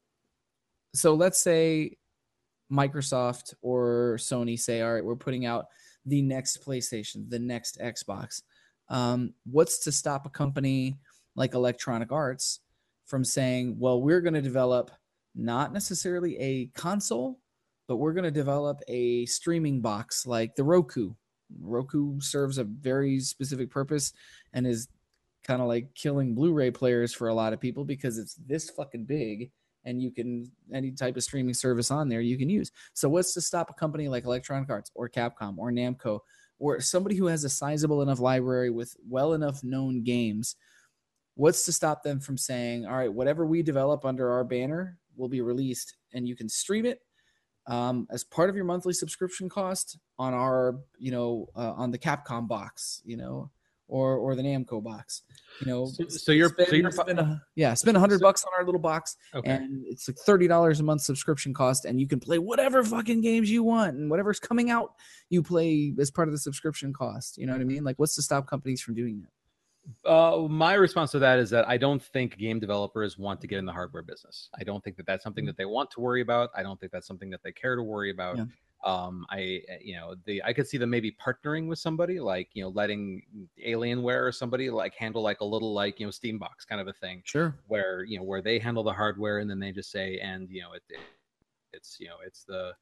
so 0.95 1.15
let's 1.15 1.41
say 1.41 1.97
Microsoft 2.71 3.55
or 3.63 4.17
Sony 4.21 4.59
say, 4.59 4.83
all 4.83 4.95
right, 4.95 5.05
we're 5.05 5.17
putting 5.17 5.47
out 5.47 5.67
the 6.07 6.23
next 6.23 6.65
PlayStation, 6.65 7.29
the 7.29 7.39
next 7.39 7.79
Xbox. 7.81 8.43
Um, 8.89 9.35
what's 9.45 9.79
to 9.85 9.93
stop 9.93 10.27
a 10.27 10.31
company 10.31 10.99
like 11.35 11.55
Electronic 11.55 12.13
Arts 12.13 12.61
from 13.07 13.25
saying, 13.25 13.77
well, 13.79 14.03
we're 14.03 14.21
going 14.21 14.35
to 14.35 14.43
develop 14.43 14.91
not 15.35 15.73
necessarily 15.73 16.39
a 16.39 16.67
console, 16.75 17.39
but 17.87 17.97
we're 17.97 18.13
going 18.13 18.25
to 18.25 18.31
develop 18.31 18.81
a 18.89 19.25
streaming 19.27 19.81
box 19.81 20.27
like 20.27 20.55
the 20.57 20.65
Roku 20.65 21.15
Roku 21.61 22.21
serves 22.21 22.59
a 22.59 22.65
very 22.65 23.21
specific 23.21 23.71
purpose 23.71 24.13
and 24.53 24.67
is 24.67 24.89
kind 25.45 25.63
of 25.63 25.69
like 25.69 25.95
killing 25.95 26.35
Blu-ray 26.35 26.71
players 26.71 27.15
for 27.15 27.29
a 27.29 27.35
lot 27.35 27.53
of 27.53 27.61
people 27.61 27.85
because 27.85 28.19
it's 28.19 28.35
this 28.35 28.71
fucking 28.71 29.05
big 29.05 29.51
and 29.85 30.03
you 30.03 30.11
can 30.11 30.51
any 30.73 30.91
type 30.93 31.17
of 31.17 31.23
streaming 31.23 31.55
service 31.55 31.91
on 31.91 32.09
there 32.09 32.21
you 32.21 32.37
can 32.37 32.51
use. 32.51 32.71
So 32.95 33.09
what's 33.09 33.33
to 33.35 33.41
stop 33.41 33.71
a 33.71 33.75
company 33.75 34.09
like 34.09 34.25
Electronic 34.25 34.69
Arts 34.69 34.91
or 34.95 35.09
Capcom 35.09 35.57
or 35.57 35.71
Namco 35.71 36.21
or 36.59 36.81
somebody 36.81 37.17
who 37.17 37.27
has 37.27 37.45
a 37.45 37.49
sizable 37.49 38.03
enough 38.03 38.21
library 38.21 38.71
with 38.71 38.95
well 39.09 39.35
enough 39.35 39.63
known 39.63 40.03
games 40.03 40.57
what's 41.35 41.65
to 41.65 41.73
stop 41.73 42.03
them 42.03 42.21
from 42.21 42.37
saying 42.37 42.85
all 42.85 42.97
right 42.97 43.13
whatever 43.13 43.47
we 43.47 43.63
develop 43.63 44.05
under 44.05 44.31
our 44.31 44.45
banner 44.45 44.99
will 45.17 45.29
be 45.29 45.41
released 45.41 45.97
and 46.13 46.27
you 46.27 46.35
can 46.35 46.49
stream 46.49 46.85
it 46.85 47.01
um, 47.69 48.09
as 48.11 48.25
part 48.25 48.51
of 48.51 48.57
your 48.57 48.65
monthly 48.65 48.93
subscription 48.93 49.49
cost 49.49 49.99
on 50.19 50.35
our, 50.35 50.81
you 50.99 51.13
know, 51.13 51.49
uh, 51.55 51.73
on 51.73 51.91
the 51.91 51.99
Capcom 51.99 52.49
box, 52.49 53.03
you 53.05 53.17
know, 53.17 53.51
or 53.89 54.17
or 54.17 54.35
the 54.35 54.43
Namco 54.43 54.83
box, 54.83 55.23
you 55.61 55.67
know. 55.67 55.87
So, 55.87 56.09
so 56.09 56.33
you're 56.33 56.49
spend, 56.49 56.69
so 56.69 56.77
you're 56.77 56.91
spend 56.91 57.21
a, 57.21 57.43
yeah, 57.57 57.75
spend 57.75 57.97
a 57.97 58.01
hundred 58.01 58.21
bucks 58.21 58.45
on 58.45 58.51
our 58.59 58.65
little 58.65 58.81
box, 58.81 59.17
okay. 59.35 59.51
and 59.51 59.85
it's 59.87 60.09
like 60.09 60.19
thirty 60.19 60.49
dollars 60.49 60.81
a 60.81 60.83
month 60.83 61.03
subscription 61.03 61.55
cost, 61.55 61.85
and 61.85 62.01
you 62.01 62.09
can 62.09 62.21
play 62.21 62.39
whatever 62.39 62.83
fucking 62.83 63.21
games 63.21 63.51
you 63.51 63.63
want, 63.63 63.97
and 63.97 64.11
whatever's 64.11 64.41
coming 64.41 64.71
out, 64.71 64.95
you 65.29 65.43
play 65.43 65.93
as 65.99 66.11
part 66.11 66.29
of 66.29 66.33
the 66.33 66.39
subscription 66.39 66.93
cost. 66.93 67.39
You 67.39 67.47
know 67.47 67.53
what 67.53 67.63
I 67.63 67.65
mean? 67.65 67.85
Like, 67.85 67.99
what's 67.99 68.15
to 68.17 68.23
stop 68.23 68.47
companies 68.47 68.81
from 68.81 68.95
doing 68.95 69.21
that? 69.21 69.31
Uh, 70.05 70.47
my 70.51 70.75
response 70.75 71.11
to 71.13 71.19
that 71.19 71.39
is 71.39 71.51
that 71.51 71.69
I 71.69 71.77
don't 71.79 72.03
think 72.03 72.37
game 72.39 72.61
developers 72.61 73.17
want 73.19 73.41
to 73.41 73.47
get 73.47 73.59
in 73.59 73.65
the 73.65 73.73
hardware 73.73 74.03
business. 74.03 74.51
I 74.59 74.65
don't 74.65 74.83
think 74.85 74.97
that 74.97 75.07
that's 75.07 75.25
something 75.25 75.45
that 75.47 75.57
they 75.57 75.65
want 75.65 75.91
to 75.93 76.01
worry 76.01 76.21
about. 76.21 76.51
I 76.57 76.63
don't 76.63 76.79
think 76.79 76.93
that's 76.93 77.07
something 77.07 77.31
that 77.31 77.43
they 77.43 77.53
care 77.53 77.75
to 77.77 77.83
worry 77.83 78.11
about. 78.11 78.37
Yeah. 78.39 78.45
Um, 78.85 79.27
I, 79.29 79.61
you 79.83 79.97
know, 79.97 80.15
the 80.25 80.43
I 80.45 80.53
could 80.53 80.69
see 80.69 80.79
them 80.79 80.91
maybe 80.91 81.11
partnering 81.21 81.67
with 81.69 81.79
somebody 81.81 82.21
like 82.21 82.49
you 82.53 82.63
know 82.63 82.69
letting 82.69 83.23
Alienware 83.67 84.27
or 84.29 84.31
somebody 84.31 84.71
like 84.71 84.95
handle 84.95 85.21
like 85.23 85.41
a 85.41 85.45
little 85.45 85.73
like 85.75 85.99
you 85.99 86.07
know 86.07 86.11
Steambox 86.13 86.67
kind 86.69 86.81
of 86.81 86.87
a 86.87 86.93
thing 86.93 87.23
Sure. 87.25 87.59
where 87.67 88.05
you 88.05 88.19
know 88.19 88.25
where 88.25 88.41
they 88.41 88.59
handle 88.61 88.85
the 88.85 88.93
hardware 88.93 89.39
and 89.39 89.51
then 89.51 89.59
they 89.59 89.73
just 89.73 89.91
say 89.91 90.19
and 90.21 90.49
you 90.51 90.61
know 90.63 90.75
it, 90.75 90.83
it 90.91 91.01
it's 91.73 91.97
you 91.99 92.07
know 92.07 92.17
it's 92.25 92.45
the 92.45 92.73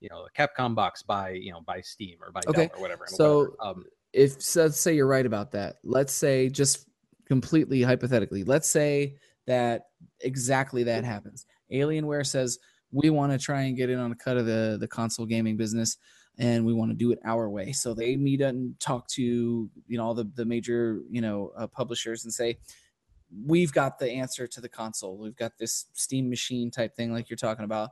you 0.00 0.08
know 0.08 0.24
the 0.24 0.30
Capcom 0.40 0.74
box 0.74 1.02
by 1.02 1.30
you 1.30 1.50
know 1.50 1.62
by 1.62 1.80
Steam 1.80 2.18
or 2.22 2.30
by 2.30 2.42
Okay, 2.46 2.68
Dell 2.68 2.76
or 2.76 2.80
whatever. 2.80 3.06
so- 3.08 3.38
whatever. 3.40 3.56
Um, 3.60 3.84
if 4.12 4.40
so 4.42 4.62
let's 4.62 4.80
say 4.80 4.94
you're 4.94 5.06
right 5.06 5.26
about 5.26 5.52
that. 5.52 5.76
Let's 5.84 6.12
say 6.12 6.48
just 6.48 6.86
completely 7.26 7.80
hypothetically 7.80 8.42
let's 8.42 8.68
say 8.68 9.14
that 9.46 9.82
exactly 10.20 10.82
that 10.84 11.04
happens. 11.04 11.46
Alienware 11.72 12.26
says 12.26 12.58
we 12.92 13.10
want 13.10 13.32
to 13.32 13.38
try 13.38 13.62
and 13.62 13.76
get 13.76 13.90
in 13.90 13.98
on 13.98 14.12
a 14.12 14.16
cut 14.16 14.36
of 14.36 14.46
the 14.46 14.76
the 14.80 14.88
console 14.88 15.26
gaming 15.26 15.56
business 15.56 15.96
and 16.38 16.64
we 16.64 16.72
want 16.72 16.90
to 16.90 16.96
do 16.96 17.12
it 17.12 17.18
our 17.24 17.50
way. 17.50 17.70
So 17.72 17.94
they 17.94 18.16
meet 18.16 18.40
and 18.40 18.78
talk 18.80 19.06
to 19.08 19.22
you 19.22 19.70
know 19.88 20.04
all 20.04 20.14
the, 20.14 20.30
the 20.34 20.44
major 20.44 21.00
you 21.10 21.20
know 21.20 21.52
uh, 21.56 21.66
publishers 21.66 22.24
and 22.24 22.32
say 22.32 22.58
we've 23.46 23.72
got 23.72 23.98
the 23.98 24.10
answer 24.10 24.46
to 24.46 24.60
the 24.60 24.68
console. 24.68 25.16
We've 25.16 25.36
got 25.36 25.52
this 25.58 25.86
steam 25.92 26.28
machine 26.28 26.70
type 26.70 26.96
thing 26.96 27.12
like 27.12 27.30
you're 27.30 27.36
talking 27.36 27.64
about. 27.64 27.90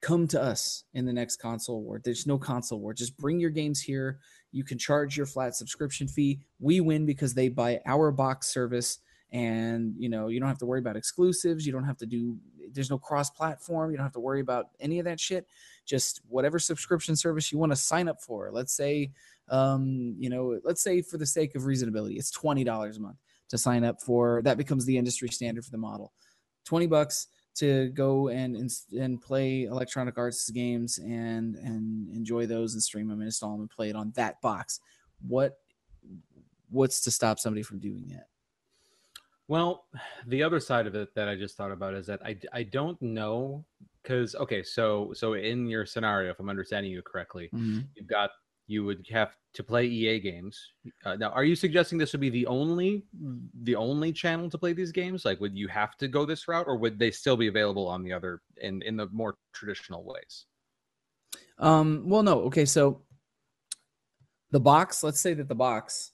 Come 0.00 0.28
to 0.28 0.40
us 0.40 0.84
in 0.94 1.04
the 1.04 1.12
next 1.12 1.36
console 1.36 1.82
war. 1.82 2.00
There's 2.02 2.26
no 2.26 2.38
console 2.38 2.80
war. 2.80 2.94
Just 2.94 3.16
bring 3.16 3.40
your 3.40 3.50
games 3.50 3.80
here 3.80 4.20
you 4.52 4.64
can 4.64 4.78
charge 4.78 5.16
your 5.16 5.26
flat 5.26 5.54
subscription 5.54 6.08
fee. 6.08 6.40
We 6.58 6.80
win 6.80 7.06
because 7.06 7.34
they 7.34 7.48
buy 7.48 7.80
our 7.86 8.10
box 8.10 8.48
service 8.48 8.98
and 9.30 9.94
you 9.98 10.08
know 10.08 10.28
you 10.28 10.40
don't 10.40 10.48
have 10.48 10.58
to 10.58 10.66
worry 10.66 10.80
about 10.80 10.96
exclusives. 10.96 11.66
You 11.66 11.72
don't 11.72 11.84
have 11.84 11.98
to 11.98 12.06
do 12.06 12.36
there's 12.72 12.90
no 12.90 12.98
cross 12.98 13.30
platform 13.30 13.90
you 13.90 13.96
don't 13.96 14.04
have 14.04 14.12
to 14.12 14.20
worry 14.20 14.40
about 14.40 14.68
any 14.80 14.98
of 14.98 15.04
that 15.04 15.20
shit. 15.20 15.46
Just 15.84 16.20
whatever 16.28 16.58
subscription 16.58 17.16
service 17.16 17.52
you 17.52 17.58
want 17.58 17.72
to 17.72 17.76
sign 17.76 18.08
up 18.08 18.20
for. 18.22 18.50
Let's 18.52 18.74
say 18.74 19.10
um 19.50 20.14
you 20.18 20.30
know 20.30 20.60
let's 20.64 20.82
say 20.82 21.02
for 21.02 21.18
the 21.18 21.26
sake 21.26 21.54
of 21.54 21.62
reasonability 21.62 22.18
it's 22.18 22.36
$20 22.36 22.96
a 22.96 23.00
month 23.00 23.16
to 23.48 23.56
sign 23.56 23.82
up 23.82 23.98
for 24.02 24.42
that 24.42 24.58
becomes 24.58 24.84
the 24.84 24.98
industry 24.98 25.28
standard 25.28 25.64
for 25.64 25.70
the 25.70 25.78
model. 25.78 26.12
20 26.64 26.86
bucks 26.86 27.28
to 27.58 27.88
go 27.90 28.28
and 28.28 28.70
and, 28.92 29.20
play 29.20 29.64
Electronic 29.64 30.18
Arts 30.18 30.48
games 30.50 30.98
and 30.98 31.56
and 31.56 32.08
enjoy 32.14 32.46
those 32.46 32.74
and 32.74 32.82
stream 32.82 33.08
them 33.08 33.20
and 33.20 33.26
install 33.26 33.52
them 33.52 33.60
and 33.62 33.70
play 33.70 33.90
it 33.90 33.96
on 33.96 34.12
that 34.16 34.40
box. 34.40 34.80
What 35.26 35.58
what's 36.70 37.00
to 37.02 37.10
stop 37.10 37.38
somebody 37.38 37.62
from 37.62 37.78
doing 37.78 38.08
that? 38.08 38.26
Well, 39.48 39.86
the 40.26 40.42
other 40.42 40.60
side 40.60 40.86
of 40.86 40.94
it 40.94 41.14
that 41.14 41.28
I 41.28 41.34
just 41.34 41.56
thought 41.56 41.72
about 41.72 41.94
is 41.94 42.06
that 42.06 42.20
I, 42.24 42.36
I 42.52 42.62
don't 42.64 43.00
know 43.00 43.64
because 44.02 44.34
okay, 44.36 44.62
so 44.62 45.12
so 45.14 45.34
in 45.34 45.68
your 45.68 45.86
scenario, 45.86 46.30
if 46.30 46.38
I'm 46.38 46.50
understanding 46.50 46.92
you 46.92 47.02
correctly, 47.02 47.50
mm-hmm. 47.54 47.80
you've 47.94 48.06
got 48.06 48.30
you 48.68 48.84
would 48.84 49.04
have 49.10 49.34
to 49.54 49.64
play 49.64 49.86
EA 49.86 50.20
games. 50.20 50.72
Uh, 51.04 51.16
now, 51.16 51.30
are 51.30 51.42
you 51.42 51.56
suggesting 51.56 51.98
this 51.98 52.12
would 52.12 52.20
be 52.20 52.30
the 52.30 52.46
only 52.46 53.04
the 53.62 53.74
only 53.74 54.12
channel 54.12 54.48
to 54.50 54.58
play 54.58 54.74
these 54.74 54.92
games? 54.92 55.24
Like, 55.24 55.40
would 55.40 55.56
you 55.56 55.66
have 55.68 55.96
to 55.96 56.06
go 56.06 56.24
this 56.24 56.46
route, 56.46 56.68
or 56.68 56.76
would 56.76 56.98
they 56.98 57.10
still 57.10 57.36
be 57.36 57.48
available 57.48 57.88
on 57.88 58.04
the 58.04 58.12
other 58.12 58.42
in 58.58 58.82
in 58.82 58.96
the 58.96 59.08
more 59.08 59.36
traditional 59.52 60.04
ways? 60.04 60.44
Um, 61.58 62.04
well, 62.06 62.22
no. 62.22 62.42
Okay, 62.42 62.66
so 62.66 63.02
the 64.50 64.60
box. 64.60 65.02
Let's 65.02 65.20
say 65.20 65.34
that 65.34 65.48
the 65.48 65.54
box 65.54 66.12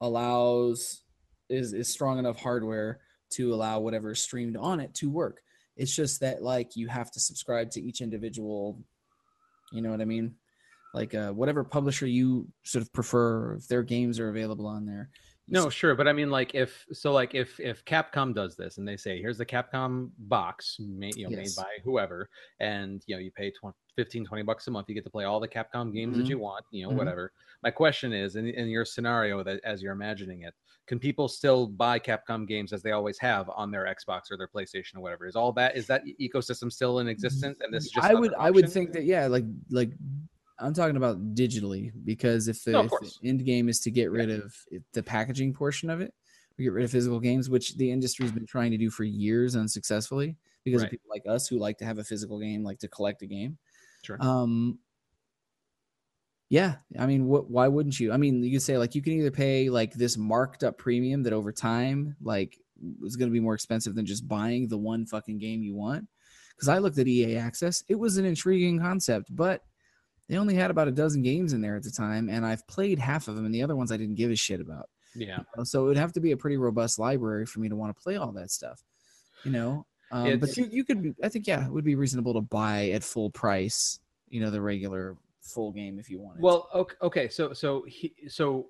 allows 0.00 1.02
is 1.50 1.74
is 1.74 1.88
strong 1.88 2.18
enough 2.18 2.40
hardware 2.40 3.00
to 3.32 3.52
allow 3.52 3.80
whatever 3.80 4.14
streamed 4.14 4.56
on 4.56 4.80
it 4.80 4.94
to 4.94 5.10
work. 5.10 5.42
It's 5.76 5.94
just 5.94 6.20
that 6.20 6.42
like 6.42 6.74
you 6.74 6.88
have 6.88 7.10
to 7.12 7.20
subscribe 7.20 7.70
to 7.72 7.82
each 7.82 8.00
individual. 8.00 8.82
You 9.72 9.82
know 9.82 9.90
what 9.90 10.00
I 10.00 10.06
mean? 10.06 10.34
Like 10.94 11.14
uh, 11.14 11.32
whatever 11.32 11.64
publisher 11.64 12.06
you 12.06 12.52
sort 12.64 12.82
of 12.82 12.92
prefer, 12.92 13.54
if 13.54 13.66
their 13.68 13.82
games 13.82 14.18
are 14.20 14.28
available 14.28 14.66
on 14.66 14.84
there. 14.84 15.10
No, 15.48 15.68
sure, 15.68 15.94
but 15.94 16.06
I 16.06 16.12
mean, 16.12 16.30
like, 16.30 16.54
if 16.54 16.86
so, 16.92 17.12
like, 17.12 17.34
if 17.34 17.58
if 17.60 17.84
Capcom 17.84 18.34
does 18.34 18.56
this 18.56 18.78
and 18.78 18.86
they 18.86 18.96
say, 18.96 19.20
"Here's 19.20 19.38
the 19.38 19.44
Capcom 19.46 20.10
box, 20.18 20.76
made 20.80 21.16
you 21.16 21.24
know, 21.24 21.30
Yes. 21.30 21.56
made 21.56 21.56
by 21.56 21.78
whoever," 21.82 22.30
and 22.60 23.02
you 23.06 23.16
know, 23.16 23.20
you 23.20 23.30
pay 23.32 23.50
20, 23.50 23.76
15, 23.96 24.24
20 24.24 24.42
bucks 24.44 24.66
a 24.68 24.70
month, 24.70 24.88
you 24.88 24.94
get 24.94 25.04
to 25.04 25.10
play 25.10 25.24
all 25.24 25.40
the 25.40 25.48
Capcom 25.48 25.92
games 25.92 26.16
that 26.16 26.26
Mhm. 26.26 26.30
you 26.30 26.38
want, 26.38 26.64
you 26.70 26.84
know, 26.84 26.90
Mhm. 26.92 26.96
whatever. 26.96 27.32
My 27.62 27.70
question 27.70 28.12
is, 28.12 28.36
in 28.36 28.46
in 28.46 28.68
your 28.68 28.84
scenario 28.84 29.42
that 29.42 29.60
as 29.64 29.82
you're 29.82 29.92
imagining 29.92 30.42
it, 30.42 30.54
can 30.86 30.98
people 30.98 31.26
still 31.28 31.66
buy 31.66 31.98
Capcom 31.98 32.46
games 32.46 32.72
as 32.72 32.82
they 32.82 32.92
always 32.92 33.18
have 33.18 33.50
on 33.50 33.70
their 33.70 33.84
Xbox 33.86 34.30
or 34.30 34.36
their 34.38 34.48
PlayStation 34.48 34.96
or 34.96 35.00
whatever? 35.00 35.26
Is 35.26 35.36
all 35.36 35.52
that 35.54 35.76
is 35.76 35.86
that 35.88 36.02
ecosystem 36.20 36.70
still 36.72 37.00
in 37.00 37.08
existence? 37.08 37.58
And 37.60 37.74
this 37.74 37.84
is 37.84 37.90
just 37.90 38.10
I 38.10 38.14
would 38.14 38.30
another 38.30 38.44
I 38.46 38.50
would 38.50 38.68
think 38.70 38.92
that 38.92 39.04
yeah, 39.04 39.26
like 39.26 39.44
like 39.70 39.90
I'm 40.62 40.74
talking 40.74 40.96
about 40.96 41.34
digitally 41.34 41.92
because 42.04 42.48
if 42.48 42.62
the, 42.64 42.70
No, 42.72 42.80
if 42.84 42.90
the 43.20 43.28
end 43.28 43.44
game 43.44 43.68
is 43.68 43.80
to 43.80 43.90
get 43.90 44.10
rid 44.10 44.30
of 44.30 44.54
the 44.92 45.02
packaging 45.02 45.52
portion 45.52 45.90
of 45.90 46.00
it, 46.00 46.14
we 46.56 46.64
get 46.64 46.72
rid 46.72 46.84
of 46.84 46.90
physical 46.90 47.18
games, 47.20 47.50
which 47.50 47.76
the 47.76 47.90
industry's 47.90 48.32
been 48.32 48.46
trying 48.46 48.70
to 48.70 48.78
do 48.78 48.90
for 48.90 49.04
years 49.04 49.56
unsuccessfully 49.56 50.36
because 50.64 50.82
Right. 50.82 50.86
of 50.86 50.90
people 50.90 51.10
like 51.10 51.24
us 51.26 51.48
who 51.48 51.58
like 51.58 51.78
to 51.78 51.84
have 51.84 51.98
a 51.98 52.04
physical 52.04 52.38
game, 52.38 52.62
like 52.62 52.78
to 52.80 52.88
collect 52.88 53.22
a 53.22 53.26
game. 53.26 53.58
Sure. 54.02 54.16
Um 54.20 54.78
yeah, 56.48 56.76
I 56.98 57.06
mean, 57.06 57.28
what? 57.28 57.50
Why 57.50 57.66
wouldn't 57.66 57.98
you? 57.98 58.12
I 58.12 58.18
mean, 58.18 58.42
you 58.42 58.52
could 58.52 58.62
say 58.62 58.76
like 58.76 58.94
you 58.94 59.00
can 59.00 59.14
either 59.14 59.30
pay 59.30 59.70
like 59.70 59.94
this 59.94 60.18
marked 60.18 60.62
up 60.64 60.76
premium 60.76 61.22
that 61.22 61.32
over 61.32 61.50
time 61.50 62.14
like 62.22 62.58
is 63.02 63.16
going 63.16 63.30
to 63.30 63.32
be 63.32 63.40
more 63.40 63.54
expensive 63.54 63.94
than 63.94 64.04
just 64.04 64.28
buying 64.28 64.68
the 64.68 64.76
one 64.76 65.06
fucking 65.06 65.38
game 65.38 65.62
you 65.62 65.74
want. 65.74 66.06
Because 66.54 66.68
I 66.68 66.76
looked 66.76 66.98
at 66.98 67.08
EA 67.08 67.36
Access, 67.36 67.82
it 67.88 67.94
was 67.94 68.18
an 68.18 68.26
intriguing 68.26 68.78
concept, 68.78 69.34
but 69.34 69.64
they 70.28 70.36
only 70.36 70.54
had 70.54 70.70
about 70.70 70.88
a 70.88 70.92
dozen 70.92 71.22
games 71.22 71.52
in 71.52 71.60
there 71.60 71.76
at 71.76 71.82
the 71.82 71.90
time, 71.90 72.28
and 72.28 72.46
I've 72.46 72.66
played 72.66 72.98
half 72.98 73.28
of 73.28 73.36
them, 73.36 73.44
and 73.44 73.54
the 73.54 73.62
other 73.62 73.76
ones 73.76 73.92
I 73.92 73.96
didn't 73.96 74.14
give 74.14 74.30
a 74.30 74.36
shit 74.36 74.60
about. 74.60 74.88
Yeah. 75.14 75.40
So 75.64 75.84
it 75.84 75.88
would 75.88 75.96
have 75.98 76.12
to 76.14 76.20
be 76.20 76.32
a 76.32 76.36
pretty 76.36 76.56
robust 76.56 76.98
library 76.98 77.44
for 77.44 77.60
me 77.60 77.68
to 77.68 77.76
want 77.76 77.94
to 77.94 78.02
play 78.02 78.16
all 78.16 78.32
that 78.32 78.50
stuff. 78.50 78.82
You 79.44 79.50
know, 79.50 79.86
um, 80.10 80.38
but 80.38 80.56
you 80.56 80.68
you 80.70 80.84
could 80.84 81.14
I 81.22 81.28
think 81.28 81.46
yeah, 81.46 81.66
it 81.66 81.72
would 81.72 81.84
be 81.84 81.96
reasonable 81.96 82.34
to 82.34 82.40
buy 82.40 82.90
at 82.90 83.02
full 83.02 83.30
price. 83.30 83.98
You 84.28 84.40
know, 84.40 84.50
the 84.50 84.62
regular 84.62 85.16
full 85.42 85.72
game 85.72 85.98
if 85.98 86.08
you 86.08 86.20
wanted. 86.20 86.40
Well, 86.40 86.68
okay, 86.72 86.96
okay. 87.02 87.28
So, 87.28 87.52
so 87.52 87.84
he, 87.86 88.14
so 88.28 88.68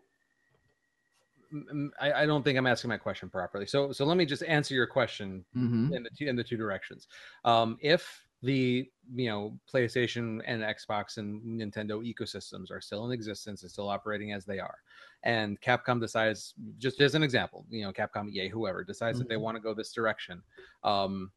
I, 2.00 2.12
I 2.12 2.26
don't 2.26 2.42
think 2.42 2.58
I'm 2.58 2.66
asking 2.66 2.88
my 2.88 2.96
question 2.96 3.28
properly. 3.28 3.66
So, 3.66 3.92
so 3.92 4.04
let 4.04 4.16
me 4.16 4.24
just 4.24 4.42
answer 4.42 4.74
your 4.74 4.86
question 4.86 5.44
Mhm. 5.54 5.94
in 5.94 6.02
the 6.02 6.10
two 6.16 6.26
in 6.26 6.34
the 6.34 6.42
two 6.42 6.56
directions. 6.56 7.06
Um, 7.44 7.76
if 7.80 8.24
the 8.42 8.90
you 9.14 9.28
know 9.28 9.58
PlayStation 9.72 10.42
and 10.46 10.62
Xbox 10.62 11.18
and 11.18 11.42
Nintendo 11.60 12.02
ecosystems 12.02 12.70
are 12.70 12.80
still 12.80 13.06
in 13.06 13.12
existence 13.12 13.62
and 13.62 13.70
still 13.70 13.88
operating 13.88 14.32
as 14.32 14.44
they 14.44 14.58
are, 14.58 14.78
and 15.22 15.60
Capcom 15.60 16.00
decides, 16.00 16.54
just 16.78 17.00
as 17.00 17.14
an 17.14 17.22
example, 17.22 17.66
you 17.70 17.82
know, 17.82 17.92
Capcom, 17.92 18.30
EA, 18.30 18.48
whoever 18.48 18.84
decides 18.84 19.18
that 19.18 19.28
they 19.28 19.36
Mhm. 19.36 19.42
want 19.42 19.56
to 19.56 19.60
go 19.60 19.74
this 19.74 19.92
direction, 19.92 20.42
um, 20.84 21.32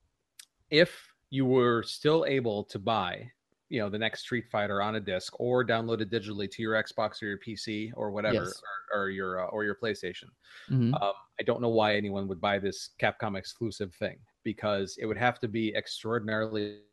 if 0.70 1.08
you 1.30 1.46
were 1.46 1.84
still 1.84 2.26
able 2.26 2.64
to 2.66 2.80
buy 2.80 3.32
you 3.70 3.80
know 3.80 3.90
the 3.90 3.98
next 3.98 4.22
street 4.22 4.48
fighter 4.52 4.82
on 4.82 4.96
a 4.96 5.00
disc 5.00 5.34
or 5.40 5.66
download 5.66 6.00
it 6.02 6.12
digitally 6.12 6.50
to 6.50 6.62
your 6.62 6.74
xbox 6.84 7.22
or 7.22 7.26
your 7.28 7.40
pc 7.40 7.92
or 7.96 8.12
whatever 8.12 8.36
Yes. 8.36 8.62
or, 8.94 9.00
or 9.02 9.10
your 9.10 9.42
uh, 9.44 9.48
or 9.48 9.64
your 9.64 9.76
playstation 9.76 10.30
Mhm. 10.70 10.94
um, 11.02 11.14
i 11.40 11.44
don't 11.44 11.62
know 11.62 11.70
why 11.70 11.96
anyone 11.96 12.28
would 12.28 12.40
buy 12.40 12.60
this 12.60 12.92
capcom 13.02 13.38
exclusive 13.38 13.94
thing 13.96 14.20
because 14.44 14.98
it 15.00 15.08
would 15.08 15.18
have 15.18 15.40
to 15.40 15.48
be 15.48 15.76
extraordinarily 15.76 16.84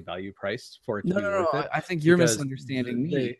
value 0.00 0.32
priced 0.32 0.80
for 0.84 0.98
it 0.98 1.02
to 1.02 1.08
no, 1.08 1.16
be 1.16 1.22
no, 1.22 1.30
no. 1.30 1.48
I 1.52 1.68
I 1.74 1.80
think 1.80 2.04
you're 2.04 2.16
misunderstanding 2.16 3.02
me. 3.02 3.14
they- 3.14 3.38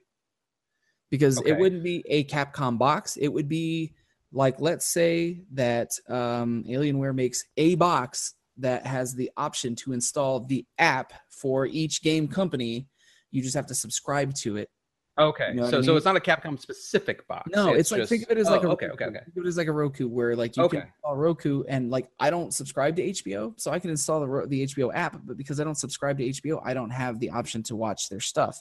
because 1.11 1.39
Okay. 1.39 1.51
it 1.51 1.59
wouldn't 1.59 1.83
be 1.83 2.03
a 2.09 2.25
Capcom 2.25 2.79
box. 2.79 3.19
It 3.19 3.29
would 3.29 3.47
be 3.49 3.93
like, 4.33 4.61
let's 4.63 4.87
say 4.87 5.43
that 5.53 5.91
um, 6.09 6.65
Alienware 6.67 7.15
makes 7.15 7.45
a 7.59 7.75
box 7.75 8.35
that 8.57 8.87
has 8.87 9.15
the 9.15 9.31
option 9.37 9.77
to 9.77 9.93
install 9.93 10.41
the 10.41 10.65
app 10.79 11.13
for 11.29 11.67
each 11.67 12.03
game 12.03 12.27
company. 12.29 12.89
You 13.31 13.43
just 13.43 13.55
have 13.55 13.67
to 13.67 13.75
subscribe 13.75 14.33
to 14.37 14.57
it. 14.57 14.71
Okay 15.19 15.49
You 15.51 15.61
know 15.61 15.71
so 15.71 15.79
I 15.79 15.83
so 15.83 15.97
it's 15.97 16.07
not 16.07 16.17
a 16.17 16.21
capcom 16.21 16.59
specific 16.61 17.27
box 17.29 17.51
No, 17.53 17.75
it's, 17.75 17.91
like 17.91 18.07
think 18.09 18.23
of 18.25 18.31
it 18.31 18.39
as 18.39 18.49
oh, 18.49 18.53
like 18.53 18.63
a 18.63 18.69
oh, 18.69 18.71
okay 18.73 18.87
Roku. 18.87 18.95
okay 18.95 19.05
okay 19.07 19.19
Think 19.25 19.37
of 19.37 19.45
it 19.45 19.49
as 19.49 19.57
like 19.57 19.67
a 19.69 19.73
Roku 19.73 20.09
where 20.09 20.35
like 20.35 20.57
you 20.57 20.63
Okay. 20.65 20.79
can 20.79 20.87
install 20.87 21.17
Roku 21.17 21.65
and 21.69 21.91
like 21.91 22.09
I 22.19 22.31
don't 22.31 22.53
subscribe 22.55 22.97
to 22.97 23.03
HBO, 23.03 23.53
so 23.61 23.71
I 23.71 23.79
can 23.79 23.91
install 23.91 24.21
the 24.21 24.47
the 24.49 24.65
HBO 24.67 24.91
app, 24.95 25.21
but 25.25 25.37
because 25.37 25.61
I 25.61 25.65
don't 25.65 25.77
subscribe 25.77 26.17
to 26.19 26.25
HBO, 26.25 26.61
I 26.65 26.73
don't 26.75 26.91
have 26.91 27.19
the 27.21 27.31
option 27.31 27.63
to 27.65 27.77
watch 27.77 28.09
their 28.09 28.21
stuff. 28.21 28.61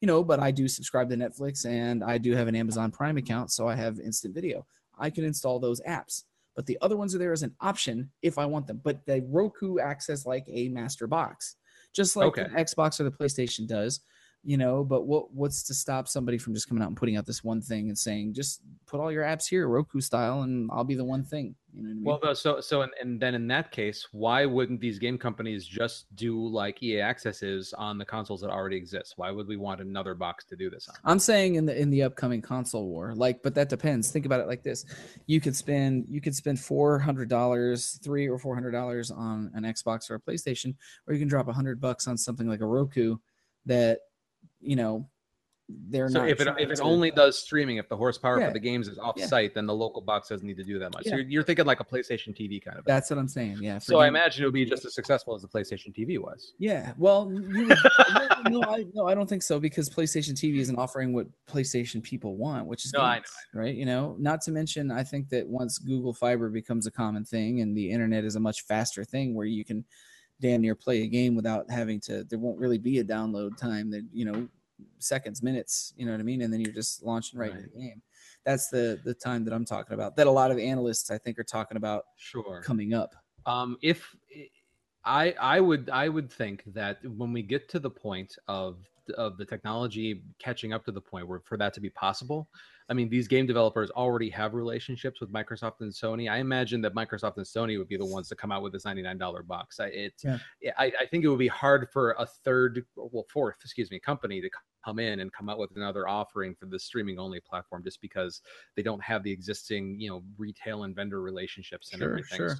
You 0.00 0.06
know, 0.06 0.22
but 0.24 0.40
I 0.40 0.50
do 0.50 0.66
subscribe 0.68 1.10
to 1.10 1.16
Netflix 1.16 1.66
and 1.66 2.02
I 2.04 2.18
do 2.18 2.34
have 2.34 2.48
an 2.48 2.54
Amazon 2.56 2.90
Prime 2.90 3.16
account, 3.18 3.50
so 3.52 3.66
I 3.68 3.74
have 3.74 3.98
instant 3.98 4.34
video. 4.34 4.66
I 4.98 5.10
can 5.10 5.24
install 5.24 5.58
those 5.58 5.80
apps. 5.82 6.24
But 6.56 6.66
the 6.66 6.78
other 6.82 6.96
ones 6.96 7.14
are 7.14 7.18
there 7.18 7.32
as 7.32 7.42
an 7.42 7.54
option 7.60 8.10
if 8.22 8.36
I 8.38 8.44
want 8.46 8.66
them. 8.66 8.80
But 8.82 9.04
the 9.06 9.24
Roku 9.28 9.78
acts 9.78 10.08
as 10.08 10.26
like 10.26 10.44
a 10.48 10.68
master 10.68 11.06
box, 11.06 11.56
just 11.94 12.16
like 12.16 12.28
Okay. 12.28 12.44
the 12.44 12.50
Xbox 12.64 12.98
or 13.00 13.04
the 13.04 13.10
PlayStation 13.10 13.66
does 13.66 14.00
you 14.42 14.56
know 14.56 14.82
but 14.82 15.06
what 15.06 15.32
what's 15.34 15.62
to 15.62 15.74
stop 15.74 16.08
somebody 16.08 16.38
from 16.38 16.54
just 16.54 16.68
coming 16.68 16.82
out 16.82 16.88
and 16.88 16.96
putting 16.96 17.16
out 17.16 17.26
this 17.26 17.44
one 17.44 17.60
thing 17.60 17.88
and 17.88 17.98
saying 17.98 18.32
just 18.32 18.62
put 18.86 19.00
all 19.00 19.12
your 19.12 19.24
apps 19.24 19.46
here 19.46 19.68
roku 19.68 20.00
style 20.00 20.42
and 20.42 20.70
i'll 20.72 20.84
be 20.84 20.94
the 20.94 21.04
one 21.04 21.24
thing 21.24 21.54
you 21.72 21.82
know 21.82 21.88
what 21.88 21.92
I 21.92 22.18
mean? 22.18 22.22
Well, 22.24 22.34
so 22.34 22.60
so 22.60 22.82
and, 22.82 22.92
and 23.00 23.20
then 23.20 23.34
in 23.34 23.46
that 23.48 23.70
case, 23.70 24.08
why 24.12 24.44
wouldn't 24.44 24.80
these 24.80 24.98
game 24.98 25.16
companies 25.16 25.64
just 25.64 26.06
do 26.16 26.48
like 26.48 26.82
EA 26.82 27.00
Access 27.00 27.42
is 27.42 27.72
on 27.74 27.98
the 27.98 28.04
consoles 28.04 28.40
that 28.40 28.50
already 28.50 28.76
exist? 28.76 29.14
Why 29.16 29.30
would 29.30 29.46
we 29.46 29.56
want 29.56 29.80
another 29.80 30.14
box 30.14 30.44
to 30.46 30.56
do 30.56 30.70
this 30.70 30.88
on? 30.88 30.96
i'm 31.04 31.18
saying 31.18 31.54
in 31.54 31.66
the 31.66 31.80
in 31.80 31.90
the 31.90 32.02
upcoming 32.02 32.42
console 32.42 32.86
war 32.86 33.14
like 33.14 33.42
but 33.42 33.54
that 33.54 33.68
depends 33.68 34.10
think 34.10 34.26
about 34.26 34.40
it 34.40 34.46
like 34.46 34.62
this 34.62 34.84
you 35.26 35.40
could 35.40 35.56
spend 35.56 36.04
you 36.08 36.20
could 36.20 36.34
spend 36.34 36.58
$400 36.58 38.02
three 38.02 38.28
or 38.28 38.38
$400 38.38 39.16
on 39.16 39.50
an 39.54 39.64
xbox 39.64 40.10
or 40.10 40.16
a 40.16 40.20
playstation 40.20 40.74
or 41.06 41.14
you 41.14 41.20
can 41.20 41.28
drop 41.28 41.46
a 41.46 41.48
100 41.48 41.80
bucks 41.80 42.06
on 42.06 42.16
something 42.16 42.48
like 42.48 42.60
a 42.60 42.66
roku 42.66 43.16
that 43.66 43.98
you 44.60 44.76
know 44.76 45.08
they're 45.88 46.08
So 46.08 46.18
not 46.22 46.28
if 46.28 46.40
it 46.40 46.48
if 46.58 46.68
it 46.72 46.76
to- 46.78 46.82
only 46.82 47.12
does 47.12 47.38
streaming, 47.38 47.76
if 47.76 47.88
the 47.88 47.96
horsepower 47.96 48.40
Yeah. 48.40 48.48
for 48.48 48.52
the 48.54 48.58
games 48.58 48.88
is 48.88 48.98
off 48.98 49.14
Yeah. 49.16 49.26
site, 49.26 49.54
then 49.54 49.66
the 49.66 49.74
local 49.74 50.02
box 50.02 50.28
doesn't 50.28 50.44
need 50.44 50.56
to 50.56 50.64
do 50.64 50.80
that 50.80 50.92
much. 50.92 51.04
So 51.04 51.14
you're, 51.14 51.20
you're 51.24 51.42
thinking 51.44 51.64
like 51.64 51.78
a 51.78 51.84
PlayStation 51.84 52.34
TV 52.36 52.60
kind 52.60 52.76
of. 52.76 52.84
thing. 52.84 52.92
that's 52.92 53.08
what 53.08 53.20
i'm 53.20 53.28
saying 53.28 53.58
yeah 53.62 53.78
So 53.78 53.98
I 54.00 54.08
imagine 54.08 54.42
it 54.42 54.46
would 54.48 54.54
be 54.54 54.64
just 54.64 54.84
as 54.84 54.94
successful 54.96 55.32
as 55.36 55.42
the 55.42 55.48
PlayStation 55.48 55.94
TV 55.96 56.18
was. 56.18 56.54
Yeah, 56.58 56.92
well, 56.98 57.30
you 57.32 57.68
would, 57.68 57.78
no, 58.48 58.50
no, 58.58 58.62
I, 58.64 58.84
no, 58.94 59.06
I 59.06 59.14
don't 59.14 59.28
think 59.28 59.44
so 59.44 59.60
because 59.60 59.88
PlayStation 59.88 60.32
TV 60.32 60.56
isn't 60.58 60.74
offering 60.76 61.12
what 61.12 61.28
PlayStation 61.48 62.02
people 62.02 62.36
want, 62.36 62.66
which 62.66 62.84
is 62.84 62.92
No, 62.92 63.02
I 63.02 63.08
know, 63.10 63.14
games, 63.18 63.28
right? 63.54 63.74
You 63.76 63.86
know, 63.86 64.16
not 64.18 64.40
to 64.42 64.50
mention, 64.50 64.90
I 64.90 65.04
think 65.04 65.28
that 65.28 65.46
once 65.46 65.78
Google 65.78 66.12
Fiber 66.12 66.48
becomes 66.50 66.88
a 66.88 66.90
common 66.90 67.24
thing 67.24 67.60
and 67.60 67.76
the 67.76 67.88
internet 67.92 68.24
is 68.24 68.34
a 68.34 68.40
much 68.40 68.62
faster 68.62 69.04
thing 69.04 69.34
where 69.36 69.46
you 69.46 69.64
can 69.64 69.84
damn 70.40 70.60
near 70.60 70.74
play 70.74 71.02
a 71.02 71.06
game 71.06 71.34
without 71.34 71.70
having 71.70 72.00
to, 72.00 72.24
there 72.24 72.38
won't 72.38 72.58
really 72.58 72.78
be 72.78 72.98
a 72.98 73.04
download 73.04 73.56
time 73.56 73.90
that 73.90 74.06
you 74.12 74.24
know 74.24 74.48
seconds, 74.98 75.42
minutes, 75.42 75.92
you 75.96 76.06
know 76.06 76.12
what 76.12 76.20
I 76.20 76.24
mean, 76.24 76.42
and 76.42 76.52
then 76.52 76.60
you're 76.60 76.74
just 76.74 77.02
launching 77.02 77.38
right, 77.38 77.50
into 77.50 77.62
the 77.62 77.78
game. 77.78 78.02
That's 78.44 78.68
the 78.68 79.00
the 79.04 79.14
time 79.14 79.44
that 79.44 79.52
I'm 79.52 79.64
talking 79.64 79.94
about. 79.94 80.16
That 80.16 80.26
a 80.26 80.30
lot 80.30 80.50
of 80.50 80.58
analysts 80.58 81.10
I 81.10 81.18
think 81.18 81.38
are 81.38 81.44
talking 81.44 81.76
about 81.76 82.04
Sure. 82.16 82.62
coming 82.62 82.94
up. 82.94 83.14
Um, 83.46 83.76
if 83.82 84.14
I 85.04 85.34
I 85.40 85.60
would 85.60 85.90
I 85.90 86.08
would 86.08 86.30
think 86.32 86.64
that 86.74 86.98
when 87.04 87.32
we 87.32 87.42
get 87.42 87.68
to 87.70 87.78
the 87.78 87.90
point 87.90 88.36
of 88.48 88.78
of 89.16 89.36
the 89.38 89.44
technology 89.44 90.22
catching 90.38 90.72
up 90.72 90.84
to 90.84 90.92
the 90.92 91.00
point 91.00 91.26
where 91.26 91.40
for 91.40 91.56
that 91.56 91.74
to 91.74 91.80
be 91.80 91.90
possible, 91.90 92.48
I 92.90 92.92
mean 92.92 93.08
these 93.08 93.28
game 93.28 93.46
developers 93.46 93.88
already 93.90 94.28
have 94.30 94.52
relationships 94.52 95.20
with 95.20 95.32
Microsoft 95.32 95.80
and 95.80 95.92
Sony. 95.92 96.28
I 96.30 96.38
imagine 96.38 96.80
that 96.82 96.92
Microsoft 96.94 97.36
and 97.36 97.46
Sony 97.46 97.78
would 97.78 97.88
be 97.88 97.96
the 97.96 98.04
ones 98.04 98.28
to 98.30 98.34
come 98.34 98.50
out 98.50 98.62
with 98.62 98.72
this 98.72 98.84
ninety 98.84 99.00
nine 99.02 99.16
dollar 99.16 99.44
box. 99.44 99.78
I, 99.78 99.86
it 99.86 100.14
Yeah. 100.24 100.38
I, 100.76 100.86
I 101.00 101.06
think 101.06 101.24
it 101.24 101.28
would 101.28 101.38
be 101.38 101.46
hard 101.48 101.88
for 101.92 102.16
a 102.18 102.26
third 102.26 102.84
well 102.96 103.24
fourth 103.32 103.58
excuse 103.62 103.90
me 103.92 104.00
company 104.00 104.40
to 104.40 104.50
come 104.84 104.98
in 104.98 105.20
and 105.20 105.32
come 105.32 105.48
out 105.48 105.58
with 105.58 105.70
another 105.76 106.08
offering 106.08 106.54
for 106.54 106.66
the 106.66 106.78
streaming 106.78 107.18
only 107.18 107.38
platform 107.40 107.84
just 107.84 108.00
because 108.00 108.40
they 108.76 108.82
don't 108.82 109.02
have 109.02 109.22
the 109.22 109.30
existing 109.30 110.00
you 110.00 110.10
know 110.10 110.22
retail 110.36 110.82
and 110.82 110.96
vendor 110.96 111.20
relationships 111.22 111.92
and 111.92 112.00
Sure, 112.00 112.10
everything. 112.10 112.36
sure. 112.38 112.56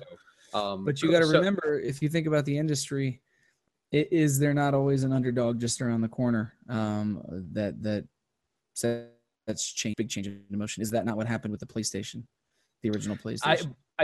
So 0.52 0.58
um, 0.58 0.84
But 0.84 1.02
you 1.02 1.10
got 1.10 1.20
to 1.20 1.26
so- 1.26 1.38
remember, 1.38 1.80
if 1.80 2.00
you 2.02 2.08
think 2.08 2.26
about 2.28 2.44
the 2.44 2.56
industry, 2.56 3.20
it 3.90 4.12
is 4.12 4.38
there 4.38 4.54
not 4.54 4.74
always 4.74 5.02
an 5.02 5.12
underdog 5.12 5.58
just 5.60 5.80
around 5.82 6.02
the 6.02 6.08
corner 6.08 6.54
um, 6.68 7.20
that 7.52 7.82
that 7.82 8.06
that's 9.50 9.72
change 9.72 9.96
big 9.96 10.08
change 10.08 10.26
in 10.26 10.44
motion. 10.50 10.82
Is 10.82 10.90
that 10.90 11.04
not 11.04 11.16
what 11.16 11.26
happened 11.26 11.52
with 11.52 11.60
the 11.60 11.66
PlayStation, 11.66 12.24
the 12.82 12.90
original 12.90 13.16
PlayStation? 13.16 13.46
I 13.46 13.56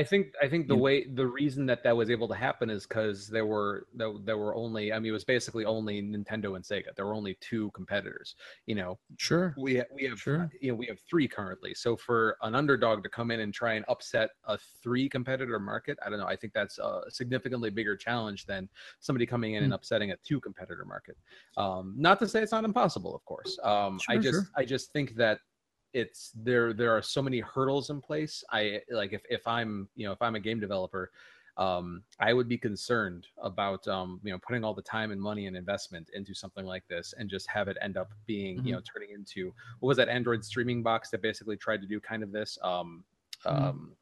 think 0.03 0.35
I 0.43 0.49
think 0.49 0.69
the 0.69 0.75
You 0.75 0.81
way 0.81 1.07
the 1.07 1.27
reason 1.27 1.67
that 1.67 1.83
that 1.85 1.97
was 1.97 2.11
able 2.11 2.29
to 2.29 2.35
happen 2.35 2.71
is 2.71 2.87
because 2.87 3.29
there 3.29 3.47
were 3.47 3.87
there, 3.95 4.13
there 4.25 4.39
were 4.39 4.55
only 4.55 4.93
I 4.93 4.99
mean 4.99 5.11
it 5.11 5.13
was 5.13 5.25
basically 5.25 5.65
only 5.65 6.03
Nintendo 6.03 6.57
and 6.57 6.65
Sega. 6.65 6.95
There 6.95 7.07
were 7.07 7.15
only 7.15 7.37
two 7.41 7.71
competitors. 7.73 8.35
You 8.67 8.75
know 8.75 8.99
sure. 9.17 9.55
we 9.57 9.83
we 9.95 10.05
have 10.05 10.19
Sure. 10.21 10.51
you 10.61 10.71
know 10.73 10.77
we 10.77 10.87
have 10.87 10.99
three 11.09 11.29
currently. 11.29 11.75
So 11.75 11.97
for 11.97 12.37
an 12.43 12.55
underdog 12.55 13.03
to 13.05 13.09
come 13.09 13.31
in 13.31 13.41
and 13.41 13.53
try 13.55 13.75
and 13.75 13.85
upset 13.89 14.31
a 14.45 14.59
three 14.83 15.09
competitor 15.09 15.59
market, 15.59 15.99
I 16.05 16.11
don't 16.11 16.19
know. 16.19 16.27
I 16.27 16.37
think 16.37 16.53
that's 16.53 16.79
a 16.79 17.03
significantly 17.09 17.71
bigger 17.71 17.97
challenge 17.97 18.47
than 18.47 18.69
somebody 19.01 19.27
coming 19.27 19.55
in 19.55 19.63
and 19.63 19.73
Hmm. 19.73 19.77
upsetting 19.77 20.11
a 20.13 20.17
two 20.25 20.41
competitor 20.41 20.85
market. 20.85 21.17
Um, 21.57 21.95
not 21.97 22.19
to 22.21 22.29
say 22.29 22.43
it's 22.43 22.53
not 22.53 22.65
impossible, 22.65 23.15
of 23.15 23.25
course. 23.25 23.59
Um, 23.63 23.99
I 24.09 24.17
just 24.19 24.33
sure. 24.33 24.43
I 24.57 24.65
just 24.65 24.93
think 24.93 25.15
that 25.17 25.41
it's 25.93 26.33
there 26.35 26.73
there 26.73 26.91
are 26.97 27.03
so 27.03 27.23
many 27.23 27.41
hurdles 27.41 27.91
in 27.91 28.01
place 28.01 28.45
i 28.53 28.81
like 28.91 29.13
if, 29.13 29.23
if 29.31 29.47
i'm 29.47 29.89
you 29.95 30.07
know 30.07 30.13
if 30.13 30.21
i'm 30.23 30.35
a 30.35 30.41
game 30.41 30.61
developer 30.61 31.11
um 31.57 32.03
i 32.21 32.33
would 32.33 32.49
be 32.49 32.59
concerned 32.59 33.29
about 33.43 33.87
um 33.89 34.21
you 34.23 34.33
know 34.33 34.39
putting 34.39 34.63
all 34.65 34.75
the 34.75 34.83
time 34.83 35.11
and 35.11 35.21
money 35.21 35.47
and 35.47 35.57
investment 35.57 36.11
into 36.13 36.35
something 36.35 36.67
like 36.67 36.87
this 36.89 37.15
and 37.19 37.31
just 37.31 37.49
have 37.49 37.69
it 37.69 37.77
end 37.81 37.97
up 37.97 38.11
being 38.27 38.61
you 38.65 38.73
know 38.73 38.81
turning 38.81 39.11
into 39.11 39.53
what 39.81 39.89
was 39.89 39.97
that 39.97 40.09
android 40.09 40.45
streaming 40.45 40.83
box 40.83 41.09
that 41.11 41.23
basically 41.23 41.57
tried 41.57 41.81
to 41.81 41.87
do 41.87 41.99
kind 42.01 42.23
of 42.23 42.31
this 42.33 42.59
um 42.63 43.05
Mhm. 43.47 43.53
um 43.53 43.97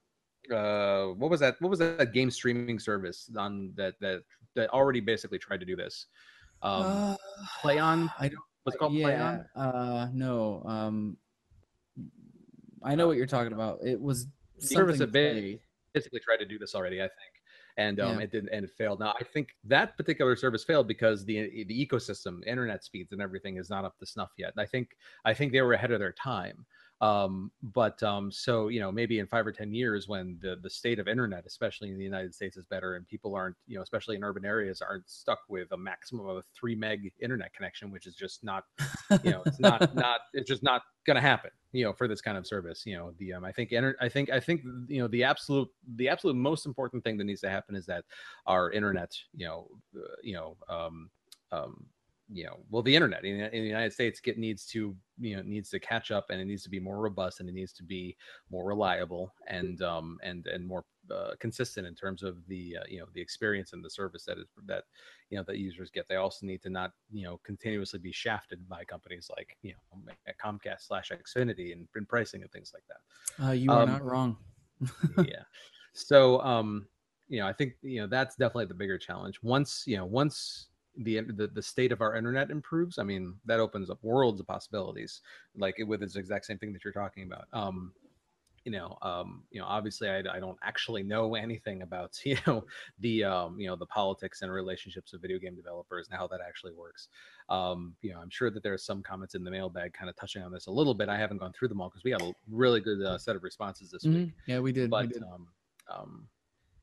uh 0.50 1.06
what 1.14 1.30
was 1.30 1.40
that 1.40 1.60
what 1.60 1.70
was 1.70 1.78
that 1.78 2.12
game 2.12 2.30
streaming 2.30 2.78
service 2.78 3.30
on 3.36 3.72
that 3.76 3.94
that 4.00 4.22
that 4.54 4.68
already 4.70 5.00
basically 5.00 5.38
tried 5.38 5.60
to 5.60 5.66
do 5.66 5.76
this 5.76 6.06
um 6.62 6.82
Uh, 6.82 7.16
play 7.62 7.78
on 7.78 8.10
I 8.18 8.28
don't. 8.28 8.40
what's 8.64 8.76
it 8.76 8.78
called 8.78 8.92
play 8.92 9.16
on 9.16 9.44
Uh, 9.54 10.09
no. 10.12 10.62
Um, 10.64 11.16
I 12.85 12.94
know 12.94 13.06
what 13.06 13.16
you're 13.16 13.27
talking 13.27 13.52
about. 13.52 13.78
It 13.85 14.01
was 14.01 14.27
Service 14.59 14.98
bit- 14.98 15.11
Play. 15.12 15.61
basically 15.93 16.20
tried 16.20 16.36
to 16.39 16.44
do 16.47 16.59
this 16.59 16.74
already, 16.74 17.01
I 17.01 17.06
think, 17.06 17.32
and 17.77 17.98
um, 18.01 18.19
Yeah. 18.19 18.24
it 18.24 18.31
didn't, 18.32 18.51
and 18.51 18.65
it 18.65 18.70
failed. 18.70 19.01
Now, 19.01 19.15
I 19.20 19.24
think 19.24 19.48
that 19.65 19.97
particular 19.97 20.36
service 20.36 20.62
failed 20.65 20.86
because 20.86 21.24
the 21.24 21.65
the 21.65 21.86
ecosystem, 21.86 22.47
internet 22.47 22.85
speeds, 22.85 23.12
and 23.12 23.20
everything 23.20 23.56
is 23.56 23.69
not 23.70 23.85
up 23.85 23.98
to 23.98 24.06
snuff 24.06 24.31
yet. 24.39 24.52
I 24.56 24.66
think 24.66 24.90
I 25.24 25.35
think 25.35 25.52
they 25.52 25.62
were 25.62 25.73
ahead 25.73 25.90
of 25.90 25.98
their 26.01 26.12
time. 26.12 26.65
Um, 27.01 27.51
but 27.62 28.01
um, 28.05 28.31
so 28.31 28.69
you 28.69 28.78
know, 28.81 28.93
maybe 28.93 29.19
in 29.19 29.27
five 29.27 29.47
or 29.47 29.52
ten 29.52 29.74
years, 29.74 30.06
when 30.09 30.39
the 30.40 30.56
the 30.62 30.70
state 30.70 30.98
of 31.01 31.09
internet, 31.09 31.44
especially 31.47 31.90
in 31.90 31.98
the 31.98 32.05
United 32.05 32.32
States, 32.35 32.56
is 32.56 32.65
better, 32.66 32.94
and 32.94 33.06
people 33.09 33.35
aren't, 33.35 33.56
you 33.66 33.77
know, 33.77 33.82
especially 33.82 34.15
in 34.16 34.23
urban 34.23 34.44
areas, 34.44 34.81
aren't 34.81 35.09
stuck 35.11 35.40
with 35.48 35.70
a 35.73 35.77
maximum 35.77 36.27
of 36.28 36.36
a 36.39 36.44
three 36.59 36.77
meg 36.77 37.12
internet 37.20 37.52
connection, 37.52 37.90
which 37.90 38.06
is 38.06 38.15
just 38.15 38.44
not, 38.44 38.65
you 39.24 39.32
know, 39.32 39.43
it's 39.44 39.59
not 39.59 39.94
not 39.97 40.20
it's 40.32 40.48
just 40.48 40.62
not 40.62 40.82
going 41.05 41.16
to 41.16 41.20
happen. 41.20 41.51
You 41.74 41.84
know 41.84 41.92
for 41.92 42.06
this 42.06 42.20
kind 42.20 42.38
of 42.38 42.46
service 42.46 42.86
you 42.86 42.96
know 42.96 43.12
the 43.18 43.32
um, 43.32 43.44
i 43.44 43.51
think 43.51 43.72
enter- 43.72 43.96
i 44.01 44.09
think 44.09 44.30
i 44.30 44.38
think 44.38 44.62
you 44.86 45.01
know 45.01 45.09
the 45.09 45.24
absolute 45.24 45.68
the 45.96 46.09
absolute 46.09 46.36
most 46.36 46.66
important 46.66 47.02
thing 47.02 47.18
that 47.18 47.24
needs 47.24 47.40
to 47.40 47.51
happen 47.51 47.74
is 47.74 47.84
that 47.84 48.05
our 48.46 48.70
internet 48.70 49.12
you 49.34 49.44
know 49.44 49.68
uh, 49.96 50.14
you 50.22 50.34
know 50.34 50.56
um 50.68 51.10
um 51.51 51.84
you 52.32 52.44
know 52.44 52.59
well 52.70 52.82
the 52.82 52.94
internet 52.94 53.24
in, 53.24 53.40
in 53.40 53.62
the 53.62 53.68
united 53.68 53.92
states 53.92 54.20
get 54.20 54.38
needs 54.38 54.64
to 54.64 54.96
you 55.18 55.36
know 55.36 55.42
needs 55.42 55.68
to 55.68 55.80
catch 55.80 56.10
up 56.12 56.26
and 56.30 56.40
it 56.40 56.46
needs 56.46 56.62
to 56.62 56.70
be 56.70 56.80
more 56.80 56.98
robust 56.98 57.40
and 57.40 57.48
it 57.48 57.55
needs 57.55 57.72
to 57.72 57.82
be 57.82 58.16
more 58.51 58.64
reliable 58.64 59.34
and 59.48 59.82
um 59.82 60.18
and 60.22 60.46
and 60.46 60.66
more 60.66 60.84
uh, 61.10 61.35
consistent 61.39 61.86
in 61.86 61.94
terms 61.94 62.22
of 62.22 62.47
the 62.47 62.76
uh, 62.81 62.85
you 62.89 62.98
know 63.01 63.06
the 63.14 63.20
experience 63.20 63.72
and 63.72 63.85
the 63.85 63.90
service 63.90 64.24
that 64.24 64.39
is 64.39 64.47
that 64.66 64.85
you 65.31 65.36
know 65.39 65.44
that 65.44 65.59
users 65.59 65.90
get. 65.90 66.06
They 66.09 66.16
also 66.16 66.47
need 66.47 66.62
to 66.62 66.70
not 66.70 66.93
you 67.12 67.24
know 67.24 67.40
continuously 67.44 67.98
be 67.98 68.12
shafted 68.12 68.68
by 68.68 68.85
companies 68.85 69.31
like 69.36 69.56
you 69.62 69.74
know 69.74 70.12
comcast 70.44 70.82
slash 70.82 71.10
xfinity 71.10 71.72
and, 71.72 71.86
and 71.94 72.09
pricing 72.09 72.43
and 72.43 72.51
things 72.52 72.72
like 72.74 72.85
that. 72.89 73.44
Uh, 73.47 73.52
you 73.52 73.70
are 73.70 73.82
Um, 73.82 73.89
not 73.90 74.05
wrong. 74.05 74.36
yeah. 75.26 75.43
So 75.93 76.40
um 76.43 76.86
you 77.28 77.40
know 77.40 77.47
i 77.47 77.52
think 77.52 77.72
you 77.82 78.01
know 78.01 78.06
that's 78.06 78.36
definitely 78.36 78.66
the 78.66 78.74
bigger 78.74 78.98
challenge. 78.98 79.43
Once 79.43 79.85
you 79.86 79.97
know 79.97 80.05
once 80.05 80.68
the, 80.98 81.20
the 81.22 81.48
the 81.48 81.62
state 81.62 81.90
of 81.90 82.01
our 82.01 82.14
internet 82.14 82.52
improves 82.52 83.01
i 83.01 83.02
mean 83.02 83.35
that 83.47 83.59
opens 83.59 83.90
up 83.90 83.98
worlds 84.05 84.39
of 84.39 84.47
possibilities 84.47 85.22
like 85.56 85.74
with 85.89 85.98
this 85.98 86.14
exact 86.14 86.47
same 86.47 86.56
thing 86.56 86.72
that 86.72 86.85
you're 86.85 86.93
talking 86.93 87.24
about. 87.24 87.47
Um 87.52 87.93
you 88.64 88.72
know 88.72 88.96
um 89.02 89.44
you 89.50 89.60
know 89.60 89.66
obviously 89.66 90.08
I, 90.08 90.18
I 90.18 90.40
don't 90.40 90.58
actually 90.62 91.02
know 91.02 91.34
anything 91.34 91.82
about 91.82 92.18
you 92.24 92.36
know 92.46 92.64
the 92.98 93.24
um 93.24 93.60
you 93.60 93.66
know 93.66 93.76
the 93.76 93.86
politics 93.86 94.42
and 94.42 94.50
relationships 94.50 95.12
of 95.12 95.20
video 95.20 95.38
game 95.38 95.54
developers 95.54 96.08
and 96.08 96.18
how 96.18 96.26
that 96.28 96.40
actually 96.46 96.72
works 96.72 97.08
um 97.48 97.94
you 98.02 98.12
know 98.12 98.20
i'm 98.20 98.30
sure 98.30 98.50
that 98.50 98.62
there 98.62 98.72
are 98.72 98.78
some 98.78 99.02
comments 99.02 99.34
in 99.34 99.44
the 99.44 99.50
mailbag 99.50 99.92
kind 99.92 100.08
of 100.08 100.16
touching 100.16 100.42
on 100.42 100.50
this 100.50 100.66
a 100.66 100.70
little 100.70 100.94
bit 100.94 101.08
i 101.08 101.16
haven't 101.16 101.38
gone 101.38 101.52
through 101.52 101.68
them 101.68 101.80
all 101.80 101.88
because 101.90 102.04
we 102.04 102.10
got 102.10 102.22
a 102.22 102.32
really 102.50 102.80
good 102.80 103.02
uh, 103.02 103.18
set 103.18 103.36
of 103.36 103.42
responses 103.42 103.90
this 103.90 104.04
week 104.04 104.14
Mhm. 104.28 104.32
Yeah, 104.46 104.60
we 104.60 104.72
did. 104.72 104.84
we 104.84 104.90
but 104.90 105.08
did. 105.12 105.22
um, 105.22 105.48
um, 105.94 106.28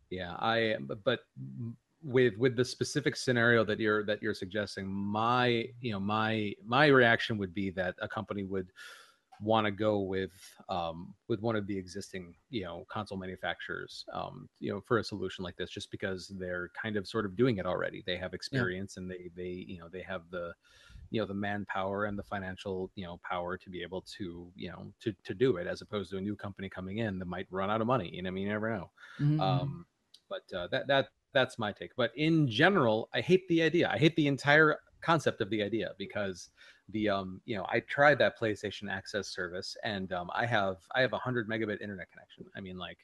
yeah, 0.10 0.34
I 0.40 0.78
but 1.06 1.20
with 2.04 2.36
with 2.38 2.56
the 2.56 2.66
specific 2.66 3.16
scenario 3.16 3.64
that 3.64 3.80
you're 3.80 4.04
that 4.06 4.22
you're 4.22 4.34
suggesting, 4.34 4.88
my 4.88 5.68
you 5.80 5.92
know 5.94 6.00
my 6.00 6.54
my 6.66 6.88
reaction 6.88 7.38
would 7.38 7.54
be 7.54 7.70
that 7.72 7.96
a 8.02 8.08
company 8.08 8.44
would 8.44 8.72
want 9.42 9.66
to 9.66 9.72
go 9.72 10.00
with 10.00 10.32
um, 10.70 11.16
with 11.28 11.42
one 11.42 11.56
of 11.56 11.68
the 11.68 11.78
existing 11.78 12.36
you 12.50 12.64
know 12.64 12.86
console 12.90 13.18
manufacturers 13.18 14.06
um, 14.14 14.50
you 14.60 14.72
know 14.72 14.82
for 14.82 15.00
a 15.00 15.04
solution 15.04 15.44
like 15.44 15.58
this 15.58 15.70
just 15.72 15.92
because 15.92 16.28
they're 16.40 16.70
kind 16.82 16.96
of 16.98 17.08
sort 17.08 17.26
of 17.26 17.36
doing 17.36 17.58
it 17.58 17.66
already. 17.66 18.04
They 18.06 18.18
have 18.18 18.34
experience 18.34 18.98
and 18.98 19.10
they 19.10 19.30
they 19.36 19.50
you 19.50 19.80
know 19.80 19.90
they 19.90 20.02
have 20.04 20.30
the 20.30 20.54
you 21.10 21.20
know 21.22 21.28
the 21.28 21.34
manpower 21.34 22.06
and 22.06 22.18
the 22.18 22.24
financial 22.24 22.92
you 22.96 23.06
know 23.06 23.20
power 23.24 23.58
to 23.58 23.70
be 23.70 23.82
able 23.82 24.02
to 24.02 24.52
you 24.56 24.70
know 24.70 24.94
to 25.02 25.14
to 25.24 25.34
do 25.34 25.58
it 25.58 25.68
as 25.68 25.82
opposed 25.82 26.12
to 26.12 26.18
a 26.18 26.22
new 26.22 26.36
company 26.36 26.70
coming 26.70 26.98
in 27.00 27.20
that 27.20 27.26
might 27.26 27.48
run 27.52 27.70
out 27.70 27.82
of 27.82 27.88
money 27.88 28.10
you 28.14 28.22
know 28.22 28.30
I 28.30 28.32
mean 28.32 28.44
you 28.46 28.50
never 28.50 28.70
know. 28.76 28.92
Mhm, 29.20 29.28
mhm. 29.30 29.42
um 29.44 29.86
but 30.30 30.52
uh, 30.54 30.68
that 30.68 30.88
that 30.88 31.10
that's 31.34 31.58
my 31.60 31.72
take. 31.72 31.96
But 31.96 32.12
in 32.16 32.48
general 32.48 33.10
i 33.14 33.22
hate 33.22 33.48
the 33.48 33.62
idea. 33.64 33.90
I 33.90 33.98
hate 33.98 34.16
the 34.16 34.28
entire 34.28 34.80
concept 35.02 35.42
of 35.42 35.50
the 35.50 35.64
idea 35.64 35.94
because 35.98 36.50
the 36.92 37.10
um 37.10 37.42
you 37.46 37.56
know 37.56 37.66
i 37.70 37.80
tried 37.82 38.18
that 38.18 38.40
playstation 38.40 38.90
access 38.90 39.28
service 39.28 39.76
and 39.84 40.12
um 40.14 40.30
i 40.34 40.46
have 40.46 40.78
i 40.96 41.02
have 41.02 41.12
a 41.12 41.16
100 41.16 41.50
megabit 41.50 41.82
internet 41.82 42.10
connection. 42.12 42.46
I 42.56 42.62
mean 42.62 42.78
like 42.78 42.98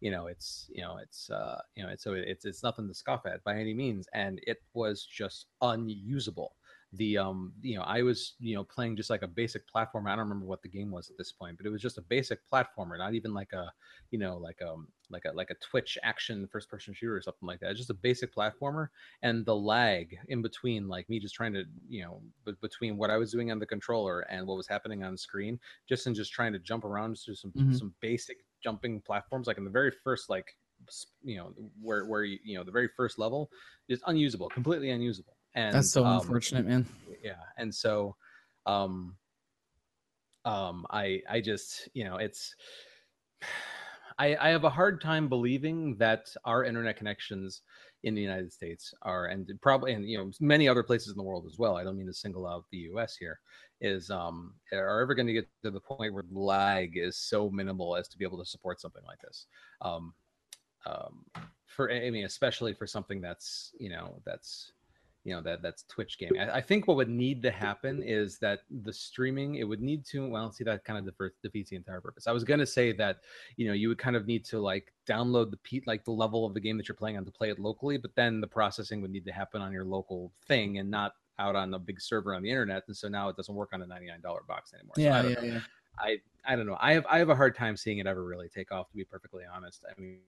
you 0.00 0.10
know 0.10 0.26
it's 0.26 0.70
you 0.72 0.82
know 0.82 0.98
it's 1.02 1.30
uh 1.30 1.60
you 1.74 1.82
know 1.82 1.90
it's 1.90 2.04
so 2.04 2.12
it's 2.14 2.44
it's 2.44 2.62
nothing 2.62 2.86
to 2.88 2.94
scoff 2.94 3.26
at 3.26 3.42
by 3.44 3.56
any 3.58 3.74
means. 3.74 4.08
And 4.12 4.40
it 4.46 4.58
was 4.74 5.04
just 5.04 5.46
unusable 5.60 6.54
the 6.92 7.18
um 7.18 7.52
you 7.60 7.76
know 7.76 7.82
i 7.82 8.00
was 8.02 8.34
you 8.38 8.54
know 8.54 8.64
playing 8.64 8.96
just 8.96 9.10
like 9.10 9.22
a 9.22 9.28
basic 9.28 9.70
platformer. 9.70 10.06
I 10.10 10.16
don't 10.16 10.20
remember 10.28 10.46
what 10.46 10.62
the 10.62 10.68
game 10.68 10.90
was 10.90 11.10
at 11.10 11.18
this 11.18 11.32
point 11.32 11.58
but 11.58 11.66
it 11.66 11.70
was 11.70 11.82
just 11.82 11.98
a 11.98 12.02
basic 12.02 12.40
platformer 12.50 12.96
not 12.96 13.14
even 13.14 13.34
like 13.34 13.52
a 13.52 13.72
you 14.10 14.18
know 14.18 14.36
like 14.38 14.62
um 14.62 14.88
like 15.10 15.24
a 15.24 15.32
like 15.32 15.50
a 15.50 15.54
twitch 15.56 15.98
action 16.02 16.46
first 16.46 16.68
person 16.70 16.92
shooter 16.94 17.16
or 17.16 17.22
something 17.22 17.46
like 17.46 17.60
that. 17.60 17.74
Just 17.76 17.88
a 17.88 17.94
basic 17.94 18.34
platformer 18.34 18.88
and 19.22 19.46
the 19.46 19.56
lag 19.56 20.18
in 20.28 20.42
between 20.42 20.86
like 20.88 21.08
me 21.08 21.18
just 21.18 21.34
trying 21.34 21.54
to 21.54 21.64
you 21.88 22.02
know 22.02 22.22
but 22.44 22.60
between 22.60 22.96
what 22.96 23.10
i 23.10 23.16
was 23.16 23.32
doing 23.32 23.50
on 23.50 23.58
the 23.58 23.66
controller 23.66 24.20
and 24.22 24.46
what 24.46 24.56
was 24.56 24.68
happening 24.68 25.02
on 25.02 25.16
screen 25.16 25.58
just 25.88 26.06
in 26.06 26.14
just 26.14 26.32
trying 26.32 26.52
to 26.52 26.58
jump 26.58 26.84
around 26.84 27.16
do 27.24 27.34
some 27.34 27.54
Mhm. 27.54 27.72
some 27.72 27.94
basic 28.00 28.44
jumping 28.62 29.00
platforms 29.00 29.46
like 29.46 29.56
in 29.58 29.64
the 29.64 29.70
very 29.70 29.90
first 29.90 30.28
like 30.28 30.56
you 31.22 31.36
know 31.36 31.54
where 31.80 32.04
where 32.06 32.24
you, 32.24 32.38
you 32.44 32.56
know 32.56 32.64
the 32.64 32.70
very 32.72 32.88
first 32.88 33.18
level 33.18 33.50
is 33.88 34.02
unusable 34.06 34.50
completely 34.50 34.90
unusable 34.90 35.37
and 35.54 35.74
That's 35.74 35.92
so 35.92 36.04
um, 36.04 36.20
unfortunate, 36.20 36.66
man. 36.66 36.86
yeah 37.22 37.32
and 37.56 37.74
so 37.74 38.16
um 38.66 39.16
um 40.44 40.86
i 40.90 41.20
i 41.28 41.40
just 41.40 41.88
you 41.94 42.04
know 42.04 42.16
it's 42.16 42.54
I, 44.20 44.36
I 44.40 44.48
have 44.48 44.64
a 44.64 44.70
hard 44.70 45.00
time 45.00 45.28
believing 45.28 45.94
that 45.98 46.26
our 46.44 46.64
internet 46.64 46.96
connections 46.96 47.62
in 48.02 48.14
the 48.14 48.20
United 48.20 48.52
States 48.52 48.94
are, 49.02 49.26
and 49.26 49.48
probably, 49.60 49.92
and 49.92 50.08
you 50.08 50.18
know, 50.18 50.30
many 50.40 50.68
other 50.68 50.82
places 50.82 51.08
in 51.12 51.16
the 51.16 51.22
world 51.22 51.46
as 51.46 51.58
well. 51.58 51.76
I 51.76 51.84
don't 51.84 51.96
mean 51.96 52.06
to 52.06 52.12
single 52.12 52.46
out 52.46 52.64
the 52.70 52.78
U.S. 52.78 53.16
here. 53.16 53.40
Is 53.80 54.10
um, 54.10 54.54
are 54.72 55.00
ever 55.00 55.14
going 55.14 55.26
to 55.26 55.32
get 55.32 55.48
to 55.62 55.70
the 55.70 55.80
point 55.80 56.12
where 56.12 56.24
lag 56.32 56.96
is 56.96 57.16
so 57.16 57.48
minimal 57.50 57.96
as 57.96 58.08
to 58.08 58.18
be 58.18 58.24
able 58.24 58.38
to 58.38 58.44
support 58.44 58.80
something 58.80 59.02
like 59.06 59.20
this? 59.20 59.46
Um, 59.82 60.14
um, 60.86 61.24
for 61.66 61.90
I 61.90 62.10
mean, 62.10 62.24
especially 62.24 62.74
for 62.74 62.86
something 62.86 63.20
that's 63.20 63.72
you 63.78 63.88
know 63.88 64.20
that's 64.24 64.72
you 65.24 65.34
know 65.34 65.42
that 65.42 65.62
that's 65.62 65.82
Twitch 65.84 66.18
gaming. 66.18 66.40
I, 66.40 66.56
I 66.56 66.60
think 66.60 66.86
what 66.86 66.96
would 66.96 67.08
need 67.08 67.42
to 67.42 67.50
happen 67.50 68.02
is 68.02 68.38
that 68.38 68.60
the 68.82 68.92
streaming 68.92 69.56
it 69.56 69.64
would 69.64 69.80
need 69.82 70.04
to 70.06 70.28
well 70.28 70.50
see 70.52 70.64
that 70.64 70.84
kind 70.84 70.98
of 70.98 71.04
defeats, 71.04 71.36
defeats 71.42 71.70
the 71.70 71.76
entire 71.76 72.00
purpose. 72.00 72.26
I 72.26 72.32
was 72.32 72.44
going 72.44 72.60
to 72.60 72.66
say 72.66 72.92
that 72.92 73.18
you 73.56 73.66
know 73.66 73.72
you 73.74 73.88
would 73.88 73.98
kind 73.98 74.16
of 74.16 74.26
need 74.26 74.44
to 74.46 74.60
like 74.60 74.92
download 75.06 75.50
the 75.50 75.56
pe- 75.58 75.82
like 75.86 76.04
the 76.04 76.12
level 76.12 76.46
of 76.46 76.54
the 76.54 76.60
game 76.60 76.76
that 76.78 76.88
you're 76.88 76.94
playing 76.94 77.16
on 77.16 77.24
to 77.24 77.30
play 77.30 77.50
it 77.50 77.58
locally, 77.58 77.98
but 77.98 78.14
then 78.14 78.40
the 78.40 78.46
processing 78.46 79.02
would 79.02 79.10
need 79.10 79.24
to 79.26 79.32
happen 79.32 79.60
on 79.60 79.72
your 79.72 79.84
local 79.84 80.32
thing 80.46 80.78
and 80.78 80.90
not 80.90 81.12
out 81.38 81.54
on 81.54 81.72
a 81.74 81.78
big 81.78 82.00
server 82.00 82.34
on 82.34 82.42
the 82.42 82.50
internet. 82.50 82.82
And 82.88 82.96
so 82.96 83.08
now 83.08 83.28
it 83.28 83.36
doesn't 83.36 83.54
work 83.54 83.70
on 83.72 83.82
a 83.82 83.86
ninety 83.86 84.06
nine 84.06 84.20
dollar 84.20 84.42
box 84.46 84.72
anymore. 84.74 84.94
So 84.96 85.02
I 85.02 85.04
Yeah, 85.04 85.22
don't 85.22 85.30
yeah, 85.30 85.40
know. 85.40 85.54
yeah. 85.54 85.60
I 85.98 86.16
I 86.44 86.56
don't 86.56 86.66
know. 86.66 86.76
I 86.80 86.92
have 86.94 87.06
I 87.06 87.18
have 87.18 87.28
a 87.28 87.36
hard 87.36 87.54
time 87.54 87.76
seeing 87.76 87.98
it 87.98 88.06
ever 88.06 88.24
really 88.24 88.48
take 88.48 88.72
off. 88.72 88.88
To 88.90 88.96
be 88.96 89.04
perfectly 89.04 89.42
honest, 89.52 89.84
I 89.88 90.00
mean, 90.00 90.20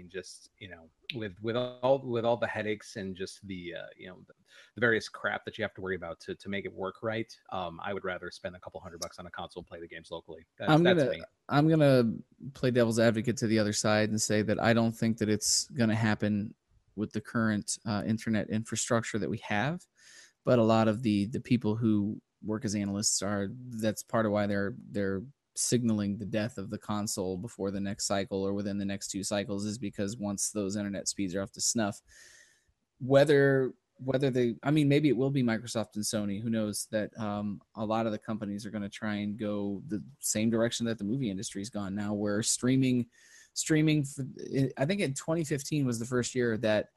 just 0.00 0.50
you 0.58 0.68
know, 0.68 0.88
with 1.14 1.32
with 1.42 1.56
all 1.56 2.00
with 2.04 2.24
all 2.24 2.36
the 2.36 2.46
headaches 2.46 2.96
and 2.96 3.14
just 3.14 3.46
the 3.46 3.74
uh, 3.78 3.86
you 3.96 4.08
know 4.08 4.16
the, 4.26 4.32
the 4.74 4.80
various 4.80 5.08
crap 5.08 5.44
that 5.44 5.58
you 5.58 5.64
have 5.64 5.74
to 5.74 5.80
worry 5.80 5.96
about 5.96 6.18
to 6.20 6.34
to 6.34 6.48
make 6.48 6.64
it 6.64 6.72
work 6.72 6.96
right. 7.02 7.30
Um, 7.50 7.78
I 7.84 7.92
would 7.92 8.04
rather 8.04 8.30
spend 8.30 8.56
a 8.56 8.60
couple 8.60 8.80
hundred 8.80 9.00
bucks 9.00 9.18
on 9.18 9.26
a 9.26 9.30
console 9.30 9.60
and 9.60 9.66
play 9.66 9.80
the 9.80 9.88
games 9.88 10.08
locally. 10.10 10.46
I'm 10.60 10.82
that's 10.82 11.02
gonna- 11.02 11.10
me. 11.10 11.22
I'm 11.48 11.68
gonna 11.68 12.12
play 12.54 12.70
devil's 12.70 12.98
advocate 12.98 13.36
to 13.38 13.46
the 13.46 13.58
other 13.58 13.72
side 13.72 14.08
and 14.08 14.20
say 14.20 14.42
that 14.42 14.62
I 14.62 14.72
don't 14.72 14.92
think 14.92 15.18
that 15.18 15.28
it's 15.28 15.68
gonna 15.68 15.96
happen 15.96 16.54
with 16.96 17.12
the 17.12 17.20
current 17.20 17.78
uh, 17.86 18.02
internet 18.06 18.48
infrastructure 18.48 19.18
that 19.18 19.28
we 19.28 19.38
have. 19.38 19.84
But 20.44 20.58
a 20.58 20.64
lot 20.64 20.88
of 20.88 21.02
the 21.02 21.26
the 21.26 21.40
people 21.40 21.76
who 21.76 22.20
work 22.44 22.64
as 22.64 22.74
analysts 22.74 23.22
are 23.22 23.48
that's 23.70 24.02
part 24.02 24.26
of 24.26 24.32
why 24.32 24.46
they're 24.46 24.74
they're 24.90 25.22
signaling 25.54 26.16
the 26.16 26.24
death 26.24 26.58
of 26.58 26.70
the 26.70 26.78
console 26.78 27.36
before 27.36 27.70
the 27.70 27.80
next 27.80 28.06
cycle 28.06 28.42
or 28.42 28.52
within 28.52 28.78
the 28.78 28.84
next 28.84 29.08
two 29.08 29.22
cycles 29.22 29.64
is 29.64 29.78
because 29.78 30.16
once 30.16 30.50
those 30.50 30.76
internet 30.76 31.08
speeds 31.08 31.34
are 31.34 31.42
off 31.42 31.52
to 31.52 31.60
snuff, 31.60 32.00
whether 33.00 33.72
whether 34.04 34.30
they 34.30 34.54
i 34.62 34.70
mean 34.70 34.88
maybe 34.88 35.08
it 35.08 35.16
will 35.16 35.30
be 35.30 35.42
microsoft 35.42 35.94
and 35.94 36.04
sony 36.04 36.42
who 36.42 36.50
knows 36.50 36.88
that 36.90 37.10
um, 37.18 37.60
a 37.76 37.84
lot 37.84 38.06
of 38.06 38.12
the 38.12 38.18
companies 38.18 38.66
are 38.66 38.70
going 38.70 38.82
to 38.82 38.88
try 38.88 39.16
and 39.16 39.38
go 39.38 39.82
the 39.88 40.02
same 40.18 40.50
direction 40.50 40.86
that 40.86 40.98
the 40.98 41.04
movie 41.04 41.30
industry's 41.30 41.70
gone 41.70 41.94
now 41.94 42.12
where 42.12 42.42
streaming 42.42 43.06
streaming 43.54 44.04
i 44.78 44.84
think 44.84 45.00
in 45.00 45.12
2015 45.12 45.86
was 45.86 45.98
the 45.98 46.06
first 46.06 46.34
year 46.34 46.56
that 46.56 46.88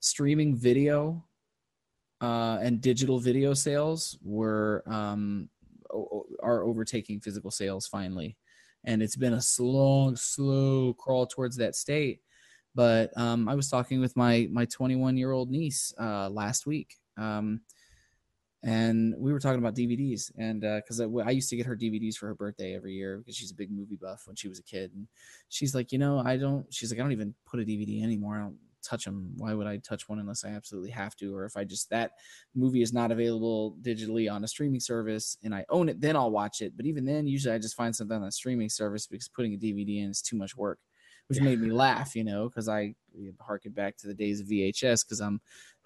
streaming 0.00 0.54
video 0.54 1.24
uh, 2.20 2.58
and 2.62 2.80
digital 2.80 3.18
video 3.18 3.52
sales 3.52 4.16
were 4.22 4.84
um, 4.86 5.48
are 6.42 6.64
overtaking 6.64 7.20
physical 7.20 7.50
sales 7.50 7.86
finally 7.86 8.36
and 8.84 9.02
it's 9.02 9.16
been 9.16 9.34
a 9.34 9.40
slow 9.40 10.14
slow 10.14 10.92
crawl 10.94 11.26
towards 11.26 11.56
that 11.56 11.74
state 11.74 12.20
but 12.74 13.16
um, 13.16 13.48
I 13.48 13.54
was 13.54 13.68
talking 13.68 14.00
with 14.00 14.16
my 14.16 14.48
my 14.50 14.64
21 14.64 15.16
year 15.16 15.32
old 15.32 15.50
niece 15.50 15.92
uh, 16.00 16.28
last 16.30 16.66
week, 16.66 16.96
um, 17.18 17.60
and 18.62 19.14
we 19.18 19.32
were 19.32 19.40
talking 19.40 19.58
about 19.58 19.74
DVDs, 19.74 20.30
and 20.38 20.60
because 20.60 21.00
I, 21.00 21.04
I 21.04 21.30
used 21.30 21.50
to 21.50 21.56
get 21.56 21.66
her 21.66 21.76
DVDs 21.76 22.16
for 22.16 22.28
her 22.28 22.34
birthday 22.34 22.74
every 22.74 22.94
year 22.94 23.18
because 23.18 23.36
she's 23.36 23.50
a 23.50 23.56
big 23.56 23.70
movie 23.70 23.98
buff 24.00 24.22
when 24.26 24.36
she 24.36 24.48
was 24.48 24.58
a 24.58 24.62
kid, 24.62 24.92
and 24.94 25.06
she's 25.48 25.74
like, 25.74 25.92
you 25.92 25.98
know, 25.98 26.22
I 26.24 26.36
don't. 26.36 26.72
She's 26.72 26.90
like, 26.90 26.98
I 26.98 27.02
don't 27.02 27.12
even 27.12 27.34
put 27.44 27.60
a 27.60 27.64
DVD 27.64 28.02
anymore. 28.02 28.36
I 28.36 28.40
don't 28.40 28.56
touch 28.82 29.04
them. 29.04 29.32
Why 29.36 29.54
would 29.54 29.66
I 29.66 29.78
touch 29.78 30.08
one 30.08 30.18
unless 30.18 30.44
I 30.44 30.50
absolutely 30.50 30.90
have 30.90 31.16
to, 31.16 31.34
or 31.34 31.44
if 31.44 31.56
I 31.56 31.64
just 31.64 31.90
that 31.90 32.12
movie 32.54 32.82
is 32.82 32.92
not 32.92 33.10
available 33.10 33.76
digitally 33.82 34.30
on 34.32 34.44
a 34.44 34.48
streaming 34.48 34.80
service 34.80 35.36
and 35.42 35.54
I 35.54 35.64
own 35.68 35.88
it, 35.88 36.00
then 36.00 36.16
I'll 36.16 36.30
watch 36.30 36.60
it. 36.60 36.76
But 36.76 36.86
even 36.86 37.04
then, 37.04 37.26
usually 37.26 37.54
I 37.54 37.58
just 37.58 37.76
find 37.76 37.94
something 37.94 38.16
on 38.16 38.24
a 38.24 38.32
streaming 38.32 38.68
service 38.68 39.06
because 39.06 39.28
putting 39.28 39.54
a 39.54 39.58
DVD 39.58 40.04
in 40.04 40.10
is 40.10 40.22
too 40.22 40.36
much 40.36 40.56
work 40.56 40.78
which 41.28 41.40
made 41.40 41.60
me 41.60 41.70
laugh, 41.70 42.14
you 42.14 42.24
know, 42.24 42.48
because 42.48 42.68
I 42.68 42.94
harken 43.40 43.72
back 43.72 43.96
to 43.98 44.06
the 44.06 44.14
days 44.14 44.40
of 44.40 44.48
VHS 44.48 45.04
because 45.04 45.20
I'm 45.20 45.40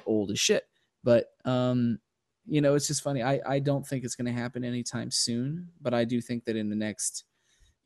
old 0.05 0.31
as 0.31 0.41
shit. 0.41 0.65
But 1.05 1.27
um, 1.45 1.99
you 2.47 2.61
know, 2.61 2.75
it's 2.75 2.89
just 2.89 3.03
funny. 3.03 3.23
I 3.23 3.41
I 3.47 3.59
don't 3.59 3.87
think 3.87 4.05
it's 4.05 4.17
going 4.17 4.27
to 4.27 4.41
happen 4.41 4.65
anytime 4.65 5.11
soon, 5.11 5.69
but 5.81 5.95
I 5.95 6.05
do 6.05 6.21
think 6.21 6.45
that 6.45 6.57
in 6.57 6.69
the 6.69 6.77
next 6.77 7.25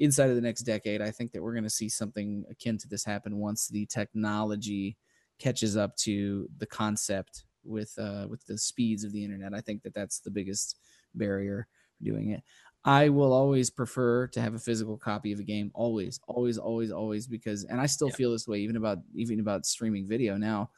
inside 0.00 0.30
of 0.30 0.36
the 0.36 0.42
next 0.42 0.62
decade, 0.62 1.02
I 1.02 1.12
think 1.12 1.32
that 1.32 1.42
we're 1.42 1.52
going 1.54 1.64
to 1.64 1.70
see 1.70 1.88
something 1.88 2.44
akin 2.50 2.78
to 2.78 2.88
this 2.88 3.04
happen 3.04 3.38
once 3.38 3.68
the 3.68 3.86
technology 3.86 4.98
catches 5.38 5.76
up 5.76 5.96
to 5.96 6.48
the 6.58 6.66
concept 6.66 7.44
with 7.64 7.96
uh, 7.98 8.26
with 8.28 8.44
the 8.46 8.58
speeds 8.58 9.04
of 9.04 9.12
the 9.12 9.24
internet. 9.24 9.54
I 9.54 9.60
think 9.60 9.82
that 9.82 9.94
that's 9.94 10.20
the 10.20 10.30
biggest 10.30 10.78
barrier 11.14 11.68
for 11.98 12.04
doing 12.04 12.30
it. 12.30 12.42
I 12.84 13.10
will 13.10 13.34
always 13.34 13.68
prefer 13.70 14.26
to 14.28 14.40
have 14.40 14.54
a 14.54 14.58
physical 14.58 14.96
copy 14.96 15.32
of 15.32 15.38
a 15.38 15.44
game. 15.44 15.70
Always, 15.74 16.18
always, 16.26 16.56
always, 16.56 16.90
always. 16.90 17.26
Because, 17.26 17.64
and 17.64 17.80
I 17.80 17.86
still 17.86 18.08
Yeah. 18.08 18.16
feel 18.16 18.32
this 18.32 18.48
way 18.48 18.60
even 18.60 18.76
about 18.76 18.98
even 19.14 19.40
about 19.40 19.66
streaming 19.66 20.08
video 20.08 20.36
now. 20.38 20.70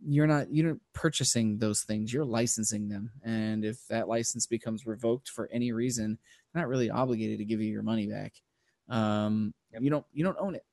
You're 0.00 0.26
not 0.26 0.52
you're 0.52 0.72
not 0.72 0.80
purchasing 0.92 1.58
those 1.58 1.82
things. 1.82 2.12
You're 2.12 2.24
licensing 2.26 2.88
them, 2.88 3.12
and 3.24 3.64
if 3.64 3.86
that 3.88 4.08
license 4.08 4.46
becomes 4.46 4.86
revoked 4.86 5.30
for 5.30 5.48
any 5.50 5.72
reason, 5.72 6.18
not 6.54 6.68
really 6.68 6.90
obligated 6.90 7.38
to 7.38 7.46
give 7.46 7.62
you 7.62 7.72
your 7.72 7.82
money 7.82 8.06
back. 8.06 8.42
Um, 8.88 9.52
Yep. 9.72 9.82
You 9.82 9.90
don't 9.90 10.06
you 10.12 10.24
don't 10.24 10.36
own 10.38 10.54
it. 10.54 10.64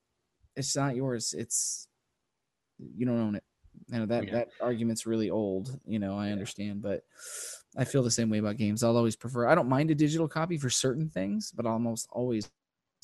It's 0.55 0.75
not 0.75 0.95
yours. 0.95 1.33
It's 1.33 1.87
you 2.79 3.05
don't 3.05 3.19
own 3.19 3.35
it. 3.35 3.43
You 3.87 3.99
know 3.99 4.05
that 4.05 4.25
Yeah. 4.25 4.31
that 4.33 4.49
argument's 4.61 5.05
really 5.05 5.29
old. 5.29 5.79
You 5.85 5.99
know 5.99 6.17
I 6.17 6.27
Yeah. 6.27 6.33
understand, 6.33 6.81
but 6.81 7.03
I 7.75 7.85
feel 7.85 8.03
the 8.03 8.11
same 8.11 8.29
way 8.29 8.37
about 8.37 8.57
games. 8.57 8.83
I'll 8.83 8.97
always 8.97 9.15
prefer. 9.15 9.47
I 9.47 9.55
don't 9.55 9.67
mind 9.67 9.89
a 9.91 9.95
digital 9.95 10.27
copy 10.27 10.57
for 10.57 10.69
certain 10.69 11.09
things, 11.09 11.51
but 11.51 11.65
almost 11.65 12.07
always 12.11 12.49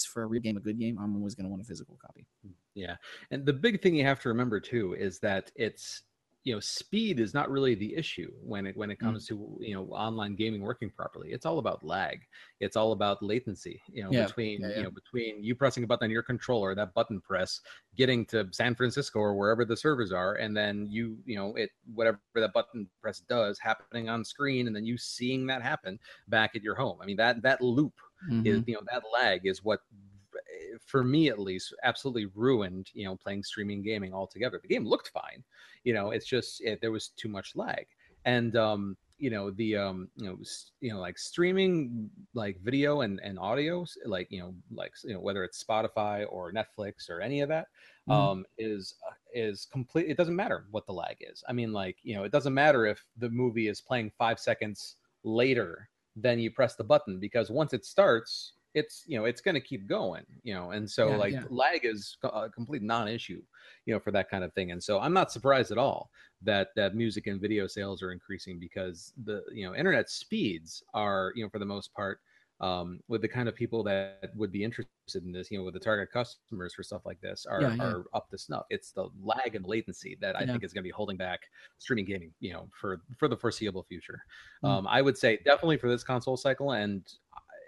for 0.08 0.24
a 0.24 0.28
real 0.28 0.42
game, 0.42 0.56
a 0.56 0.62
good 0.62 0.80
game, 0.80 0.98
I'm 0.98 1.16
always 1.18 1.36
going 1.36 1.44
to 1.46 1.50
want 1.50 1.62
a 1.62 1.66
physical 1.66 1.98
copy. 1.98 2.26
Yeah. 2.74 2.96
And 3.32 3.46
the 3.46 3.52
big 3.52 3.82
thing 3.82 3.96
you 3.96 4.06
have 4.06 4.22
to 4.22 4.30
remember 4.30 4.60
too 4.60 4.94
is 4.94 5.20
that 5.20 5.52
it's 5.56 6.04
you 6.46 6.54
know 6.54 6.60
speed 6.60 7.20
is 7.20 7.34
not 7.34 7.50
really 7.50 7.76
the 7.76 7.96
issue 7.96 8.32
when 8.42 8.66
it 8.66 8.76
when 8.78 8.90
it 8.90 9.00
Mm. 9.00 9.00
comes 9.00 9.26
to 9.28 9.58
you 9.60 9.76
know 9.76 9.86
online 9.88 10.36
gaming 10.36 10.62
working 10.62 10.90
properly 10.90 11.32
it's 11.34 11.46
all 11.46 11.60
about 11.60 11.84
lag 11.84 12.22
it's 12.62 12.76
all 12.78 12.94
about 12.94 13.22
latency 13.22 13.82
you 13.90 14.04
know 14.04 14.14
Yeah, 14.14 14.26
between 14.26 14.60
yeah, 14.60 14.68
yeah. 14.70 14.76
you 14.76 14.84
know 14.84 14.92
between 14.92 15.44
you 15.44 15.54
pressing 15.54 15.84
a 15.84 15.88
button 15.88 16.06
on 16.06 16.12
your 16.12 16.24
controller 16.24 16.74
that 16.76 16.94
button 16.94 17.20
press 17.20 17.60
getting 17.96 18.26
to 18.28 18.48
san 18.52 18.74
francisco 18.74 19.20
or 19.20 19.36
wherever 19.36 19.66
the 19.66 19.76
servers 19.76 20.12
are 20.12 20.36
and 20.36 20.56
then 20.56 20.88
you 20.90 21.18
you 21.26 21.36
know 21.36 21.56
it 21.56 21.72
whatever 21.94 22.20
that 22.36 22.54
button 22.54 22.90
press 23.02 23.20
does 23.20 23.60
happening 23.60 24.08
on 24.10 24.24
screen 24.24 24.68
and 24.68 24.76
then 24.76 24.86
you 24.86 24.98
seeing 24.98 25.46
that 25.46 25.62
happen 25.62 26.00
back 26.28 26.56
at 26.56 26.64
your 26.64 26.76
home 26.76 27.00
i 27.02 27.06
mean 27.06 27.18
that 27.18 27.42
that 27.42 27.62
loop 27.62 28.00
is 28.44 28.62
Mhm. 28.62 28.66
you 28.66 28.74
know 28.74 28.82
that 28.92 29.04
lag 29.14 29.46
is 29.46 29.64
what 29.64 29.82
for 30.86 31.04
me 31.04 31.30
at 31.30 31.40
least 31.40 31.74
absolutely 31.84 32.26
ruined 32.36 32.90
you 32.94 33.06
know 33.06 33.16
playing 33.16 33.44
streaming 33.44 33.82
gaming 33.82 34.14
altogether. 34.14 34.60
The 34.62 34.68
game 34.68 34.86
looked 34.86 35.10
fine 35.10 35.44
you 35.84 35.94
know 35.94 36.12
it's 36.12 36.28
just 36.28 36.62
it, 36.62 36.82
there 36.82 36.92
was 36.92 37.10
too 37.10 37.30
much 37.30 37.56
lag. 37.56 37.88
And 38.26 38.56
um 38.56 38.98
you 39.18 39.30
know 39.30 39.52
the 39.52 39.76
um 39.76 40.10
you 40.16 40.26
know 40.28 40.38
you 40.80 40.92
know 40.94 41.00
like 41.00 41.18
streaming 41.18 42.10
like 42.34 42.60
video 42.62 43.02
and 43.02 43.20
and 43.22 43.38
audio 43.38 43.86
like 44.06 44.28
you 44.32 44.40
know 44.40 44.56
like 44.72 44.94
you 45.04 45.14
know 45.14 45.20
whether 45.20 45.44
it's 45.44 45.62
spotify 45.62 46.26
or 46.30 46.54
netflix 46.54 47.10
or 47.10 47.20
any 47.20 47.42
of 47.42 47.50
that 47.50 47.68
Mhm. 48.08 48.30
um 48.30 48.46
is 48.58 48.96
uh, 49.08 49.14
is 49.34 49.66
complete 49.66 50.08
it 50.10 50.18
doesn't 50.18 50.36
matter 50.36 50.66
what 50.72 50.86
the 50.86 50.94
lag 50.94 51.18
is. 51.20 51.44
I 51.48 51.54
mean 51.54 51.74
like 51.74 51.98
you 52.02 52.16
know 52.16 52.24
it 52.24 52.32
doesn't 52.32 52.54
matter 52.54 52.86
if 52.86 53.06
the 53.18 53.30
movie 53.30 53.68
is 53.68 53.82
playing 53.82 54.12
five 54.18 54.40
seconds 54.40 54.96
later 55.24 55.90
than 56.16 56.40
you 56.40 56.52
press 56.52 56.76
the 56.76 56.84
button 56.84 57.20
because 57.20 57.52
once 57.52 57.74
it 57.74 57.86
starts 57.86 58.54
it's 58.74 59.04
you 59.08 59.18
know 59.18 59.26
it's 59.26 59.42
going 59.42 59.56
to 59.56 59.62
keep 59.62 59.88
going 59.88 60.26
you 60.44 60.54
know 60.54 60.72
and 60.72 60.90
so 60.90 61.14
Yeah, 61.14 61.16
like 61.16 61.40
yeah. 61.40 61.48
lag 61.50 61.86
is 61.86 62.18
a 62.24 62.50
complete 62.50 62.82
non-issue 62.82 63.42
you 63.86 63.94
know 63.94 64.00
for 64.00 64.12
that 64.12 64.30
kind 64.30 64.44
of 64.44 64.54
thing 64.54 64.72
and 64.72 64.84
so 64.84 65.00
i'm 65.00 65.14
not 65.14 65.32
surprised 65.32 65.72
at 65.72 65.78
all 65.78 66.12
that 66.42 66.70
that 66.76 66.96
music 66.96 67.28
and 67.28 67.42
video 67.42 67.68
sales 67.68 68.02
are 68.04 68.12
increasing 68.12 68.60
because 68.60 69.14
the 69.24 69.44
you 69.52 69.66
know 69.66 69.76
internet 69.76 70.10
speeds 70.10 70.84
are 70.94 71.32
you 71.36 71.44
know 71.44 71.50
for 71.50 71.60
the 71.60 71.66
most 71.66 71.94
part 71.94 72.22
um, 72.62 73.00
with 73.08 73.22
the 73.22 73.28
kind 73.28 73.48
of 73.48 73.56
people 73.56 73.84
that 73.84 74.32
would 74.36 74.52
be 74.52 74.66
interested 74.66 75.24
in 75.24 75.32
this, 75.32 75.50
you 75.50 75.58
know, 75.58 75.64
with 75.64 75.74
the 75.76 75.80
target 75.80 76.12
customers 76.12 76.74
for 76.74 76.84
stuff 76.84 77.06
like 77.06 77.22
this 77.22 77.46
are, 77.46 77.68
Yeah, 77.68 77.76
yeah. 77.76 77.96
are 77.96 78.04
up 78.14 78.30
to 78.32 78.38
snuff. 78.38 78.66
It's 78.70 78.92
the 78.92 79.08
lag 79.22 79.56
and 79.56 79.66
latency 79.66 80.18
that 80.20 80.36
I 80.36 80.46
Yeah. 80.46 80.46
think 80.46 80.66
is 80.66 80.74
going 80.74 80.84
to 80.84 80.88
be 80.88 80.92
holding 80.92 81.16
back 81.16 81.40
streaming 81.78 82.04
gaming, 82.04 82.34
you 82.42 82.52
know, 82.52 82.70
for 82.74 83.02
for 83.18 83.30
the 83.30 83.38
foreseeable 83.38 83.84
future. 83.84 84.26
Mm. 84.64 84.80
Um, 84.80 84.88
I 84.88 85.02
would 85.02 85.18
say 85.18 85.38
definitely 85.46 85.78
for 85.78 85.88
this 85.88 86.04
console 86.04 86.36
cycle, 86.36 86.74
and 86.74 87.10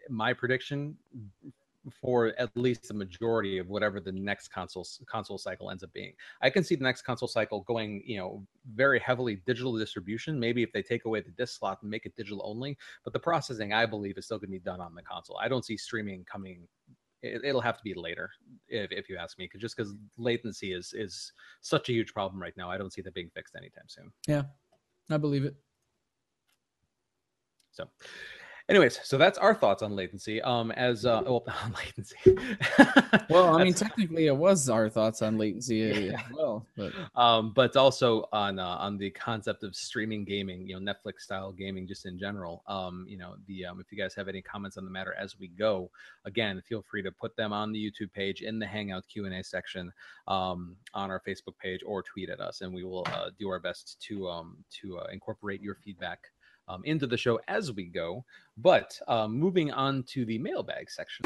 my 0.10 0.34
prediction 0.34 0.95
for 1.99 2.28
at 2.38 2.56
least 2.56 2.88
the 2.88 2.94
majority 2.94 3.57
of 3.57 3.68
whatever 3.68 3.99
the 3.99 4.11
next 4.11 4.49
console 4.49 4.86
console 5.07 5.40
cycle 5.40 5.72
ends 5.72 5.84
up 5.84 5.91
being. 5.94 6.14
I 6.44 6.49
can 6.52 6.64
see 6.64 6.76
the 6.76 6.84
next 6.84 7.02
console 7.02 7.28
cycle 7.28 7.61
going, 7.61 8.03
you 8.06 8.18
know, 8.18 8.45
very 8.76 8.99
heavily 8.99 9.41
digital 9.48 9.76
distribution. 9.76 10.40
Maybe 10.40 10.61
if 10.61 10.72
they 10.72 10.84
take 10.84 11.06
away 11.06 11.22
the 11.22 11.32
disc 11.32 11.57
slot 11.57 11.80
and 11.82 11.90
make 11.90 12.06
it 12.06 12.15
digital 12.15 12.41
only, 12.45 12.78
but 13.03 13.14
the 13.14 13.19
processing 13.19 13.73
I 13.73 13.88
believe 13.88 14.18
is 14.19 14.26
still 14.26 14.38
going 14.38 14.49
to 14.49 14.52
be 14.52 14.60
done 14.60 14.80
on 14.80 14.94
the 14.94 15.02
console. 15.02 15.38
I 15.40 15.48
don't 15.48 15.65
see 15.65 15.76
streaming 15.76 16.23
coming. 16.26 16.68
It, 17.23 17.44
it'll 17.44 17.61
have 17.61 17.78
to 17.78 17.84
be 17.84 17.95
later, 17.95 18.30
if, 18.68 18.91
if 18.91 19.10
you 19.10 19.18
ask 19.18 19.40
me, 19.40 19.48
'cause- 19.48 19.61
just 19.61 19.76
because 19.76 19.95
latency 20.19 20.73
is 20.73 20.94
is 20.94 21.34
such 21.61 21.90
a 21.90 21.94
huge 21.94 22.14
problem 22.14 22.40
right 22.40 22.56
now. 22.57 22.69
I 22.69 22.78
don't 22.78 22.94
see 22.94 23.02
that 23.02 23.14
being 23.15 23.32
fixed 23.34 23.56
anytime 23.56 23.88
soon. 23.88 24.11
Yeah, 24.28 24.44
I 25.10 25.18
believe 25.18 25.45
it. 25.45 25.56
So, 27.72 27.90
anyways, 28.72 29.02
so 29.03 29.18
that's 29.18 29.38
our 29.38 29.53
thoughts 29.53 29.84
on 29.84 29.95
latency. 29.95 30.41
Um, 30.41 30.72
as 30.72 31.06
uh, 31.06 31.22
well, 31.26 31.43
on 31.64 31.73
latency. 31.73 32.15
Well, 33.30 33.56
I 33.56 33.64
mean, 33.64 33.73
technically, 33.73 34.27
it 34.27 34.35
was 34.35 34.69
our 34.69 34.89
thoughts 34.89 35.22
on 35.22 35.38
latency 35.38 36.10
uh, 36.10 36.18
as 36.18 36.23
well, 36.34 36.65
but 36.76 36.93
um, 37.15 37.52
but 37.53 37.76
also 37.76 38.27
on 38.31 38.60
uh, 38.60 38.65
on 38.65 38.98
the 38.98 39.11
concept 39.11 39.64
of 39.64 39.76
streaming 39.76 40.23
gaming, 40.23 40.68
you 40.68 40.80
know, 40.80 40.93
Netflix 40.93 41.22
style 41.22 41.52
gaming, 41.52 41.85
just 41.85 42.06
in 42.06 42.18
general. 42.18 42.64
Um, 42.68 43.06
you 43.07 43.18
know, 43.18 43.35
the 43.45 43.65
um, 43.65 43.80
if 43.80 43.91
you 43.91 43.98
guys 43.98 44.15
have 44.15 44.27
any 44.27 44.41
comments 44.41 44.77
on 44.77 44.85
the 44.85 44.91
matter 44.91 45.14
as 45.19 45.38
we 45.38 45.49
go, 45.49 45.91
again, 46.26 46.61
feel 46.68 46.81
free 46.89 47.03
to 47.03 47.11
put 47.11 47.35
them 47.35 47.53
on 47.53 47.72
the 47.72 47.80
YouTube 47.80 48.14
page 48.14 48.41
in 48.41 48.57
the 48.57 48.68
Hangout 48.68 49.03
Q 49.07 49.26
and 49.26 49.35
A 49.35 49.43
section, 49.43 49.91
um, 50.27 50.76
on 50.93 51.11
our 51.11 51.22
Facebook 51.27 51.57
page, 51.61 51.81
or 51.85 52.02
tweet 52.02 52.30
at 52.30 52.39
us, 52.39 52.61
and 52.61 52.73
we 52.73 52.84
will 52.84 53.06
uh, 53.07 53.30
do 53.38 53.49
our 53.49 53.60
best 53.60 54.02
to 54.07 54.30
um 54.30 54.57
to 54.81 54.98
uh, 54.99 55.07
incorporate 55.11 55.61
your 55.61 55.76
feedback. 55.76 56.19
Um, 56.72 56.81
into 56.85 57.06
the 57.06 57.18
show 57.18 57.38
as 57.49 57.73
we 57.73 57.84
go, 57.84 58.23
but 58.56 58.98
um, 59.10 59.38
moving 59.38 59.73
on 59.73 60.03
to 60.03 60.23
the 60.23 60.38
mailbag 60.38 60.89
section. 60.89 61.23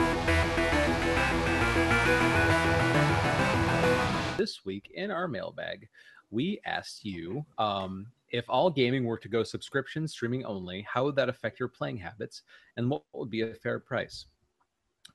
This 4.37 4.65
week 4.65 4.89
in 4.95 5.11
our 5.11 5.27
mailbag, 5.27 5.87
we 6.31 6.59
asked 6.65 7.05
you 7.05 7.45
um, 7.59 8.07
if 8.31 8.45
all 8.49 8.71
gaming 8.71 9.03
were 9.05 9.19
to 9.19 9.29
go 9.29 9.43
subscription 9.43 10.07
streaming 10.07 10.43
only, 10.45 10.83
how 10.91 11.03
would 11.03 11.15
that 11.17 11.29
affect 11.29 11.59
your 11.59 11.69
playing 11.69 11.97
habits, 11.97 12.41
and 12.75 12.89
what 12.89 13.03
would 13.13 13.29
be 13.29 13.41
a 13.41 13.53
fair 13.53 13.79
price? 13.79 14.25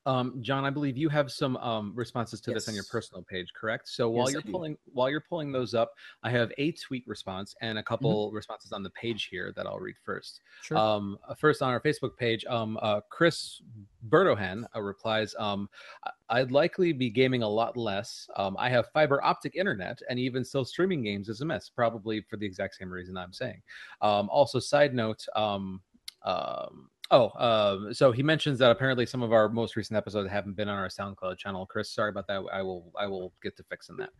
Um, 0.06 0.38
John, 0.40 0.64
I 0.64 0.70
believe 0.70 0.96
you 0.96 1.08
have 1.10 1.30
some 1.30 1.56
um, 1.58 1.92
responses 1.94 2.40
to 2.42 2.52
this 2.54 2.68
on 2.68 2.74
your 2.74 2.84
personal 2.84 3.22
page, 3.22 3.52
correct? 3.52 3.86
So 3.88 4.08
while 4.08 4.26
Yes, 4.26 4.32
you're 4.32 4.52
pulling 4.52 4.78
while 4.92 5.10
you're 5.10 5.20
pulling 5.20 5.52
those 5.52 5.74
up, 5.74 5.92
I 6.22 6.30
have 6.30 6.50
a 6.56 6.72
tweet 6.72 7.06
response 7.06 7.54
and 7.60 7.78
a 7.78 7.82
couple 7.82 8.30
responses 8.32 8.72
on 8.72 8.82
the 8.82 8.90
page 8.90 9.28
here 9.30 9.52
that 9.56 9.66
I'll 9.66 9.78
read 9.78 9.96
first. 10.02 10.40
sure. 10.62 10.78
Um, 10.78 11.18
uh, 11.28 11.34
first 11.34 11.60
on 11.60 11.68
our 11.70 11.80
Facebook 11.80 12.16
page, 12.16 12.46
um, 12.46 12.78
uh, 12.80 13.00
Chris 13.10 13.60
Bertohan 14.08 14.64
uh, 14.74 14.80
replies, 14.80 15.34
um, 15.38 15.68
"I- 16.04 16.40
"I'd 16.40 16.50
likely 16.50 16.92
be 16.92 17.10
gaming 17.10 17.42
a 17.42 17.48
lot 17.48 17.76
less. 17.76 18.28
Um, 18.36 18.56
I 18.58 18.70
have 18.70 18.88
fiber 18.92 19.22
optic 19.22 19.54
internet, 19.54 20.00
and 20.08 20.18
even 20.18 20.44
still, 20.44 20.64
streaming 20.64 21.02
games 21.02 21.28
is 21.28 21.42
a 21.42 21.44
mess. 21.44 21.68
Probably 21.68 22.22
for 22.22 22.38
the 22.38 22.46
exact 22.46 22.76
same 22.76 22.90
reason 22.90 23.18
I'm 23.18 23.32
saying. 23.34 23.62
Um, 24.00 24.30
also, 24.30 24.58
side 24.58 24.94
note." 24.94 25.26
Um, 25.36 25.82
um, 26.22 26.90
Oh, 27.10 27.30
um, 27.38 27.92
so 27.92 28.12
he 28.12 28.22
mentions 28.22 28.58
that 28.60 28.70
apparently 28.70 29.04
some 29.04 29.22
of 29.22 29.32
our 29.32 29.48
most 29.48 29.74
recent 29.74 29.96
episodes 29.96 30.30
haven't 30.30 30.54
been 30.54 30.68
on 30.68 30.78
our 30.78 30.88
SoundCloud 30.88 31.38
channel. 31.38 31.66
Chris, 31.66 31.90
sorry 31.90 32.10
about 32.10 32.28
that. 32.28 32.42
I 32.52 32.62
will 32.62 32.92
I 32.98 33.06
will 33.06 33.32
get 33.42 33.56
to 33.56 33.64
fixing 33.64 33.96
that. 33.96 34.10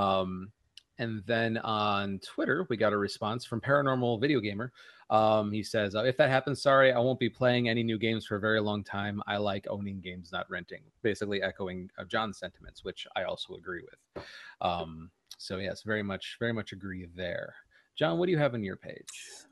Um, 0.00 0.52
and 0.98 1.22
then 1.26 1.58
on 1.58 2.20
Twitter, 2.24 2.66
we 2.68 2.76
got 2.76 2.92
a 2.92 2.96
response 2.96 3.44
from 3.44 3.60
Paranormal 3.60 4.20
Video 4.20 4.40
Gamer. 4.40 4.72
Um, 5.10 5.50
he 5.50 5.62
says, 5.62 5.96
uh, 5.96 6.04
"If 6.04 6.16
that 6.18 6.30
happens, 6.30 6.62
sorry, 6.62 6.92
I 6.92 6.98
won't 6.98 7.18
be 7.18 7.30
playing 7.30 7.68
any 7.68 7.82
new 7.82 7.98
games 7.98 8.26
for 8.26 8.36
a 8.36 8.40
very 8.40 8.60
long 8.60 8.84
time. 8.84 9.22
I 9.26 9.38
like 9.38 9.66
owning 9.68 10.00
games, 10.00 10.30
not 10.32 10.48
renting." 10.50 10.82
Basically, 11.02 11.42
echoing 11.42 11.90
uh, 11.98 12.04
John's 12.04 12.38
sentiments, 12.38 12.84
which 12.84 13.06
I 13.16 13.24
also 13.24 13.54
agree 13.54 13.82
with. 13.82 14.24
Um, 14.60 15.10
so 15.38 15.58
yes, 15.58 15.82
very 15.82 16.02
much, 16.02 16.36
very 16.38 16.52
much 16.52 16.72
agree 16.72 17.06
there. 17.14 17.54
John, 17.98 18.16
what 18.16 18.26
do 18.26 18.32
you 18.32 18.38
have 18.38 18.54
on 18.54 18.62
your 18.62 18.76
page? 18.76 19.08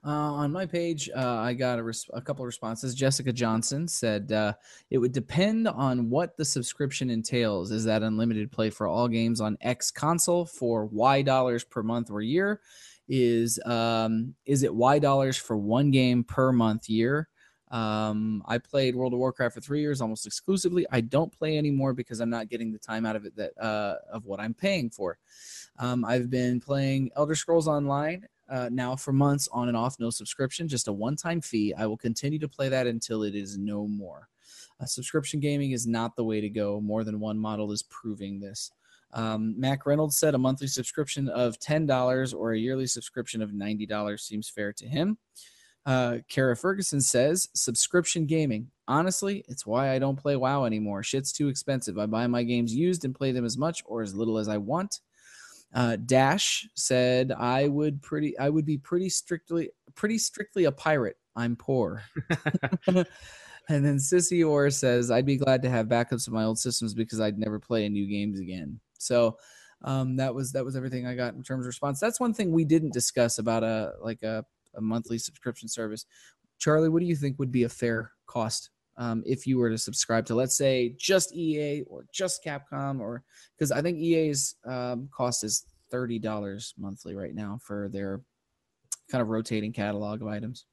Uh, 0.07 0.11
on 0.11 0.53
my 0.53 0.67
page, 0.67 1.11
uh, 1.17 1.39
I 1.39 1.53
got 1.53 1.81
a, 1.81 1.83
res- 1.83 2.09
a 2.15 2.21
couple 2.21 2.45
of 2.45 2.47
responses. 2.47 2.95
Jessica 2.95 3.33
Johnson 3.33 3.89
said 3.89 4.31
uh, 4.31 4.53
it 4.89 4.99
would 4.99 5.11
depend 5.11 5.67
on 5.67 6.09
what 6.09 6.37
the 6.37 6.45
subscription 6.45 7.11
entails. 7.11 7.73
Is 7.73 7.83
that 7.87 8.05
unlimited 8.05 8.53
play 8.53 8.71
for 8.71 8.87
all 8.87 9.09
games 9.09 9.41
on 9.41 9.59
X 9.63 9.91
console 9.91 10.47
for 10.47 10.87
Y 10.87 11.23
dollars 11.23 11.65
per 11.65 11.83
month 11.83 12.09
or 12.09 12.23
year? 12.23 12.61
Is 13.09 13.59
um, 13.67 14.35
is 14.45 14.63
it 14.63 14.73
Y 14.73 15.01
dollars 15.01 15.37
for 15.37 15.57
one 15.57 15.91
game 15.91 16.23
per 16.23 16.53
month 16.53 16.89
year? 16.89 17.29
Um, 17.73 18.45
I 18.47 18.59
played 18.59 18.95
World 18.95 19.13
of 19.13 19.19
Warcraft 19.19 19.57
for 19.57 19.61
three 19.61 19.81
years 19.81 20.01
almost 20.01 20.25
exclusively. 20.25 20.87
I 20.93 21.01
don't 21.01 21.37
play 21.37 21.59
anymore 21.59 21.95
because 21.95 22.21
I'm 22.21 22.31
not 22.31 22.49
getting 22.49 22.71
the 22.71 22.79
time 22.79 23.05
out 23.07 23.17
of 23.17 23.25
it 23.25 23.35
that 23.35 23.59
uh, 23.61 23.97
of 24.13 24.25
what 24.25 24.39
I'm 24.39 24.55
paying 24.55 24.89
for. 24.89 25.19
Um, 25.81 26.05
I've 26.05 26.31
been 26.31 26.61
playing 26.61 27.11
Elder 27.17 27.35
Scrolls 27.35 27.67
Online 27.67 28.25
uh, 28.49 28.69
now 28.73 28.97
for 28.97 29.13
months 29.13 29.49
on 29.53 29.69
and 29.69 29.77
off, 29.77 29.97
no 29.99 30.11
subscription, 30.11 30.69
just 30.69 30.89
a 30.89 30.93
one-time 30.93 31.41
fee. 31.41 31.75
I 31.77 31.87
will 31.87 31.97
continue 31.97 32.39
to 32.39 32.49
play 32.49 32.69
that 32.69 32.87
until 32.87 33.23
it 33.23 33.35
is 33.35 33.59
no 33.59 33.87
more. 33.87 34.29
Uh, 34.81 34.87
subscription 34.87 35.41
gaming 35.41 35.73
is 35.73 35.87
not 35.87 36.17
the 36.17 36.25
way 36.25 36.41
to 36.41 36.49
go. 36.49 36.81
More 36.81 37.05
than 37.05 37.21
one 37.21 37.39
model 37.39 37.73
is 37.73 37.83
proving 37.85 38.41
this. 38.41 38.71
Um, 39.13 39.59
Mac 39.59 39.87
Reynolds 39.87 40.19
said 40.19 40.35
a 40.35 40.39
monthly 40.39 40.67
subscription 40.67 41.29
of 41.29 41.59
$10 41.59 42.35
or 42.35 42.53
a 42.53 42.59
yearly 42.59 42.87
subscription 42.87 43.41
of 43.41 43.51
$90 43.51 44.21
seems 44.21 44.49
fair 44.49 44.73
to 44.75 44.87
him. 44.87 45.19
Uh, 45.87 46.19
Kara 46.29 46.57
Ferguson 46.57 47.01
says 47.01 47.49
subscription 47.55 48.27
gaming. 48.27 48.71
Honestly, 48.89 49.45
it's 49.49 49.65
why 49.65 49.93
I 49.93 50.01
don't 50.01 50.21
play 50.21 50.35
WoW 50.35 50.65
anymore. 50.65 51.05
Shit's 51.05 51.33
too 51.33 51.49
expensive. 51.49 51.97
I 51.97 52.07
buy 52.07 52.27
my 52.27 52.43
games 52.43 52.75
used 52.75 53.05
and 53.05 53.15
play 53.15 53.31
them 53.31 53.45
as 53.45 53.57
much 53.57 53.83
or 53.87 54.03
as 54.03 54.15
little 54.15 54.37
as 54.37 54.49
I 54.49 54.59
want. 54.59 55.01
Uh, 55.77 55.95
Dash 56.07 56.67
said 56.75 57.33
I 57.33 57.69
would 57.69 58.01
pretty 58.01 58.37
I 58.39 58.49
would 58.49 58.65
be 58.65 58.79
pretty 58.79 59.11
strictly 59.11 59.69
pretty 59.95 60.17
strictly 60.17 60.65
a 60.65 60.73
pirate. 60.73 61.19
I'm 61.37 61.55
poor. 61.55 62.03
and 62.89 63.05
then 63.69 63.99
Sissy 63.99 64.49
Orr 64.49 64.71
says 64.71 65.11
I'd 65.11 65.27
be 65.27 65.37
glad 65.37 65.61
to 65.63 65.69
have 65.69 65.87
backups 65.87 66.27
of 66.27 66.33
my 66.33 66.45
old 66.45 66.59
systems 66.59 66.95
because 66.95 67.21
I'd 67.21 67.39
never 67.39 67.61
play 67.61 67.87
new 67.91 68.09
games 68.09 68.41
again. 68.41 68.81
So 68.99 69.37
um, 69.83 70.17
that 70.17 70.35
was 70.35 70.51
that 70.53 70.65
was 70.65 70.77
everything 70.77 71.07
I 71.07 71.15
got 71.15 71.35
in 71.35 71.43
terms 71.43 71.67
of 71.67 71.69
response. 71.69 72.01
That's 72.01 72.21
one 72.21 72.33
thing 72.33 72.53
we 72.53 72.65
didn't 72.65 72.95
discuss 72.95 73.39
about 73.39 73.63
a 73.63 73.93
like 74.01 74.23
a, 74.23 74.47
a 74.77 74.81
monthly 74.81 75.19
subscription 75.19 75.69
service. 75.69 76.07
Charlie, 76.59 76.89
what 76.89 77.01
do 77.01 77.07
you 77.07 77.17
think 77.17 77.39
would 77.39 77.53
be 77.53 77.65
a 77.65 77.69
fair 77.69 78.13
cost 78.27 78.71
um, 78.99 79.23
if 79.27 79.47
you 79.47 79.59
were 79.59 79.71
to 79.71 79.79
subscribe 79.79 80.27
to, 80.27 80.35
let's 80.35 80.57
say, 80.57 80.95
just 80.99 81.35
EA 81.35 81.83
or 81.83 82.07
just 82.13 82.45
Capcom, 82.45 83.01
or 83.01 83.23
because 83.57 83.71
I 83.73 83.83
think 83.83 83.99
EA's 83.99 84.57
um, 84.65 85.09
cost 85.15 85.45
is 85.45 85.65
thirty 85.91 86.19
dollars 86.19 86.75
monthly 86.79 87.15
right 87.15 87.35
now 87.35 87.59
for 87.63 87.89
their 87.93 88.23
kind 89.11 89.23
of 89.23 89.29
rotating 89.29 89.73
catalog 89.73 90.23
of 90.23 90.29
items. 90.29 90.65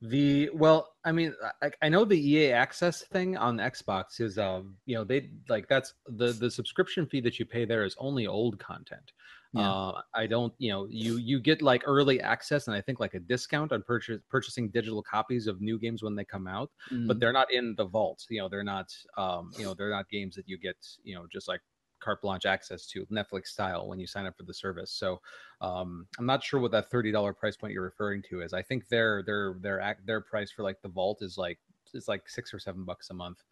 The 0.00 0.48
well, 0.54 0.94
I 1.04 1.12
mean, 1.12 1.34
I, 1.60 1.70
I 1.82 1.88
know 1.88 2.04
the 2.04 2.18
EA 2.18 2.52
Access 2.52 3.02
thing 3.02 3.36
on 3.36 3.56
Xbox 3.58 4.20
is, 4.20 4.38
um, 4.38 4.76
you 4.86 4.94
know, 4.94 5.04
they 5.04 5.30
like 5.48 5.68
that's 5.68 5.92
the 6.06 6.32
the 6.32 6.50
subscription 6.50 7.06
fee 7.06 7.20
that 7.22 7.38
you 7.38 7.44
pay 7.44 7.64
there 7.64 7.84
is 7.84 7.96
only 7.98 8.26
old 8.26 8.58
content. 8.58 9.12
Yeah. 9.52 9.74
Uh, 9.74 10.02
I 10.14 10.26
don't, 10.26 10.54
you 10.58 10.70
know, 10.70 10.86
you 10.88 11.16
you 11.16 11.40
get 11.40 11.62
like 11.62 11.82
early 11.86 12.20
access 12.20 12.68
and 12.68 12.76
I 12.76 12.80
think 12.80 13.00
like 13.00 13.14
a 13.14 13.20
discount 13.20 13.72
on 13.72 13.82
purchase 13.82 14.20
purchasing 14.28 14.70
digital 14.70 15.02
copies 15.02 15.46
of 15.46 15.60
new 15.60 15.78
games 15.78 16.02
when 16.02 16.14
they 16.14 16.24
come 16.24 16.46
out, 16.46 16.70
but 17.06 17.18
Mhm. 17.18 17.20
they're 17.20 17.32
not 17.32 17.52
in 17.52 17.74
the 17.76 17.86
vault. 17.86 18.24
You 18.30 18.40
know, 18.42 18.48
they're 18.48 18.62
not, 18.62 18.94
um, 19.16 19.52
you 19.56 19.64
know, 19.64 19.74
they're 19.74 19.90
not 19.90 20.08
games 20.08 20.36
that 20.36 20.48
you 20.48 20.58
get, 20.58 20.76
you 21.02 21.14
know, 21.14 21.26
just 21.26 21.48
like 21.48 21.62
carte 22.00 22.22
blanche 22.22 22.46
access 22.46 22.86
to 22.86 23.04
Netflix 23.06 23.46
style 23.46 23.88
when 23.88 23.98
you 23.98 24.06
sign 24.06 24.26
up 24.26 24.36
for 24.36 24.44
the 24.44 24.54
service. 24.54 24.92
So 24.92 25.20
um, 25.60 26.06
I'm 26.18 26.26
not 26.26 26.44
sure 26.44 26.60
what 26.60 26.70
that 26.72 26.90
thirty 26.90 27.10
dollar 27.10 27.32
price 27.34 27.56
point 27.56 27.72
you're 27.72 27.82
referring 27.82 28.22
to 28.30 28.42
is. 28.42 28.52
I 28.52 28.62
think 28.62 28.88
their 28.88 29.22
their 29.22 29.54
their 29.60 29.80
act 29.80 30.06
their 30.06 30.20
price 30.20 30.50
for 30.52 30.62
like 30.62 30.80
the 30.82 30.88
vault 30.88 31.22
is 31.22 31.36
like 31.38 31.58
it's 31.94 32.08
like 32.08 32.28
six 32.28 32.52
or 32.52 32.58
seven 32.58 32.84
bucks 32.84 33.10
a 33.10 33.14
month. 33.14 33.42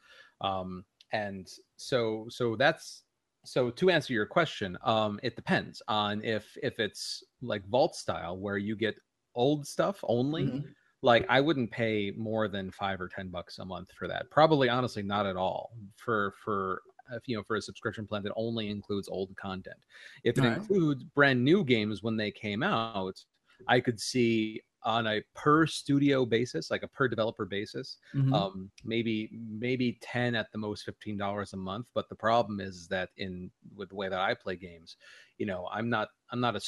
Um, 0.41 0.85
and 1.13 1.49
so 1.77 2.27
so 2.29 2.57
that's 2.57 3.05
so 3.47 3.71
to 3.71 3.91
answer 3.91 4.13
your 4.13 4.27
question, 4.27 4.77
um, 4.83 5.21
it 5.23 5.37
depends 5.37 5.83
on 5.89 6.23
if 6.25 6.57
if 6.63 6.79
it's 6.81 7.23
like 7.43 7.67
vault 7.69 7.95
style 7.97 8.39
where 8.39 8.59
you 8.59 8.77
get 8.77 8.97
old 9.35 9.67
stuff 9.67 10.01
only. 10.05 10.45
Mhm. 10.45 10.75
Like 11.03 11.27
I 11.29 11.41
wouldn't 11.41 11.71
pay 11.71 12.11
more 12.13 12.49
than 12.49 12.71
five 12.73 13.01
or 13.01 13.09
ten 13.09 13.29
bucks 13.31 13.59
a 13.59 13.65
month 13.65 13.93
for 13.93 14.09
that. 14.09 14.31
Probably, 14.31 14.69
honestly, 14.69 15.03
not 15.03 15.27
at 15.27 15.37
all 15.37 15.77
for 15.97 16.33
for 16.45 16.83
if 17.13 17.29
you 17.29 17.37
know 17.37 17.43
for 17.45 17.57
a 17.57 17.63
subscription 17.63 18.07
plan 18.07 18.23
that 18.25 18.33
only 18.37 18.69
includes 18.71 19.09
old 19.09 19.37
content. 19.37 19.79
If 20.25 20.39
it 20.39 20.45
Alright. 20.45 20.59
includes 20.59 21.05
brand 21.05 21.45
new 21.45 21.65
games 21.65 22.03
when 22.03 22.17
they 22.17 22.33
came 22.33 22.63
out, 22.63 23.25
I 23.67 23.81
could 23.81 24.01
see 24.01 24.63
on 24.83 25.07
a 25.07 25.23
per 25.35 25.67
studio 25.67 26.25
basis, 26.25 26.71
like 26.71 26.83
a 26.85 26.89
per 26.89 27.09
developer 27.09 27.45
basis, 27.45 27.99
Mhm. 28.13 28.47
um 28.53 28.71
maybe 28.85 29.31
maybe 29.33 29.99
10 30.01 30.35
at 30.35 30.51
the 30.53 30.59
most 30.59 30.85
15 30.85 31.17
dollars 31.17 31.53
a 31.53 31.57
month. 31.57 31.89
But 31.95 32.09
the 32.09 32.17
problem 32.17 32.61
is 32.61 32.89
that 32.89 33.11
in 33.17 33.51
with 33.75 33.89
the 33.91 33.97
way 33.97 34.09
that 34.09 34.21
i 34.21 34.35
play 34.35 34.57
games 34.57 34.97
you 35.39 35.47
know 35.47 35.67
i'm 35.69 35.89
not 35.91 36.09
i'm 36.31 36.41
not 36.41 36.57
a 36.57 36.61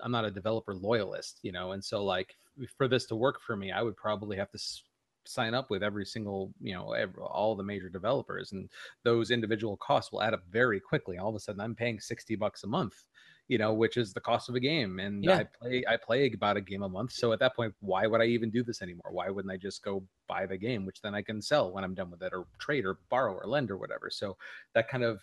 i'm 0.00 0.12
not 0.12 0.24
a 0.24 0.30
developer 0.30 0.74
loyalist 0.74 1.40
you 1.42 1.52
know? 1.52 1.72
And 1.72 1.84
so 1.84 2.04
like 2.04 2.36
for 2.76 2.88
this 2.88 3.06
to 3.06 3.16
work 3.16 3.40
for 3.40 3.56
me 3.56 3.72
i 3.72 3.82
would 3.82 3.96
probably 3.96 4.36
have 4.36 4.50
to 4.50 4.56
s- 4.58 4.82
sign 5.26 5.54
up 5.54 5.70
with 5.70 5.82
every 5.82 6.06
single 6.06 6.54
you 6.60 6.72
know 6.72 6.92
ev 6.92 7.16
all 7.18 7.56
the 7.56 7.62
major 7.62 7.88
developers. 7.88 8.52
And 8.52 8.70
those 9.02 9.30
individual 9.30 9.76
costs 9.76 10.12
will 10.12 10.22
add 10.22 10.34
up 10.34 10.44
very 10.48 10.80
quickly. 10.80 11.18
All 11.18 11.28
of 11.30 11.34
a 11.34 11.40
sudden 11.40 11.60
i'm 11.60 11.74
paying 11.74 12.00
60 12.00 12.36
bucks 12.36 12.64
a 12.64 12.66
month 12.68 13.04
you 13.48 13.58
know 13.58 13.72
which 13.72 13.96
is 13.96 14.12
the 14.12 14.20
cost 14.20 14.48
of 14.48 14.54
a 14.54 14.60
game 14.60 14.98
and 14.98 15.24
Yeah. 15.24 15.38
i 15.38 15.44
play 15.44 15.84
i 15.88 15.96
play 15.96 16.30
about 16.32 16.56
a 16.56 16.60
game 16.60 16.82
a 16.82 16.88
month 16.88 17.12
so 17.12 17.32
at 17.32 17.38
that 17.38 17.54
point 17.54 17.72
why 17.80 18.06
would 18.06 18.20
i 18.20 18.24
even 18.24 18.50
do 18.50 18.62
this 18.64 18.82
anymore? 18.82 19.10
Why 19.10 19.30
wouldn't 19.30 19.52
i 19.52 19.56
just 19.56 19.82
go 19.82 20.04
buy 20.28 20.46
the 20.46 20.56
game 20.56 20.84
which 20.84 21.00
then 21.00 21.14
i 21.14 21.22
can 21.22 21.40
sell 21.40 21.72
when 21.72 21.84
i'm 21.84 21.94
done 21.94 22.10
with 22.10 22.22
it 22.22 22.32
or 22.32 22.46
trade 22.58 22.84
or 22.84 22.98
borrow 23.08 23.34
or 23.34 23.46
lend 23.46 23.70
or 23.70 23.76
whatever. 23.76 24.10
So 24.10 24.36
that 24.74 24.88
kind 24.88 25.04
of 25.04 25.20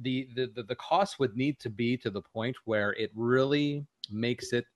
the 0.00 0.28
the 0.34 0.50
the, 0.54 0.62
the 0.64 0.76
cost 0.76 1.18
would 1.18 1.36
need 1.36 1.58
to 1.60 1.70
be 1.70 1.96
to 1.98 2.10
the 2.10 2.22
point 2.22 2.56
where 2.64 2.92
it 2.92 3.10
really 3.14 3.86
makes 4.10 4.52
it 4.52 4.66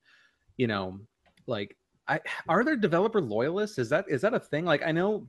you 0.56 0.66
know 0.66 0.98
like 1.47 1.77
i 2.09 2.20
are 2.48 2.64
there 2.64 2.77
developer 2.77 3.20
loyalists? 3.20 3.78
Is 3.78 3.89
that 3.90 4.06
is 4.09 4.23
that 4.23 4.35
a 4.35 4.40
thing? 4.40 4.64
Like 4.64 4.82
i 4.82 4.93
know 4.93 5.28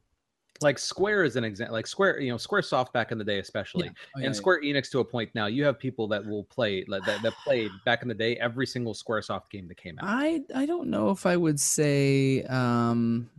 like 0.61 0.79
square 0.79 1.23
is 1.23 1.35
an 1.35 1.43
example 1.43 1.73
like 1.75 1.87
square 1.87 2.19
you 2.19 2.31
know 2.31 2.37
squaresoft 2.37 2.91
back 2.93 3.11
in 3.11 3.17
the 3.17 3.23
day 3.23 3.39
especially 3.39 3.85
Yeah. 3.85 3.91
Oh, 4.15 4.19
yeah, 4.19 4.25
and 4.25 4.35
yeah. 4.35 4.37
Square 4.37 4.61
Enix 4.63 4.89
to 4.91 4.99
a 4.99 5.05
point 5.05 5.29
now, 5.35 5.47
you 5.47 5.63
have 5.63 5.79
people 5.79 6.07
that 6.09 6.25
will 6.25 6.43
play 6.45 6.83
like, 6.87 7.05
that, 7.05 7.21
that 7.21 7.33
played 7.43 7.71
back 7.85 8.01
in 8.01 8.07
the 8.07 8.13
day 8.13 8.35
every 8.37 8.65
single 8.67 8.93
SquareSoft 8.93 9.49
game 9.49 9.67
that 9.67 9.77
came 9.77 9.97
out. 9.99 10.05
I 10.07 10.41
I 10.55 10.65
don't 10.65 10.89
know 10.89 11.09
if 11.11 11.25
I 11.25 11.37
would 11.37 11.59
say 11.59 12.43
um 12.43 13.29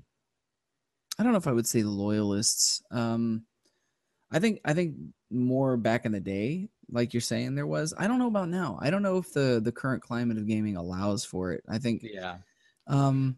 I 1.19 1.23
don't 1.23 1.33
know 1.33 1.39
if 1.39 1.47
I 1.47 1.53
would 1.53 1.67
say 1.67 1.83
the 1.83 1.91
loyalists. 1.91 2.83
Um 2.91 3.45
I 4.31 4.39
think 4.39 4.61
I 4.65 4.75
think 4.75 4.95
more 5.31 5.77
back 5.77 6.05
in 6.05 6.13
the 6.13 6.21
day, 6.21 6.69
like 6.91 7.13
you're 7.13 7.21
saying 7.21 7.55
there 7.55 7.67
was. 7.67 7.95
I 7.99 8.07
don't 8.07 8.19
know 8.19 8.29
about 8.29 8.49
now. 8.49 8.79
I 8.81 8.91
don't 8.91 9.03
know 9.03 9.19
if 9.19 9.33
the 9.33 9.61
the 9.63 9.73
current 9.73 10.03
climate 10.03 10.39
of 10.39 10.47
gaming 10.47 10.77
allows 10.77 11.25
for 11.25 11.53
it. 11.53 11.65
I 11.69 11.79
think 11.79 12.03
Yeah. 12.03 12.39
um 12.87 13.37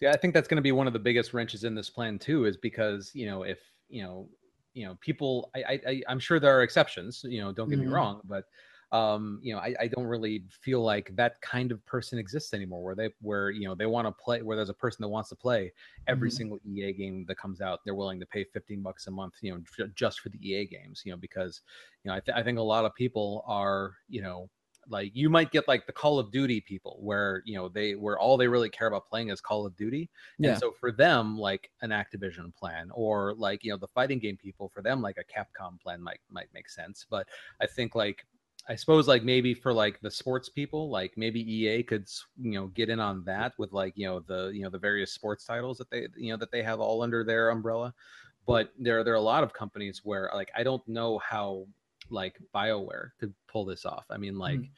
See, 0.00 0.08
I 0.08 0.16
think 0.16 0.32
that's 0.34 0.48
going 0.48 0.56
to 0.56 0.62
be 0.62 0.72
one 0.72 0.86
of 0.86 0.92
the 0.92 0.98
biggest 0.98 1.34
wrenches 1.34 1.64
in 1.64 1.74
this 1.74 1.90
plan 1.90 2.18
too, 2.18 2.46
is 2.46 2.56
because 2.56 3.10
you 3.14 3.26
know 3.26 3.42
if 3.42 3.60
you 3.88 4.02
know 4.02 4.30
you 4.72 4.86
know 4.86 4.94
people, 5.00 5.50
I, 5.54 5.80
I 5.86 6.02
I'm 6.08 6.20
sure 6.20 6.40
there 6.40 6.56
are 6.58 6.62
exceptions. 6.62 7.22
You 7.24 7.40
know, 7.40 7.52
don't 7.52 7.68
get 7.68 7.78
Mhm. 7.78 7.80
me 7.80 7.86
wrong, 7.86 8.20
but 8.24 8.46
um 8.92 9.38
you 9.40 9.52
know 9.54 9.60
I, 9.60 9.72
I 9.78 9.86
don't 9.86 10.06
really 10.06 10.44
feel 10.50 10.82
like 10.82 11.14
that 11.14 11.40
kind 11.42 11.70
of 11.70 11.84
person 11.86 12.18
exists 12.18 12.52
anymore 12.52 12.82
where 12.82 12.96
they 12.96 13.10
where 13.20 13.50
you 13.50 13.68
know 13.68 13.74
they 13.76 13.86
want 13.86 14.08
to 14.08 14.12
play 14.12 14.42
where 14.42 14.56
there's 14.56 14.68
a 14.68 14.74
person 14.74 15.02
that 15.02 15.08
wants 15.08 15.28
to 15.28 15.36
play 15.36 15.72
every 16.08 16.28
Mhm. 16.28 16.28
single 16.28 16.58
ea 16.66 16.92
game 16.92 17.24
that 17.26 17.36
comes 17.36 17.60
out 17.60 17.84
they're 17.84 17.94
willing 17.94 18.18
to 18.18 18.26
pay 18.26 18.42
15 18.42 18.82
bucks 18.82 19.06
a 19.06 19.10
month 19.12 19.34
you 19.42 19.52
know 19.54 19.62
ju- 19.76 19.86
just 19.94 20.18
for 20.18 20.28
the 20.30 20.44
ea 20.44 20.66
games 20.66 21.02
you 21.06 21.12
know 21.12 21.16
because 21.16 21.62
you 22.02 22.08
know 22.10 22.16
I, 22.16 22.20
th- 22.20 22.36
I 22.36 22.42
think 22.42 22.58
a 22.58 22.62
lot 22.62 22.84
of 22.84 22.92
people 22.96 23.44
are 23.46 23.94
you 24.08 24.22
know 24.22 24.50
like 24.90 25.12
you 25.14 25.30
might 25.30 25.50
get 25.50 25.66
like 25.68 25.86
the 25.86 25.92
call 25.92 26.18
of 26.18 26.30
duty 26.30 26.60
people 26.60 26.98
where 27.00 27.42
you 27.46 27.56
know 27.56 27.68
they 27.68 27.94
where 27.94 28.18
all 28.18 28.36
they 28.36 28.48
really 28.48 28.68
care 28.68 28.88
about 28.88 29.06
playing 29.06 29.30
is 29.30 29.40
call 29.40 29.64
of 29.64 29.74
duty 29.76 30.10
Yeah. 30.38 30.50
and 30.50 30.58
so 30.58 30.72
for 30.72 30.92
them 30.92 31.38
like 31.38 31.70
an 31.80 31.90
activision 31.90 32.54
plan 32.54 32.90
or 32.92 33.34
like 33.34 33.64
you 33.64 33.70
know 33.70 33.76
the 33.78 33.88
fighting 33.88 34.18
game 34.18 34.36
people 34.36 34.68
for 34.68 34.82
them 34.82 35.00
like 35.00 35.16
a 35.18 35.24
capcom 35.32 35.80
plan 35.80 36.02
might 36.02 36.20
might 36.30 36.48
make 36.52 36.68
sense 36.68 37.06
but 37.08 37.26
i 37.60 37.66
think 37.66 37.94
like 37.94 38.26
i 38.68 38.74
suppose 38.74 39.08
like 39.08 39.22
maybe 39.22 39.54
for 39.54 39.72
like 39.72 40.00
the 40.00 40.10
sports 40.10 40.48
people 40.48 40.90
like 40.90 41.12
maybe 41.16 41.40
ea 41.40 41.82
could 41.82 42.06
you 42.40 42.52
know 42.52 42.66
get 42.68 42.90
in 42.90 43.00
on 43.00 43.24
that 43.24 43.52
with 43.58 43.72
like 43.72 43.94
you 43.96 44.06
know 44.06 44.20
the 44.20 44.50
you 44.52 44.62
know 44.62 44.70
the 44.70 44.78
various 44.78 45.12
sports 45.12 45.44
titles 45.44 45.78
that 45.78 45.88
they 45.90 46.08
you 46.16 46.30
know 46.30 46.36
that 46.36 46.50
they 46.50 46.62
have 46.62 46.80
all 46.80 47.02
under 47.02 47.24
their 47.24 47.50
umbrella 47.50 47.94
but 48.46 48.72
there 48.78 49.04
there 49.04 49.12
are 49.12 49.16
a 49.16 49.20
lot 49.20 49.44
of 49.44 49.52
companies 49.52 50.00
where 50.04 50.30
like 50.34 50.50
i 50.56 50.62
don't 50.62 50.86
know 50.88 51.18
how 51.18 51.66
like 52.10 52.36
bioware 52.54 53.10
could 53.18 53.32
pull 53.48 53.64
this 53.64 53.84
off 53.84 54.04
i 54.10 54.16
mean 54.16 54.36
like 54.38 54.60
Mhm. 54.60 54.68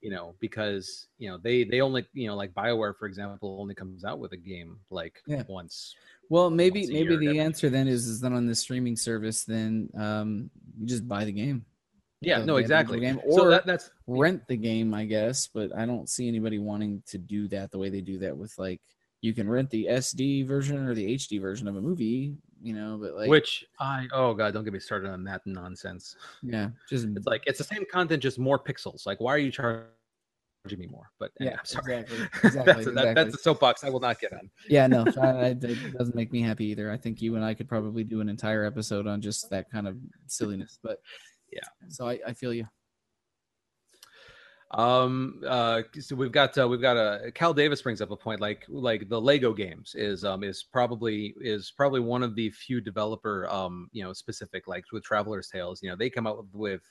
you 0.00 0.10
know 0.10 0.34
because 0.40 1.06
you 1.18 1.28
know 1.28 1.38
they 1.38 1.64
they 1.64 1.80
only 1.80 2.06
you 2.12 2.26
know 2.26 2.36
like 2.36 2.52
bioware 2.52 2.94
for 2.96 3.06
example 3.06 3.58
only 3.60 3.74
comes 3.74 4.04
out 4.04 4.18
with 4.18 4.32
a 4.32 4.36
game 4.36 4.78
like 4.90 5.22
Yeah. 5.26 5.44
once 5.48 5.94
well 6.28 6.50
maybe 6.50 6.80
once 6.80 6.90
maybe 6.92 7.16
the 7.16 7.38
answer 7.40 7.70
then 7.70 7.86
is 7.88 8.06
is 8.06 8.20
that 8.20 8.32
on 8.32 8.46
the 8.46 8.54
streaming 8.54 8.96
service 8.96 9.44
then 9.44 9.88
um 9.96 10.50
you 10.78 10.86
just 10.86 11.06
buy 11.06 11.24
the 11.24 11.32
game. 11.32 11.64
yeah 12.20 12.40
the- 12.40 12.46
no 12.46 12.56
exactly 12.56 13.00
game, 13.00 13.20
so 13.30 13.44
or 13.46 13.50
that, 13.50 13.66
that's 13.66 13.90
rent 14.06 14.46
the 14.48 14.56
game, 14.56 14.92
I 14.94 15.04
guess, 15.04 15.48
but 15.48 15.74
I 15.76 15.86
don't 15.86 16.08
see 16.08 16.26
anybody 16.28 16.58
wanting 16.58 17.02
to 17.08 17.18
do 17.18 17.48
that 17.48 17.70
the 17.70 17.78
way 17.78 17.88
they 17.88 18.00
do 18.00 18.18
that 18.18 18.36
with 18.36 18.52
like 18.58 18.80
you 19.20 19.32
can 19.32 19.48
rent 19.48 19.70
the 19.70 19.86
SD 19.88 20.44
version 20.46 20.86
or 20.88 20.94
the 20.94 21.14
HD 21.14 21.40
version 21.40 21.66
of 21.68 21.76
a 21.76 21.80
movie, 21.80 22.36
you 22.62 22.74
know, 22.74 22.98
but 23.00 23.14
like 23.14 23.28
which 23.28 23.64
i 23.80 24.06
oh 24.12 24.34
god 24.34 24.54
don't 24.54 24.64
get 24.64 24.72
me 24.72 24.78
started 24.78 25.10
on 25.10 25.24
that 25.24 25.40
nonsense 25.46 26.16
yeah, 26.42 26.68
just 26.88 27.06
it's 27.16 27.26
like 27.26 27.42
it's 27.46 27.58
the 27.58 27.64
same 27.64 27.84
content 27.90 28.22
just 28.22 28.38
more 28.38 28.58
pixels 28.58 29.04
like 29.04 29.20
why 29.20 29.34
are 29.34 29.38
you 29.38 29.50
charging 29.50 29.88
me 30.78 30.86
more 30.86 31.10
but 31.18 31.32
Yeah, 31.40 31.50
yeah 31.50 31.56
I'm 31.58 31.64
sorry 31.64 31.96
exactly, 31.96 32.18
that's, 32.42 32.44
exactly, 32.44 32.84
a, 32.84 32.90
that, 32.92 33.14
that's 33.14 33.34
a 33.34 33.38
soapbox 33.38 33.82
i 33.84 33.90
will 33.90 34.00
not 34.00 34.20
get 34.20 34.32
on 34.32 34.48
yeah, 34.68 34.86
no, 34.86 35.04
I, 35.20 35.26
I, 35.26 35.46
it 35.48 35.92
doesn't 35.98 36.14
make 36.14 36.32
me 36.32 36.40
happy 36.40 36.66
either. 36.66 36.90
I 36.90 36.96
think 36.96 37.20
you 37.20 37.36
and 37.36 37.44
I 37.44 37.54
could 37.54 37.68
probably 37.68 38.04
do 38.04 38.20
an 38.20 38.28
entire 38.28 38.64
episode 38.64 39.06
on 39.06 39.20
just 39.20 39.50
that 39.50 39.70
kind 39.70 39.88
of 39.88 39.96
silliness, 40.26 40.78
but 40.82 41.00
Yeah. 41.52 41.60
So 41.88 42.08
I, 42.08 42.18
I 42.26 42.32
feel 42.32 42.54
you. 42.54 42.66
Um. 44.72 45.42
Uh. 45.46 45.82
So 46.00 46.16
we've 46.16 46.32
got 46.32 46.56
uh, 46.56 46.66
we've 46.66 46.80
got 46.80 46.96
a 46.96 47.30
Cal 47.32 47.52
Davis 47.52 47.82
brings 47.82 48.00
up 48.00 48.10
a 48.10 48.16
point 48.16 48.40
like 48.40 48.64
like 48.68 49.08
the 49.08 49.20
Lego 49.20 49.52
games 49.52 49.94
is 49.94 50.24
um 50.24 50.42
is 50.42 50.62
probably 50.62 51.34
is 51.40 51.72
probably 51.76 52.00
one 52.00 52.22
of 52.22 52.34
the 52.34 52.50
few 52.50 52.80
developer 52.80 53.48
um 53.50 53.88
you 53.92 54.02
know 54.02 54.12
specific 54.12 54.66
like 54.66 54.84
with 54.92 55.04
Traveller's 55.04 55.48
Tales 55.48 55.82
you 55.82 55.90
know 55.90 55.96
they 55.96 56.08
come 56.08 56.26
out 56.26 56.38
with, 56.38 56.54
with 56.54 56.82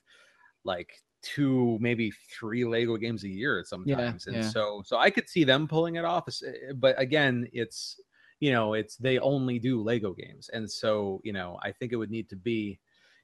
like 0.64 0.92
two 1.24 1.78
maybe 1.82 2.12
three 2.32 2.66
Lego 2.66 2.98
games 2.98 3.24
a 3.24 3.30
year 3.30 3.64
sometimes 3.66 4.28
and 4.28 4.38
yeah. 4.38 4.50
so 4.50 4.82
so 4.86 4.98
I 4.98 5.10
could 5.10 5.30
see 5.30 5.44
them 5.44 5.68
pulling 5.68 5.96
it 5.96 6.06
off 6.06 6.28
eh, 6.28 6.74
but 6.76 7.00
again 7.00 7.48
it's 7.54 8.00
you 8.40 8.52
know 8.52 8.74
it's 8.74 8.96
they 8.98 9.20
only 9.20 9.60
do 9.60 9.82
Lego 9.82 10.14
games 10.14 10.50
and 10.54 10.70
so 10.70 11.22
you 11.24 11.34
know 11.34 11.60
I 11.64 11.72
think 11.72 11.94
it 11.94 11.98
would 11.98 12.12
need 12.12 12.30
to 12.30 12.36
be 12.36 12.80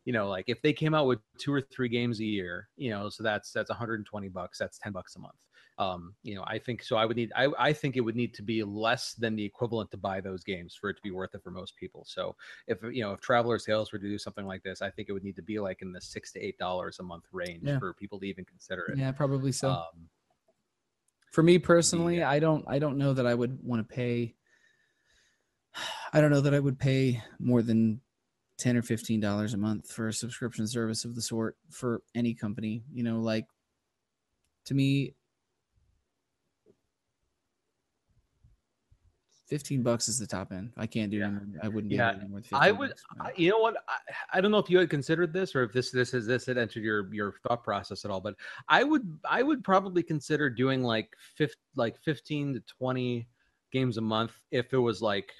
you 0.08 0.14
know 0.14 0.30
like 0.30 0.46
if 0.48 0.62
they 0.62 0.72
came 0.72 0.94
out 0.94 1.06
with 1.06 1.20
two 1.38 1.54
or 1.54 1.60
three 1.60 1.90
games 1.90 2.22
a 2.22 2.24
year 2.24 2.70
you 2.78 2.90
know 2.90 3.10
so 3.10 3.22
that's 3.24 3.52
that's 3.52 3.70
120 3.70 4.30
bucks 4.30 4.58
that's 4.58 4.80
10 4.80 4.94
bucks 4.94 5.18
a 5.18 5.20
month 5.20 5.36
um 5.80 6.16
you 6.24 6.34
know 6.34 6.44
i 6.48 6.58
think 6.58 6.82
so 6.82 6.96
i 6.96 7.06
would 7.06 7.18
need 7.18 7.30
i 7.36 7.50
i 7.60 7.74
think 7.74 7.98
it 7.98 8.02
would 8.02 8.16
need 8.16 8.34
to 8.34 8.42
be 8.42 8.64
less 8.64 9.16
than 9.16 9.36
the 9.36 9.44
equivalent 9.44 9.92
to 9.92 9.98
buy 9.98 10.22
those 10.22 10.46
games 10.46 10.74
for 10.74 10.90
it 10.90 10.96
to 10.96 11.02
be 11.02 11.12
worth 11.12 11.36
it 11.36 11.44
for 11.44 11.52
most 11.52 11.76
people 11.76 12.06
so 12.08 12.34
if 12.68 12.78
you 12.84 13.02
know 13.04 13.12
if 13.12 13.20
traveller's 13.20 13.66
tales 13.66 13.92
were 13.92 14.00
to 14.00 14.08
do 14.08 14.18
something 14.18 14.46
like 14.46 14.64
this 14.64 14.82
i 14.82 14.90
think 14.90 15.10
it 15.10 15.12
would 15.12 15.26
need 15.26 15.36
to 15.36 15.42
be 15.42 15.60
like 15.60 15.82
in 15.82 15.92
the 15.92 16.00
six 16.00 16.32
to 16.32 16.40
eight 16.40 16.58
dollars 16.58 17.00
a 17.00 17.04
month 17.04 17.26
range 17.34 17.64
Yeah. 17.66 17.78
for 17.78 17.94
people 17.94 18.18
to 18.22 18.26
even 18.28 18.46
consider 18.46 18.86
it 18.86 18.98
Yeah, 18.98 19.12
probably 19.12 19.52
so. 19.52 19.68
um 19.72 20.08
For 21.32 21.44
me 21.44 21.60
personally, 21.60 22.20
Yeah. 22.20 22.30
I 22.30 22.40
don't 22.40 22.64
I 22.66 22.80
don't 22.80 22.98
know 22.98 23.14
that 23.14 23.28
I 23.28 23.36
would 23.36 23.62
want 23.62 23.88
to 23.88 23.96
pay 23.96 24.36
I 26.14 26.22
don't 26.22 26.32
know 26.32 26.42
that 26.42 26.54
I 26.54 26.60
would 26.62 26.80
pay 26.80 27.22
more 27.40 27.62
than 27.62 28.00
10 28.58 28.76
or 28.78 28.82
15 28.82 29.20
dollars 29.20 29.54
a 29.54 29.58
month 29.58 29.92
for 29.92 30.08
a 30.08 30.14
subscription 30.14 30.66
service 30.68 31.06
of 31.06 31.16
the 31.16 31.22
sort 31.22 31.58
for 31.70 32.02
any 32.16 32.34
company, 32.34 32.84
you 32.92 33.04
know, 33.04 33.20
like 33.20 33.46
to 34.66 34.74
me 34.74 35.14
15 39.48 39.82
bucks 39.82 40.10
is 40.10 40.20
the 40.20 40.28
top 40.28 40.52
end. 40.52 40.74
I 40.76 40.86
can't 40.88 41.10
do 41.10 41.18
Yeah. 41.20 41.40
I 41.64 41.70
wouldn't 41.70 41.90
do 41.90 41.96
Yeah, 41.96 42.10
anything 42.10 42.32
more 42.32 42.42
than 42.42 42.60
I 42.60 42.66
15 42.68 42.80
would, 42.80 42.90
bucks, 42.90 43.04
I, 43.22 43.32
you 43.38 43.50
know 43.50 43.60
what? 43.60 43.78
I, 43.88 44.38
I 44.38 44.42
don't 44.42 44.52
know 44.52 44.58
if 44.58 44.70
you 44.70 44.78
had 44.78 44.90
considered 44.90 45.32
this 45.32 45.56
or 45.56 45.64
if 45.64 45.72
this 45.72 45.90
this 45.90 46.14
is 46.14 46.26
this 46.28 46.46
had 46.48 46.58
entered 46.58 46.84
your 46.84 47.14
your 47.14 47.36
thought 47.48 47.64
process 47.64 48.04
at 48.04 48.12
all, 48.12 48.20
but 48.20 48.36
I 48.68 48.84
would 48.84 49.18
I 49.24 49.44
would 49.44 49.64
probably 49.64 50.04
consider 50.04 50.50
doing 50.50 50.84
like 50.84 51.14
fif- 51.38 51.56
like 51.78 51.98
fifteen 52.04 52.56
to 52.56 52.60
twenty 52.62 53.30
games 53.72 53.98
a 53.98 54.02
month 54.02 54.34
if 54.52 54.74
it 54.74 54.78
was 54.78 55.02
like 55.02 55.32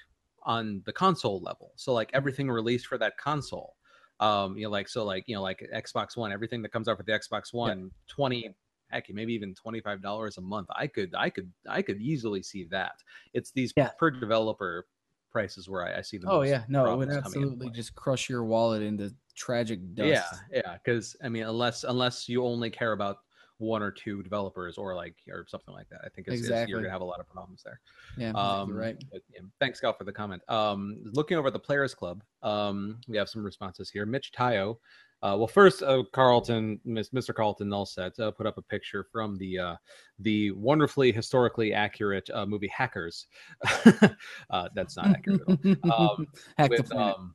on 0.42 0.82
the 0.86 0.92
console 0.92 1.40
level. 1.40 1.72
So 1.76 1.92
like 1.92 2.10
everything 2.14 2.50
released 2.50 2.86
for 2.86 2.98
that 2.98 3.16
console. 3.18 3.76
Um, 4.20 4.56
you 4.56 4.64
know, 4.64 4.70
like 4.70 4.88
so 4.88 5.04
like 5.04 5.24
you 5.28 5.34
know 5.36 5.42
like 5.42 5.64
Xbox 5.74 6.16
One, 6.16 6.32
everything 6.32 6.62
that 6.62 6.70
comes 6.72 6.88
out 6.88 6.96
for 6.96 7.04
the 7.04 7.12
Xbox 7.12 7.52
One, 7.52 7.90
twenty 8.08 8.54
heck 8.90 9.04
maybe 9.10 9.34
even 9.34 9.54
$25 9.54 10.38
a 10.38 10.40
month 10.40 10.66
i 10.74 10.86
could 10.86 11.14
i 11.14 11.28
could 11.28 11.52
i 11.68 11.82
could 11.82 12.00
easily 12.00 12.42
see 12.42 12.64
that 12.64 12.92
it's 13.34 13.50
these 13.50 13.74
Yeah. 13.76 13.90
per 13.98 14.10
developer 14.10 14.86
prices 15.30 15.68
where 15.68 15.84
i, 15.86 15.98
I 15.98 16.00
see 16.00 16.16
the 16.16 16.26
Oh 16.26 16.40
yeah, 16.40 16.64
no, 16.68 16.86
it 16.86 16.96
would 16.96 17.08
problems 17.08 17.18
coming 17.22 17.42
into 17.42 17.56
absolutely 17.56 17.70
just 17.70 17.94
crush 17.94 18.30
your 18.30 18.44
wallet 18.44 18.82
into 18.82 19.14
tragic 19.36 19.94
dust. 19.94 20.32
yeah 20.52 20.62
yeah 20.64 20.78
because 20.82 21.16
i 21.22 21.28
mean 21.28 21.42
unless 21.44 21.84
unless 21.84 22.28
you 22.30 22.42
only 22.44 22.70
care 22.70 22.92
about 22.92 23.18
one 23.58 23.82
or 23.82 23.90
two 23.90 24.22
developers 24.22 24.78
or 24.78 24.94
like 24.94 25.14
or 25.28 25.44
something 25.48 25.74
like 25.74 25.88
that 25.88 26.00
i 26.04 26.08
think 26.08 26.28
it's, 26.28 26.44
it's- 26.44 26.68
you're 26.68 26.80
gonna 26.80 26.90
have 26.90 27.00
a 27.00 27.04
lot 27.04 27.20
of 27.20 27.28
problems 27.28 27.62
there 27.64 27.80
yeah, 28.16 28.30
um 28.30 28.72
right. 28.72 29.02
but, 29.12 29.20
yeah, 29.34 29.40
thanks 29.60 29.78
Scott, 29.78 29.98
for 29.98 30.04
the 30.04 30.12
comment 30.12 30.42
um 30.48 30.96
looking 31.12 31.36
over 31.36 31.50
the 31.50 31.58
players 31.58 31.94
club 31.94 32.22
um 32.42 32.98
we 33.08 33.16
have 33.16 33.28
some 33.28 33.44
responses 33.44 33.90
here 33.90 34.06
mitch 34.06 34.32
tayo 34.32 34.76
uh, 35.20 35.34
well, 35.36 35.48
first, 35.48 35.82
uh, 35.82 36.04
Carlton, 36.12 36.78
Mr. 36.86 37.34
Carlton 37.34 37.68
Nullset, 37.68 38.18
uh, 38.20 38.30
put 38.30 38.46
up 38.46 38.56
a 38.56 38.62
picture 38.62 39.04
from 39.10 39.36
the 39.36 39.58
uh, 39.58 39.76
the 40.20 40.52
wonderfully 40.52 41.10
historically 41.10 41.72
accurate 41.72 42.30
uh, 42.32 42.46
movie 42.46 42.68
Hackers. 42.68 43.26
uh, 44.50 44.68
that's 44.76 44.96
not 44.96 45.08
accurate 45.08 45.40
at 45.48 45.78
all. 45.90 46.10
Um, 46.18 46.26
Hack 46.56 46.70
the 46.70 46.76
with 46.82 46.94
um, 46.94 47.34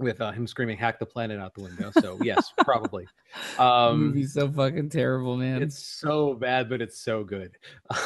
with 0.00 0.20
uh, 0.20 0.32
him 0.32 0.46
screaming 0.46 0.76
"Hack 0.78 0.98
the 0.98 1.06
planet" 1.06 1.38
out 1.38 1.54
the 1.54 1.62
window. 1.62 1.92
So 2.00 2.18
yes, 2.22 2.52
probably. 2.64 3.06
Um, 3.58 4.08
movie's 4.08 4.32
so 4.34 4.50
fucking 4.50 4.88
terrible, 4.90 5.36
man. 5.36 5.62
it's 5.62 5.78
so 5.78 6.34
bad, 6.34 6.68
but 6.68 6.80
it's 6.82 6.98
so 7.00 7.22
good. 7.22 7.52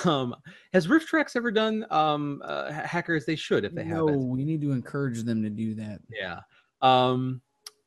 Um, 0.05 0.35
has 0.73 0.87
RiffTrax 0.87 1.37
ever 1.37 1.51
done 1.51 1.87
um, 1.91 2.43
uh, 2.45 2.73
hackers? 2.73 3.25
They 3.25 3.37
should 3.37 3.65
if 3.65 3.75
they 3.75 3.85
no, 3.85 4.07
haven't. 4.09 4.29
we 4.29 4.45
need 4.45 4.61
to 4.63 4.73
encourage 4.73 5.23
them 5.23 5.43
to 5.43 5.51
do 5.51 5.75
that. 5.77 6.01
Yeah. 6.11 6.41
Um, 6.83 7.41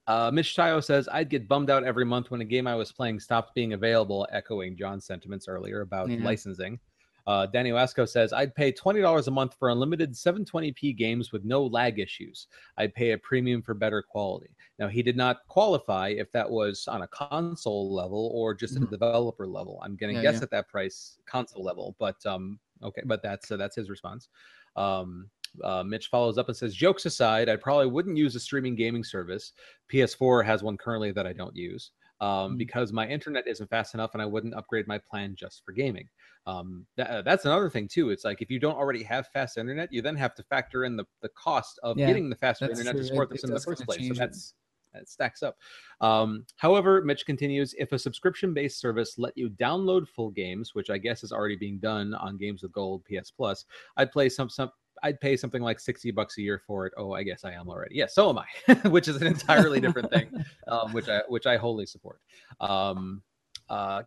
uh, 0.07 0.31
Mitch 0.31 0.55
Tayo 0.55 0.81
says, 0.83 1.09
I'd 1.11 1.29
get 1.29 1.47
bummed 1.49 1.69
out 1.69 1.83
every 1.83 2.05
month 2.05 2.31
when 2.31 2.39
a 2.39 2.45
game 2.45 2.65
I 2.65 2.75
was 2.75 2.91
playing 2.93 3.19
stopped 3.19 3.53
being 3.53 3.73
available, 3.73 4.25
echoing 4.31 4.77
John's 4.77 5.05
sentiments 5.05 5.47
earlier 5.49 5.81
about 5.81 6.09
Yeah. 6.09 6.23
licensing. 6.23 6.79
Uh, 7.27 7.45
Danny 7.45 7.71
Wasco 7.71 8.07
says, 8.07 8.31
I'd 8.31 8.55
pay 8.55 8.71
$20 8.71 9.27
a 9.27 9.31
month 9.31 9.55
for 9.59 9.69
unlimited 9.69 10.13
720p 10.13 10.95
games 10.95 11.33
with 11.33 11.43
no 11.43 11.65
lag 11.65 11.99
issues. 11.99 12.47
I'd 12.77 12.95
pay 12.95 13.11
a 13.11 13.17
premium 13.17 13.61
for 13.61 13.73
better 13.73 14.01
quality. 14.01 14.55
Now, 14.79 14.87
he 14.87 15.03
did 15.03 15.17
not 15.17 15.39
qualify 15.49 16.09
if 16.09 16.31
that 16.31 16.49
was 16.49 16.87
on 16.87 17.01
a 17.01 17.07
console 17.07 17.93
level 17.93 18.31
or 18.33 18.53
just 18.53 18.77
at 18.77 18.83
a 18.83 18.85
developer 18.85 19.45
level. 19.45 19.81
I'm 19.83 19.97
going 19.97 20.15
to 20.15 20.21
Yeah, 20.21 20.31
guess 20.31 20.39
yeah. 20.39 20.43
at 20.43 20.51
that 20.51 20.69
price 20.69 21.17
console 21.25 21.63
level, 21.63 21.97
but 21.99 22.15
um, 22.25 22.59
okay, 22.81 23.01
but 23.05 23.21
that's 23.21 23.51
uh, 23.51 23.57
that's 23.57 23.75
his 23.75 23.89
response. 23.89 24.29
Um, 24.77 25.29
uh, 25.63 25.83
Mitch 25.83 26.07
follows 26.07 26.37
up 26.37 26.47
and 26.47 26.55
says, 26.55 26.75
"Jokes 26.75 27.05
aside, 27.05 27.49
I 27.49 27.55
probably 27.55 27.87
wouldn't 27.87 28.15
use 28.15 28.35
a 28.35 28.39
streaming 28.39 28.75
gaming 28.75 29.03
service. 29.03 29.53
PS4 29.91 30.45
has 30.45 30.63
one 30.63 30.77
currently 30.77 31.11
that 31.11 31.25
I 31.27 31.33
don't 31.33 31.55
use 31.55 31.91
um, 32.19 32.53
Mm. 32.53 32.57
because 32.57 32.91
my 32.93 33.07
internet 33.07 33.47
isn't 33.47 33.69
fast 33.69 33.93
enough, 33.93 34.13
and 34.13 34.21
I 34.21 34.25
wouldn't 34.25 34.53
upgrade 34.55 34.87
my 34.87 34.97
plan 34.97 35.35
just 35.35 35.63
for 35.65 35.71
gaming. 35.71 36.07
Um, 36.45 36.85
tha- 36.95 37.11
uh, 37.11 37.21
that's 37.21 37.45
another 37.45 37.69
thing 37.69 37.87
too. 37.87 38.09
It's 38.09 38.23
like 38.23 38.41
if 38.41 38.49
you 38.49 38.59
don't 38.59 38.75
already 38.75 39.03
have 39.03 39.27
fast 39.27 39.57
internet, 39.57 39.91
you 39.91 40.01
then 40.01 40.15
have 40.15 40.33
to 40.35 40.43
factor 40.43 40.83
in 40.85 40.95
the 40.95 41.05
the 41.21 41.29
cost 41.29 41.79
of 41.83 41.97
Yeah, 41.97 42.07
getting 42.07 42.29
the 42.29 42.35
faster 42.35 42.65
internet 42.69 42.93
true. 42.93 43.01
to 43.01 43.07
support 43.07 43.29
It- 43.29 43.33
this 43.33 43.43
it 43.43 43.47
in 43.49 43.53
the 43.53 43.59
first 43.59 43.85
place. 43.85 44.07
So 44.07 44.13
it. 44.13 44.17
that's 44.17 44.53
that 44.93 45.09
stacks 45.09 45.43
up. 45.43 45.57
Um, 46.01 46.45
however, 46.55 47.01
Mitch 47.03 47.25
continues 47.25 47.75
if 47.77 47.91
a 47.91 47.99
subscription 47.99 48.53
based 48.53 48.79
service 48.79 49.17
let 49.19 49.37
you 49.37 49.49
download 49.49 50.07
full 50.07 50.31
games, 50.31 50.73
which 50.73 50.89
I 50.89 50.97
guess 50.97 51.23
is 51.23 51.31
already 51.33 51.57
being 51.57 51.77
done 51.77 52.13
on 52.15 52.37
Games 52.37 52.63
with 52.63 52.71
Gold 52.71 53.03
PS 53.05 53.29
Plus, 53.29 53.65
I'd 53.97 54.11
play 54.11 54.29
some 54.29 54.49
some. 54.49 54.71
I'd 55.03 55.19
pay 55.19 55.37
something 55.37 55.61
like 55.61 55.79
60 55.79 56.11
bucks 56.11 56.37
a 56.37 56.41
year 56.41 56.61
for 56.65 56.85
it. 56.85 56.93
Oh, 56.97 57.13
I 57.13 57.23
guess 57.23 57.43
I 57.45 57.51
am 57.51 57.69
already. 57.69 57.95
Yeah, 57.95 58.07
so 58.07 58.29
am 58.29 58.39
I, 58.39 58.73
which 58.89 59.07
is 59.07 59.21
an 59.21 59.27
entirely 59.27 59.79
different 59.79 60.11
thing, 60.11 60.29
um, 60.67 60.93
which 60.93 61.09
I 61.09 61.21
which 61.27 61.45
I 61.45 61.57
wholly 61.57 61.85
support. 61.85 62.19
Um, 62.59 63.21
uh, 63.69 64.03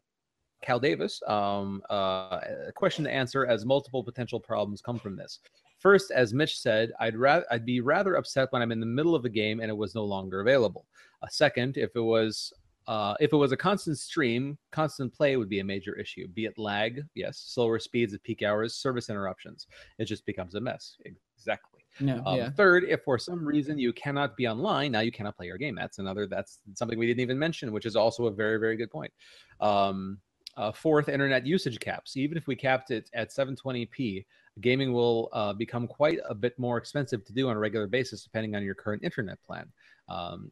Cal 0.62 0.78
Davis, 0.78 1.20
um, 1.26 1.82
uh, 1.90 2.40
a 2.68 2.72
question 2.74 3.04
to 3.04 3.12
answer 3.12 3.46
as 3.46 3.64
multiple 3.64 4.04
potential 4.04 4.38
problems 4.38 4.82
come 4.82 4.98
from 4.98 5.16
this. 5.16 5.40
First, 5.78 6.10
as 6.10 6.34
Mitch 6.34 6.58
said, 6.58 6.92
I'd 7.00 7.16
rather 7.16 7.46
I'd 7.50 7.64
be 7.64 7.80
rather 7.80 8.16
upset 8.16 8.48
when 8.50 8.60
I'm 8.60 8.72
in 8.72 8.80
the 8.80 8.86
middle 8.86 9.14
of 9.14 9.24
a 9.24 9.30
game 9.30 9.60
and 9.60 9.70
it 9.70 9.76
was 9.76 9.94
no 9.94 10.04
longer 10.04 10.40
available. 10.40 10.86
A 11.22 11.30
second, 11.30 11.78
if 11.78 11.90
it 11.94 12.00
was 12.00 12.52
uh, 12.86 13.14
if 13.20 13.32
it 13.32 13.36
was 13.36 13.52
a 13.52 13.56
constant 13.56 13.98
stream, 13.98 14.58
constant 14.72 15.12
play 15.12 15.36
would 15.36 15.48
be 15.48 15.60
a 15.60 15.64
major 15.64 15.94
issue. 15.98 16.26
Be 16.28 16.46
it 16.46 16.58
lag, 16.58 17.04
yes, 17.14 17.38
slower 17.38 17.78
speeds 17.78 18.14
at 18.14 18.22
peak 18.22 18.42
hours, 18.42 18.74
service 18.74 19.10
interruptions. 19.10 19.66
It 19.98 20.06
just 20.06 20.26
becomes 20.26 20.54
a 20.54 20.60
mess. 20.60 20.96
Exactly. 21.36 21.80
No, 22.00 22.22
Um, 22.24 22.38
yeah. 22.38 22.50
Third, 22.50 22.84
if 22.84 23.02
for 23.02 23.18
some 23.18 23.44
reason 23.44 23.78
you 23.78 23.92
cannot 23.92 24.36
be 24.36 24.48
online, 24.48 24.92
now 24.92 25.00
you 25.00 25.12
cannot 25.12 25.36
play 25.36 25.46
your 25.46 25.58
game. 25.58 25.74
That's 25.74 25.98
another. 25.98 26.26
That's 26.26 26.60
something 26.74 26.98
we 26.98 27.06
didn't 27.06 27.20
even 27.20 27.38
mention, 27.38 27.72
which 27.72 27.86
is 27.86 27.96
also 27.96 28.26
a 28.26 28.30
very, 28.30 28.58
very 28.58 28.76
good 28.76 28.90
point. 28.90 29.12
Um, 29.60 30.18
uh, 30.56 30.72
fourth, 30.72 31.08
internet 31.08 31.46
usage 31.46 31.78
caps. 31.78 32.16
Even 32.16 32.36
if 32.36 32.46
we 32.46 32.56
capped 32.56 32.90
it 32.90 33.08
at 33.14 33.30
720p, 33.30 34.24
gaming 34.60 34.92
will 34.92 35.28
uh, 35.32 35.52
become 35.52 35.86
quite 35.86 36.18
a 36.28 36.34
bit 36.34 36.58
more 36.58 36.76
expensive 36.76 37.24
to 37.24 37.32
do 37.32 37.48
on 37.48 37.56
a 37.56 37.58
regular 37.58 37.86
basis, 37.86 38.22
depending 38.22 38.54
on 38.54 38.62
your 38.62 38.74
current 38.74 39.02
internet 39.04 39.42
plan. 39.42 39.66
Um, 40.10 40.50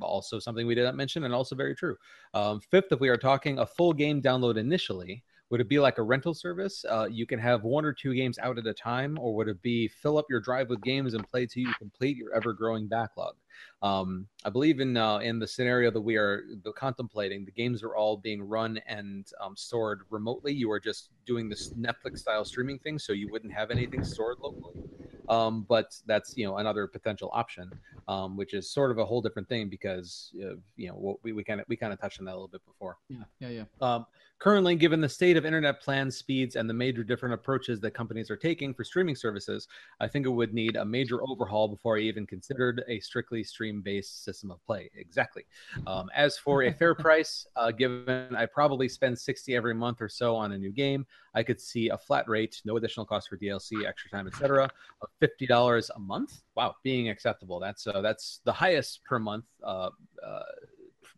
also, 0.00 0.38
something 0.38 0.66
we 0.66 0.74
did 0.74 0.84
not 0.84 0.94
mention, 0.94 1.24
and 1.24 1.34
also 1.34 1.56
very 1.56 1.74
true. 1.74 1.96
Um, 2.34 2.60
fifth, 2.60 2.92
if 2.92 3.00
we 3.00 3.08
are 3.08 3.16
talking 3.16 3.58
a 3.58 3.66
full 3.66 3.92
game 3.92 4.22
download 4.22 4.56
initially, 4.56 5.24
would 5.50 5.60
it 5.60 5.68
be 5.68 5.78
like 5.78 5.98
a 5.98 6.02
rental 6.02 6.34
service? 6.34 6.84
Uh, 6.88 7.06
you 7.08 7.24
can 7.24 7.38
have 7.38 7.62
one 7.62 7.84
or 7.84 7.92
two 7.92 8.14
games 8.14 8.38
out 8.38 8.58
at 8.58 8.66
a 8.66 8.74
time, 8.74 9.16
or 9.20 9.34
would 9.36 9.48
it 9.48 9.62
be 9.62 9.86
fill 9.86 10.18
up 10.18 10.26
your 10.28 10.40
drive 10.40 10.68
with 10.68 10.80
games 10.82 11.14
and 11.14 11.28
play 11.28 11.46
till 11.46 11.62
you 11.62 11.72
complete 11.78 12.16
your 12.16 12.34
ever-growing 12.34 12.88
backlog? 12.88 13.34
Um, 13.80 14.26
I 14.44 14.50
believe 14.50 14.80
in 14.80 14.96
uh, 14.96 15.18
in 15.18 15.38
the 15.38 15.46
scenario 15.46 15.90
that 15.92 16.00
we 16.00 16.16
are 16.16 16.44
contemplating, 16.74 17.44
the 17.44 17.52
games 17.52 17.84
are 17.84 17.94
all 17.94 18.16
being 18.16 18.42
run 18.42 18.80
and 18.86 19.26
um, 19.40 19.56
stored 19.56 20.00
remotely. 20.10 20.52
You 20.52 20.70
are 20.72 20.80
just 20.80 21.10
doing 21.26 21.48
this 21.48 21.72
Netflix-style 21.74 22.44
streaming 22.44 22.80
thing, 22.80 22.98
so 22.98 23.12
you 23.12 23.28
wouldn't 23.30 23.52
have 23.52 23.70
anything 23.70 24.02
stored 24.04 24.38
locally. 24.40 24.82
Um, 25.28 25.66
but 25.68 25.96
that's 26.06 26.36
you 26.36 26.46
know 26.46 26.58
another 26.58 26.86
potential 26.86 27.30
option. 27.32 27.70
um, 28.08 28.36
which 28.36 28.54
is 28.54 28.70
sort 28.70 28.90
of 28.90 28.98
a 28.98 29.04
whole 29.04 29.20
different 29.20 29.48
thing 29.48 29.68
because 29.68 30.30
uh, 30.36 30.54
you 30.76 30.88
know 30.88 31.18
we 31.22 31.32
we 31.32 31.42
kind 31.42 31.60
of 31.60 31.66
we 31.68 31.76
kind 31.76 31.92
of 31.92 32.00
touched 32.00 32.20
on 32.20 32.26
that 32.26 32.32
a 32.32 32.34
little 32.34 32.48
bit 32.48 32.64
before. 32.64 32.98
Yeah, 33.08 33.24
yeah, 33.40 33.48
yeah. 33.48 33.64
Um, 33.80 34.06
currently, 34.38 34.76
given 34.76 35.00
the 35.00 35.08
state 35.08 35.36
of 35.36 35.44
internet 35.44 35.80
plan 35.80 36.10
speeds 36.10 36.56
and 36.56 36.68
the 36.68 36.74
major 36.74 37.02
different 37.02 37.34
approaches 37.34 37.80
that 37.80 37.92
companies 37.92 38.30
are 38.30 38.36
taking 38.36 38.74
for 38.74 38.84
streaming 38.84 39.16
services, 39.16 39.68
I 40.00 40.08
think 40.08 40.26
it 40.26 40.30
would 40.30 40.52
need 40.52 40.76
a 40.76 40.84
major 40.84 41.20
overhaul 41.22 41.68
before 41.68 41.96
I 41.96 42.00
even 42.00 42.26
considered 42.26 42.84
a 42.88 43.00
strictly 43.00 43.42
stream-based 43.42 44.24
system 44.24 44.50
of 44.50 44.64
play. 44.64 44.90
Exactly. 44.94 45.44
Um, 45.86 46.10
as 46.14 46.38
for 46.38 46.64
a 46.64 46.72
fair 46.72 46.94
price, 47.06 47.46
uh, 47.56 47.70
given 47.70 48.34
I 48.36 48.46
probably 48.46 48.88
spend 48.88 49.18
sixty 49.18 49.56
every 49.56 49.74
month 49.74 50.00
or 50.00 50.08
so 50.08 50.36
on 50.36 50.52
a 50.52 50.58
new 50.58 50.70
game, 50.70 51.06
I 51.34 51.42
could 51.42 51.60
see 51.60 51.88
a 51.88 51.98
flat 51.98 52.28
rate, 52.28 52.60
no 52.64 52.76
additional 52.76 53.06
cost 53.06 53.28
for 53.28 53.36
DLC, 53.36 53.86
extra 53.86 54.10
time, 54.10 54.26
etc., 54.26 54.70
of 55.02 55.08
fifty 55.20 55.46
dollars 55.46 55.90
a 55.94 55.98
month. 55.98 56.42
Wow, 56.54 56.76
being 56.82 57.08
acceptable. 57.08 57.58
That's 57.60 57.86
uh, 57.86 58.00
that's 58.00 58.40
the 58.44 58.52
highest 58.52 59.04
per 59.04 59.18
month 59.18 59.44
uh, 59.62 59.90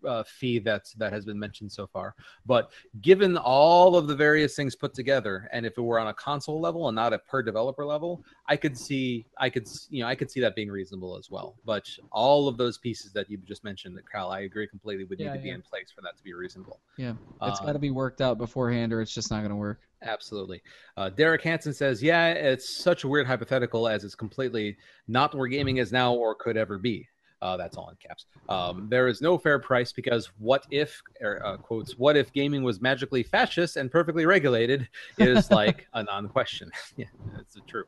uh, 0.05 0.23
fee 0.25 0.59
that 0.61 0.87
that 0.97 1.13
has 1.13 1.25
been 1.25 1.39
mentioned 1.39 1.71
so 1.73 1.87
far. 1.87 2.15
But 2.47 2.71
given 3.01 3.37
all 3.37 3.97
of 3.97 4.07
the 4.07 4.17
various 4.17 4.55
things 4.57 4.75
put 4.77 4.95
together, 4.95 5.49
and 5.53 5.65
if 5.67 5.77
it 5.79 5.83
were 5.83 5.99
on 5.99 6.09
a 6.09 6.15
console 6.15 6.61
level 6.61 6.89
and 6.89 6.95
not 6.97 7.13
a 7.13 7.19
per 7.19 7.43
developer 7.43 7.85
level, 7.85 8.23
I 8.47 8.57
could 8.57 8.77
see 8.77 9.27
I 9.39 9.51
could 9.51 9.67
you 9.91 10.03
know 10.03 10.09
I 10.09 10.15
could 10.15 10.31
see 10.31 10.41
that 10.41 10.55
being 10.55 10.71
reasonable 10.71 11.17
as 11.17 11.31
well. 11.31 11.57
But 11.65 11.89
all 12.13 12.49
of 12.49 12.57
those 12.57 12.79
pieces 12.79 13.13
that 13.13 13.31
you 13.31 13.39
just 13.39 13.65
mentioned, 13.65 13.97
that 13.97 14.09
Kyle, 14.11 14.31
I 14.31 14.41
agree 14.41 14.67
completely 14.67 15.05
would 15.05 15.19
Yeah, 15.19 15.33
need 15.33 15.39
to 15.39 15.43
be 15.43 15.51
in 15.51 15.63
place 15.63 15.91
for 15.95 16.01
that 16.03 16.17
to 16.17 16.23
be 16.23 16.35
reasonable. 16.35 16.81
Yeah, 16.97 17.15
it's 17.43 17.61
Um, 17.61 17.67
got 17.67 17.73
to 17.73 17.79
be 17.79 17.91
worked 17.91 18.21
out 18.21 18.39
beforehand, 18.39 18.93
or 18.93 19.01
it's 19.01 19.15
just 19.15 19.31
not 19.31 19.39
going 19.39 19.51
to 19.51 19.57
work. 19.57 19.81
Absolutely. 20.03 20.63
Uh, 20.97 21.09
Derek 21.11 21.43
Hansen 21.43 21.73
says, 21.75 22.03
"Yeah, 22.03 22.29
it's 22.29 22.69
such 22.69 23.05
a 23.05 23.09
weird 23.09 23.27
hypothetical 23.27 23.89
as 23.89 24.05
it's 24.05 24.15
completely 24.15 24.77
not 25.09 25.35
where 25.35 25.49
gaming 25.49 25.79
is 25.79 25.91
now 25.93 26.15
or 26.15 26.35
could 26.35 26.57
ever 26.57 26.79
be." 26.79 27.09
Uh, 27.41 27.57
that's 27.57 27.77
all 27.77 27.89
in 27.89 27.97
caps. 27.97 28.27
Um, 28.49 28.89
there 28.91 29.07
is 29.07 29.21
no 29.21 29.39
fair 29.39 29.59
price 29.59 29.93
because 29.93 30.27
what 30.39 30.67
if, 30.71 31.01
er, 31.23 31.41
uh, 31.45 31.57
quotes, 31.57 31.97
what 31.97 32.17
if 32.17 32.33
gaming 32.33 32.65
was 32.65 32.81
magically 32.81 33.23
fascist 33.23 33.77
and 33.77 33.91
perfectly 33.91 34.27
regulated 34.27 34.89
is 35.19 35.51
like 35.53 35.87
a 35.95 36.03
non 36.03 36.29
question. 36.29 36.71
yeah, 36.97 37.07
that's 37.37 37.57
true. 37.67 37.85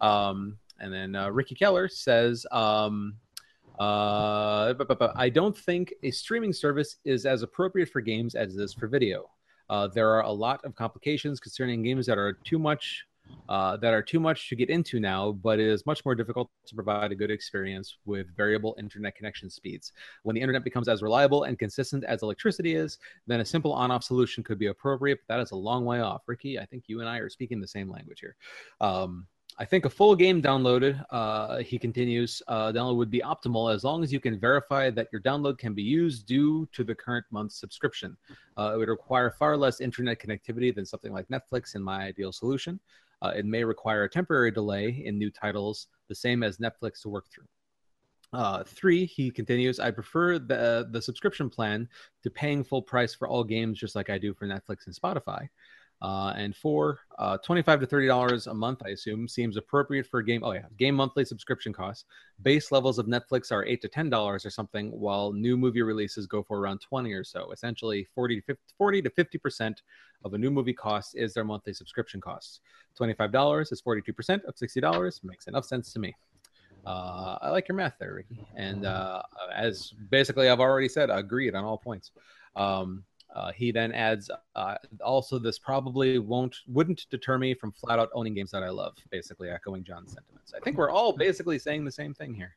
Um, 0.00 0.58
and 0.80 0.92
then 0.92 1.14
uh, 1.14 1.30
Ricky 1.30 1.54
Keller 1.54 1.88
says, 1.88 2.46
um, 2.52 3.14
uh, 3.78 4.74
bu- 4.74 4.84
bu- 4.84 4.94
bu- 4.94 5.12
I 5.16 5.30
don't 5.30 5.56
think 5.56 5.94
a 6.02 6.10
streaming 6.10 6.52
service 6.52 6.96
is 7.04 7.24
as 7.24 7.42
appropriate 7.42 7.88
for 7.88 8.02
games 8.02 8.34
as 8.34 8.54
it 8.56 8.62
is 8.62 8.74
for 8.74 8.86
video. 8.86 9.30
Uh, 9.70 9.86
there 9.86 10.10
are 10.10 10.22
a 10.22 10.30
lot 10.30 10.62
of 10.64 10.74
complications 10.74 11.40
concerning 11.40 11.82
games 11.82 12.04
that 12.06 12.18
are 12.18 12.34
too 12.44 12.58
much 12.58 13.06
uh, 13.48 13.76
that 13.78 13.92
are 13.92 14.02
too 14.02 14.20
much 14.20 14.48
to 14.48 14.56
get 14.56 14.70
into 14.70 15.00
now, 15.00 15.32
but 15.32 15.58
it 15.58 15.66
is 15.66 15.84
much 15.86 16.04
more 16.04 16.14
difficult 16.14 16.48
to 16.66 16.74
provide 16.74 17.12
a 17.12 17.14
good 17.14 17.30
experience 17.30 17.96
with 18.04 18.34
variable 18.36 18.76
internet 18.78 19.14
connection 19.16 19.50
speeds. 19.50 19.92
When 20.22 20.34
the 20.34 20.40
internet 20.40 20.64
becomes 20.64 20.88
as 20.88 21.02
reliable 21.02 21.44
and 21.44 21.58
consistent 21.58 22.04
as 22.04 22.22
electricity 22.22 22.74
is, 22.74 22.98
then 23.26 23.40
a 23.40 23.44
simple 23.44 23.72
on-off 23.72 24.04
solution 24.04 24.44
could 24.44 24.58
be 24.58 24.66
appropriate. 24.66 25.18
But 25.26 25.34
that 25.34 25.42
is 25.42 25.50
a 25.50 25.56
long 25.56 25.84
way 25.84 26.00
off. 26.00 26.22
Ricky, 26.26 26.58
I 26.58 26.66
think 26.66 26.84
you 26.86 27.00
and 27.00 27.08
I 27.08 27.18
are 27.18 27.28
speaking 27.28 27.60
the 27.60 27.68
same 27.68 27.90
language 27.90 28.20
here. 28.20 28.36
Um, 28.80 29.26
I 29.58 29.64
think 29.64 29.84
a 29.84 29.90
full 29.90 30.14
game 30.14 30.40
downloaded, 30.40 31.04
uh, 31.10 31.58
he 31.58 31.78
continues, 31.78 32.40
uh, 32.48 32.72
download 32.72 32.96
would 32.96 33.10
be 33.10 33.20
optimal 33.20 33.74
as 33.74 33.84
long 33.84 34.02
as 34.02 34.12
you 34.12 34.20
can 34.20 34.38
verify 34.38 34.90
that 34.90 35.08
your 35.12 35.20
download 35.20 35.58
can 35.58 35.74
be 35.74 35.82
used 35.82 36.24
due 36.24 36.66
to 36.72 36.84
the 36.84 36.94
current 36.94 37.26
month's 37.30 37.56
subscription. 37.56 38.16
Uh, 38.56 38.72
it 38.74 38.78
would 38.78 38.88
require 38.88 39.30
far 39.30 39.56
less 39.56 39.80
internet 39.80 40.18
connectivity 40.18 40.74
than 40.74 40.86
something 40.86 41.12
like 41.12 41.28
Netflix 41.28 41.74
in 41.74 41.82
my 41.82 42.04
ideal 42.04 42.32
solution. 42.32 42.80
Uh, 43.22 43.32
it 43.36 43.44
may 43.44 43.64
require 43.64 44.04
a 44.04 44.10
temporary 44.10 44.50
delay 44.50 45.02
in 45.04 45.18
new 45.18 45.30
titles, 45.30 45.88
the 46.08 46.14
same 46.14 46.42
as 46.42 46.58
Netflix 46.58 47.02
to 47.02 47.08
work 47.08 47.26
through. 47.32 47.46
Uh, 48.32 48.62
three, 48.62 49.06
he 49.06 49.30
continues, 49.30 49.80
I 49.80 49.90
prefer 49.90 50.38
the, 50.38 50.88
the 50.90 51.02
subscription 51.02 51.50
plan 51.50 51.88
to 52.22 52.30
paying 52.30 52.62
full 52.62 52.82
price 52.82 53.14
for 53.14 53.28
all 53.28 53.42
games, 53.42 53.78
just 53.78 53.96
like 53.96 54.08
I 54.08 54.18
do 54.18 54.32
for 54.34 54.46
Netflix 54.46 54.86
and 54.86 54.94
Spotify. 54.94 55.48
Uh, 56.02 56.32
and 56.36 56.56
four, 56.56 57.00
uh, 57.18 57.36
25 57.38 57.80
to 57.80 57.86
$30 57.86 58.46
a 58.46 58.54
month, 58.54 58.80
I 58.86 58.90
assume, 58.90 59.28
seems 59.28 59.58
appropriate 59.58 60.06
for 60.06 60.20
a 60.20 60.24
game. 60.24 60.42
Oh, 60.42 60.52
yeah, 60.52 60.64
game 60.78 60.94
monthly 60.94 61.26
subscription 61.26 61.74
costs. 61.74 62.06
Base 62.40 62.72
levels 62.72 62.98
of 62.98 63.06
Netflix 63.06 63.52
are 63.52 63.66
8 63.66 63.82
to 63.82 63.88
$10 63.88 64.46
or 64.46 64.50
something, 64.50 64.90
while 64.98 65.34
new 65.34 65.58
movie 65.58 65.82
releases 65.82 66.26
go 66.26 66.42
for 66.42 66.58
around 66.58 66.80
20 66.80 67.12
or 67.12 67.22
so. 67.22 67.52
Essentially, 67.52 68.06
40 68.14 68.36
to 68.36 68.42
50, 68.42 68.62
40 68.78 69.02
to 69.02 69.10
50% 69.10 69.76
of 70.24 70.32
a 70.32 70.38
new 70.38 70.50
movie 70.50 70.72
cost 70.72 71.16
is 71.16 71.34
their 71.34 71.44
monthly 71.44 71.74
subscription 71.74 72.18
costs. 72.18 72.60
$25 72.98 73.70
is 73.70 73.82
42% 73.82 74.44
of 74.44 74.54
$60. 74.54 75.24
Makes 75.24 75.48
enough 75.48 75.66
sense 75.66 75.92
to 75.92 75.98
me. 75.98 76.14
Uh, 76.86 77.36
I 77.42 77.50
like 77.50 77.68
your 77.68 77.76
math 77.76 77.96
there, 77.98 78.14
Ricky. 78.14 78.46
And 78.56 78.86
uh, 78.86 79.22
as 79.54 79.92
basically 80.10 80.48
I've 80.48 80.60
already 80.60 80.88
said, 80.88 81.10
agreed 81.10 81.54
on 81.54 81.64
all 81.64 81.76
points. 81.76 82.12
Um, 82.56 83.04
uh, 83.34 83.52
he 83.52 83.70
then 83.72 83.92
adds, 83.92 84.30
uh, 84.56 84.74
also 85.04 85.38
this 85.38 85.58
probably 85.58 86.18
won't 86.18 86.56
wouldn't 86.68 87.06
deter 87.10 87.38
me 87.38 87.54
from 87.54 87.72
flat 87.72 87.98
out 87.98 88.08
owning 88.14 88.34
games 88.34 88.50
that 88.50 88.62
I 88.62 88.70
love. 88.70 88.96
Basically, 89.10 89.48
echoing 89.50 89.84
John's 89.84 90.12
sentiments. 90.12 90.52
I 90.54 90.60
think 90.60 90.76
we're 90.76 90.90
all 90.90 91.12
basically 91.12 91.58
saying 91.58 91.84
the 91.84 91.92
same 91.92 92.12
thing 92.14 92.34
here. 92.34 92.54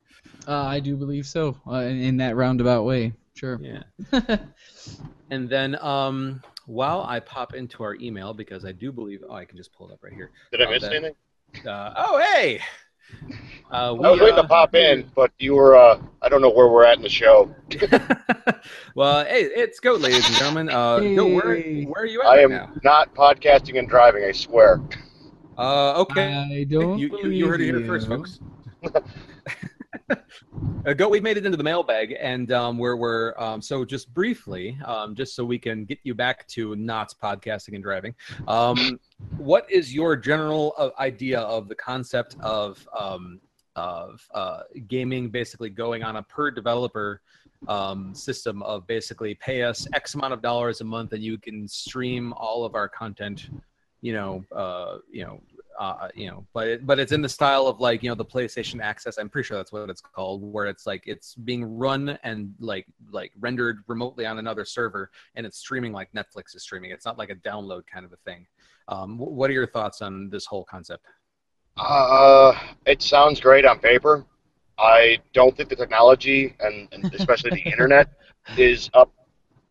Uh, 0.47 0.63
I 0.65 0.79
do 0.79 0.95
believe 0.95 1.25
so, 1.27 1.57
uh, 1.67 1.75
in, 1.81 2.01
in 2.01 2.17
that 2.17 2.35
roundabout 2.35 2.83
way. 2.83 3.13
Sure. 3.35 3.59
Yeah. 3.61 3.83
And 5.31 5.49
then 5.49 5.81
um, 5.83 6.43
while 6.67 7.01
I 7.07 7.19
pop 7.19 7.55
into 7.55 7.81
our 7.83 7.95
email 7.95 8.33
because 8.35 8.65
I 8.65 8.71
do 8.71 8.91
believe, 8.91 9.23
oh, 9.27 9.33
I 9.33 9.45
can 9.45 9.57
just 9.57 9.73
pull 9.73 9.89
it 9.89 9.93
up 9.93 10.03
right 10.03 10.13
here. 10.13 10.29
Did 10.51 10.61
I 10.61 10.65
Oh, 10.65 10.69
miss 10.69 10.81
that- 10.83 10.93
anything? 10.93 11.15
Uh, 11.67 11.93
oh, 11.97 12.19
hey. 12.19 12.59
Uh, 13.71 13.95
we, 13.97 14.05
I 14.05 14.11
was 14.11 14.19
waiting 14.19 14.37
uh, 14.37 14.43
to 14.43 14.47
pop 14.47 14.75
in, 14.75 15.09
but 15.15 15.31
you 15.39 15.55
were. 15.55 15.75
Uh, 15.75 15.99
I 16.21 16.29
don't 16.29 16.41
know 16.41 16.51
where 16.51 16.67
we're 16.67 16.85
at 16.85 16.97
in 16.97 17.01
the 17.01 17.09
show. 17.09 17.53
well, 18.95 19.25
hey, 19.25 19.41
it's 19.43 19.79
Goat, 19.79 19.99
ladies 19.99 20.27
and 20.27 20.35
gentlemen. 20.37 20.69
Uh, 20.69 20.99
Goat, 20.99 21.33
where, 21.33 21.55
Hey. 21.55 21.85
where 21.85 22.03
are 22.03 22.05
you 22.05 22.21
at 22.21 22.27
I 22.27 22.35
right 22.35 22.43
am 22.43 22.49
now? 22.51 22.71
not 22.83 23.15
podcasting 23.15 23.79
and 23.79 23.89
driving. 23.89 24.23
I 24.25 24.31
swear. 24.31 24.79
Uh, 25.57 26.01
okay. 26.01 26.33
I 26.33 26.63
don't. 26.65 26.99
You, 26.99 27.17
you, 27.23 27.29
you 27.29 27.47
heard 27.47 27.61
it 27.61 27.65
here 27.65 27.73
believe 27.73 27.87
first, 27.87 28.07
folks. 28.07 28.39
uh, 30.85 30.93
Goat, 30.93 31.09
we've 31.09 31.23
made 31.23 31.37
it 31.37 31.45
into 31.45 31.57
the 31.57 31.63
mailbag, 31.63 32.15
and 32.19 32.51
um, 32.51 32.77
we're, 32.77 32.95
we're 32.95 33.33
um, 33.37 33.61
so 33.61 33.85
just 33.85 34.13
briefly, 34.13 34.77
um, 34.85 35.15
just 35.15 35.35
so 35.35 35.43
we 35.45 35.57
can 35.57 35.85
get 35.85 35.99
you 36.03 36.13
back 36.13 36.47
to 36.49 36.75
not 36.75 37.13
podcasting 37.21 37.75
and 37.75 37.83
driving. 37.83 38.13
Um, 38.47 38.99
what 39.37 39.69
is 39.71 39.93
your 39.93 40.15
general 40.15 40.73
uh, 40.77 40.89
idea 40.99 41.39
of 41.39 41.67
the 41.67 41.75
concept 41.75 42.35
of 42.41 42.87
um, 42.97 43.39
of 43.75 44.21
uh, 44.33 44.61
gaming 44.87 45.29
basically 45.29 45.69
going 45.69 46.03
on 46.03 46.17
a 46.17 46.23
per 46.23 46.51
developer 46.51 47.21
um, 47.67 48.13
system 48.13 48.61
of 48.63 48.85
basically 48.87 49.35
pay 49.35 49.63
us 49.63 49.87
X 49.93 50.15
amount 50.15 50.33
of 50.33 50.41
dollars 50.41 50.81
a 50.81 50.83
month 50.83 51.13
and 51.13 51.23
you 51.23 51.37
can 51.37 51.67
stream 51.67 52.33
all 52.33 52.65
of 52.65 52.75
our 52.75 52.89
content, 52.89 53.49
you 54.01 54.13
know, 54.13 54.43
uh, 54.55 54.97
you 55.09 55.23
know, 55.23 55.41
uh, 55.79 56.09
you 56.15 56.27
know, 56.27 56.45
but 56.53 56.67
it, 56.67 56.85
but 56.85 56.99
it's 56.99 57.11
in 57.11 57.21
the 57.21 57.29
style 57.29 57.67
of 57.67 57.79
like 57.79 58.03
you 58.03 58.09
know 58.09 58.15
the 58.15 58.25
PlayStation 58.25 58.81
Access. 58.81 59.17
I'm 59.17 59.29
pretty 59.29 59.47
sure 59.47 59.57
that's 59.57 59.71
what 59.71 59.89
it's 59.89 60.01
called, 60.01 60.41
where 60.43 60.65
it's 60.65 60.85
like 60.85 61.03
it's 61.05 61.35
being 61.35 61.63
run 61.63 62.17
and 62.23 62.53
like 62.59 62.85
like 63.11 63.31
rendered 63.39 63.83
remotely 63.87 64.25
on 64.25 64.39
another 64.39 64.65
server, 64.65 65.11
and 65.35 65.45
it's 65.45 65.57
streaming 65.57 65.91
like 65.91 66.11
Netflix 66.13 66.55
is 66.55 66.63
streaming. 66.63 66.91
It's 66.91 67.05
not 67.05 67.17
like 67.17 67.29
a 67.29 67.35
download 67.35 67.83
kind 67.85 68.05
of 68.05 68.13
a 68.13 68.17
thing. 68.17 68.45
Um, 68.87 69.17
what 69.17 69.49
are 69.49 69.53
your 69.53 69.67
thoughts 69.67 70.01
on 70.01 70.29
this 70.29 70.45
whole 70.45 70.65
concept? 70.65 71.05
Uh, 71.77 72.53
it 72.85 73.01
sounds 73.01 73.39
great 73.39 73.65
on 73.65 73.79
paper. 73.79 74.25
I 74.77 75.19
don't 75.33 75.55
think 75.55 75.69
the 75.69 75.75
technology 75.75 76.55
and, 76.59 76.87
and 76.91 77.13
especially 77.13 77.51
the 77.51 77.61
internet 77.71 78.09
is 78.57 78.89
up 78.93 79.11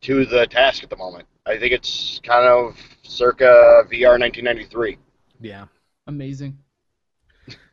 to 0.02 0.24
the 0.24 0.46
task 0.46 0.82
at 0.82 0.90
the 0.90 0.96
moment. 0.96 1.26
I 1.46 1.58
think 1.58 1.72
it's 1.72 2.20
kind 2.24 2.46
of 2.46 2.76
circa 3.02 3.84
VR 3.90 4.18
1993. 4.18 4.98
Yeah, 5.40 5.66
Amazing. 6.06 6.58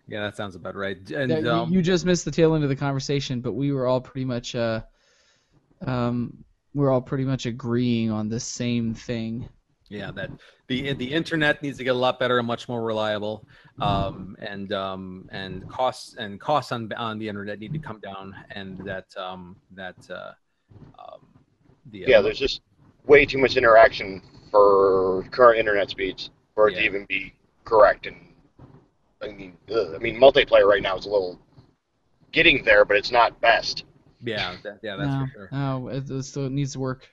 yeah, 0.08 0.22
that 0.22 0.36
sounds 0.38 0.56
about 0.56 0.76
right. 0.76 0.98
And 1.12 1.30
Yeah, 1.32 1.40
you- 1.40 1.52
um, 1.52 1.72
you 1.72 1.82
just 1.82 2.06
missed 2.06 2.26
the 2.26 2.32
tail 2.32 2.56
end 2.56 2.64
of 2.64 2.70
the 2.70 2.76
conversation, 2.76 3.42
but 3.42 3.54
we 3.54 3.72
were 3.72 3.88
all 3.88 4.02
pretty 4.02 4.26
much, 4.26 4.56
uh, 4.56 4.82
um, 5.86 6.44
we're 6.74 6.92
all 6.92 7.02
pretty 7.02 7.26
much 7.26 7.46
agreeing 7.46 8.12
on 8.12 8.30
the 8.30 8.40
same 8.40 8.94
thing. 8.94 9.48
yeah 9.92 10.12
that 10.12 10.30
the 10.68 10.94
the 10.94 11.12
internet 11.12 11.64
needs 11.64 11.80
to 11.80 11.84
get 11.84 11.96
a 11.96 11.98
lot 11.98 12.20
better 12.20 12.38
and 12.38 12.46
much 12.46 12.70
more 12.70 12.84
reliable 12.84 13.44
um, 13.82 14.36
and 14.40 14.72
um, 14.72 15.28
and 15.32 15.68
costs 15.68 16.14
and 16.20 16.40
costs 16.40 16.72
on 16.72 16.94
on 16.94 17.18
the 17.18 17.28
internet 17.28 17.58
need 17.58 17.74
to 17.74 17.80
come 17.80 18.00
down 18.00 18.36
and 18.52 18.78
that 18.86 19.06
um, 19.18 19.56
that 19.72 19.98
uh, 20.12 20.32
um, 21.00 21.22
the 21.90 22.06
Yeah, 22.06 22.22
there's 22.22 22.38
just 22.38 22.62
way 23.08 23.26
too 23.26 23.40
much 23.40 23.58
interaction 23.58 24.22
for 24.52 25.26
current 25.32 25.58
internet 25.58 25.90
speeds 25.90 26.30
for 26.54 26.68
it 26.70 26.76
to 26.76 26.82
even 26.84 27.06
be 27.10 27.34
correct. 27.70 28.08
And 28.08 28.18
I 29.22 29.28
mean, 29.28 29.54
ugh, 29.72 29.94
I 29.96 30.00
mean, 30.00 30.20
multiplayer 30.20 30.66
right 30.66 30.82
now 30.82 30.98
is 30.98 31.06
a 31.06 31.10
little 31.10 31.40
getting 32.32 32.64
there, 32.64 32.84
but 32.84 32.98
it's 32.98 33.12
not 33.12 33.40
best. 33.40 33.86
yeah 34.22 34.56
that, 34.64 34.80
yeah 34.84 34.98
that's 34.98 35.10
no, 35.10 35.26
for 35.26 35.32
sure 35.32 35.50
no, 35.52 35.88
it, 35.88 36.10
it 36.10 36.52
needs 36.52 36.74
to 36.74 36.80
work. 36.80 37.08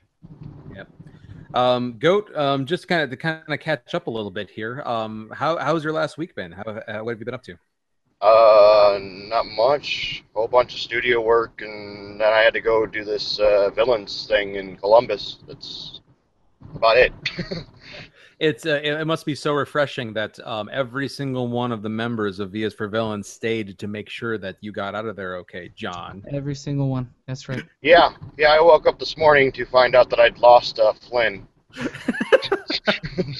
um, 1.53 1.97
goat 1.99 2.35
um, 2.35 2.65
just 2.65 2.87
kind 2.89 3.01
of 3.01 3.09
to 3.09 3.15
kind 3.15 3.41
of 3.47 3.59
catch 3.61 3.95
up 3.95 4.07
a 4.07 4.09
little 4.09 4.29
bit 4.29 4.49
here 4.49 4.81
um, 4.85 5.31
how 5.33 5.57
how's 5.57 5.83
your 5.83 5.93
last 5.93 6.17
week 6.17 6.35
been 6.35 6.51
how 6.51 6.63
uh, 6.63 6.99
what 6.99 7.11
have 7.11 7.19
you 7.19 7.25
been 7.25 7.33
up 7.33 7.43
to 7.43 7.57
Uh, 8.19 8.97
not 8.99 9.45
much. 9.45 10.23
A 10.35 10.39
whole 10.39 10.47
bunch 10.47 10.73
of 10.73 10.79
studio 10.79 11.21
work, 11.21 11.61
and 11.61 12.19
then 12.19 12.33
I 12.33 12.39
had 12.39 12.53
to 12.53 12.61
go 12.61 12.85
do 12.85 13.05
this 13.05 13.39
uh, 13.39 13.69
villains 13.69 14.27
thing 14.27 14.55
in 14.55 14.75
Columbus. 14.75 15.37
That's 15.47 16.01
about 16.75 16.97
it. 16.97 17.13
It's 18.39 18.65
uh, 18.67 18.79
it 18.83 18.93
it 18.93 19.05
must 19.05 19.25
be 19.25 19.33
so 19.33 19.53
refreshing 19.53 20.13
that 20.13 20.39
um, 20.45 20.69
every 20.71 21.07
single 21.07 21.47
one 21.47 21.71
of 21.71 21.81
the 21.81 21.89
members 21.89 22.39
of 22.39 22.51
Vias 22.51 22.73
for 22.73 22.87
Villains 22.87 23.27
stayed 23.27 23.79
to 23.79 23.87
make 23.87 24.09
sure 24.09 24.37
that 24.37 24.57
you 24.61 24.71
got 24.71 24.93
out 24.93 25.05
of 25.05 25.15
there 25.15 25.37
okay, 25.37 25.71
John. 25.75 26.23
Every 26.31 26.53
single 26.53 26.89
one. 26.89 27.09
That's 27.25 27.49
right. 27.49 27.63
yeah, 27.81 28.11
yeah. 28.37 28.49
I 28.51 28.61
woke 28.61 28.85
up 28.85 28.99
this 28.99 29.17
morning 29.17 29.51
to 29.53 29.65
find 29.65 29.95
out 29.95 30.09
that 30.11 30.19
I'd 30.19 30.37
lost 30.37 30.79
uh, 30.79 30.93
Flynn. 30.93 31.47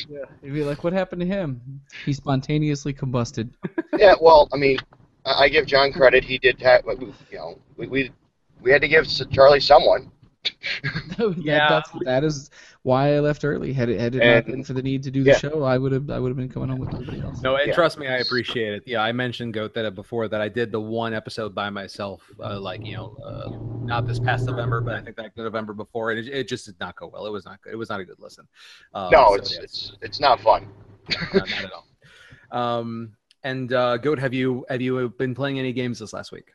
Yeah. 0.09 0.25
You'd 0.43 0.53
be 0.53 0.63
like, 0.63 0.83
what 0.83 0.93
happened 0.93 1.21
to 1.21 1.27
him? 1.27 1.61
He 2.05 2.13
spontaneously 2.13 2.93
combusted. 2.93 3.49
Yeah, 3.97 4.13
well, 4.21 4.47
I 4.53 4.57
mean, 4.57 4.77
I 5.25 5.45
I 5.45 5.49
give 5.49 5.65
John 5.65 5.91
credit. 5.91 6.23
He 6.23 6.37
did 6.37 6.61
have, 6.61 6.83
you 6.85 7.13
know, 7.31 7.59
we 7.77 7.87
we, 7.87 8.11
we 8.61 8.71
had 8.71 8.81
to 8.81 8.87
give 8.87 9.07
Charlie 9.31 9.59
someone. 9.59 10.11
That- 11.17 11.35
Yeah. 11.37 11.69
that's, 11.69 11.89
that 12.03 12.23
is 12.23 12.49
why 12.83 13.15
I 13.15 13.19
left 13.19 13.43
early. 13.43 13.73
Had 13.73 13.89
it 13.89 13.99
had 13.99 14.15
it 14.15 14.23
not 14.23 14.45
been 14.45 14.63
for 14.63 14.73
the 14.73 14.81
need 14.81 15.03
to 15.03 15.11
do 15.11 15.23
the 15.23 15.31
yeah. 15.31 15.37
show, 15.37 15.63
I 15.63 15.77
would 15.77 15.91
have 15.91 16.09
I 16.09 16.19
would 16.19 16.29
have 16.29 16.37
been 16.37 16.49
coming 16.49 16.69
home 16.69 16.79
with 16.79 16.93
everybody 16.93 17.21
else. 17.21 17.41
No, 17.41 17.55
and 17.55 17.67
Yeah. 17.67 17.73
trust 17.73 17.97
me, 17.97 18.07
I 18.07 18.17
appreciate 18.17 18.73
it. 18.73 18.83
Yeah, 18.85 19.01
I 19.01 19.11
mentioned 19.11 19.53
Goat 19.53 19.73
that 19.73 19.93
before 19.95 20.27
that 20.27 20.39
I 20.41 20.49
did 20.49 20.71
the 20.71 20.79
one 20.79 21.13
episode 21.13 21.53
by 21.53 21.69
myself, 21.69 22.21
uh, 22.41 22.59
like 22.59 22.85
you 22.85 22.95
know, 22.95 23.17
uh, 23.25 23.49
not 23.85 24.07
this 24.07 24.19
past 24.19 24.45
November, 24.45 24.81
but 24.81 24.95
I 24.95 25.01
think 25.01 25.17
that 25.17 25.35
November 25.35 25.73
before, 25.73 26.11
and 26.11 26.19
it, 26.19 26.27
it 26.31 26.47
just 26.47 26.65
did 26.65 26.79
not 26.79 26.95
go 26.95 27.07
well. 27.07 27.25
It 27.25 27.31
was 27.31 27.45
not 27.45 27.61
good. 27.61 27.73
It 27.73 27.77
was 27.77 27.89
not 27.89 27.99
a 27.99 28.05
good 28.05 28.19
listen. 28.19 28.47
Um, 28.93 29.09
no, 29.11 29.27
so, 29.29 29.35
it's 29.35 29.53
yeah, 29.53 29.61
it's 29.61 29.91
it's 30.01 30.19
not 30.19 30.39
fun. 30.39 30.67
not, 31.33 31.33
not 31.33 31.63
at 31.63 31.71
all. 31.73 31.87
Um, 32.51 33.13
and 33.43 33.71
uh, 33.73 33.97
Goat, 33.97 34.19
have 34.19 34.33
you 34.33 34.65
have 34.69 34.81
you 34.81 35.09
been 35.17 35.35
playing 35.35 35.59
any 35.59 35.73
games 35.73 35.99
this 35.99 36.13
last 36.13 36.31
week? 36.31 36.51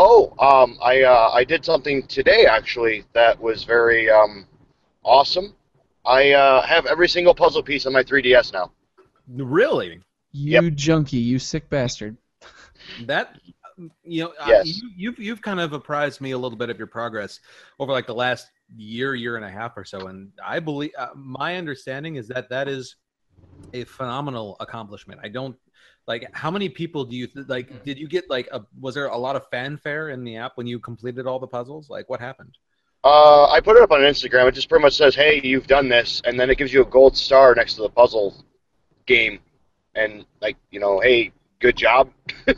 Oh, 0.00 0.32
um, 0.38 0.78
I 0.80 1.02
uh, 1.02 1.30
I 1.34 1.42
did 1.42 1.64
something 1.64 2.06
today 2.06 2.46
actually 2.46 3.04
that 3.14 3.38
was 3.40 3.64
very 3.64 4.08
um, 4.08 4.46
awesome. 5.02 5.54
I 6.06 6.32
uh, 6.32 6.62
have 6.62 6.86
every 6.86 7.08
single 7.08 7.34
puzzle 7.34 7.64
piece 7.64 7.84
on 7.84 7.92
my 7.92 8.04
3DS 8.04 8.52
now. 8.52 8.70
Really? 9.28 10.00
You 10.32 10.62
Yep. 10.62 10.74
junkie, 10.76 11.18
you 11.18 11.38
sick 11.40 11.68
bastard. 11.68 12.16
That 13.06 13.34
you 14.04 14.24
know, 14.24 14.32
uh, 14.40 14.48
Yes. 14.48 14.66
you, 14.80 14.90
you've 14.96 15.18
you've 15.18 15.42
kind 15.42 15.60
of 15.60 15.72
apprised 15.72 16.20
me 16.20 16.30
a 16.30 16.38
little 16.38 16.58
bit 16.58 16.70
of 16.70 16.78
your 16.78 16.86
progress 16.86 17.40
over 17.80 17.92
like 17.92 18.06
the 18.06 18.14
last 18.14 18.48
year, 18.76 19.14
year 19.16 19.36
and 19.36 19.44
a 19.44 19.50
half 19.50 19.76
or 19.76 19.84
so, 19.84 20.06
and 20.06 20.30
I 20.44 20.60
believe 20.60 20.92
uh, 20.96 21.08
my 21.16 21.56
understanding 21.56 22.16
is 22.16 22.28
that 22.28 22.48
that 22.50 22.68
is 22.68 22.96
a 23.72 23.84
phenomenal 23.84 24.56
accomplishment. 24.60 25.20
I 25.22 25.28
don't 25.28 25.56
like 26.08 26.28
how 26.32 26.50
many 26.50 26.68
people 26.68 27.04
do 27.04 27.14
you 27.14 27.26
th- 27.28 27.46
like? 27.48 27.84
Did 27.84 27.98
you 27.98 28.08
get 28.08 28.28
like 28.28 28.48
a? 28.50 28.62
Was 28.80 28.94
there 28.96 29.06
a 29.06 29.16
lot 29.16 29.36
of 29.36 29.46
fanfare 29.50 30.08
in 30.08 30.24
the 30.24 30.36
app 30.38 30.52
when 30.56 30.66
you 30.66 30.80
completed 30.80 31.26
all 31.26 31.38
the 31.38 31.46
puzzles? 31.46 31.88
Like 31.88 32.08
what 32.10 32.18
happened? 32.18 32.56
Uh, 33.04 33.48
I 33.48 33.60
put 33.60 33.76
it 33.76 33.82
up 33.82 33.92
on 33.92 34.00
Instagram. 34.00 34.48
It 34.48 34.52
just 34.56 34.68
pretty 34.68 34.82
much 34.82 34.96
says, 34.96 35.14
"Hey, 35.14 35.40
you've 35.44 35.68
done 35.68 35.88
this," 35.88 36.20
and 36.24 36.40
then 36.40 36.50
it 36.50 36.58
gives 36.58 36.72
you 36.72 36.82
a 36.82 36.86
gold 36.86 37.16
star 37.16 37.54
next 37.54 37.74
to 37.74 37.82
the 37.82 37.90
puzzle 37.90 38.44
game, 39.06 39.38
and 39.94 40.24
like 40.40 40.56
you 40.70 40.80
know, 40.80 40.98
hey, 40.98 41.30
good 41.60 41.76
job. 41.76 42.10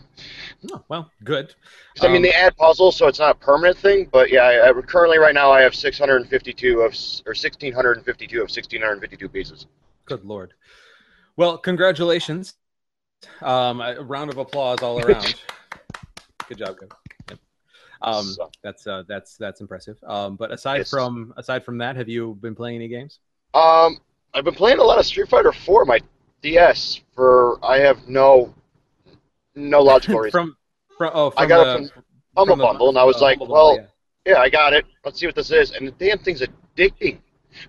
Oh, 0.71 0.85
well, 0.89 1.11
good. 1.25 1.55
'Cause, 1.97 2.05
I 2.05 2.09
mean, 2.09 2.17
Um, 2.17 2.23
they 2.23 2.33
add 2.33 2.55
puzzles, 2.57 2.95
so 2.95 3.07
it's 3.07 3.19
not 3.19 3.31
a 3.31 3.39
permanent 3.39 3.79
thing. 3.79 4.11
But 4.13 4.31
yeah, 4.31 4.43
I, 4.43 4.69
I, 4.69 4.73
currently 4.83 5.17
right 5.19 5.33
now 5.35 5.51
I 5.51 5.63
have 5.63 5.75
652 5.75 6.81
of 6.81 6.93
or 7.25 7.33
1652 7.35 8.43
of 8.43 8.51
1652 8.51 9.29
pieces. 9.31 9.67
Good 10.05 10.23
lord. 10.23 10.53
Well, 11.37 11.57
congratulations. 11.57 12.57
Um, 13.43 13.81
a 13.81 14.01
round 14.01 14.31
of 14.31 14.39
applause 14.39 14.81
all 14.83 14.99
around. 15.01 15.35
Good 16.49 16.59
job, 16.59 16.77
good. 16.79 16.91
Um, 18.03 18.25
So- 18.25 18.51
that's 18.63 18.87
uh, 18.87 19.05
that's 19.07 19.37
that's 19.37 19.61
impressive. 19.61 19.97
Um, 20.07 20.37
but 20.37 20.51
aside 20.53 20.79
Yes. 20.79 20.91
from 20.91 21.33
aside 21.37 21.65
from 21.65 21.79
that, 21.79 21.97
have 21.97 22.09
you 22.09 22.35
been 22.41 22.55
playing 22.55 22.77
any 22.77 22.89
games? 22.89 23.21
Um, 23.55 23.99
I've 24.35 24.45
been 24.45 24.55
playing 24.55 24.79
a 24.79 24.83
lot 24.83 24.99
of 24.99 25.07
Street 25.07 25.29
Fighter 25.29 25.53
4 25.53 25.83
on 25.83 25.87
my 25.89 26.01
DS 26.43 27.01
for 27.15 27.59
I 27.65 27.79
have 27.79 28.09
no 28.09 28.53
no 29.55 29.81
logical 29.83 30.19
reason. 30.21 30.31
from 30.31 30.57
from 30.99 31.11
oh, 31.15 31.31
from 31.31 31.43
I 31.45 31.47
got 31.47 31.65
the, 31.79 31.85
it 31.85 31.93
from 31.93 32.05
Humble 32.37 32.53
from 32.53 32.59
the- 32.59 32.65
Bundle, 32.65 32.89
and 32.89 32.99
I 32.99 33.05
was 33.05 33.17
uh, 33.17 33.23
like, 33.23 33.39
Humble 33.39 33.55
well, 33.55 33.77
yeah. 33.77 34.33
yeah, 34.33 34.39
I 34.41 34.49
got 34.49 34.73
it. 34.73 34.87
Let's 35.05 35.21
see 35.21 35.27
what 35.27 35.35
this 35.37 35.51
is, 35.51 35.71
and 35.73 35.87
the 35.87 35.93
damn 35.93 36.19
thing's 36.19 36.43
addicting. 36.43 37.19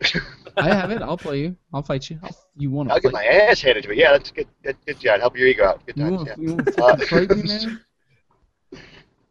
I 0.57 0.67
have 0.73 0.91
it. 0.91 1.01
I'll 1.01 1.17
play 1.17 1.41
you. 1.41 1.57
I'll 1.73 1.83
fight 1.83 2.09
you. 2.09 2.19
I'll, 2.23 2.35
you 2.55 2.71
want 2.71 2.89
to 2.89 2.93
I'll 2.93 2.99
get 2.99 3.11
fight? 3.11 3.13
my 3.13 3.23
ass 3.25 3.61
handed 3.61 3.83
to 3.83 3.89
me. 3.89 3.97
Yeah, 3.97 4.11
that's 4.11 4.31
good. 4.31 4.47
Good, 4.63 4.77
good 4.85 4.99
job. 4.99 5.19
Help 5.19 5.37
your 5.37 5.47
ego 5.47 5.65
out. 5.65 5.85
Good 5.85 5.95
You 5.95 6.03
times. 6.03 6.09
want 6.09 6.25
Yeah. 6.25 6.35
you 6.35 6.53
want 6.55 6.65
to 6.65 6.71
Uh, 6.77 6.97
fight 7.01 7.31
me, 7.31 7.43
man? 7.43 7.85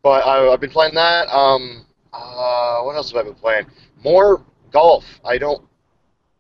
But 0.03 0.27
I, 0.27 0.53
I've 0.53 0.61
been 0.61 0.71
playing 0.71 0.95
that. 0.95 1.29
Um, 1.29 1.87
uh, 2.13 2.81
what 2.83 2.97
else 2.97 3.13
have 3.13 3.21
I 3.21 3.25
been 3.25 3.35
playing? 3.35 3.67
More 4.03 4.45
golf. 4.73 5.05
I 5.25 5.39
don't 5.39 5.65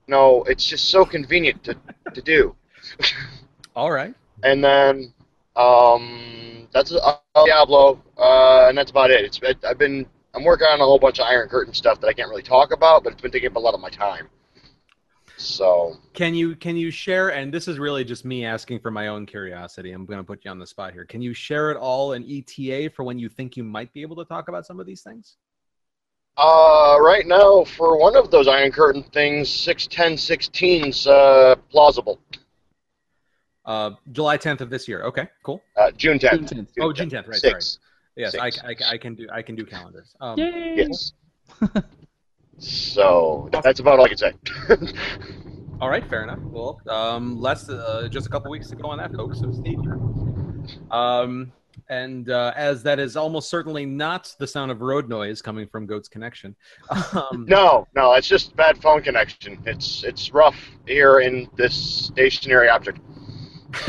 know. 0.08 0.44
It's 0.44 0.66
just 0.66 0.90
so 0.90 1.04
convenient 1.04 1.64
to, 1.64 1.76
to 2.14 2.22
do. 2.22 2.56
All 3.74 3.90
right. 3.90 4.14
And 4.42 4.62
then 4.64 5.12
um, 5.56 6.68
that's 6.72 6.92
uh, 6.92 7.16
Diablo, 7.44 8.02
uh, 8.18 8.66
and 8.68 8.76
that's 8.76 8.90
about 8.90 9.10
it. 9.10 9.24
It's 9.24 9.38
it, 9.42 9.58
I've 9.64 9.78
been 9.78 10.06
I'm 10.34 10.44
working 10.44 10.66
on 10.66 10.80
a 10.80 10.84
whole 10.84 10.98
bunch 10.98 11.18
of 11.18 11.26
Iron 11.26 11.48
Curtain 11.48 11.74
stuff 11.74 12.00
that 12.00 12.06
I 12.08 12.12
can't 12.12 12.30
really 12.30 12.42
talk 12.42 12.72
about, 12.72 13.04
but 13.04 13.12
it's 13.12 13.22
been 13.22 13.30
taking 13.30 13.50
up 13.50 13.56
a 13.56 13.60
lot 13.60 13.74
of 13.74 13.80
my 13.80 13.90
time. 13.90 14.28
So 15.40 15.96
Can 16.12 16.34
you 16.34 16.54
can 16.56 16.76
you 16.76 16.90
share? 16.90 17.30
And 17.30 17.52
this 17.52 17.66
is 17.68 17.78
really 17.78 18.04
just 18.04 18.24
me 18.24 18.44
asking 18.44 18.80
for 18.80 18.90
my 18.90 19.08
own 19.08 19.26
curiosity. 19.26 19.92
I'm 19.92 20.04
going 20.04 20.18
to 20.18 20.24
put 20.24 20.44
you 20.44 20.50
on 20.50 20.58
the 20.58 20.66
spot 20.66 20.92
here. 20.92 21.04
Can 21.04 21.22
you 21.22 21.32
share 21.32 21.70
it 21.70 21.76
all 21.76 22.12
in 22.12 22.24
ETA 22.30 22.90
for 22.90 23.04
when 23.04 23.18
you 23.18 23.28
think 23.28 23.56
you 23.56 23.64
might 23.64 23.92
be 23.92 24.02
able 24.02 24.16
to 24.16 24.24
talk 24.24 24.48
about 24.48 24.66
some 24.66 24.78
of 24.80 24.86
these 24.86 25.02
things? 25.02 25.36
uh, 26.36 26.96
right 27.00 27.26
now, 27.26 27.64
for 27.64 27.98
one 27.98 28.16
of 28.16 28.30
those 28.30 28.48
Iron 28.48 28.72
Curtain 28.72 29.02
things, 29.02 29.50
six 29.50 29.86
ten 29.86 30.16
sixteen's 30.16 31.06
uh, 31.06 31.56
plausible. 31.70 32.18
Uh, 33.64 33.90
July 34.12 34.38
10th 34.38 34.62
of 34.62 34.70
this 34.70 34.88
year. 34.88 35.02
Okay, 35.02 35.28
cool. 35.42 35.62
Uh, 35.76 35.90
June 35.92 36.18
10th. 36.18 36.30
June 36.30 36.46
tenth. 36.46 36.74
10th. 36.74 36.82
Oh, 36.82 36.92
June 36.92 37.10
10th, 37.10 37.28
right, 37.28 37.36
sorry. 37.36 37.62
Yes, 38.16 38.34
I, 38.34 38.50
Six. 38.50 38.82
I, 38.82 38.94
I 38.94 38.98
can 38.98 39.14
do 39.14 39.28
I 39.32 39.42
can 39.42 39.54
do 39.54 39.64
calendars. 39.64 40.16
Um, 40.20 40.38
Yay! 40.38 40.74
Yes. 40.76 41.12
so 42.60 43.48
that's 43.64 43.80
about 43.80 43.98
all 43.98 44.04
I 44.04 44.08
can 44.08 44.16
say. 44.18 44.32
All 45.80 45.88
right, 45.88 46.06
fair 46.10 46.22
enough. 46.22 46.40
Well, 46.42 46.78
um, 46.90 47.40
less 47.40 47.66
uh, 47.70 48.06
just 48.10 48.26
a 48.26 48.28
couple 48.30 48.50
weeks 48.50 48.68
to 48.68 48.76
go 48.76 48.88
on 48.88 48.98
that, 48.98 49.14
folks. 49.14 49.38
So 49.40 49.50
stay 49.50 49.76
tuned. 49.76 50.78
Um, 50.90 51.52
and 51.88 52.28
uh, 52.30 52.52
as 52.54 52.82
that 52.82 52.98
is 52.98 53.16
almost 53.16 53.48
certainly 53.48 53.86
not 53.86 54.34
the 54.38 54.46
sound 54.46 54.70
of 54.70 54.82
road 54.82 55.08
noise 55.08 55.40
coming 55.40 55.66
from 55.66 55.86
Goat's 55.86 56.08
Connection. 56.08 56.54
Um, 57.14 57.46
no, 57.48 57.86
no, 57.96 58.12
it's 58.12 58.28
just 58.28 58.54
bad 58.56 58.76
phone 58.82 59.02
connection. 59.02 59.58
It's 59.64 60.04
it's 60.04 60.32
rough 60.34 60.56
here 60.86 61.20
in 61.20 61.48
this 61.56 61.74
stationary 61.74 62.68
object. 62.68 63.00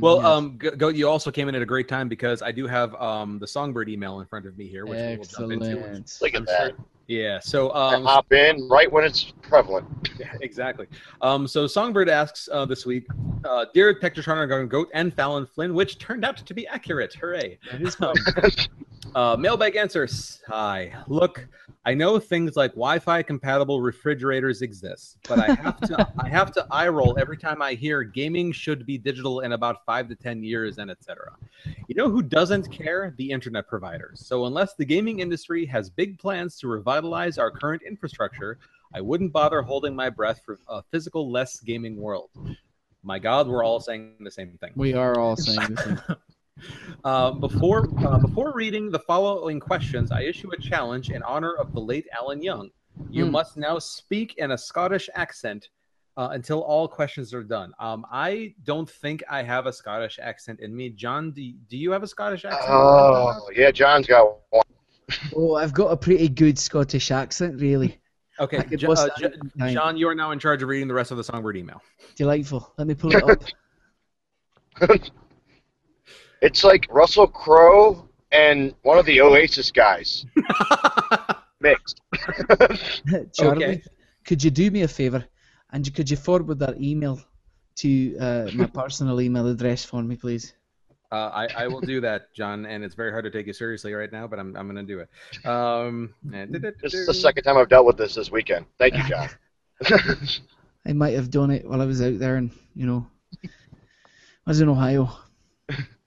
well, 0.00 0.16
Yes. 0.16 0.24
um, 0.26 0.58
Go- 0.58 0.76
Goat, 0.76 0.96
you 0.96 1.08
also 1.08 1.30
came 1.30 1.48
in 1.48 1.54
at 1.54 1.62
a 1.62 1.66
great 1.66 1.88
time 1.88 2.08
because 2.10 2.42
I 2.42 2.52
do 2.52 2.66
have 2.66 2.94
um, 2.96 3.38
the 3.38 3.46
Songbird 3.46 3.88
email 3.88 4.20
in 4.20 4.26
front 4.26 4.44
of 4.46 4.58
me 4.58 4.66
here, 4.68 4.84
which 4.84 4.98
we 4.98 5.16
will 5.16 5.24
jump 5.24 5.52
into. 5.52 6.04
Look 6.20 6.34
at 6.34 6.40
I'm 6.40 6.44
that. 6.44 6.68
sure- 6.76 6.84
Yeah. 7.06 7.38
So 7.40 7.70
I 7.70 7.94
um, 7.94 8.04
hop 8.04 8.32
in 8.32 8.68
right 8.68 8.90
when 8.90 9.04
it's 9.04 9.32
prevalent. 9.42 9.86
Exactly. 10.40 10.86
Um, 11.20 11.46
so 11.46 11.66
Songbird 11.66 12.08
asks 12.08 12.48
uh, 12.50 12.64
this 12.64 12.86
week, 12.86 13.06
uh, 13.44 13.66
dear 13.74 13.94
Technotronic 13.94 14.68
Goat 14.68 14.88
and 14.94 15.12
Fallon 15.12 15.46
Flynn, 15.46 15.74
which 15.74 15.98
turned 15.98 16.24
out 16.24 16.38
to 16.38 16.54
be 16.54 16.66
accurate. 16.66 17.14
Hooray! 17.14 17.58
That 17.70 17.82
is 17.82 17.96
Um, 19.14 19.22
uh, 19.22 19.36
mailbag 19.36 19.76
answers. 19.76 20.42
Hi. 20.48 20.92
Look, 21.06 21.46
I 21.86 21.94
know 21.94 22.18
things 22.18 22.56
like 22.56 22.72
Wi-Fi 22.72 23.22
compatible 23.22 23.80
refrigerators 23.80 24.60
exist, 24.60 25.18
but 25.28 25.38
I 25.38 25.54
have 25.54 25.80
to 25.80 26.12
I 26.18 26.28
have 26.28 26.52
to 26.52 26.66
eye 26.70 26.88
roll 26.88 27.16
every 27.18 27.36
time 27.36 27.62
I 27.62 27.74
hear 27.74 28.02
gaming 28.02 28.52
should 28.52 28.84
be 28.84 28.98
digital 28.98 29.40
in 29.40 29.52
about 29.52 29.84
five 29.86 30.08
to 30.08 30.16
ten 30.16 30.42
years 30.42 30.78
and 30.78 30.90
etc. 30.90 31.32
You 31.88 31.94
know 31.94 32.10
who 32.10 32.22
doesn't 32.22 32.70
care? 32.70 33.14
The 33.16 33.30
internet 33.30 33.68
providers. 33.68 34.20
So 34.26 34.46
unless 34.46 34.74
the 34.74 34.84
gaming 34.84 35.20
industry 35.20 35.64
has 35.66 35.88
big 35.88 36.18
plans 36.18 36.58
to 36.58 36.68
revitalize 36.96 37.38
our 37.38 37.50
current 37.50 37.82
infrastructure, 37.82 38.58
I 38.94 39.00
wouldn't 39.00 39.32
bother 39.32 39.60
holding 39.62 39.94
my 39.94 40.08
breath 40.08 40.40
for 40.44 40.58
a 40.68 40.82
physical 40.90 41.30
less 41.30 41.60
gaming 41.60 41.96
world. 42.00 42.30
My 43.02 43.18
God, 43.18 43.46
we're 43.48 43.62
all 43.64 43.80
saying 43.80 44.14
the 44.20 44.30
same 44.30 44.56
thing. 44.60 44.72
We 44.76 44.94
are 44.94 45.20
all 45.20 45.36
saying 45.48 45.60
the 45.74 45.76
same. 45.76 46.00
Uh, 47.04 47.32
before 47.32 47.86
uh, 48.04 48.18
before 48.18 48.52
reading 48.54 48.90
the 48.90 48.98
following 49.00 49.60
questions, 49.60 50.10
I 50.10 50.22
issue 50.22 50.50
a 50.52 50.56
challenge 50.56 51.10
in 51.10 51.22
honor 51.22 51.54
of 51.54 51.72
the 51.74 51.80
late 51.80 52.06
Alan 52.18 52.42
Young. 52.42 52.70
You 53.10 53.26
Hmm. 53.26 53.32
must 53.32 53.56
now 53.58 53.78
speak 53.78 54.34
in 54.38 54.52
a 54.52 54.58
Scottish 54.58 55.10
accent 55.14 55.68
uh, 56.16 56.30
until 56.32 56.62
all 56.62 56.88
questions 56.88 57.34
are 57.34 57.44
done. 57.44 57.72
Um, 57.78 58.06
I 58.10 58.54
don't 58.64 58.88
think 58.88 59.22
I 59.30 59.42
have 59.42 59.66
a 59.66 59.72
Scottish 59.72 60.18
accent 60.20 60.60
in 60.60 60.74
me. 60.74 60.88
John, 60.88 61.30
do, 61.30 61.52
do 61.68 61.76
you 61.76 61.90
have 61.92 62.02
a 62.02 62.08
Scottish 62.08 62.46
accent? 62.46 62.72
Oh, 62.72 63.50
yeah, 63.54 63.70
John's 63.70 64.06
got 64.06 64.24
one. 64.50 64.62
Oh, 65.34 65.54
I've 65.54 65.72
got 65.74 65.88
a 65.92 65.96
pretty 65.96 66.28
good 66.28 66.58
Scottish 66.58 67.10
accent, 67.10 67.60
really. 67.60 67.98
Okay, 68.40 68.58
I 68.58 68.62
could 68.64 68.80
Jo- 68.80 68.88
bust 68.88 69.04
uh, 69.04 69.06
that 69.06 69.18
Jo- 69.20 69.26
any 69.40 69.50
time. 69.58 69.74
John, 69.74 69.96
you 69.96 70.08
are 70.08 70.14
now 70.14 70.32
in 70.32 70.38
charge 70.38 70.62
of 70.62 70.68
reading 70.68 70.88
the 70.88 70.94
rest 70.94 71.10
of 71.10 71.16
the 71.16 71.24
Songbird 71.24 71.56
email. 71.56 71.80
Delightful. 72.16 72.72
Let 72.76 72.86
me 72.86 72.94
pull 72.94 73.14
it 73.14 73.22
up. 73.22 73.42
It's 76.42 76.62
like 76.62 76.86
Russell 76.90 77.26
Crowe 77.26 78.08
and 78.30 78.74
one 78.82 78.98
of 78.98 79.06
the 79.06 79.20
Oasis 79.22 79.70
guys 79.70 80.26
mixed. 81.60 82.00
Charlie, 83.32 83.64
Okay. 83.64 83.82
could 84.26 84.44
you 84.44 84.50
do 84.50 84.70
me 84.70 84.82
a 84.82 84.88
favor, 84.88 85.24
and 85.72 85.92
could 85.94 86.10
you 86.10 86.16
forward 86.16 86.58
that 86.58 86.78
email 86.80 87.18
to 87.76 88.16
uh, 88.18 88.50
my 88.54 88.66
personal 88.66 89.20
email 89.22 89.46
address 89.48 89.84
for 89.84 90.02
me, 90.02 90.16
please? 90.16 90.52
Uh, 91.12 91.30
I, 91.32 91.48
I 91.56 91.66
will 91.68 91.80
do 91.80 92.00
that, 92.00 92.34
John, 92.34 92.66
and 92.66 92.82
it's 92.82 92.94
very 92.94 93.12
hard 93.12 93.24
to 93.24 93.30
take 93.30 93.46
you 93.46 93.52
seriously 93.52 93.92
right 93.94 94.10
now, 94.10 94.26
but 94.26 94.38
I'm, 94.40 94.56
I'm 94.56 94.66
going 94.66 94.84
to 94.84 94.92
do 94.92 95.00
it. 95.00 95.46
Um, 95.46 96.14
This 96.82 96.94
is 96.94 97.06
the 97.06 97.14
second 97.14 97.44
time 97.44 97.56
I've 97.56 97.68
dealt 97.68 97.86
with 97.86 97.96
this 97.96 98.14
this 98.14 98.30
weekend. 98.30 98.66
Thank 98.78 98.96
you, 98.96 99.04
John. 99.04 99.28
I 100.86 100.92
might 100.92 101.14
have 101.14 101.30
done 101.30 101.50
it 101.50 101.68
while 101.68 101.80
I 101.80 101.86
was 101.86 102.02
out 102.02 102.18
there, 102.18 102.36
and 102.36 102.50
you 102.74 102.86
know, 102.86 103.06
I 103.44 103.48
was 104.46 104.60
in 104.60 104.68
Ohio. 104.68 105.10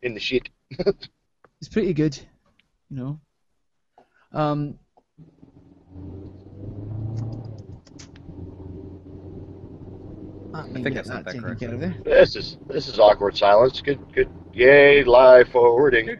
In 0.01 0.13
the 0.13 0.19
shit. 0.19 0.49
It's 0.69 1.69
pretty 1.69 1.93
good, 1.93 2.17
you 2.89 2.97
know. 2.97 3.19
Um, 4.31 4.79
I 10.53 10.63
think 10.69 10.95
that's 10.95 11.09
not 11.09 11.25
that 11.25 11.31
taken 11.31 11.43
correctly. 11.43 11.67
care 11.67 11.75
of 11.75 11.81
there. 11.81 11.95
This 12.03 12.35
is 12.35 12.57
this 12.67 12.87
is 12.87 12.99
awkward 12.99 13.37
silence. 13.37 13.81
Good 13.81 13.99
good. 14.13 14.29
Yay, 14.53 15.03
live 15.03 15.49
forwarding. 15.49 16.17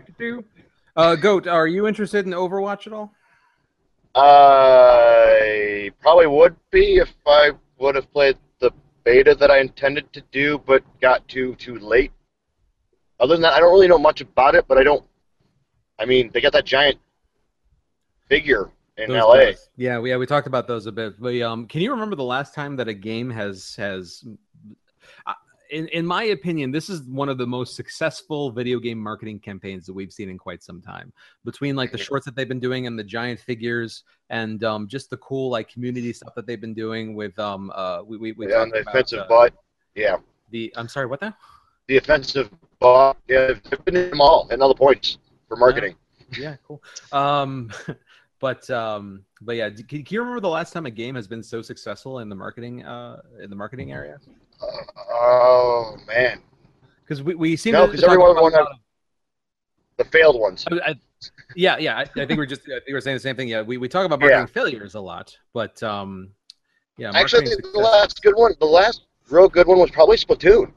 Uh, 0.95 1.15
Goat, 1.15 1.47
are 1.47 1.67
you 1.67 1.87
interested 1.87 2.25
in 2.25 2.33
Overwatch 2.33 2.85
at 2.87 2.93
all? 2.93 3.13
I 4.15 5.91
probably 6.01 6.27
would 6.27 6.55
be 6.71 6.97
if 6.97 7.13
I 7.25 7.51
would 7.77 7.95
have 7.95 8.11
played 8.11 8.37
the 8.59 8.71
beta 9.03 9.35
that 9.35 9.49
I 9.49 9.59
intended 9.59 10.11
to 10.13 10.21
do, 10.31 10.61
but 10.65 10.83
got 10.99 11.27
too 11.27 11.55
too 11.55 11.79
late. 11.79 12.11
Other 13.19 13.35
than 13.35 13.41
that, 13.41 13.53
I 13.53 13.59
don't 13.59 13.71
really 13.71 13.87
know 13.87 13.97
much 13.99 14.21
about 14.21 14.55
it, 14.55 14.65
but 14.67 14.77
I 14.77 14.83
don't. 14.83 15.05
I 15.97 16.05
mean, 16.05 16.31
they 16.33 16.41
got 16.41 16.53
that 16.53 16.65
giant 16.65 16.97
figure 18.27 18.69
in 18.99 19.09
Those 19.09 19.21
LA. 19.23 19.35
guys. 19.35 19.69
Yeah, 19.77 19.99
we, 19.99 20.09
yeah, 20.09 20.17
we 20.17 20.25
talked 20.25 20.47
about 20.47 20.67
those 20.67 20.85
a 20.85 20.91
bit. 20.91 21.19
But 21.19 21.39
um, 21.41 21.67
can 21.67 21.81
you 21.81 21.91
remember 21.91 22.15
the 22.15 22.23
last 22.23 22.53
time 22.53 22.75
that 22.77 22.87
a 22.87 22.93
game 22.93 23.29
has 23.29 23.75
has, 23.77 24.23
uh, 25.25 25.33
in 25.71 25.87
in 25.89 26.05
my 26.05 26.23
opinion, 26.23 26.71
this 26.71 26.89
is 26.89 27.01
one 27.03 27.29
of 27.29 27.37
the 27.37 27.45
most 27.47 27.75
successful 27.75 28.51
video 28.51 28.79
game 28.79 28.97
marketing 28.99 29.39
campaigns 29.39 29.85
that 29.85 29.93
we've 29.93 30.11
seen 30.11 30.29
in 30.29 30.37
quite 30.37 30.63
some 30.63 30.81
time. 30.81 31.13
Between 31.45 31.75
like 31.75 31.91
the 31.91 31.97
shorts 31.97 32.25
that 32.25 32.35
they've 32.35 32.47
been 32.49 32.59
doing 32.59 32.87
and 32.87 32.97
the 32.97 33.03
giant 33.03 33.39
figures, 33.39 34.03
and 34.29 34.63
um, 34.63 34.87
just 34.87 35.09
the 35.09 35.17
cool 35.17 35.49
like 35.49 35.69
community 35.69 36.11
stuff 36.13 36.33
that 36.35 36.45
they've 36.47 36.61
been 36.61 36.73
doing 36.73 37.15
with 37.15 37.37
um, 37.39 37.71
uh, 37.75 38.01
we 38.05 38.17
we, 38.17 38.31
we 38.33 38.49
Yeah, 38.49 38.63
and 38.63 38.71
the 38.71 38.79
about, 38.81 38.93
offensive 38.95 39.19
uh, 39.19 39.27
butt. 39.27 39.53
Yeah, 39.95 40.17
The 40.51 40.73
I'm 40.75 40.87
sorry, 40.87 41.05
what 41.07 41.21
now? 41.21 41.35
the 41.87 41.97
offensive 41.97 42.49
butt. 42.79 43.17
Yeah, 43.27 43.53
they've 43.69 43.83
been 43.85 43.95
in 43.95 44.09
them 44.11 44.21
all 44.21 44.47
and 44.51 44.61
all 44.61 44.67
the 44.69 44.75
points 44.75 45.17
for 45.47 45.57
marketing. 45.57 45.95
yeah, 46.37 46.55
cool. 46.67 46.81
Um, 47.11 47.71
but 48.39 48.69
um, 48.69 49.23
but 49.41 49.55
yeah, 49.55 49.69
can, 49.69 50.03
can 50.03 50.05
you 50.09 50.19
remember 50.21 50.39
the 50.41 50.49
last 50.49 50.71
time 50.73 50.85
a 50.85 50.91
game 50.91 51.15
has 51.15 51.27
been 51.27 51.43
so 51.43 51.61
successful 51.61 52.19
in 52.19 52.29
the 52.29 52.35
marketing 52.35 52.83
uh 52.85 53.21
in 53.41 53.49
the 53.49 53.55
marketing 53.55 53.91
area? 53.91 54.17
Uh, 54.61 54.65
oh 55.11 55.97
man, 56.07 56.41
Because 57.03 57.21
we, 57.23 57.35
we 57.35 57.55
seem 57.55 57.73
No, 57.73 57.85
to 57.85 57.91
'cause 57.91 58.01
talk 58.01 58.09
everyone 58.09 58.31
about 58.31 58.43
wanted- 58.43 58.57
a 58.57 58.63
lot 58.63 58.71
of- 58.71 58.77
the 59.97 60.05
failed 60.05 60.39
ones. 60.39 60.65
I, 60.71 60.91
I, 60.91 60.95
yeah, 61.57 61.77
yeah. 61.77 61.97
I, 61.97 62.01
I 62.21 62.25
think 62.25 62.37
we're 62.37 62.45
just 62.45 62.61
I 62.61 62.79
think 62.79 62.91
we're 62.91 63.01
saying 63.01 63.17
the 63.17 63.21
same 63.21 63.35
thing. 63.35 63.49
Yeah, 63.49 63.61
we, 63.63 63.75
we 63.77 63.89
talk 63.89 64.05
about 64.05 64.21
Yeah. 64.21 64.27
marketing 64.37 64.53
failures 64.53 64.95
a 64.95 65.01
lot, 65.01 65.37
but 65.53 65.81
um, 65.83 66.29
yeah, 66.97 67.11
Actually, 67.13 67.45
the 67.45 67.51
success- 67.51 67.75
last 67.75 68.21
good 68.21 68.35
one, 68.37 68.53
the 68.61 68.65
last 68.65 69.01
real 69.29 69.49
good 69.49 69.67
one 69.67 69.77
was 69.79 69.91
probably 69.91 70.15
Splatoon. 70.17 70.71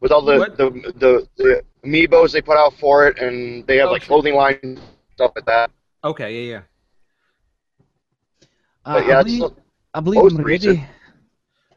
With 0.00 0.10
all 0.12 0.22
the, 0.22 0.38
What? 0.38 0.56
the 0.56 0.70
the 0.96 1.28
the 1.36 1.62
amiibos 1.84 2.32
they 2.32 2.42
put 2.42 2.56
out 2.56 2.74
for 2.74 3.06
it, 3.06 3.18
and 3.20 3.64
they 3.68 3.76
have 3.78 3.88
Oh, 3.88 3.92
like 3.92 4.02
sure. 4.02 4.08
clothing 4.08 4.34
line 4.34 4.80
stuff 5.14 5.30
like 5.36 5.46
that. 5.46 5.70
Okay, 6.04 6.46
yeah, 6.46 6.50
yeah. 6.50 6.60
Uh, 8.84 8.94
But 8.94 9.06
yeah, 9.06 9.18
I 9.18 9.22
believe, 9.22 9.36
still- 9.36 9.56
I 9.94 10.00
believe 10.00 10.20
I'm 10.20 10.36
recent. 10.44 10.76
ready. 10.76 10.86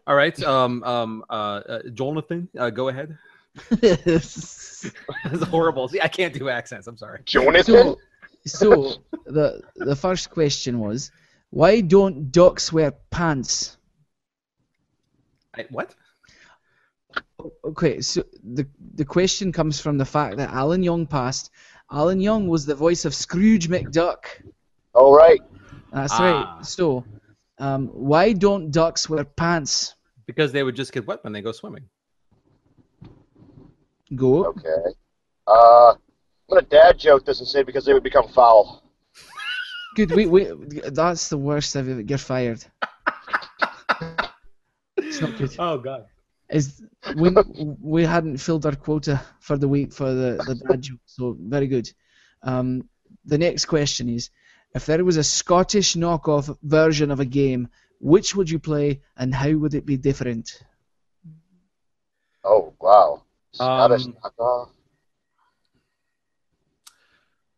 All 0.05 0.15
right. 0.15 0.41
Um, 0.43 0.83
um, 0.83 1.23
uh, 1.29 1.33
uh 1.33 1.79
Jonathan, 1.93 2.49
uh, 2.57 2.69
go 2.69 2.89
ahead. 2.89 3.17
That's 3.81 4.93
horrible. 5.49 5.87
See, 5.87 6.01
I 6.01 6.07
can't 6.07 6.33
do 6.33 6.49
accents. 6.49 6.87
I'm 6.87 6.97
sorry. 6.97 7.21
Jonathan. 7.25 7.95
so, 8.45 8.93
so 8.93 8.93
the 9.25 9.61
the 9.75 9.95
first 9.95 10.29
question 10.29 10.79
was, 10.79 11.11
why 11.49 11.81
don't 11.81 12.31
ducks 12.31 12.71
wear 12.71 12.91
pants? 13.09 13.77
I, 15.55 15.65
what? 15.69 15.95
Okay, 17.63 18.01
so 18.01 18.23
the 18.43 18.67
the 18.95 19.05
question 19.05 19.51
comes 19.51 19.79
from 19.79 19.97
the 19.97 20.05
fact 20.05 20.37
that 20.37 20.51
Alan 20.51 20.83
Young 20.83 21.05
passed. 21.07 21.51
Alan 21.91 22.19
Young 22.19 22.47
was 22.47 22.65
the 22.65 22.75
voice 22.75 23.05
of 23.05 23.13
Scrooge 23.15 23.69
McDuck. 23.69 24.25
All 24.93 25.15
right. 25.15 25.41
That's 25.91 26.13
Ah. 26.13 26.23
right. 26.57 26.65
So, 26.65 27.05
um, 27.59 27.87
why 27.87 28.33
don't 28.33 28.71
ducks 28.71 29.09
wear 29.09 29.23
pants? 29.23 29.95
Because 30.25 30.51
they 30.51 30.63
would 30.63 30.75
just 30.75 30.91
get 30.91 31.07
wet 31.07 31.23
when 31.23 31.31
they 31.33 31.41
go 31.41 31.51
swimming. 31.53 31.85
Go. 34.15 34.45
Okay. 34.47 34.83
Uh, 35.47 35.91
I'm 35.91 35.97
gonna 36.49 36.61
dad 36.63 36.97
joke 36.97 37.25
this 37.25 37.39
and 37.39 37.47
say 37.47 37.63
because 37.63 37.85
they 37.85 37.93
would 37.93 38.03
become 38.03 38.27
foul. 38.27 38.83
Good. 39.95 40.11
We, 40.11 40.25
we 40.27 40.51
that's 40.91 41.29
the 41.29 41.37
worst 41.37 41.75
I've 41.75 41.87
ever. 41.89 42.01
You're 42.01 42.17
fired. 42.17 42.63
It's 44.97 45.21
not 45.21 45.37
good. 45.37 45.55
Oh 45.59 45.77
God. 45.77 46.05
Is 46.49 46.81
we 47.15 47.35
we 47.81 48.03
hadn't 48.03 48.37
filled 48.37 48.65
our 48.65 48.75
quota 48.75 49.21
for 49.39 49.57
the 49.57 49.67
week 49.67 49.91
for 49.91 50.13
the 50.13 50.41
the 50.47 50.55
dad 50.55 50.81
joke, 50.81 50.99
so 51.05 51.35
very 51.39 51.67
good. 51.67 51.91
Um, 52.43 52.87
the 53.25 53.37
next 53.37 53.65
question 53.65 54.07
is, 54.07 54.29
if 54.73 54.85
there 54.85 55.03
was 55.03 55.17
a 55.17 55.23
Scottish 55.23 55.95
knockoff 55.95 56.55
version 56.63 57.11
of 57.11 57.19
a 57.19 57.25
game, 57.25 57.67
which 57.99 58.35
would 58.35 58.49
you 58.49 58.59
play 58.59 59.01
and 59.17 59.33
how 59.33 59.51
would 59.53 59.73
it 59.73 59.85
be 59.85 59.97
different? 59.97 60.63
Oh 62.43 62.73
wow. 62.79 63.23
Scottish 63.51 64.05
Um, 64.05 64.15
knockoff. 64.23 64.69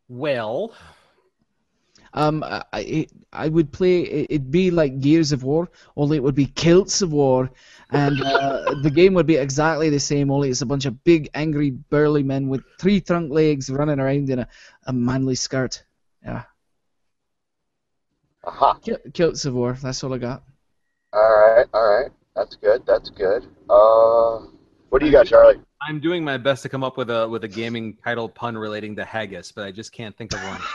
Well, 0.08 0.74
Um, 2.14 2.42
I 2.42 2.64
I, 2.72 3.06
I 3.32 3.48
would 3.48 3.70
play. 3.72 4.00
it- 4.02 4.26
It'd 4.30 4.50
be 4.50 4.70
like 4.70 5.00
Gears 5.00 5.32
of 5.32 5.44
War, 5.44 5.70
only 5.96 6.16
it 6.16 6.22
would 6.22 6.34
be 6.34 6.46
Kilts 6.46 7.02
of 7.02 7.12
War, 7.12 7.50
and 7.90 8.20
uh, 8.22 8.74
the 8.82 8.90
game 8.90 9.14
would 9.14 9.26
be 9.26 9.36
exactly 9.36 9.90
the 9.90 10.00
same. 10.00 10.30
Only 10.30 10.50
it's 10.50 10.62
a 10.62 10.66
bunch 10.66 10.86
of 10.86 11.02
big, 11.04 11.28
angry, 11.34 11.70
burly 11.70 12.22
men 12.22 12.48
with 12.48 12.62
three 12.80 13.00
trunk 13.00 13.30
legs 13.32 13.70
running 13.70 14.00
around 14.00 14.28
in 14.30 14.40
a, 14.40 14.48
a 14.86 14.92
manly 14.92 15.34
skirt. 15.36 15.84
Yeah, 16.24 16.42
Aha. 18.44 18.74
Kil- 18.82 18.98
Kilts 19.14 19.44
of 19.44 19.54
War. 19.54 19.76
That's 19.80 20.02
all 20.02 20.12
I 20.14 20.18
got. 20.18 20.42
All 21.12 21.20
right. 21.56 21.66
All 21.74 21.86
right. 22.00 22.10
That's 22.36 22.56
good. 22.56 22.84
That's 22.86 23.10
good. 23.10 23.44
Uh, 23.68 24.46
what 24.88 25.00
do 25.00 25.06
you 25.06 25.12
got, 25.12 25.26
Charlie? 25.26 25.60
I'm 25.88 26.00
doing 26.00 26.22
my 26.24 26.36
best 26.36 26.62
to 26.64 26.68
come 26.68 26.84
up 26.84 26.96
with 26.96 27.10
a 27.10 27.28
with 27.28 27.44
a 27.44 27.48
gaming 27.48 27.96
title 28.04 28.28
pun 28.28 28.56
relating 28.56 28.96
to 28.96 29.04
haggis, 29.04 29.52
but 29.52 29.64
I 29.64 29.70
just 29.72 29.92
can't 29.92 30.16
think 30.16 30.32
of 30.34 30.42
one. 30.42 30.60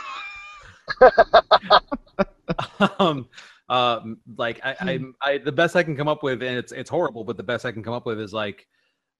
um, 2.98 3.28
uh, 3.68 4.00
like 4.36 4.60
I, 4.64 4.76
I, 4.80 5.00
I, 5.22 5.38
the 5.38 5.52
best 5.52 5.76
I 5.76 5.82
can 5.82 5.96
come 5.96 6.08
up 6.08 6.22
with, 6.22 6.42
and 6.42 6.56
it's 6.56 6.72
it's 6.72 6.90
horrible, 6.90 7.24
but 7.24 7.36
the 7.36 7.42
best 7.42 7.64
I 7.64 7.72
can 7.72 7.82
come 7.82 7.94
up 7.94 8.06
with 8.06 8.20
is 8.20 8.32
like, 8.32 8.66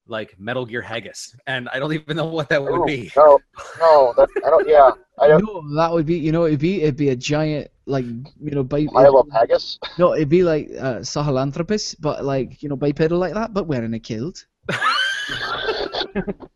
like 0.07 0.39
Metal 0.39 0.65
Gear 0.65 0.83
Haggis, 0.83 1.35
and 1.47 1.69
I 1.71 1.79
don't 1.79 1.93
even 1.99 2.17
know 2.17 2.27
what 2.27 2.49
that 2.51 2.63
would 2.63 2.81
Ooh, 2.81 2.85
be. 2.85 3.11
No, 3.17 3.39
no, 3.81 4.15
that, 4.17 4.29
I 4.45 4.51
don't. 4.51 4.69
Yeah, 4.69 4.91
I 5.19 5.29
don't. 5.29 5.45
No, 5.45 5.75
that 5.75 5.93
would 5.93 6.07
be. 6.07 6.17
You 6.17 6.33
know, 6.33 6.47
it'd 6.47 6.61
be 6.61 6.83
it'd 6.83 6.97
be 6.97 7.11
a 7.11 7.17
giant 7.17 7.71
like 7.87 8.05
you 8.05 8.51
know 8.53 8.63
bi- 8.63 8.87
Milo 8.93 9.27
Haggis. 9.33 9.79
No, 9.99 10.15
it'd 10.15 10.29
be 10.29 10.45
like 10.45 10.71
uh, 10.79 11.01
Sahelanthropus, 11.01 11.97
but 12.01 12.25
like 12.25 12.63
you 12.63 12.69
know 12.69 12.77
bipedal 12.77 13.19
like 13.19 13.35
that, 13.35 13.53
but 13.53 13.67
wearing 13.67 13.95
a 13.95 13.99
kilt. 13.99 14.47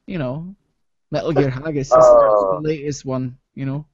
you 0.06 0.18
know, 0.18 0.54
Metal 1.10 1.32
Gear 1.32 1.50
Haggis 1.50 1.88
is 1.88 1.92
Oh. 1.96 2.60
the 2.62 2.68
latest 2.68 3.04
one. 3.04 3.36
You 3.54 3.66
know. 3.66 3.86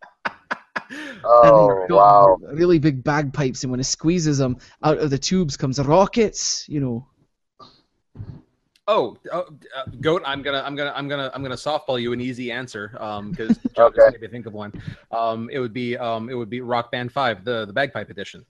Oh 1.25 1.43
and 1.43 1.83
they've 1.83 1.89
got 1.89 1.97
wow. 1.97 2.39
Really 2.53 2.79
big 2.79 3.03
bagpipes, 3.03 3.63
and 3.65 3.71
when 3.71 3.81
it 3.81 3.85
squeezes 3.85 4.39
them, 4.39 4.57
out 4.83 4.99
of 4.99 5.11
the 5.11 5.19
tubes 5.19 5.57
comes 5.57 5.79
rockets. 5.81 6.69
You 6.69 6.81
know. 6.81 7.07
Oh, 8.89 9.17
oh 9.33 9.47
uh, 9.77 9.85
goat! 10.01 10.23
I'm 10.25 10.43
gonna, 10.43 10.63
I'm 10.65 10.77
gonna, 10.77 10.93
I'm 10.95 11.09
gonna, 11.09 11.31
I'm 11.35 11.43
gonna 11.43 11.57
softball 11.57 12.01
you 12.01 12.13
an 12.13 12.21
easy 12.21 12.53
answer, 12.53 12.97
um, 13.01 13.31
because 13.31 13.59
Okay. 13.79 14.11
made 14.11 14.21
me 14.21 14.29
think 14.29 14.47
of 14.47 14.53
one. 14.53 14.73
Um, 15.11 15.49
it 15.53 15.59
would 15.59 15.73
be, 15.73 15.97
um, 15.97 16.29
it 16.29 16.35
would 16.35 16.51
be 16.51 16.61
Rock 16.61 16.93
Band 16.93 17.13
Five, 17.13 17.45
the 17.45 17.65
the 17.67 17.73
bagpipe 17.73 18.11
edition. 18.11 18.45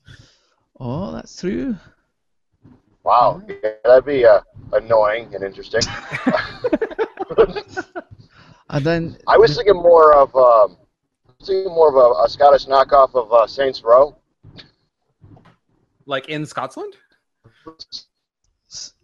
Oh, 0.78 1.12
that's 1.12 1.40
true. 1.40 1.76
Wow. 3.02 3.40
Yeah, 3.48 3.70
that'd 3.84 4.05
be 4.05 4.26
uh, 4.26 4.40
annoying 4.72 5.34
and 5.34 5.43
interesting. 5.44 5.80
And 8.70 8.84
then 8.84 9.16
I 9.28 9.36
was 9.36 9.55
thinking 9.55 9.76
more 9.76 10.14
of 10.14 10.34
um, 10.34 10.76
I 11.51 11.64
more 11.64 11.89
of 11.89 11.97
a, 11.97 12.24
a 12.24 12.28
Scottish 12.28 12.66
knockoff 12.66 13.14
of 13.14 13.32
uh, 13.32 13.47
Saints 13.47 13.82
Row. 13.82 14.16
Like 16.06 16.28
in 16.28 16.47
Scotland? 16.47 16.94
S- 18.70 18.98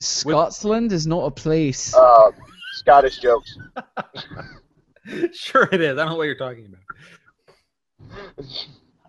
Scotland 0.00 0.92
is 0.92 1.06
not 1.06 1.24
a 1.24 1.30
place. 1.30 1.94
Uh, 1.94 2.30
Scottish 2.74 3.18
jokes. 3.18 3.56
sure, 5.32 5.68
it 5.70 5.80
is. 5.80 5.92
I 5.92 6.02
don't 6.02 6.10
know 6.10 6.16
what 6.16 6.24
you're 6.24 6.34
talking 6.34 6.66
about. 6.66 6.80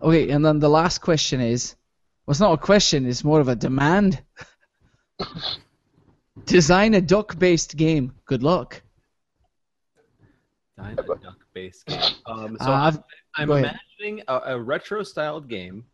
Okay, 0.02 0.30
and 0.30 0.44
then 0.44 0.58
the 0.58 0.68
last 0.68 0.98
question 1.00 1.40
is, 1.40 1.74
well, 2.26 2.32
it's 2.32 2.40
not 2.40 2.52
a 2.52 2.58
question; 2.58 3.06
it's 3.06 3.24
more 3.24 3.40
of 3.40 3.48
a 3.48 3.56
demand. 3.56 4.22
Design 6.46 6.94
a 6.94 7.00
duck-based 7.00 7.76
game. 7.76 8.12
Good 8.26 8.42
luck. 8.42 8.82
Design 10.76 10.98
a 10.98 11.43
duck-based 11.54 11.86
game. 11.86 12.00
Um, 12.26 12.56
so 12.60 12.66
Uh, 12.66 12.72
I've- 12.72 12.98
I'm 13.36 13.50
imagining 13.50 14.22
a, 14.28 14.40
a 14.46 14.60
retro-styled 14.60 15.48
game. 15.48 15.84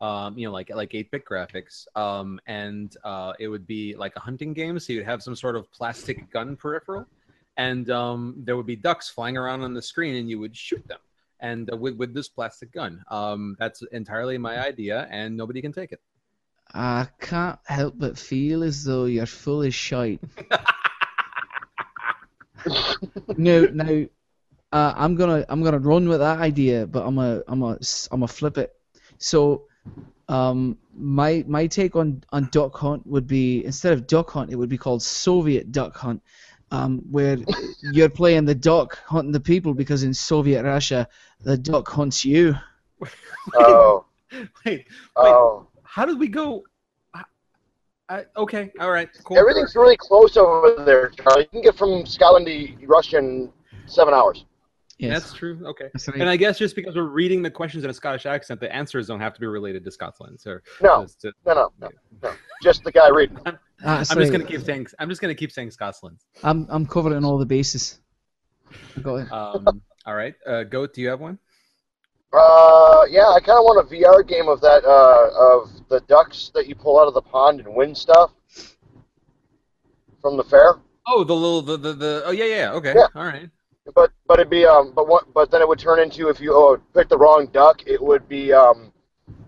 Um, 0.00 0.38
you 0.38 0.46
know, 0.46 0.52
like 0.52 0.70
like 0.70 0.94
8-bit 0.94 1.26
graphics, 1.26 1.86
um, 1.94 2.40
and 2.46 2.96
uh, 3.04 3.34
it 3.38 3.48
would 3.48 3.66
be 3.66 3.94
like 3.96 4.16
a 4.16 4.20
hunting 4.20 4.54
game. 4.54 4.78
So 4.78 4.94
you'd 4.94 5.04
have 5.04 5.22
some 5.22 5.36
sort 5.36 5.56
of 5.56 5.70
plastic 5.72 6.30
gun 6.32 6.56
peripheral, 6.56 7.06
and 7.58 7.90
um, 7.90 8.34
there 8.38 8.56
would 8.56 8.64
be 8.64 8.76
ducks 8.76 9.10
flying 9.10 9.36
around 9.36 9.60
on 9.60 9.74
the 9.74 9.82
screen, 9.82 10.16
and 10.16 10.30
you 10.30 10.38
would 10.40 10.56
shoot 10.56 10.86
them. 10.88 11.00
And 11.40 11.70
uh, 11.70 11.76
with 11.76 11.96
with 11.96 12.14
this 12.14 12.28
plastic 12.30 12.72
gun, 12.72 13.02
um, 13.08 13.56
that's 13.58 13.82
entirely 13.92 14.38
my 14.38 14.58
idea, 14.66 15.06
and 15.10 15.36
nobody 15.36 15.60
can 15.60 15.72
take 15.72 15.92
it. 15.92 16.00
I 16.72 17.08
can't 17.20 17.58
help 17.66 17.94
but 17.98 18.16
feel 18.16 18.62
as 18.62 18.84
though 18.84 19.04
you're 19.04 19.26
full 19.26 19.62
of 19.64 19.74
shite. 19.74 20.20
no, 23.36 23.66
no. 23.66 24.06
Uh, 24.72 24.94
I'm 24.96 25.16
gonna 25.16 25.44
I'm 25.48 25.62
gonna 25.62 25.78
run 25.78 26.08
with 26.08 26.20
that 26.20 26.38
idea, 26.38 26.86
but 26.86 27.04
I'm 27.04 27.18
a 27.18 27.42
I'm 27.48 27.62
a 27.62 27.78
I'm 28.12 28.22
a 28.22 28.28
flip 28.28 28.56
it. 28.56 28.72
So, 29.18 29.64
um, 30.28 30.78
my 30.96 31.44
my 31.48 31.66
take 31.66 31.96
on 31.96 32.22
on 32.30 32.48
Duck 32.52 32.76
Hunt 32.76 33.06
would 33.06 33.26
be 33.26 33.64
instead 33.64 33.92
of 33.92 34.06
Duck 34.06 34.30
Hunt, 34.30 34.50
it 34.50 34.56
would 34.56 34.68
be 34.68 34.78
called 34.78 35.02
Soviet 35.02 35.72
Duck 35.72 35.96
Hunt, 35.96 36.22
um, 36.70 37.02
where 37.10 37.36
you're 37.92 38.08
playing 38.08 38.44
the 38.44 38.54
duck 38.54 38.98
hunting 39.06 39.32
the 39.32 39.40
people 39.40 39.74
because 39.74 40.04
in 40.04 40.14
Soviet 40.14 40.62
Russia 40.62 41.08
the 41.42 41.56
duck 41.56 41.88
hunts 41.88 42.24
you. 42.24 42.54
Oh, 43.54 44.04
Wait, 44.64 44.86
oh. 45.16 45.66
how 45.82 46.04
did 46.04 46.18
we 46.18 46.28
go? 46.28 46.62
I, 47.14 47.24
I, 48.08 48.24
okay, 48.36 48.70
all 48.78 48.92
right, 48.92 49.08
cool. 49.24 49.36
Everything's 49.36 49.74
really 49.74 49.96
close 49.96 50.36
over 50.36 50.84
there, 50.84 51.08
Charlie. 51.08 51.42
You 51.42 51.48
can 51.48 51.62
get 51.62 51.76
from 51.76 52.06
Scotland 52.06 52.46
to 52.46 52.86
Russia 52.86 53.18
in 53.18 53.50
seven 53.86 54.14
hours. 54.14 54.44
Yes, 55.00 55.22
That's 55.22 55.32
true. 55.34 55.58
Okay. 55.64 55.88
that's 55.92 56.08
right. 56.08 56.20
And 56.20 56.28
I 56.28 56.36
guess 56.36 56.58
just 56.58 56.76
because 56.76 56.94
we're 56.94 57.04
reading 57.04 57.40
the 57.42 57.50
questions 57.50 57.84
in 57.84 57.90
a 57.90 57.94
Scottish 57.94 58.26
accent, 58.26 58.60
the 58.60 58.74
answers 58.74 59.06
don't 59.06 59.20
have 59.20 59.32
to 59.32 59.40
be 59.40 59.46
related 59.46 59.82
to 59.84 59.90
Scotland. 59.90 60.38
So 60.40 60.58
No, 60.82 61.02
just 61.04 61.22
to- 61.22 61.32
no, 61.46 61.54
no, 61.54 61.72
no, 61.80 61.88
no. 62.22 62.32
Just 62.62 62.84
the 62.84 62.92
guy 62.92 63.08
reading. 63.08 63.38
That's 63.82 64.10
I'm 64.10 64.18
just 64.18 64.30
gonna 64.30 64.44
keep 64.44 64.60
saying 64.60 64.86
I'm 64.98 65.08
just 65.08 65.22
gonna 65.22 65.34
keep 65.34 65.52
saying 65.52 65.70
Scotland. 65.70 66.18
I'm 66.44 66.66
I'm 66.68 66.84
covering 66.86 67.24
all 67.24 67.38
the 67.38 67.46
bases. 67.46 68.00
I 68.96 69.00
got 69.00 69.14
it. 69.16 69.32
Um, 69.32 69.80
all 70.04 70.14
right, 70.14 70.34
uh, 70.46 70.64
goat. 70.64 70.92
Do 70.92 71.00
you 71.00 71.08
have 71.08 71.20
one? 71.20 71.38
Uh, 72.32 73.04
yeah, 73.08 73.26
I 73.28 73.40
kind 73.40 73.58
of 73.58 73.64
want 73.64 73.84
a 73.84 73.90
VR 73.92 74.22
game 74.26 74.48
of 74.48 74.60
that, 74.60 74.84
uh, 74.84 75.30
of 75.58 75.70
the 75.88 76.00
ducks 76.06 76.52
that 76.54 76.68
you 76.68 76.74
pull 76.76 77.00
out 77.00 77.08
of 77.08 77.14
the 77.14 77.22
pond 77.22 77.58
and 77.60 77.74
win 77.74 77.94
stuff 77.94 78.30
from 80.20 80.36
the 80.36 80.44
fair. 80.44 80.74
Oh, 81.06 81.24
the 81.24 81.34
little 81.34 81.62
the 81.62 81.76
the, 81.78 81.92
the 81.94 82.22
oh 82.26 82.30
yeah 82.30 82.44
yeah 82.44 82.72
okay 82.74 82.92
Yeah. 82.94 83.06
all 83.14 83.24
right. 83.24 83.48
But 83.94 84.12
but 84.26 84.38
it'd 84.38 84.50
be 84.50 84.66
um 84.66 84.92
but 84.94 85.08
what 85.08 85.32
but 85.32 85.50
then 85.50 85.60
it 85.62 85.68
would 85.68 85.78
turn 85.78 85.98
into 85.98 86.28
if 86.28 86.40
you 86.40 86.52
oh, 86.54 86.78
pick 86.94 87.08
the 87.08 87.18
wrong 87.18 87.46
duck, 87.46 87.82
it 87.86 88.00
would 88.00 88.28
be 88.28 88.52
um 88.52 88.92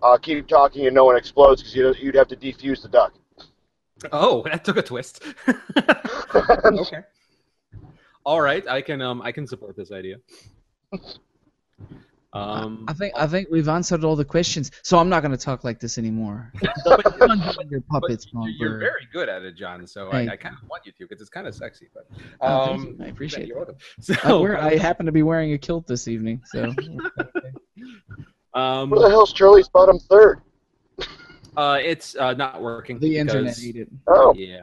uh, 0.02 0.16
keep 0.16 0.48
talking 0.48 0.86
and 0.86 0.94
no 0.94 1.04
one 1.04 1.16
explodes 1.16 1.62
because 1.62 1.74
you'd 1.74 1.98
you'd 1.98 2.14
have 2.14 2.28
to 2.28 2.36
defuse 2.36 2.82
the 2.82 2.88
duck. 2.88 3.12
Oh, 4.10 4.42
that 4.44 4.64
took 4.64 4.76
a 4.76 4.82
twist. 4.82 5.22
okay. 5.76 7.02
All 8.24 8.40
right, 8.40 8.66
I 8.66 8.80
can 8.82 9.00
um 9.02 9.22
I 9.22 9.32
can 9.32 9.46
support 9.46 9.76
this 9.76 9.92
idea. 9.92 10.16
Um, 12.34 12.86
I 12.88 12.94
think 12.94 13.12
I 13.14 13.26
think 13.26 13.48
we've 13.50 13.68
answered 13.68 14.04
all 14.04 14.16
the 14.16 14.24
questions, 14.24 14.70
so 14.82 14.98
I'm 14.98 15.10
not 15.10 15.20
going 15.20 15.32
to 15.32 15.36
talk 15.36 15.64
like 15.64 15.78
this 15.80 15.98
anymore. 15.98 16.50
but- 16.84 17.04
Keep 17.12 17.20
on 17.28 17.68
your 17.70 17.82
puppets, 17.82 18.26
you're, 18.32 18.48
you're 18.48 18.78
very 18.78 19.06
good 19.12 19.28
at 19.28 19.42
it, 19.42 19.54
John. 19.54 19.86
So 19.86 20.10
Hey. 20.10 20.26
I, 20.28 20.32
I 20.32 20.36
kind 20.36 20.56
of 20.60 20.66
want 20.68 20.86
you 20.86 20.92
to 20.92 20.98
because 21.06 21.20
it's 21.20 21.28
kind 21.28 21.46
of 21.46 21.54
sexy. 21.54 21.88
But 21.92 22.06
Oh, 22.40 22.72
um, 22.72 22.96
you. 22.98 23.04
I 23.04 23.08
appreciate 23.08 23.46
you're 23.48 23.58
it. 23.58 23.60
welcome. 23.60 23.76
So 24.00 24.14
I, 24.24 24.32
wear, 24.40 24.58
I 24.58 24.76
happen 24.76 25.04
to 25.06 25.12
be 25.12 25.22
wearing 25.22 25.52
a 25.52 25.58
kilt 25.58 25.86
this 25.86 26.08
evening, 26.08 26.40
so 26.46 26.72
um, 28.54 28.90
Where 28.90 29.00
the 29.00 29.08
hell's 29.10 29.32
Charlie's 29.32 29.68
bottom 29.68 29.98
third? 29.98 30.40
uh, 31.56 31.78
it's 31.82 32.16
uh, 32.16 32.32
not 32.34 32.62
working. 32.62 32.98
the 32.98 33.18
internet 33.18 33.56
because- 33.56 33.66
ate 33.66 33.76
it. 33.76 33.88
Oh, 34.06 34.34
Yeah. 34.34 34.62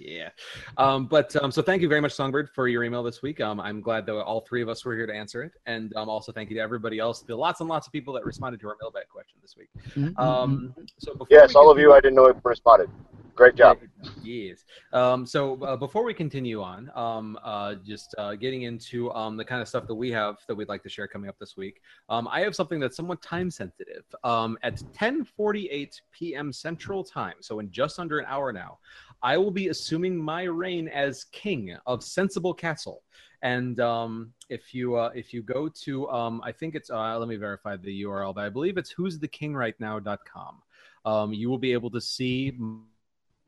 Yeah. 0.00 0.28
Um, 0.76 1.06
but 1.06 1.34
um, 1.36 1.50
so 1.50 1.62
thank 1.62 1.82
you 1.82 1.88
very 1.88 2.00
much, 2.00 2.12
Songbird, 2.12 2.50
for 2.54 2.68
your 2.68 2.84
email 2.84 3.02
this 3.02 3.22
week. 3.22 3.40
Um, 3.40 3.60
I'm 3.60 3.80
glad 3.80 4.06
that 4.06 4.14
all 4.14 4.40
three 4.40 4.62
of 4.62 4.68
us 4.68 4.84
were 4.84 4.94
here 4.96 5.06
to 5.06 5.14
answer 5.14 5.42
it. 5.42 5.52
And 5.66 5.94
um, 5.96 6.08
also 6.08 6.32
thank 6.32 6.50
you 6.50 6.56
to 6.56 6.62
everybody 6.62 6.98
else, 6.98 7.22
the 7.22 7.36
lots 7.36 7.60
and 7.60 7.68
lots 7.68 7.86
of 7.86 7.92
people 7.92 8.12
that 8.14 8.24
responded 8.24 8.60
to 8.60 8.68
our 8.68 8.76
mailbag 8.80 9.08
question 9.08 9.38
this 9.42 9.56
week. 9.56 9.68
Mhm, 9.94 10.18
Um, 10.18 10.74
so 10.98 11.12
before 11.12 11.26
yes, 11.30 11.54
all 11.54 11.70
of 11.70 11.76
continue- 11.76 11.88
you 11.90 11.94
I 11.94 12.00
didn't 12.00 12.14
know 12.16 12.32
responded. 12.44 12.90
Great 13.36 13.56
job. 13.56 13.78
Yes. 14.22 14.64
Um, 14.92 15.26
so 15.26 15.60
uh, 15.64 15.76
before 15.76 16.04
we 16.04 16.14
continue 16.14 16.62
on, 16.62 16.88
um, 16.94 17.36
uh, 17.42 17.74
just 17.84 18.14
uh, 18.16 18.36
getting 18.36 18.62
into 18.62 19.10
um, 19.12 19.36
the 19.36 19.44
kind 19.44 19.60
of 19.60 19.66
stuff 19.66 19.88
that 19.88 19.94
we 19.96 20.12
have 20.12 20.36
that 20.46 20.54
we'd 20.54 20.68
like 20.68 20.84
to 20.84 20.88
share 20.88 21.08
coming 21.08 21.28
up 21.28 21.36
this 21.40 21.56
week, 21.56 21.80
um, 22.08 22.28
I 22.30 22.42
have 22.42 22.54
something 22.54 22.78
that's 22.78 22.96
somewhat 22.96 23.20
time 23.22 23.50
sensitive. 23.50 24.04
Um, 24.22 24.56
at 24.62 24.76
10:48 24.96 26.00
p.m. 26.12 26.52
Central 26.52 27.02
Time, 27.02 27.34
so 27.40 27.58
in 27.58 27.72
just 27.72 27.98
under 27.98 28.20
an 28.20 28.26
hour 28.28 28.52
now, 28.52 28.78
I 29.24 29.38
will 29.38 29.50
be 29.50 29.68
assuming 29.68 30.18
my 30.18 30.42
reign 30.42 30.86
as 30.86 31.24
king 31.32 31.74
of 31.86 32.04
Sensible 32.04 32.52
Castle. 32.52 33.02
And 33.40 33.80
um, 33.80 34.32
if 34.50 34.74
you 34.74 34.96
uh, 34.96 35.10
if 35.14 35.32
you 35.32 35.42
go 35.42 35.68
to 35.82 36.08
um, 36.10 36.42
I 36.44 36.52
think 36.52 36.74
it's 36.74 36.90
uh, 36.90 37.18
let 37.18 37.26
me 37.26 37.36
verify 37.36 37.76
the 37.76 38.02
URL, 38.04 38.34
but 38.34 38.44
I 38.44 38.50
believe 38.50 38.76
it's 38.76 38.90
who's 38.90 39.18
the 39.18 39.28
king 39.28 39.54
right 39.54 39.74
now.com. 39.80 40.62
Um, 41.06 41.32
you 41.32 41.48
will 41.48 41.58
be 41.58 41.72
able 41.72 41.90
to 41.90 42.00
see 42.00 42.56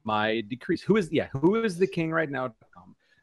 my 0.03 0.41
decrease. 0.43 0.81
Who 0.83 0.97
is 0.97 1.13
yeah? 1.13 1.29
Who 1.33 1.63
is 1.63 1.77
the 1.79 1.87
king 1.87 2.11
right 2.11 2.31
now? 2.31 2.55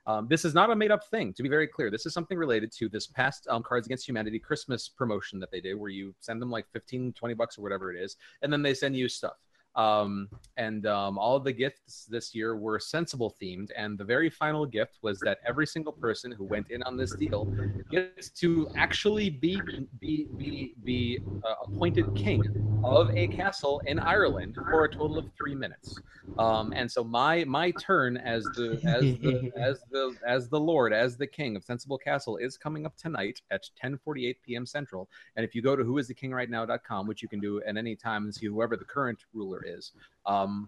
Um, 0.05 0.27
this 0.27 0.45
is 0.45 0.53
not 0.53 0.69
a 0.69 0.75
made 0.75 0.91
up 0.91 1.07
thing. 1.07 1.33
To 1.33 1.43
be 1.43 1.49
very 1.49 1.65
clear, 1.65 1.89
this 1.89 2.05
is 2.05 2.13
something 2.13 2.37
related 2.37 2.71
to 2.73 2.89
this 2.89 3.07
past 3.07 3.47
um, 3.49 3.63
Cards 3.63 3.87
Against 3.87 4.07
Humanity 4.07 4.37
Christmas 4.37 4.89
promotion 4.89 5.39
that 5.39 5.49
they 5.49 5.61
did, 5.61 5.75
where 5.75 5.89
you 5.89 6.13
send 6.19 6.41
them 6.41 6.51
like 6.51 6.65
15, 6.73 7.13
20 7.13 7.33
bucks 7.35 7.57
or 7.57 7.61
whatever 7.61 7.91
it 7.91 7.99
is, 7.99 8.17
and 8.41 8.51
then 8.51 8.61
they 8.61 8.73
send 8.73 8.95
you 8.95 9.07
stuff. 9.07 9.37
Um, 9.75 10.29
and 10.57 10.85
um, 10.85 11.17
all 11.17 11.35
of 11.35 11.43
the 11.43 11.51
gifts 11.51 12.05
this 12.05 12.35
year 12.35 12.55
were 12.55 12.79
sensible 12.79 13.35
themed. 13.41 13.69
And 13.75 13.97
the 13.97 14.03
very 14.03 14.29
final 14.29 14.65
gift 14.65 14.99
was 15.01 15.19
that 15.21 15.39
every 15.45 15.65
single 15.65 15.93
person 15.93 16.31
who 16.31 16.43
went 16.43 16.69
in 16.69 16.83
on 16.83 16.95
this 16.95 17.15
deal 17.15 17.45
gets 17.89 18.29
to 18.29 18.69
actually 18.75 19.29
be 19.29 19.59
be 19.99 20.27
be, 20.37 20.73
be 20.83 21.19
uh, 21.43 21.55
appointed 21.65 22.13
king 22.15 22.43
of 22.83 23.09
a 23.15 23.27
castle 23.27 23.81
in 23.85 23.97
Ireland 23.97 24.57
for 24.69 24.85
a 24.85 24.91
total 24.91 25.17
of 25.17 25.25
three 25.37 25.55
minutes. 25.55 25.99
Um, 26.37 26.73
and 26.75 26.91
so 26.91 27.03
my 27.03 27.43
my 27.45 27.71
turn 27.71 28.17
as 28.17 28.43
the 28.55 28.79
as 28.85 29.01
the 29.19 29.51
as 29.57 29.79
the 29.91 30.15
as 30.27 30.49
the 30.49 30.59
lord 30.59 30.93
as 30.93 31.17
the 31.17 31.27
king 31.27 31.55
of 31.55 31.63
Sensible 31.63 31.97
Castle 31.97 32.37
is 32.37 32.57
coming 32.57 32.85
up 32.85 32.95
tonight 32.95 33.41
at 33.51 33.63
10:48 33.83 34.35
p.m. 34.45 34.65
Central. 34.65 35.09
And 35.35 35.43
if 35.43 35.55
you 35.55 35.61
go 35.61 35.75
to 35.75 35.83
whoisthekingRightNow.com, 35.83 37.07
which 37.07 37.21
you 37.21 37.27
can 37.27 37.39
do 37.39 37.61
at 37.61 37.77
any 37.77 37.95
time 37.95 38.25
and 38.25 38.35
see 38.35 38.47
whoever 38.47 38.77
the 38.77 38.85
current 38.85 39.19
ruler 39.33 39.62
is, 39.65 39.91
um, 40.25 40.67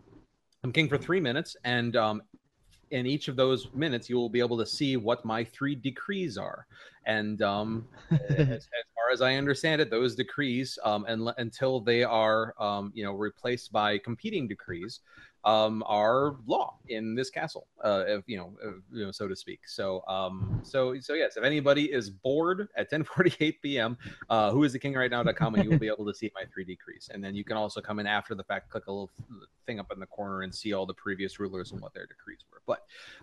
I'm 0.64 0.72
king 0.72 0.90
for 0.90 0.98
three 0.98 1.20
minutes, 1.20 1.56
and 1.64 1.96
um, 1.96 2.22
in 2.92 3.06
each 3.06 3.28
of 3.28 3.36
those 3.36 3.68
minutes, 3.74 4.10
you 4.10 4.16
will 4.16 4.30
be 4.30 4.40
able 4.40 4.58
to 4.58 4.66
see 4.66 4.98
what 4.98 5.26
my 5.26 5.44
three 5.44 5.76
decrees 5.76 6.38
are. 6.38 6.66
And 7.06 7.42
um, 7.42 7.88
as, 8.12 8.40
as 8.40 8.68
far 8.96 9.12
as 9.14 9.22
I 9.22 9.36
understand 9.36 9.82
it, 9.82 9.90
those 9.90 10.16
decrees, 10.16 10.78
um, 10.84 11.06
and, 11.08 11.30
until 11.38 11.80
they 11.80 12.04
are, 12.04 12.54
um, 12.60 12.92
you 12.96 13.04
know, 13.04 13.12
replaced 13.12 13.72
by 13.72 13.98
competing 14.00 14.48
decrees, 14.48 15.02
um, 15.46 15.84
are 15.86 16.36
law 16.48 16.78
in 16.88 17.14
this 17.16 17.30
castle, 17.30 17.68
uh, 17.84 18.04
if, 18.08 18.24
you 18.28 18.38
know, 18.38 18.54
uh, 18.66 18.72
you 18.92 19.06
know, 19.06 19.12
so 19.12 19.28
to 19.28 19.36
speak. 19.36 19.62
So, 19.68 20.04
um, 20.08 20.60
so, 20.64 21.00
so 21.00 21.14
yes, 21.14 21.38
if 21.38 21.44
anybody 21.44 21.86
is 21.86 22.10
bored 22.10 22.68
at 22.76 22.92
10:48 22.96 23.56
p.m., 23.62 23.98
uh, 24.30 24.52
who 24.52 24.64
is 24.64 24.74
the 24.74 24.80
king 24.80 24.94
right 24.94 25.12
now.com, 25.12 25.56
and 25.56 25.64
you 25.64 25.70
will 25.70 25.80
be 25.80 25.88
able 25.88 26.06
to 26.06 26.14
see 26.14 26.32
my 26.34 26.44
three 26.52 26.66
decrees. 26.66 27.10
And 27.14 27.24
then 27.24 27.36
you 27.36 27.44
can 27.44 27.58
also 27.58 27.80
come 27.80 28.00
in 28.00 28.08
after 28.08 28.34
the 28.34 28.44
fact, 28.44 28.70
click 28.70 28.88
a 28.88 28.92
little 28.92 29.12
thing 29.66 29.80
up 29.80 29.92
in 29.94 30.00
the 30.00 30.08
corner, 30.08 30.42
and 30.42 30.54
see 30.54 30.74
all 30.74 30.86
the 30.86 30.96
previous 30.96 31.40
rulers 31.40 31.72
and 31.72 31.82
what 31.82 31.94
their 31.94 32.08
decrees 32.08 32.40
were. 32.52 32.62
But 32.66 32.82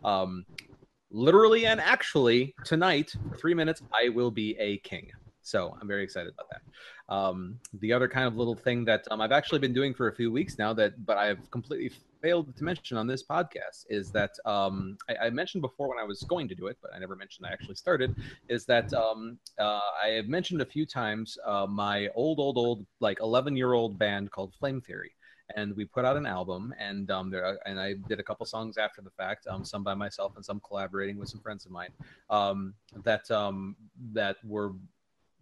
um, 0.09 0.47
literally 1.11 1.67
and 1.67 1.79
actually 1.79 2.55
tonight 2.65 3.15
three 3.37 3.53
minutes 3.53 3.83
i 3.93 4.09
will 4.09 4.31
be 4.31 4.57
a 4.59 4.79
king 4.79 5.11
so 5.43 5.77
i'm 5.81 5.89
very 5.89 6.03
excited 6.03 6.33
about 6.33 6.49
that 6.51 6.63
um, 7.13 7.59
the 7.81 7.93
other 7.93 8.09
kind 8.09 8.27
of 8.27 8.37
little 8.37 8.55
thing 8.55 8.85
that 8.85 9.07
um, 9.11 9.21
i've 9.21 9.33
actually 9.33 9.59
been 9.59 9.73
doing 9.73 9.93
for 9.93 10.09
a 10.09 10.15
few 10.15 10.31
weeks 10.31 10.59
now 10.59 10.73
that 10.73 11.05
but 11.05 11.19
i've 11.19 11.51
completely 11.51 11.91
failed 12.23 12.55
to 12.57 12.63
mention 12.63 12.97
on 12.97 13.07
this 13.07 13.25
podcast 13.25 13.85
is 13.91 14.13
that 14.13 14.31
um, 14.45 14.97
I, 15.09 15.27
I 15.27 15.31
mentioned 15.31 15.63
before 15.63 15.89
when 15.89 15.99
i 15.99 16.05
was 16.05 16.23
going 16.23 16.49
to 16.49 16.55
do 16.55 16.67
it 16.67 16.79
but 16.81 16.93
i 16.95 16.99
never 16.99 17.17
mentioned 17.17 17.47
i 17.47 17.53
actually 17.53 17.75
started 17.75 18.15
is 18.49 18.65
that 18.67 18.93
um, 18.95 19.39
uh, 19.59 19.81
i 20.03 20.09
have 20.09 20.27
mentioned 20.27 20.63
a 20.63 20.67
few 20.67 20.87
times 20.87 21.37
uh, 21.45 21.67
my 21.67 22.09
old 22.15 22.39
old 22.39 22.57
old 22.57 22.87
like 23.01 23.19
11 23.21 23.57
year 23.57 23.73
old 23.73 23.99
band 23.99 24.31
called 24.31 24.55
flame 24.59 24.81
theory 24.81 25.13
and 25.57 25.75
we 25.77 25.85
put 25.85 26.05
out 26.05 26.17
an 26.17 26.27
album. 26.27 26.75
And 26.79 27.11
um, 27.11 27.31
there 27.31 27.59
and 27.67 27.81
I 27.81 27.95
did 28.09 28.21
a 28.21 28.23
couple 28.23 28.47
songs 28.47 28.79
after 28.79 29.03
the 29.03 29.11
fact, 29.11 29.47
um, 29.47 29.65
some 29.65 29.83
by 29.83 29.95
myself 29.95 30.33
and 30.37 30.45
some 30.45 30.61
collaborating 30.61 31.19
with 31.19 31.29
some 31.29 31.41
friends 31.41 31.67
of 31.67 31.73
mine. 31.73 31.91
Um, 32.31 32.75
that 33.05 33.31
um, 33.31 33.77
that 34.13 34.37
were 34.45 34.73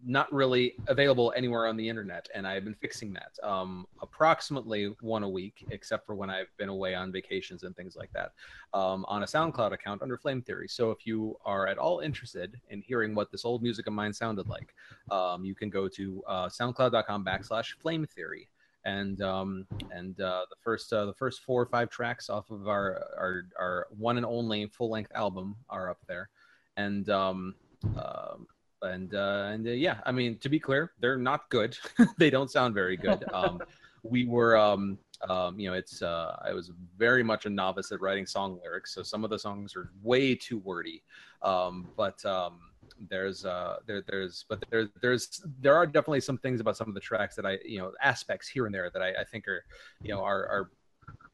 not 0.05 0.31
really 0.33 0.73
available 0.87 1.33
anywhere 1.35 1.67
on 1.67 1.77
the 1.77 1.87
internet, 1.87 2.27
and 2.33 2.47
I've 2.47 2.63
been 2.63 2.75
fixing 2.75 3.13
that 3.13 3.31
um, 3.43 3.85
approximately 4.01 4.95
one 5.01 5.23
a 5.23 5.29
week, 5.29 5.65
except 5.71 6.05
for 6.05 6.15
when 6.15 6.29
I've 6.29 6.55
been 6.57 6.69
away 6.69 6.95
on 6.95 7.11
vacations 7.11 7.63
and 7.63 7.75
things 7.75 7.95
like 7.95 8.11
that, 8.13 8.31
um, 8.73 9.05
on 9.07 9.23
a 9.23 9.25
SoundCloud 9.25 9.73
account 9.73 10.01
under 10.01 10.17
Flame 10.17 10.41
Theory. 10.41 10.67
So 10.67 10.91
if 10.91 11.05
you 11.05 11.37
are 11.45 11.67
at 11.67 11.77
all 11.77 11.99
interested 11.99 12.59
in 12.69 12.81
hearing 12.81 13.13
what 13.13 13.31
this 13.31 13.45
old 13.45 13.61
music 13.61 13.87
of 13.87 13.93
mine 13.93 14.13
sounded 14.13 14.47
like, 14.47 14.73
um, 15.11 15.45
you 15.45 15.55
can 15.55 15.69
go 15.69 15.87
to 15.87 16.23
uh, 16.27 16.47
SoundCloud.com 16.47 17.23
backslash 17.25 17.73
Flame 17.81 18.05
Theory. 18.05 18.47
And 18.83 19.21
um, 19.21 19.67
and 19.91 20.19
uh, 20.19 20.45
the 20.49 20.55
first 20.59 20.91
uh, 20.91 21.05
the 21.05 21.13
first 21.13 21.41
four 21.41 21.61
or 21.61 21.67
five 21.67 21.91
tracks 21.91 22.31
off 22.31 22.49
of 22.49 22.67
our 22.67 23.05
our, 23.15 23.43
our 23.59 23.87
one 23.95 24.17
and 24.17 24.25
only 24.25 24.65
full 24.65 24.89
length 24.89 25.11
album 25.13 25.55
are 25.69 25.87
up 25.87 25.99
there, 26.07 26.29
and 26.77 27.07
um, 27.11 27.53
um, 27.95 28.47
and 28.81 29.13
uh, 29.13 29.49
and 29.51 29.67
uh, 29.67 29.71
yeah, 29.71 29.99
I 30.05 30.11
mean 30.11 30.37
to 30.39 30.49
be 30.49 30.59
clear, 30.59 30.91
they're 30.99 31.17
not 31.17 31.49
good. 31.49 31.77
they 32.17 32.29
don't 32.29 32.51
sound 32.51 32.73
very 32.73 32.97
good. 32.97 33.23
Um, 33.33 33.61
we 34.03 34.25
were, 34.25 34.57
um, 34.57 34.97
um, 35.29 35.59
you 35.59 35.69
know, 35.69 35.75
it's 35.75 36.01
uh, 36.01 36.35
I 36.43 36.53
was 36.53 36.71
very 36.97 37.23
much 37.23 37.45
a 37.45 37.49
novice 37.49 37.91
at 37.91 38.01
writing 38.01 38.25
song 38.25 38.59
lyrics, 38.63 38.93
so 38.93 39.03
some 39.03 39.23
of 39.23 39.29
the 39.29 39.37
songs 39.37 39.75
are 39.75 39.91
way 40.01 40.35
too 40.35 40.57
wordy. 40.59 41.03
Um, 41.43 41.87
but 41.95 42.23
um, 42.25 42.59
there's 43.09 43.45
uh, 43.45 43.77
there 43.85 44.01
there's 44.01 44.45
but 44.49 44.63
there's 44.69 44.89
there's 45.01 45.43
there 45.59 45.75
are 45.75 45.85
definitely 45.85 46.21
some 46.21 46.37
things 46.37 46.59
about 46.59 46.77
some 46.77 46.87
of 46.87 46.93
the 46.93 46.99
tracks 46.99 47.35
that 47.35 47.45
I 47.45 47.59
you 47.65 47.79
know 47.79 47.91
aspects 48.01 48.47
here 48.47 48.65
and 48.65 48.73
there 48.73 48.89
that 48.89 49.01
I, 49.01 49.21
I 49.21 49.23
think 49.23 49.47
are 49.47 49.63
you 50.01 50.13
know 50.13 50.21
are 50.21 50.45
are 50.47 50.71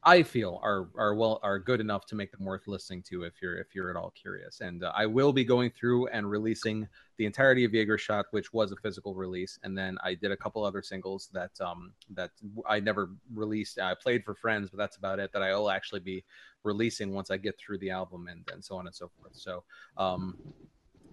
I 0.03 0.23
feel 0.23 0.59
are 0.63 0.87
are 0.95 1.15
well 1.15 1.39
are 1.43 1.59
good 1.59 1.81
enough 1.81 2.05
to 2.07 2.15
make 2.15 2.31
them 2.31 2.45
worth 2.45 2.67
listening 2.67 3.03
to 3.09 3.23
if 3.23 3.41
you're 3.41 3.57
if 3.57 3.73
you're 3.73 3.89
at 3.89 3.95
all 3.95 4.11
curious. 4.11 4.61
And 4.61 4.83
uh, 4.83 4.91
I 4.95 5.05
will 5.05 5.33
be 5.33 5.43
going 5.43 5.71
through 5.71 6.07
and 6.07 6.29
releasing 6.29 6.87
the 7.17 7.25
entirety 7.25 7.65
of 7.65 7.73
Jaeger 7.73 7.97
Shot, 7.97 8.27
which 8.31 8.53
was 8.53 8.71
a 8.71 8.75
physical 8.77 9.15
release, 9.15 9.59
and 9.63 9.77
then 9.77 9.97
I 10.03 10.13
did 10.13 10.31
a 10.31 10.37
couple 10.37 10.63
other 10.63 10.81
singles 10.81 11.29
that 11.33 11.51
um 11.59 11.93
that 12.11 12.31
I 12.69 12.79
never 12.79 13.09
released. 13.33 13.79
I 13.79 13.95
played 13.95 14.23
for 14.23 14.35
friends, 14.35 14.69
but 14.69 14.77
that's 14.77 14.97
about 14.97 15.19
it. 15.19 15.31
That 15.33 15.41
I 15.41 15.53
will 15.55 15.71
actually 15.71 16.01
be 16.01 16.23
releasing 16.63 17.13
once 17.13 17.31
I 17.31 17.37
get 17.37 17.57
through 17.57 17.79
the 17.79 17.89
album 17.89 18.27
and 18.27 18.47
and 18.53 18.63
so 18.63 18.77
on 18.77 18.85
and 18.85 18.95
so 18.95 19.09
forth. 19.19 19.35
So 19.35 19.63
um 19.97 20.37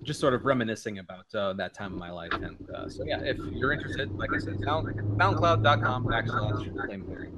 just 0.03 0.21
sort 0.21 0.35
of 0.35 0.45
reminiscing 0.45 0.99
about 0.99 1.35
uh, 1.35 1.53
that 1.55 1.73
time 1.73 1.93
of 1.93 1.99
my 1.99 2.11
life. 2.11 2.33
And 2.33 2.69
uh, 2.71 2.89
so, 2.89 3.05
yeah, 3.05 3.21
if 3.21 3.39
you're 3.39 3.73
interested, 3.73 4.13
like 4.13 4.31
I 4.35 4.39
said, 4.39 4.59
sound, 4.63 4.89
soundcloud.com 5.19 6.05
backslash 6.05 6.87
flame 6.87 7.05
theory. 7.05 7.31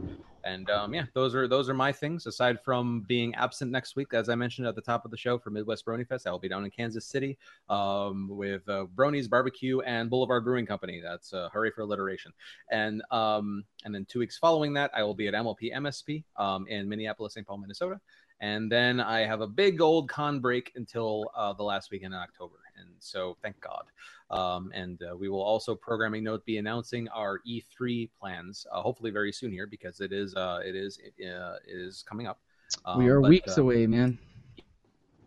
And 0.46 0.70
um, 0.70 0.94
yeah, 0.94 1.06
those 1.12 1.34
are 1.34 1.48
those 1.48 1.68
are 1.68 1.74
my 1.74 1.90
things. 1.90 2.26
Aside 2.26 2.62
from 2.64 3.00
being 3.08 3.34
absent 3.34 3.72
next 3.72 3.96
week, 3.96 4.14
as 4.14 4.28
I 4.28 4.36
mentioned 4.36 4.68
at 4.68 4.76
the 4.76 4.80
top 4.80 5.04
of 5.04 5.10
the 5.10 5.16
show 5.16 5.38
for 5.38 5.50
Midwest 5.50 5.84
Brony 5.84 6.06
Fest, 6.06 6.26
I 6.26 6.30
will 6.30 6.38
be 6.38 6.48
down 6.48 6.64
in 6.64 6.70
Kansas 6.70 7.04
City 7.04 7.36
um, 7.68 8.28
with 8.30 8.66
uh, 8.68 8.86
Bronies 8.94 9.28
Barbecue 9.28 9.80
and 9.80 10.08
Boulevard 10.08 10.44
Brewing 10.44 10.64
Company. 10.64 11.00
That's 11.02 11.32
uh, 11.32 11.48
hooray 11.52 11.72
for 11.72 11.80
alliteration. 11.80 12.32
And 12.70 13.02
um, 13.10 13.64
and 13.84 13.92
then 13.92 14.04
two 14.04 14.20
weeks 14.20 14.38
following 14.38 14.72
that, 14.74 14.92
I 14.94 15.02
will 15.02 15.14
be 15.14 15.26
at 15.26 15.34
MLP 15.34 15.74
MSP 15.74 16.22
um, 16.36 16.66
in 16.68 16.88
Minneapolis, 16.88 17.34
St. 17.34 17.44
Paul, 17.44 17.58
Minnesota. 17.58 18.00
And 18.40 18.70
then 18.70 19.00
I 19.00 19.20
have 19.20 19.40
a 19.40 19.48
big 19.48 19.80
old 19.80 20.08
con 20.08 20.38
break 20.38 20.70
until 20.76 21.24
uh, 21.34 21.54
the 21.54 21.64
last 21.64 21.90
weekend 21.90 22.14
in 22.14 22.20
October. 22.20 22.56
And 22.78 22.88
so 22.98 23.36
thank 23.42 23.60
God. 23.60 23.84
Um, 24.30 24.72
and 24.74 25.00
uh, 25.02 25.16
we 25.16 25.28
will 25.28 25.42
also, 25.42 25.74
programming 25.74 26.24
note, 26.24 26.44
be 26.44 26.58
announcing 26.58 27.08
our 27.08 27.40
E3 27.48 28.10
plans 28.18 28.66
uh, 28.72 28.82
hopefully 28.82 29.10
very 29.10 29.32
soon 29.32 29.52
here 29.52 29.66
because 29.66 30.00
it 30.00 30.12
is 30.12 30.34
uh, 30.34 30.60
it 30.64 30.74
is 30.74 30.98
uh, 31.04 31.56
it 31.66 31.76
is 31.76 32.04
coming 32.08 32.26
up. 32.26 32.40
Um, 32.84 32.98
we 32.98 33.08
are 33.08 33.20
but, 33.20 33.30
weeks 33.30 33.58
uh, 33.58 33.62
away, 33.62 33.86
man. 33.86 34.18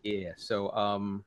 Yeah. 0.03 0.31
So 0.37 0.71
um, 0.71 1.23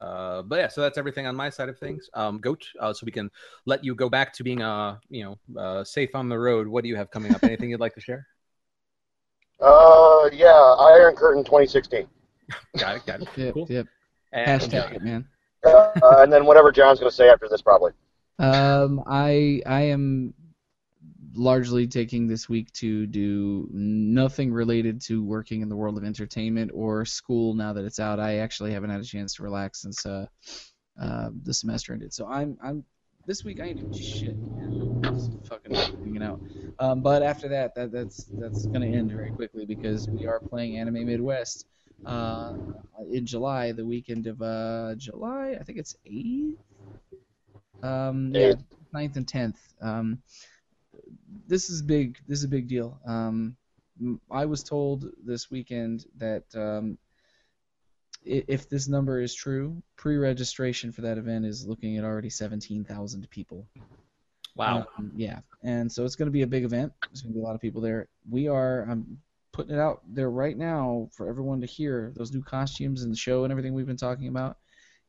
uh, 0.00 0.42
but 0.42 0.58
yeah, 0.58 0.68
so 0.68 0.80
that's 0.80 0.98
everything 0.98 1.26
on 1.26 1.36
my 1.36 1.50
side 1.50 1.68
of 1.68 1.78
things. 1.78 2.08
Um, 2.14 2.38
Goat, 2.38 2.66
uh, 2.80 2.92
so 2.92 3.04
we 3.04 3.12
can 3.12 3.30
let 3.66 3.84
you 3.84 3.94
go 3.94 4.08
back 4.08 4.32
to 4.34 4.44
being 4.44 4.62
uh, 4.62 4.98
you 5.08 5.24
know, 5.24 5.60
uh, 5.60 5.84
safe 5.84 6.14
on 6.14 6.28
the 6.28 6.38
road. 6.38 6.66
What 6.66 6.82
do 6.82 6.88
you 6.88 6.96
have 6.96 7.10
coming 7.10 7.34
up? 7.34 7.42
Anything 7.42 7.70
you'd 7.70 7.80
like 7.80 7.94
to 7.94 8.00
share? 8.00 8.26
Uh, 9.60 10.28
yeah, 10.32 10.48
Iron 10.50 11.14
Curtain 11.14 11.44
2016. 11.44 12.08
Got 12.76 12.96
it. 12.96 13.06
Got 13.06 13.22
it. 13.22 13.28
Yep, 13.36 13.54
Cool. 13.54 13.66
yep. 13.70 13.86
And, 14.32 14.60
Hashtag 14.60 14.96
it, 14.96 15.02
man. 15.02 15.28
Uh, 15.64 16.16
and 16.18 16.32
then 16.32 16.44
whatever 16.46 16.72
John's 16.72 16.98
going 16.98 17.10
to 17.10 17.14
say 17.14 17.28
after 17.28 17.48
this, 17.48 17.62
probably. 17.62 17.92
Um, 18.38 19.02
I 19.06 19.62
I 19.66 19.82
am 19.82 20.34
largely 21.36 21.86
taking 21.86 22.26
this 22.26 22.48
week 22.48 22.72
to 22.72 23.06
do 23.06 23.68
nothing 23.72 24.52
related 24.52 25.00
to 25.00 25.22
working 25.22 25.62
in 25.62 25.68
the 25.68 25.76
world 25.76 25.96
of 25.96 26.04
entertainment 26.04 26.70
or 26.74 27.04
school. 27.04 27.54
Now 27.54 27.72
that 27.72 27.84
it's 27.84 27.98
out, 27.98 28.20
I 28.20 28.38
actually 28.38 28.72
haven't 28.72 28.90
had 28.90 29.00
a 29.00 29.04
chance 29.04 29.34
to 29.34 29.42
relax 29.42 29.82
since 29.82 30.04
uh, 30.06 30.26
uh, 31.00 31.30
the 31.42 31.54
semester 31.54 31.92
ended. 31.92 32.12
So 32.12 32.26
I'm 32.26 32.56
I'm 32.62 32.84
this 33.26 33.44
week 33.44 33.60
I 33.60 33.66
ain't 33.66 33.80
doing 33.80 33.92
shit, 33.92 34.36
man. 34.36 35.00
Just 35.02 35.32
fucking 35.46 35.74
hanging 35.74 36.22
out. 36.22 36.40
Um, 36.78 37.00
but 37.00 37.22
after 37.22 37.48
that, 37.48 37.74
that 37.74 37.92
that's 37.92 38.24
that's 38.38 38.66
gonna 38.66 38.86
end 38.86 39.12
very 39.12 39.30
quickly 39.30 39.64
because 39.64 40.08
we 40.08 40.26
are 40.26 40.40
playing 40.40 40.78
Anime 40.78 41.06
Midwest 41.06 41.66
uh, 42.06 42.54
in 43.10 43.26
July, 43.26 43.72
the 43.72 43.84
weekend 43.84 44.26
of 44.26 44.40
uh, 44.42 44.94
July. 44.96 45.56
I 45.58 45.64
think 45.64 45.78
it's 45.78 45.96
eighth. 46.06 46.58
Um, 47.82 48.34
yeah, 48.34 48.54
9th 48.94 49.16
and 49.16 49.28
tenth. 49.28 49.60
Um, 49.80 50.22
this 51.46 51.70
is 51.70 51.82
big. 51.82 52.18
This 52.26 52.38
is 52.38 52.44
a 52.44 52.48
big 52.48 52.68
deal. 52.68 52.98
Um, 53.06 53.56
I 54.30 54.46
was 54.46 54.62
told 54.62 55.10
this 55.24 55.50
weekend 55.50 56.06
that 56.18 56.44
um, 56.54 56.98
if 58.24 58.68
this 58.68 58.88
number 58.88 59.20
is 59.20 59.34
true, 59.34 59.82
pre-registration 59.96 60.92
for 60.92 61.02
that 61.02 61.18
event 61.18 61.44
is 61.44 61.66
looking 61.66 61.98
at 61.98 62.04
already 62.04 62.30
17,000 62.30 63.28
people. 63.30 63.66
wow. 64.56 64.86
Um, 64.98 65.12
yeah, 65.14 65.40
and 65.62 65.90
so 65.90 66.04
it's 66.04 66.16
going 66.16 66.26
to 66.26 66.32
be 66.32 66.42
a 66.42 66.46
big 66.46 66.64
event. 66.64 66.92
There's 67.08 67.22
going 67.22 67.32
to 67.32 67.38
be 67.38 67.42
a 67.42 67.44
lot 67.44 67.54
of 67.54 67.60
people 67.60 67.80
there. 67.80 68.08
We 68.28 68.48
are. 68.48 68.86
I'm 68.88 69.18
putting 69.54 69.74
it 69.74 69.80
out 69.80 70.02
there 70.06 70.30
right 70.30 70.58
now 70.58 71.08
for 71.12 71.28
everyone 71.28 71.60
to 71.62 71.66
hear. 71.66 72.12
Those 72.16 72.32
new 72.32 72.42
costumes 72.42 73.02
and 73.02 73.12
the 73.12 73.16
show 73.16 73.44
and 73.44 73.52
everything 73.52 73.72
we've 73.72 73.86
been 73.86 73.96
talking 73.96 74.28
about 74.28 74.58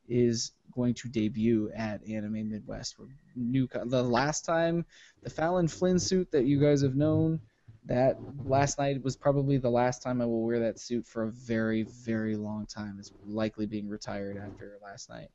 is 0.08 0.52
going 0.72 0.94
to 0.94 1.08
debut 1.08 1.70
at 1.76 2.06
Anime 2.08 2.48
Midwest. 2.50 2.96
We're 2.98 3.08
new. 3.34 3.66
co- 3.66 3.84
The 3.84 4.02
last 4.02 4.44
time 4.44 4.86
the 5.22 5.30
Fallon 5.30 5.68
Flynn 5.68 5.98
suit 5.98 6.30
that 6.32 6.46
you 6.46 6.60
guys 6.60 6.82
have 6.82 6.96
known. 6.96 7.40
That 7.86 8.18
last 8.44 8.78
night 8.78 9.02
was 9.04 9.16
probably 9.16 9.58
the 9.58 9.70
last 9.70 10.02
time 10.02 10.20
I 10.20 10.26
will 10.26 10.42
wear 10.44 10.60
that 10.60 10.80
suit 10.80 11.06
for 11.06 11.24
a 11.24 11.30
very, 11.30 11.84
very 11.84 12.36
long 12.36 12.66
time. 12.66 12.96
It's 12.98 13.12
likely 13.26 13.66
being 13.66 13.88
retired 13.88 14.36
after 14.36 14.78
last 14.82 15.08
night. 15.08 15.28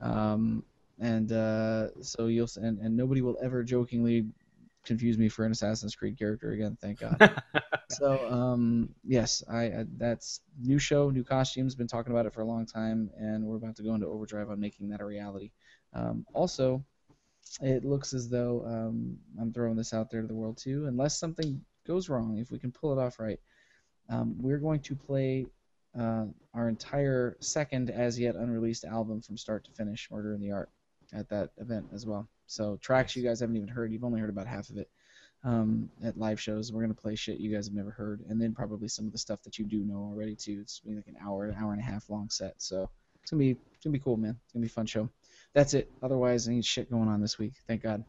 Um, 0.00 0.64
and 1.00 1.32
uh, 1.32 1.88
so 2.02 2.26
you'll 2.26 2.48
and, 2.56 2.78
and 2.78 2.96
nobody 2.96 3.22
will 3.22 3.38
ever 3.42 3.62
jokingly 3.64 4.26
confuse 4.84 5.18
me 5.18 5.28
for 5.28 5.44
an 5.44 5.52
Assassin's 5.52 5.94
Creed 5.94 6.18
character 6.18 6.52
again. 6.52 6.76
Thank 6.80 7.00
God. 7.00 7.42
so 7.90 8.28
um, 8.30 8.88
yes, 9.04 9.42
I, 9.48 9.64
I 9.64 9.84
that's 9.96 10.40
new 10.60 10.78
show, 10.78 11.10
new 11.10 11.24
costumes. 11.24 11.74
Been 11.74 11.86
talking 11.86 12.12
about 12.12 12.26
it 12.26 12.34
for 12.34 12.40
a 12.40 12.46
long 12.46 12.66
time, 12.66 13.10
and 13.18 13.44
we're 13.44 13.56
about 13.56 13.76
to 13.76 13.82
go 13.82 13.94
into 13.94 14.06
overdrive 14.06 14.50
on 14.50 14.60
making 14.60 14.88
that 14.90 15.00
a 15.00 15.04
reality. 15.04 15.50
Um, 15.92 16.24
also, 16.32 16.84
it 17.60 17.84
looks 17.84 18.14
as 18.14 18.28
though 18.28 18.64
um, 18.66 19.16
I'm 19.40 19.52
throwing 19.52 19.76
this 19.76 19.92
out 19.92 20.10
there 20.10 20.22
to 20.22 20.26
the 20.26 20.34
world 20.34 20.58
too. 20.58 20.86
Unless 20.86 21.18
something 21.18 21.60
goes 21.86 22.08
wrong, 22.08 22.38
if 22.38 22.50
we 22.50 22.58
can 22.58 22.72
pull 22.72 22.98
it 22.98 23.02
off 23.02 23.18
right, 23.18 23.40
um, 24.08 24.34
we're 24.38 24.58
going 24.58 24.80
to 24.80 24.94
play 24.94 25.46
uh, 25.98 26.26
our 26.54 26.68
entire 26.68 27.36
second 27.40 27.90
as 27.90 28.18
yet 28.18 28.36
unreleased 28.36 28.84
album 28.84 29.20
from 29.20 29.36
start 29.36 29.64
to 29.64 29.72
finish, 29.72 30.08
Murder 30.10 30.34
in 30.34 30.40
the 30.40 30.52
Art, 30.52 30.70
at 31.12 31.28
that 31.28 31.50
event 31.58 31.86
as 31.92 32.06
well. 32.06 32.28
So 32.50 32.76
tracks 32.82 33.14
you 33.14 33.22
guys 33.22 33.38
haven't 33.38 33.56
even 33.56 33.68
heard. 33.68 33.92
You've 33.92 34.02
only 34.02 34.18
heard 34.20 34.28
about 34.28 34.48
half 34.48 34.70
of 34.70 34.76
it 34.76 34.90
um, 35.44 35.88
at 36.02 36.18
live 36.18 36.40
shows. 36.40 36.72
We're 36.72 36.80
gonna 36.82 36.94
play 36.94 37.14
shit 37.14 37.38
you 37.38 37.54
guys 37.54 37.66
have 37.68 37.74
never 37.76 37.92
heard, 37.92 38.24
and 38.28 38.40
then 38.42 38.54
probably 38.54 38.88
some 38.88 39.06
of 39.06 39.12
the 39.12 39.18
stuff 39.18 39.40
that 39.44 39.56
you 39.56 39.64
do 39.64 39.84
know 39.84 39.98
already 39.98 40.34
too. 40.34 40.58
It's 40.60 40.80
gonna 40.80 40.96
be 40.96 40.98
like 40.98 41.06
an 41.06 41.16
hour, 41.24 41.44
an 41.44 41.54
hour 41.60 41.70
and 41.72 41.80
a 41.80 41.84
half 41.84 42.10
long 42.10 42.28
set. 42.28 42.54
So 42.58 42.90
it's 43.22 43.30
gonna 43.30 43.38
be 43.38 43.50
it's 43.52 43.84
gonna 43.84 43.92
be 43.92 44.00
cool, 44.00 44.16
man. 44.16 44.36
It's 44.44 44.52
gonna 44.52 44.62
be 44.62 44.66
a 44.66 44.70
fun 44.70 44.86
show. 44.86 45.08
That's 45.54 45.74
it. 45.74 45.92
Otherwise, 46.02 46.48
ain't 46.48 46.64
shit 46.64 46.90
going 46.90 47.08
on 47.08 47.20
this 47.20 47.38
week. 47.38 47.52
Thank 47.68 47.82
God. 47.82 48.04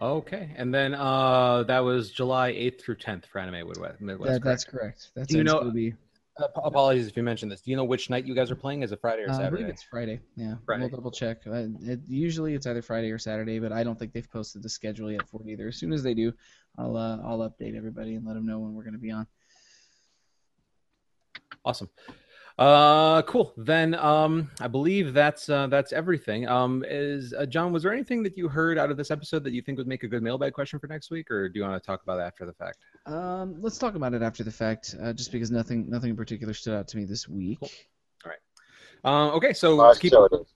Okay, 0.00 0.50
and 0.56 0.74
then 0.74 0.94
uh, 0.94 1.62
that 1.68 1.78
was 1.80 2.10
July 2.10 2.52
8th 2.52 2.82
through 2.82 2.96
10th 2.96 3.24
for 3.24 3.38
Anime 3.38 3.66
Midwest. 3.66 3.98
Midwest 4.02 4.30
That, 4.30 4.44
that's 4.44 4.64
correct? 4.64 4.82
correct. 4.82 5.10
That's 5.14 5.28
Do 5.28 5.38
you 5.38 5.44
know- 5.44 5.60
gonna 5.60 5.72
be. 5.72 5.94
Uh, 6.38 6.48
apologies 6.64 7.06
if 7.06 7.16
you 7.16 7.22
mentioned 7.22 7.50
this. 7.50 7.62
Do 7.62 7.70
you 7.70 7.76
know 7.78 7.84
which 7.84 8.10
night 8.10 8.26
you 8.26 8.34
guys 8.34 8.50
are 8.50 8.56
playing? 8.56 8.82
Is 8.82 8.92
it 8.92 9.00
Friday 9.00 9.22
or 9.22 9.30
Uh, 9.30 9.32
I 9.32 9.36
Saturday? 9.36 9.50
believe 9.62 9.68
it's 9.68 9.82
Friday. 9.82 10.20
Yeah, 10.36 10.56
Friday. 10.66 10.82
we'll 10.82 10.90
double 10.90 11.10
check. 11.10 11.38
Uh, 11.46 11.68
it, 11.80 12.00
usually 12.06 12.54
it's 12.54 12.66
either 12.66 12.82
Friday 12.82 13.10
or 13.10 13.18
Saturday, 13.18 13.58
but 13.58 13.72
I 13.72 13.82
don't 13.82 13.98
think 13.98 14.12
they've 14.12 14.30
posted 14.30 14.62
the 14.62 14.68
schedule 14.68 15.10
yet 15.10 15.26
for 15.28 15.40
it 15.42 15.48
either. 15.48 15.68
As 15.68 15.76
soon 15.76 15.92
as 15.94 16.02
they 16.02 16.12
do, 16.12 16.32
I'll 16.76 16.96
uh, 16.96 17.18
I'll 17.24 17.38
update 17.38 17.74
everybody 17.74 18.16
and 18.16 18.26
let 18.26 18.34
them 18.34 18.44
know 18.46 18.58
when 18.58 18.74
we're 18.74 18.84
gonna 18.84 18.98
be 18.98 19.10
on. 19.10 19.26
Awesome. 21.64 21.88
Uh, 22.58 23.20
cool. 23.22 23.52
Then, 23.58 23.94
um, 23.94 24.50
I 24.60 24.68
believe 24.68 25.12
that's 25.12 25.48
uh, 25.50 25.66
that's 25.66 25.92
everything. 25.92 26.48
Um, 26.48 26.84
is 26.88 27.34
uh, 27.34 27.44
John? 27.44 27.70
Was 27.70 27.82
there 27.82 27.92
anything 27.92 28.22
that 28.22 28.36
you 28.36 28.48
heard 28.48 28.78
out 28.78 28.90
of 28.90 28.96
this 28.96 29.10
episode 29.10 29.44
that 29.44 29.52
you 29.52 29.60
think 29.60 29.76
would 29.76 29.86
make 29.86 30.04
a 30.04 30.08
good 30.08 30.22
mailbag 30.22 30.54
question 30.54 30.78
for 30.78 30.86
next 30.86 31.10
week, 31.10 31.30
or 31.30 31.50
do 31.50 31.58
you 31.58 31.64
want 31.66 31.80
to 31.80 31.86
talk 31.86 32.02
about 32.02 32.18
it 32.18 32.22
after 32.22 32.46
the 32.46 32.54
fact? 32.54 32.78
Um, 33.04 33.56
let's 33.60 33.76
talk 33.76 33.94
about 33.94 34.14
it 34.14 34.22
after 34.22 34.42
the 34.42 34.50
fact, 34.50 34.94
uh, 35.02 35.12
just 35.12 35.32
because 35.32 35.50
nothing 35.50 35.90
nothing 35.90 36.10
in 36.10 36.16
particular 36.16 36.54
stood 36.54 36.74
out 36.74 36.88
to 36.88 36.96
me 36.96 37.04
this 37.04 37.28
week. 37.28 37.60
Cool. 37.60 37.68
All 38.24 38.30
right. 38.30 39.28
Um, 39.28 39.34
okay, 39.34 39.52
so 39.52 39.78
Uh, 39.78 39.88
let's 39.88 39.98
keep. 39.98 40.12
so 40.12 40.24
it 40.24 40.32
is. 40.32 40.46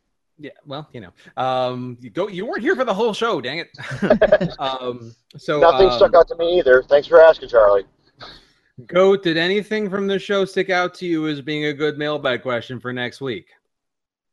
Yeah, 0.43 0.53
well, 0.65 0.89
you 0.95 1.03
know, 1.03 1.13
um, 1.37 1.99
you 2.01 2.09
go. 2.09 2.29
You 2.29 2.47
weren't 2.47 2.63
here 2.63 2.75
for 2.75 2.87
the 2.87 2.95
whole 2.95 3.13
show, 3.13 3.43
dang 3.43 3.59
it. 3.59 3.69
um, 4.59 5.15
so 5.37 5.61
Nothing 5.61 5.89
um, 5.89 5.99
stuck 5.99 6.15
out 6.15 6.29
to 6.29 6.37
me 6.37 6.59
either. 6.59 6.83
Thanks 6.89 7.07
for 7.07 7.21
asking, 7.21 7.51
Charlie. 7.51 7.85
Goat, 8.87 9.23
did 9.23 9.37
anything 9.37 9.91
from 9.91 10.07
the 10.07 10.19
show 10.19 10.45
stick 10.45 10.71
out 10.71 10.95
to 10.95 11.07
you 11.07 11.27
as 11.27 11.41
being 11.41 11.65
a 11.67 11.73
good 11.73 11.99
mailbag 11.99 12.43
question 12.43 12.79
for 12.79 12.93
next 12.93 13.21
week? 13.21 13.47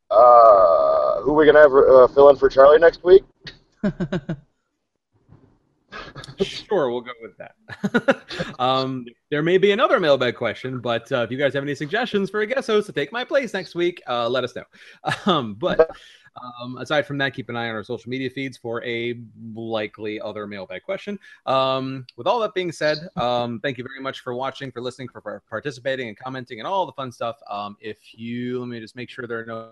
Uh, 0.10 1.22
who 1.22 1.32
are 1.32 1.36
we 1.36 1.46
gonna 1.46 1.60
have 1.60 1.74
uh, 1.74 2.08
fill 2.08 2.30
in 2.30 2.36
for 2.36 2.50
Charlie 2.50 2.80
next 2.80 3.04
week? 3.04 3.24
sure, 6.42 6.90
we'll 6.92 7.02
go 7.02 7.12
with 7.22 7.38
that. 7.38 7.56
um, 8.60 9.06
there 9.30 9.42
may 9.42 9.58
be 9.58 9.72
another 9.72 10.00
mailbag 10.00 10.36
question, 10.36 10.80
but 10.80 11.12
uh, 11.12 11.22
if 11.24 11.32
you 11.32 11.38
guys 11.38 11.54
have 11.54 11.64
any 11.64 11.76
suggestions 11.76 12.30
for 12.30 12.42
a 12.42 12.48
guest 12.48 12.68
host 12.68 12.86
to 12.88 12.94
take 12.94 13.12
my 13.12 13.24
place 13.24 13.54
next 13.54 13.76
week, 13.76 14.02
uh, 14.08 14.30
let 14.30 14.44
us 14.44 14.56
know. 14.56 14.64
Um, 15.26 15.56
but 15.56 15.90
um, 16.62 16.78
aside 16.78 17.06
from 17.06 17.18
that, 17.20 17.34
keep 17.34 17.50
an 17.50 17.56
eye 17.56 17.70
on 17.70 17.76
our 17.76 17.84
social 17.84 18.10
media 18.10 18.30
feeds 18.30 18.58
for 18.58 18.84
a 18.84 19.20
likely 19.54 20.20
other 20.20 20.48
mailbag 20.48 20.84
question. 20.84 21.20
Um, 21.46 22.06
with 22.16 22.28
all 22.28 22.40
that 22.40 22.54
being 22.54 22.72
said, 22.72 23.10
um, 23.16 23.60
thank 23.60 23.78
you 23.78 23.84
very 23.84 24.02
much 24.02 24.22
for 24.22 24.34
watching, 24.34 24.72
for 24.72 24.82
listening, 24.82 25.10
for, 25.10 25.22
for 25.22 25.44
participating 25.50 26.08
and 26.08 26.18
commenting 26.18 26.60
and 26.60 26.68
all 26.68 26.86
the 26.86 26.94
fun 26.94 27.12
stuff. 27.12 27.38
Um, 27.50 27.78
if 27.80 27.98
you 28.14 28.60
let 28.60 28.68
me 28.68 28.80
just 28.80 28.96
make 28.96 29.10
sure 29.10 29.28
there 29.28 29.40
are 29.40 29.46
no 29.46 29.70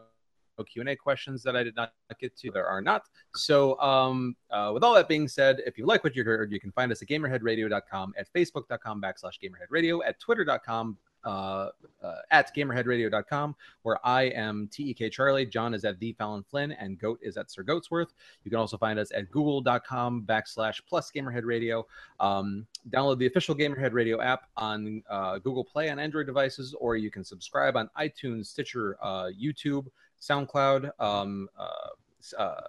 no 0.58 0.64
Q&A 0.64 0.96
questions 0.96 1.44
that 1.44 1.56
I 1.56 1.64
did 1.64 1.76
not 1.76 1.94
get 2.20 2.36
to. 2.38 2.52
There 2.52 2.66
are 2.66 2.82
not. 2.82 3.10
So 3.36 3.80
um, 3.80 4.36
uh, 4.52 4.72
with 4.74 4.84
all 4.84 4.94
that 4.94 5.08
being 5.08 5.28
said, 5.28 5.62
if 5.66 5.78
you 5.78 5.86
like 5.86 6.04
what 6.04 6.16
you 6.16 6.24
heard, 6.24 6.52
you 6.52 6.60
can 6.60 6.72
find 6.72 6.92
us 6.92 7.02
at 7.02 7.08
gamerheadradio.com, 7.08 8.14
at 8.18 8.32
facebook.com 8.34 9.02
backslash 9.02 9.34
gamerheadradio, 9.44 10.00
at 10.06 10.20
twitter.com 10.20 10.98
uh, 11.26 11.70
uh, 12.04 12.16
at 12.32 12.56
gamerheadradio.com, 12.56 13.56
where 13.82 14.06
I 14.06 14.24
am 14.24 14.70
TEK 14.72 15.12
Charlie, 15.12 15.46
John 15.46 15.74
is 15.74 15.84
at 15.84 16.00
the 16.00 16.14
Fallon 16.14 16.44
Flynn, 16.44 16.72
and 16.74 17.00
Goat 17.00 17.20
is 17.22 17.36
at 17.36 17.52
Sir 17.52 17.64
Goatsworth. 17.64 18.10
You 18.44 18.52
can 18.52 18.60
also 18.60 18.78
find 18.78 19.00
us 19.00 19.12
at 19.14 19.30
google.com 19.32 20.24
backslash 20.24 20.82
plus 20.88 21.12
Gamerhead 21.12 21.44
Radio. 21.44 21.86
Um, 22.20 22.68
download 22.90 23.18
the 23.18 23.26
official 23.26 23.56
Gamerhead 23.56 23.94
Radio 23.94 24.22
app 24.22 24.44
on 24.56 25.04
uh, 25.10 25.40
Google 25.40 25.64
Play 25.64 25.90
on 25.90 26.00
Android 26.00 26.28
devices, 26.28 26.76
or 26.80 26.96
you 26.96 27.10
can 27.10 27.24
subscribe 27.24 27.76
on 27.76 27.90
iTunes, 28.00 28.46
Stitcher, 28.46 28.98
uh, 29.02 29.30
YouTube, 29.40 29.88
SoundCloud, 30.22 30.92
um, 31.00 31.50
uh, 31.58 32.38
uh, 32.38 32.62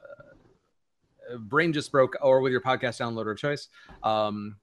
Brain 1.41 1.73
Just 1.73 1.93
Broke, 1.93 2.17
or 2.23 2.41
with 2.41 2.53
your 2.53 2.61
podcast 2.61 3.01
downloader 3.01 3.33
of 3.33 3.39
choice. 3.39 3.69
Um, 4.03 4.57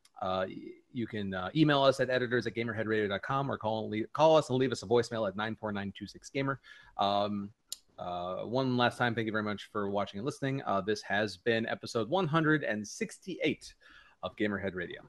you 0.94 1.07
can 1.07 1.34
uh, 1.34 1.49
email 1.56 1.82
us 1.84 1.99
at 1.99 2.10
editors 2.10 2.48
at 2.48 2.56
gamerheadradio.com 2.56 3.52
or 3.52 3.57
call, 3.57 3.90
leave, 3.90 4.06
call 4.14 4.38
us 4.38 4.49
and 4.49 4.57
leave 4.57 4.72
us 4.72 4.84
a 4.84 4.86
voicemail 4.86 5.28
at 5.28 5.36
94926gamer. 5.36 6.57
Um, 6.98 7.49
uh, 7.98 8.44
one 8.44 8.78
last 8.78 8.98
time, 8.98 9.14
thank 9.14 9.26
you 9.26 9.32
very 9.32 9.44
much 9.44 9.70
for 9.72 9.90
watching 9.90 10.20
and 10.20 10.26
listening. 10.26 10.61
Uh, 10.65 10.82
this 10.82 11.02
has 11.02 11.38
been 11.38 11.68
episode 11.68 12.10
168 12.10 13.74
of 14.24 14.36
Gamerhead 14.36 14.74
Radio. 14.74 15.02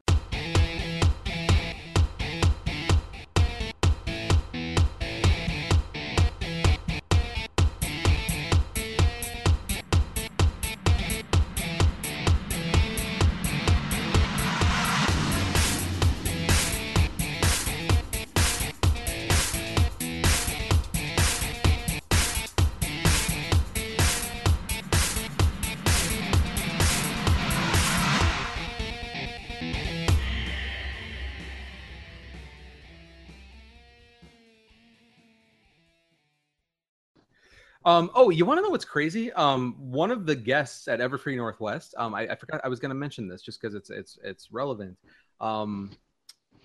Um, 37.87 38.11
oh, 38.15 38.31
you 38.31 38.47
want 38.47 38.59
to 38.59 38.63
know 38.63 38.71
what's 38.71 38.85
crazy? 38.85 39.31
Um, 39.33 39.77
one 39.79 40.11
of 40.11 40.25
the 40.25 40.35
guests 40.35 40.89
at 40.89 41.01
Everfree 41.01 41.37
Northwest, 41.37 41.95
um, 41.99 42.15
I, 42.15 42.23
I 42.29 42.35
forgot 42.35 42.63
I 42.65 42.69
was 42.69 42.81
going 42.81 42.91
to 42.91 42.95
mention 42.95 43.29
this 43.29 43.43
just 43.43 43.61
because 43.61 43.75
it's 43.75 43.91
it's 43.91 44.19
it's 44.25 44.51
relevant. 44.51 44.97
Um, 45.41 45.91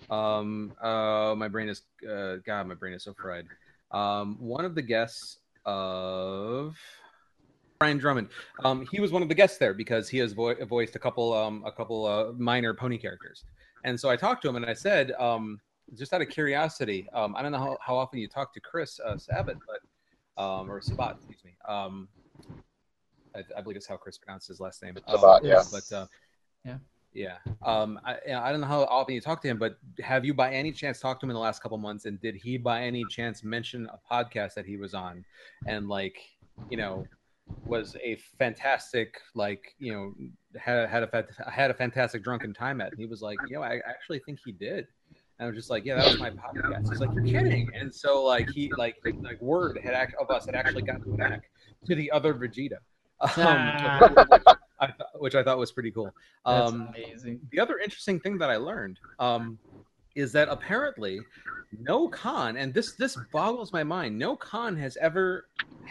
um, 0.08 0.72
uh, 0.80 1.34
my 1.36 1.48
brain 1.48 1.68
is 1.68 1.82
uh, 2.10 2.36
God, 2.46 2.66
my 2.68 2.74
brain 2.74 2.94
is 2.94 3.04
so 3.04 3.12
fried. 3.12 3.46
Um, 3.90 4.36
one 4.40 4.64
of 4.64 4.74
the 4.74 4.80
guests 4.80 5.38
of 5.66 6.76
Brian 7.78 7.98
Drummond, 7.98 8.28
um, 8.64 8.86
he 8.90 9.00
was 9.00 9.12
one 9.12 9.22
of 9.22 9.28
the 9.28 9.34
guests 9.34 9.58
there 9.58 9.74
because 9.74 10.08
he 10.08 10.16
has 10.18 10.32
vo- 10.32 10.64
voiced 10.64 10.96
a 10.96 10.98
couple 10.98 11.34
um 11.34 11.62
a 11.66 11.72
couple 11.72 12.06
uh, 12.06 12.32
minor 12.38 12.72
pony 12.72 12.96
characters, 12.96 13.44
and 13.84 14.00
so 14.00 14.08
I 14.08 14.16
talked 14.16 14.40
to 14.42 14.48
him 14.48 14.56
and 14.56 14.64
I 14.64 14.74
said 14.74 15.12
um 15.18 15.60
just 15.98 16.12
out 16.12 16.22
of 16.22 16.28
curiosity, 16.28 17.08
um, 17.12 17.34
I 17.36 17.42
don't 17.42 17.52
know 17.52 17.58
how, 17.58 17.76
how 17.84 17.96
often 17.96 18.20
you 18.20 18.28
talk 18.28 18.54
to 18.54 18.60
Chris 18.60 19.00
uh, 19.04 19.16
Sabat, 19.18 19.56
but 19.66 19.80
um, 20.40 20.70
or 20.70 20.80
Sabat, 20.80 21.16
excuse 21.16 21.44
me. 21.44 21.52
Um, 21.68 22.08
I, 23.34 23.40
I 23.56 23.60
believe 23.60 23.76
it's 23.76 23.86
how 23.86 23.96
Chris 23.96 24.18
pronounced 24.18 24.48
his 24.48 24.60
last 24.60 24.82
name. 24.82 24.96
Um, 25.06 25.18
Sabat, 25.18 25.44
yeah. 25.44 25.62
But 25.70 25.92
uh, 25.96 26.06
Yeah. 26.64 26.78
yeah. 27.12 27.36
Um, 27.62 28.00
I, 28.04 28.16
I 28.34 28.50
don't 28.50 28.60
know 28.60 28.66
how 28.66 28.82
often 28.84 29.14
you 29.14 29.20
talk 29.20 29.42
to 29.42 29.48
him, 29.48 29.58
but 29.58 29.78
have 30.00 30.24
you 30.24 30.34
by 30.34 30.52
any 30.52 30.72
chance 30.72 31.00
talked 31.00 31.20
to 31.20 31.26
him 31.26 31.30
in 31.30 31.34
the 31.34 31.40
last 31.40 31.62
couple 31.62 31.78
months? 31.78 32.06
And 32.06 32.20
did 32.20 32.34
he 32.36 32.56
by 32.56 32.82
any 32.82 33.04
chance 33.04 33.44
mention 33.44 33.88
a 33.92 33.98
podcast 34.12 34.54
that 34.54 34.66
he 34.66 34.76
was 34.76 34.94
on, 34.94 35.24
and 35.66 35.88
like, 35.88 36.16
you 36.70 36.76
know, 36.76 37.06
was 37.66 37.96
a 38.02 38.16
fantastic 38.38 39.20
like 39.34 39.74
you 39.78 39.92
know 39.92 40.14
had 40.58 40.88
had 40.88 41.02
a 41.02 41.08
fat- 41.08 41.30
had 41.52 41.70
a 41.70 41.74
fantastic 41.74 42.22
drunken 42.22 42.54
time 42.54 42.80
at? 42.80 42.90
And 42.92 42.98
he 43.00 43.06
was 43.06 43.22
like, 43.22 43.38
you 43.48 43.56
know, 43.56 43.62
I 43.62 43.80
actually 43.86 44.20
think 44.20 44.38
he 44.44 44.52
did. 44.52 44.86
And 45.40 45.46
I 45.46 45.48
was 45.48 45.56
just 45.56 45.70
like, 45.70 45.86
yeah, 45.86 45.94
that 45.96 46.04
was 46.06 46.20
my 46.20 46.28
podcast. 46.28 46.90
He's 46.90 47.00
like, 47.00 47.08
you're 47.14 47.24
kidding. 47.24 47.70
And 47.74 47.92
so 47.92 48.22
like 48.22 48.50
he 48.50 48.70
like 48.76 48.96
like 49.22 49.40
word 49.40 49.78
had 49.82 49.94
act- 49.94 50.14
of 50.20 50.30
us 50.30 50.44
had 50.44 50.54
actually 50.54 50.82
gotten 50.82 51.16
back 51.16 51.50
to 51.86 51.94
the 51.94 52.10
other 52.10 52.34
Vegeta, 52.34 52.76
um, 53.38 54.14
which, 54.14 54.42
I 54.80 54.86
th- 54.86 54.96
which 55.14 55.34
I 55.34 55.42
thought 55.42 55.56
was 55.58 55.72
pretty 55.72 55.92
cool. 55.92 56.12
That's 56.44 56.70
Um, 56.72 56.88
amazing. 56.94 57.40
the 57.52 57.58
other 57.58 57.78
interesting 57.78 58.20
thing 58.20 58.36
that 58.36 58.50
I 58.50 58.56
learned 58.56 58.98
um, 59.18 59.58
is 60.14 60.30
that 60.32 60.48
apparently 60.50 61.20
no 61.80 62.06
con 62.08 62.58
and 62.58 62.74
this 62.74 62.92
this 62.92 63.16
boggles 63.32 63.72
my 63.72 63.82
mind, 63.82 64.18
no 64.18 64.36
con 64.36 64.76
has 64.76 64.98
ever 65.00 65.46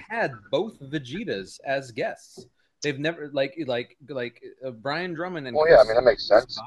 had 0.10 0.32
both 0.52 0.80
Vegetas 0.80 1.60
as 1.66 1.90
guests. 1.92 2.46
They've 2.84 3.00
never 3.00 3.32
like 3.34 3.56
like 3.66 3.98
like 4.10 4.44
uh, 4.64 4.70
Brian 4.72 5.16
Drummond 5.16 5.48
and 5.48 5.58
Well, 5.58 5.68
yeah, 5.68 5.78
I 5.80 5.86
mean 5.86 5.96
that 5.96 6.04
makes 6.04 6.28
sense. 6.28 6.60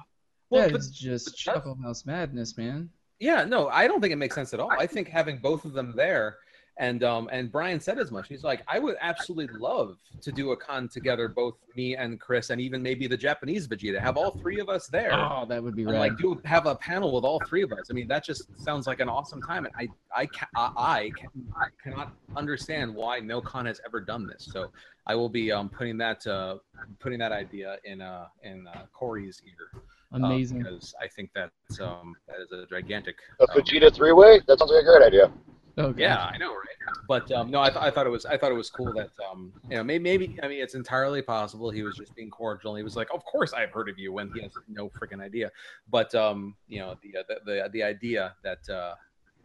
Well, 0.52 0.62
yeah, 0.64 0.68
but 0.68 0.76
it's 0.76 0.90
just 0.90 1.24
but 1.26 1.34
Chuckle 1.34 1.78
House 1.82 2.04
madness, 2.04 2.58
man. 2.58 2.90
yeah, 3.18 3.44
no, 3.44 3.68
I 3.68 3.86
don't 3.86 4.02
think 4.02 4.12
it 4.12 4.16
makes 4.16 4.34
sense 4.34 4.52
at 4.52 4.60
all. 4.60 4.70
I 4.78 4.86
think 4.86 5.08
having 5.08 5.38
both 5.38 5.64
of 5.64 5.72
them 5.72 5.94
there, 5.96 6.36
and 6.76 7.02
um, 7.04 7.28
and 7.32 7.50
Brian 7.50 7.80
said 7.80 7.98
as 7.98 8.10
much. 8.10 8.28
He's 8.28 8.44
like, 8.44 8.62
I 8.68 8.78
would 8.78 8.96
absolutely 9.00 9.58
love 9.58 9.96
to 10.20 10.30
do 10.30 10.52
a 10.52 10.56
con 10.56 10.88
together, 10.88 11.28
both 11.28 11.54
me 11.74 11.96
and 11.96 12.20
Chris, 12.20 12.50
and 12.50 12.60
even 12.60 12.82
maybe 12.82 13.06
the 13.06 13.16
Japanese 13.16 13.66
Vegeta. 13.66 13.98
Have 13.98 14.18
all 14.18 14.32
three 14.32 14.60
of 14.60 14.68
us 14.68 14.88
there. 14.88 15.12
Oh, 15.14 15.46
that 15.48 15.62
would 15.62 15.74
be 15.74 15.84
and 15.84 15.92
rad. 15.92 16.00
like 16.00 16.18
do 16.18 16.38
have 16.44 16.66
a 16.66 16.74
panel 16.74 17.14
with 17.14 17.24
all 17.24 17.40
three 17.46 17.62
of 17.62 17.72
us. 17.72 17.86
I 17.90 17.94
mean, 17.94 18.08
that 18.08 18.22
just 18.22 18.44
sounds 18.62 18.86
like 18.86 19.00
an 19.00 19.08
awesome 19.08 19.40
time, 19.40 19.64
and 19.66 19.74
I 19.78 19.88
I 20.14 20.26
ca- 20.26 20.48
I, 20.54 20.72
I 20.76 21.10
can, 21.16 21.30
I 21.56 21.66
cannot 21.82 22.12
understand 22.36 22.94
why 22.94 23.20
no 23.20 23.40
con 23.40 23.64
has 23.64 23.80
ever 23.86 24.00
done 24.00 24.26
this. 24.26 24.48
So 24.52 24.70
I 25.06 25.14
will 25.14 25.30
be 25.30 25.50
um 25.50 25.70
putting 25.70 25.96
that 25.98 26.26
uh 26.26 26.56
putting 27.00 27.18
that 27.20 27.32
idea 27.32 27.78
in 27.84 28.02
uh 28.02 28.26
in 28.42 28.66
uh, 28.66 28.84
Corey's 28.92 29.40
ear. 29.46 29.82
Um, 30.12 30.24
Amazing. 30.24 30.58
because 30.58 30.94
I 31.00 31.08
think 31.08 31.30
that's 31.34 31.80
um 31.80 32.14
that 32.28 32.36
is 32.40 32.52
a 32.52 32.66
gigantic. 32.66 33.16
A 33.40 33.44
um, 33.44 33.48
Vegeta 33.56 33.92
three 33.94 34.12
way? 34.12 34.40
That 34.46 34.58
sounds 34.58 34.70
like 34.70 34.82
a 34.82 34.84
great 34.84 35.06
idea. 35.06 35.32
oh, 35.78 35.94
yeah, 35.96 36.26
I 36.26 36.36
know, 36.36 36.50
right? 36.52 36.66
But 37.08 37.30
um, 37.32 37.50
no, 37.50 37.60
I, 37.60 37.70
th- 37.70 37.80
I 37.80 37.90
thought 37.90 38.06
it 38.06 38.10
was 38.10 38.26
I 38.26 38.36
thought 38.36 38.50
it 38.50 38.56
was 38.56 38.68
cool 38.68 38.92
that 38.94 39.10
um, 39.30 39.52
you 39.70 39.76
know 39.76 39.84
maybe, 39.84 40.02
maybe 40.02 40.38
I 40.42 40.48
mean 40.48 40.62
it's 40.62 40.74
entirely 40.74 41.22
possible 41.22 41.70
he 41.70 41.82
was 41.82 41.96
just 41.96 42.14
being 42.14 42.30
cordial. 42.30 42.74
He 42.74 42.82
was 42.82 42.96
like, 42.96 43.08
"Of 43.12 43.24
course 43.24 43.52
I've 43.52 43.70
heard 43.70 43.88
of 43.88 43.98
you," 43.98 44.12
when 44.12 44.30
he 44.34 44.42
has 44.42 44.52
no 44.68 44.90
freaking 44.90 45.22
idea. 45.22 45.50
But 45.90 46.14
um, 46.14 46.56
you 46.68 46.80
know 46.80 46.96
the 47.02 47.20
uh, 47.20 47.22
the, 47.28 47.36
the 47.44 47.68
the 47.72 47.82
idea 47.82 48.34
that 48.44 48.68
uh, 48.68 48.94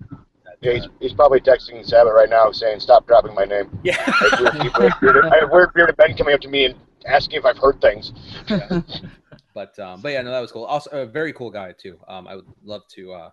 that, 0.02 0.58
Yeah, 0.62 0.74
he's, 0.74 0.86
uh, 0.86 0.90
he's 1.00 1.14
probably 1.14 1.40
texting 1.40 1.86
Sabbath 1.86 2.14
right 2.14 2.30
now 2.30 2.52
saying, 2.52 2.82
"Stop 2.82 3.08
dropping 3.08 3.34
my 3.34 3.46
name." 3.46 3.70
I 3.86 3.92
have 3.92 4.40
weird, 4.40 4.56
yeah. 4.56 4.80
weird, 4.80 4.94
bearded, 5.00 5.26
I 5.26 5.40
have 5.40 5.52
weird 5.52 5.74
bearded 5.74 5.98
men 5.98 6.18
coming 6.18 6.34
up 6.34 6.42
to 6.42 6.50
me 6.50 6.66
and 6.66 6.76
asking 7.06 7.40
if 7.40 7.46
I've 7.46 7.58
heard 7.58 7.80
things. 7.80 8.12
but 9.58 9.80
um, 9.80 10.02
but 10.04 10.10
yeah, 10.12 10.22
no, 10.22 10.30
that 10.30 10.40
was 10.40 10.52
cool. 10.52 10.66
Also, 10.66 10.92
a 10.92 11.06
very 11.08 11.34
cool 11.34 11.50
guy 11.50 11.72
too. 11.72 11.98
Um, 12.08 12.28
I 12.28 12.36
would 12.36 12.46
love 12.64 12.84
to 12.94 13.12
uh, 13.12 13.30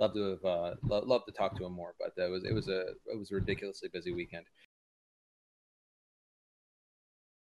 love 0.00 0.12
to 0.14 0.30
have 0.30 0.44
uh, 0.44 0.74
lo- 0.88 1.04
love 1.06 1.22
to 1.26 1.32
talk 1.32 1.56
to 1.58 1.64
him 1.64 1.74
more, 1.74 1.94
but 2.00 2.12
it 2.20 2.28
was 2.28 2.42
it 2.42 2.52
was 2.52 2.66
a 2.66 2.80
it 3.06 3.16
was 3.16 3.30
a 3.30 3.36
ridiculously 3.36 3.88
busy 3.88 4.12
weekend. 4.12 4.46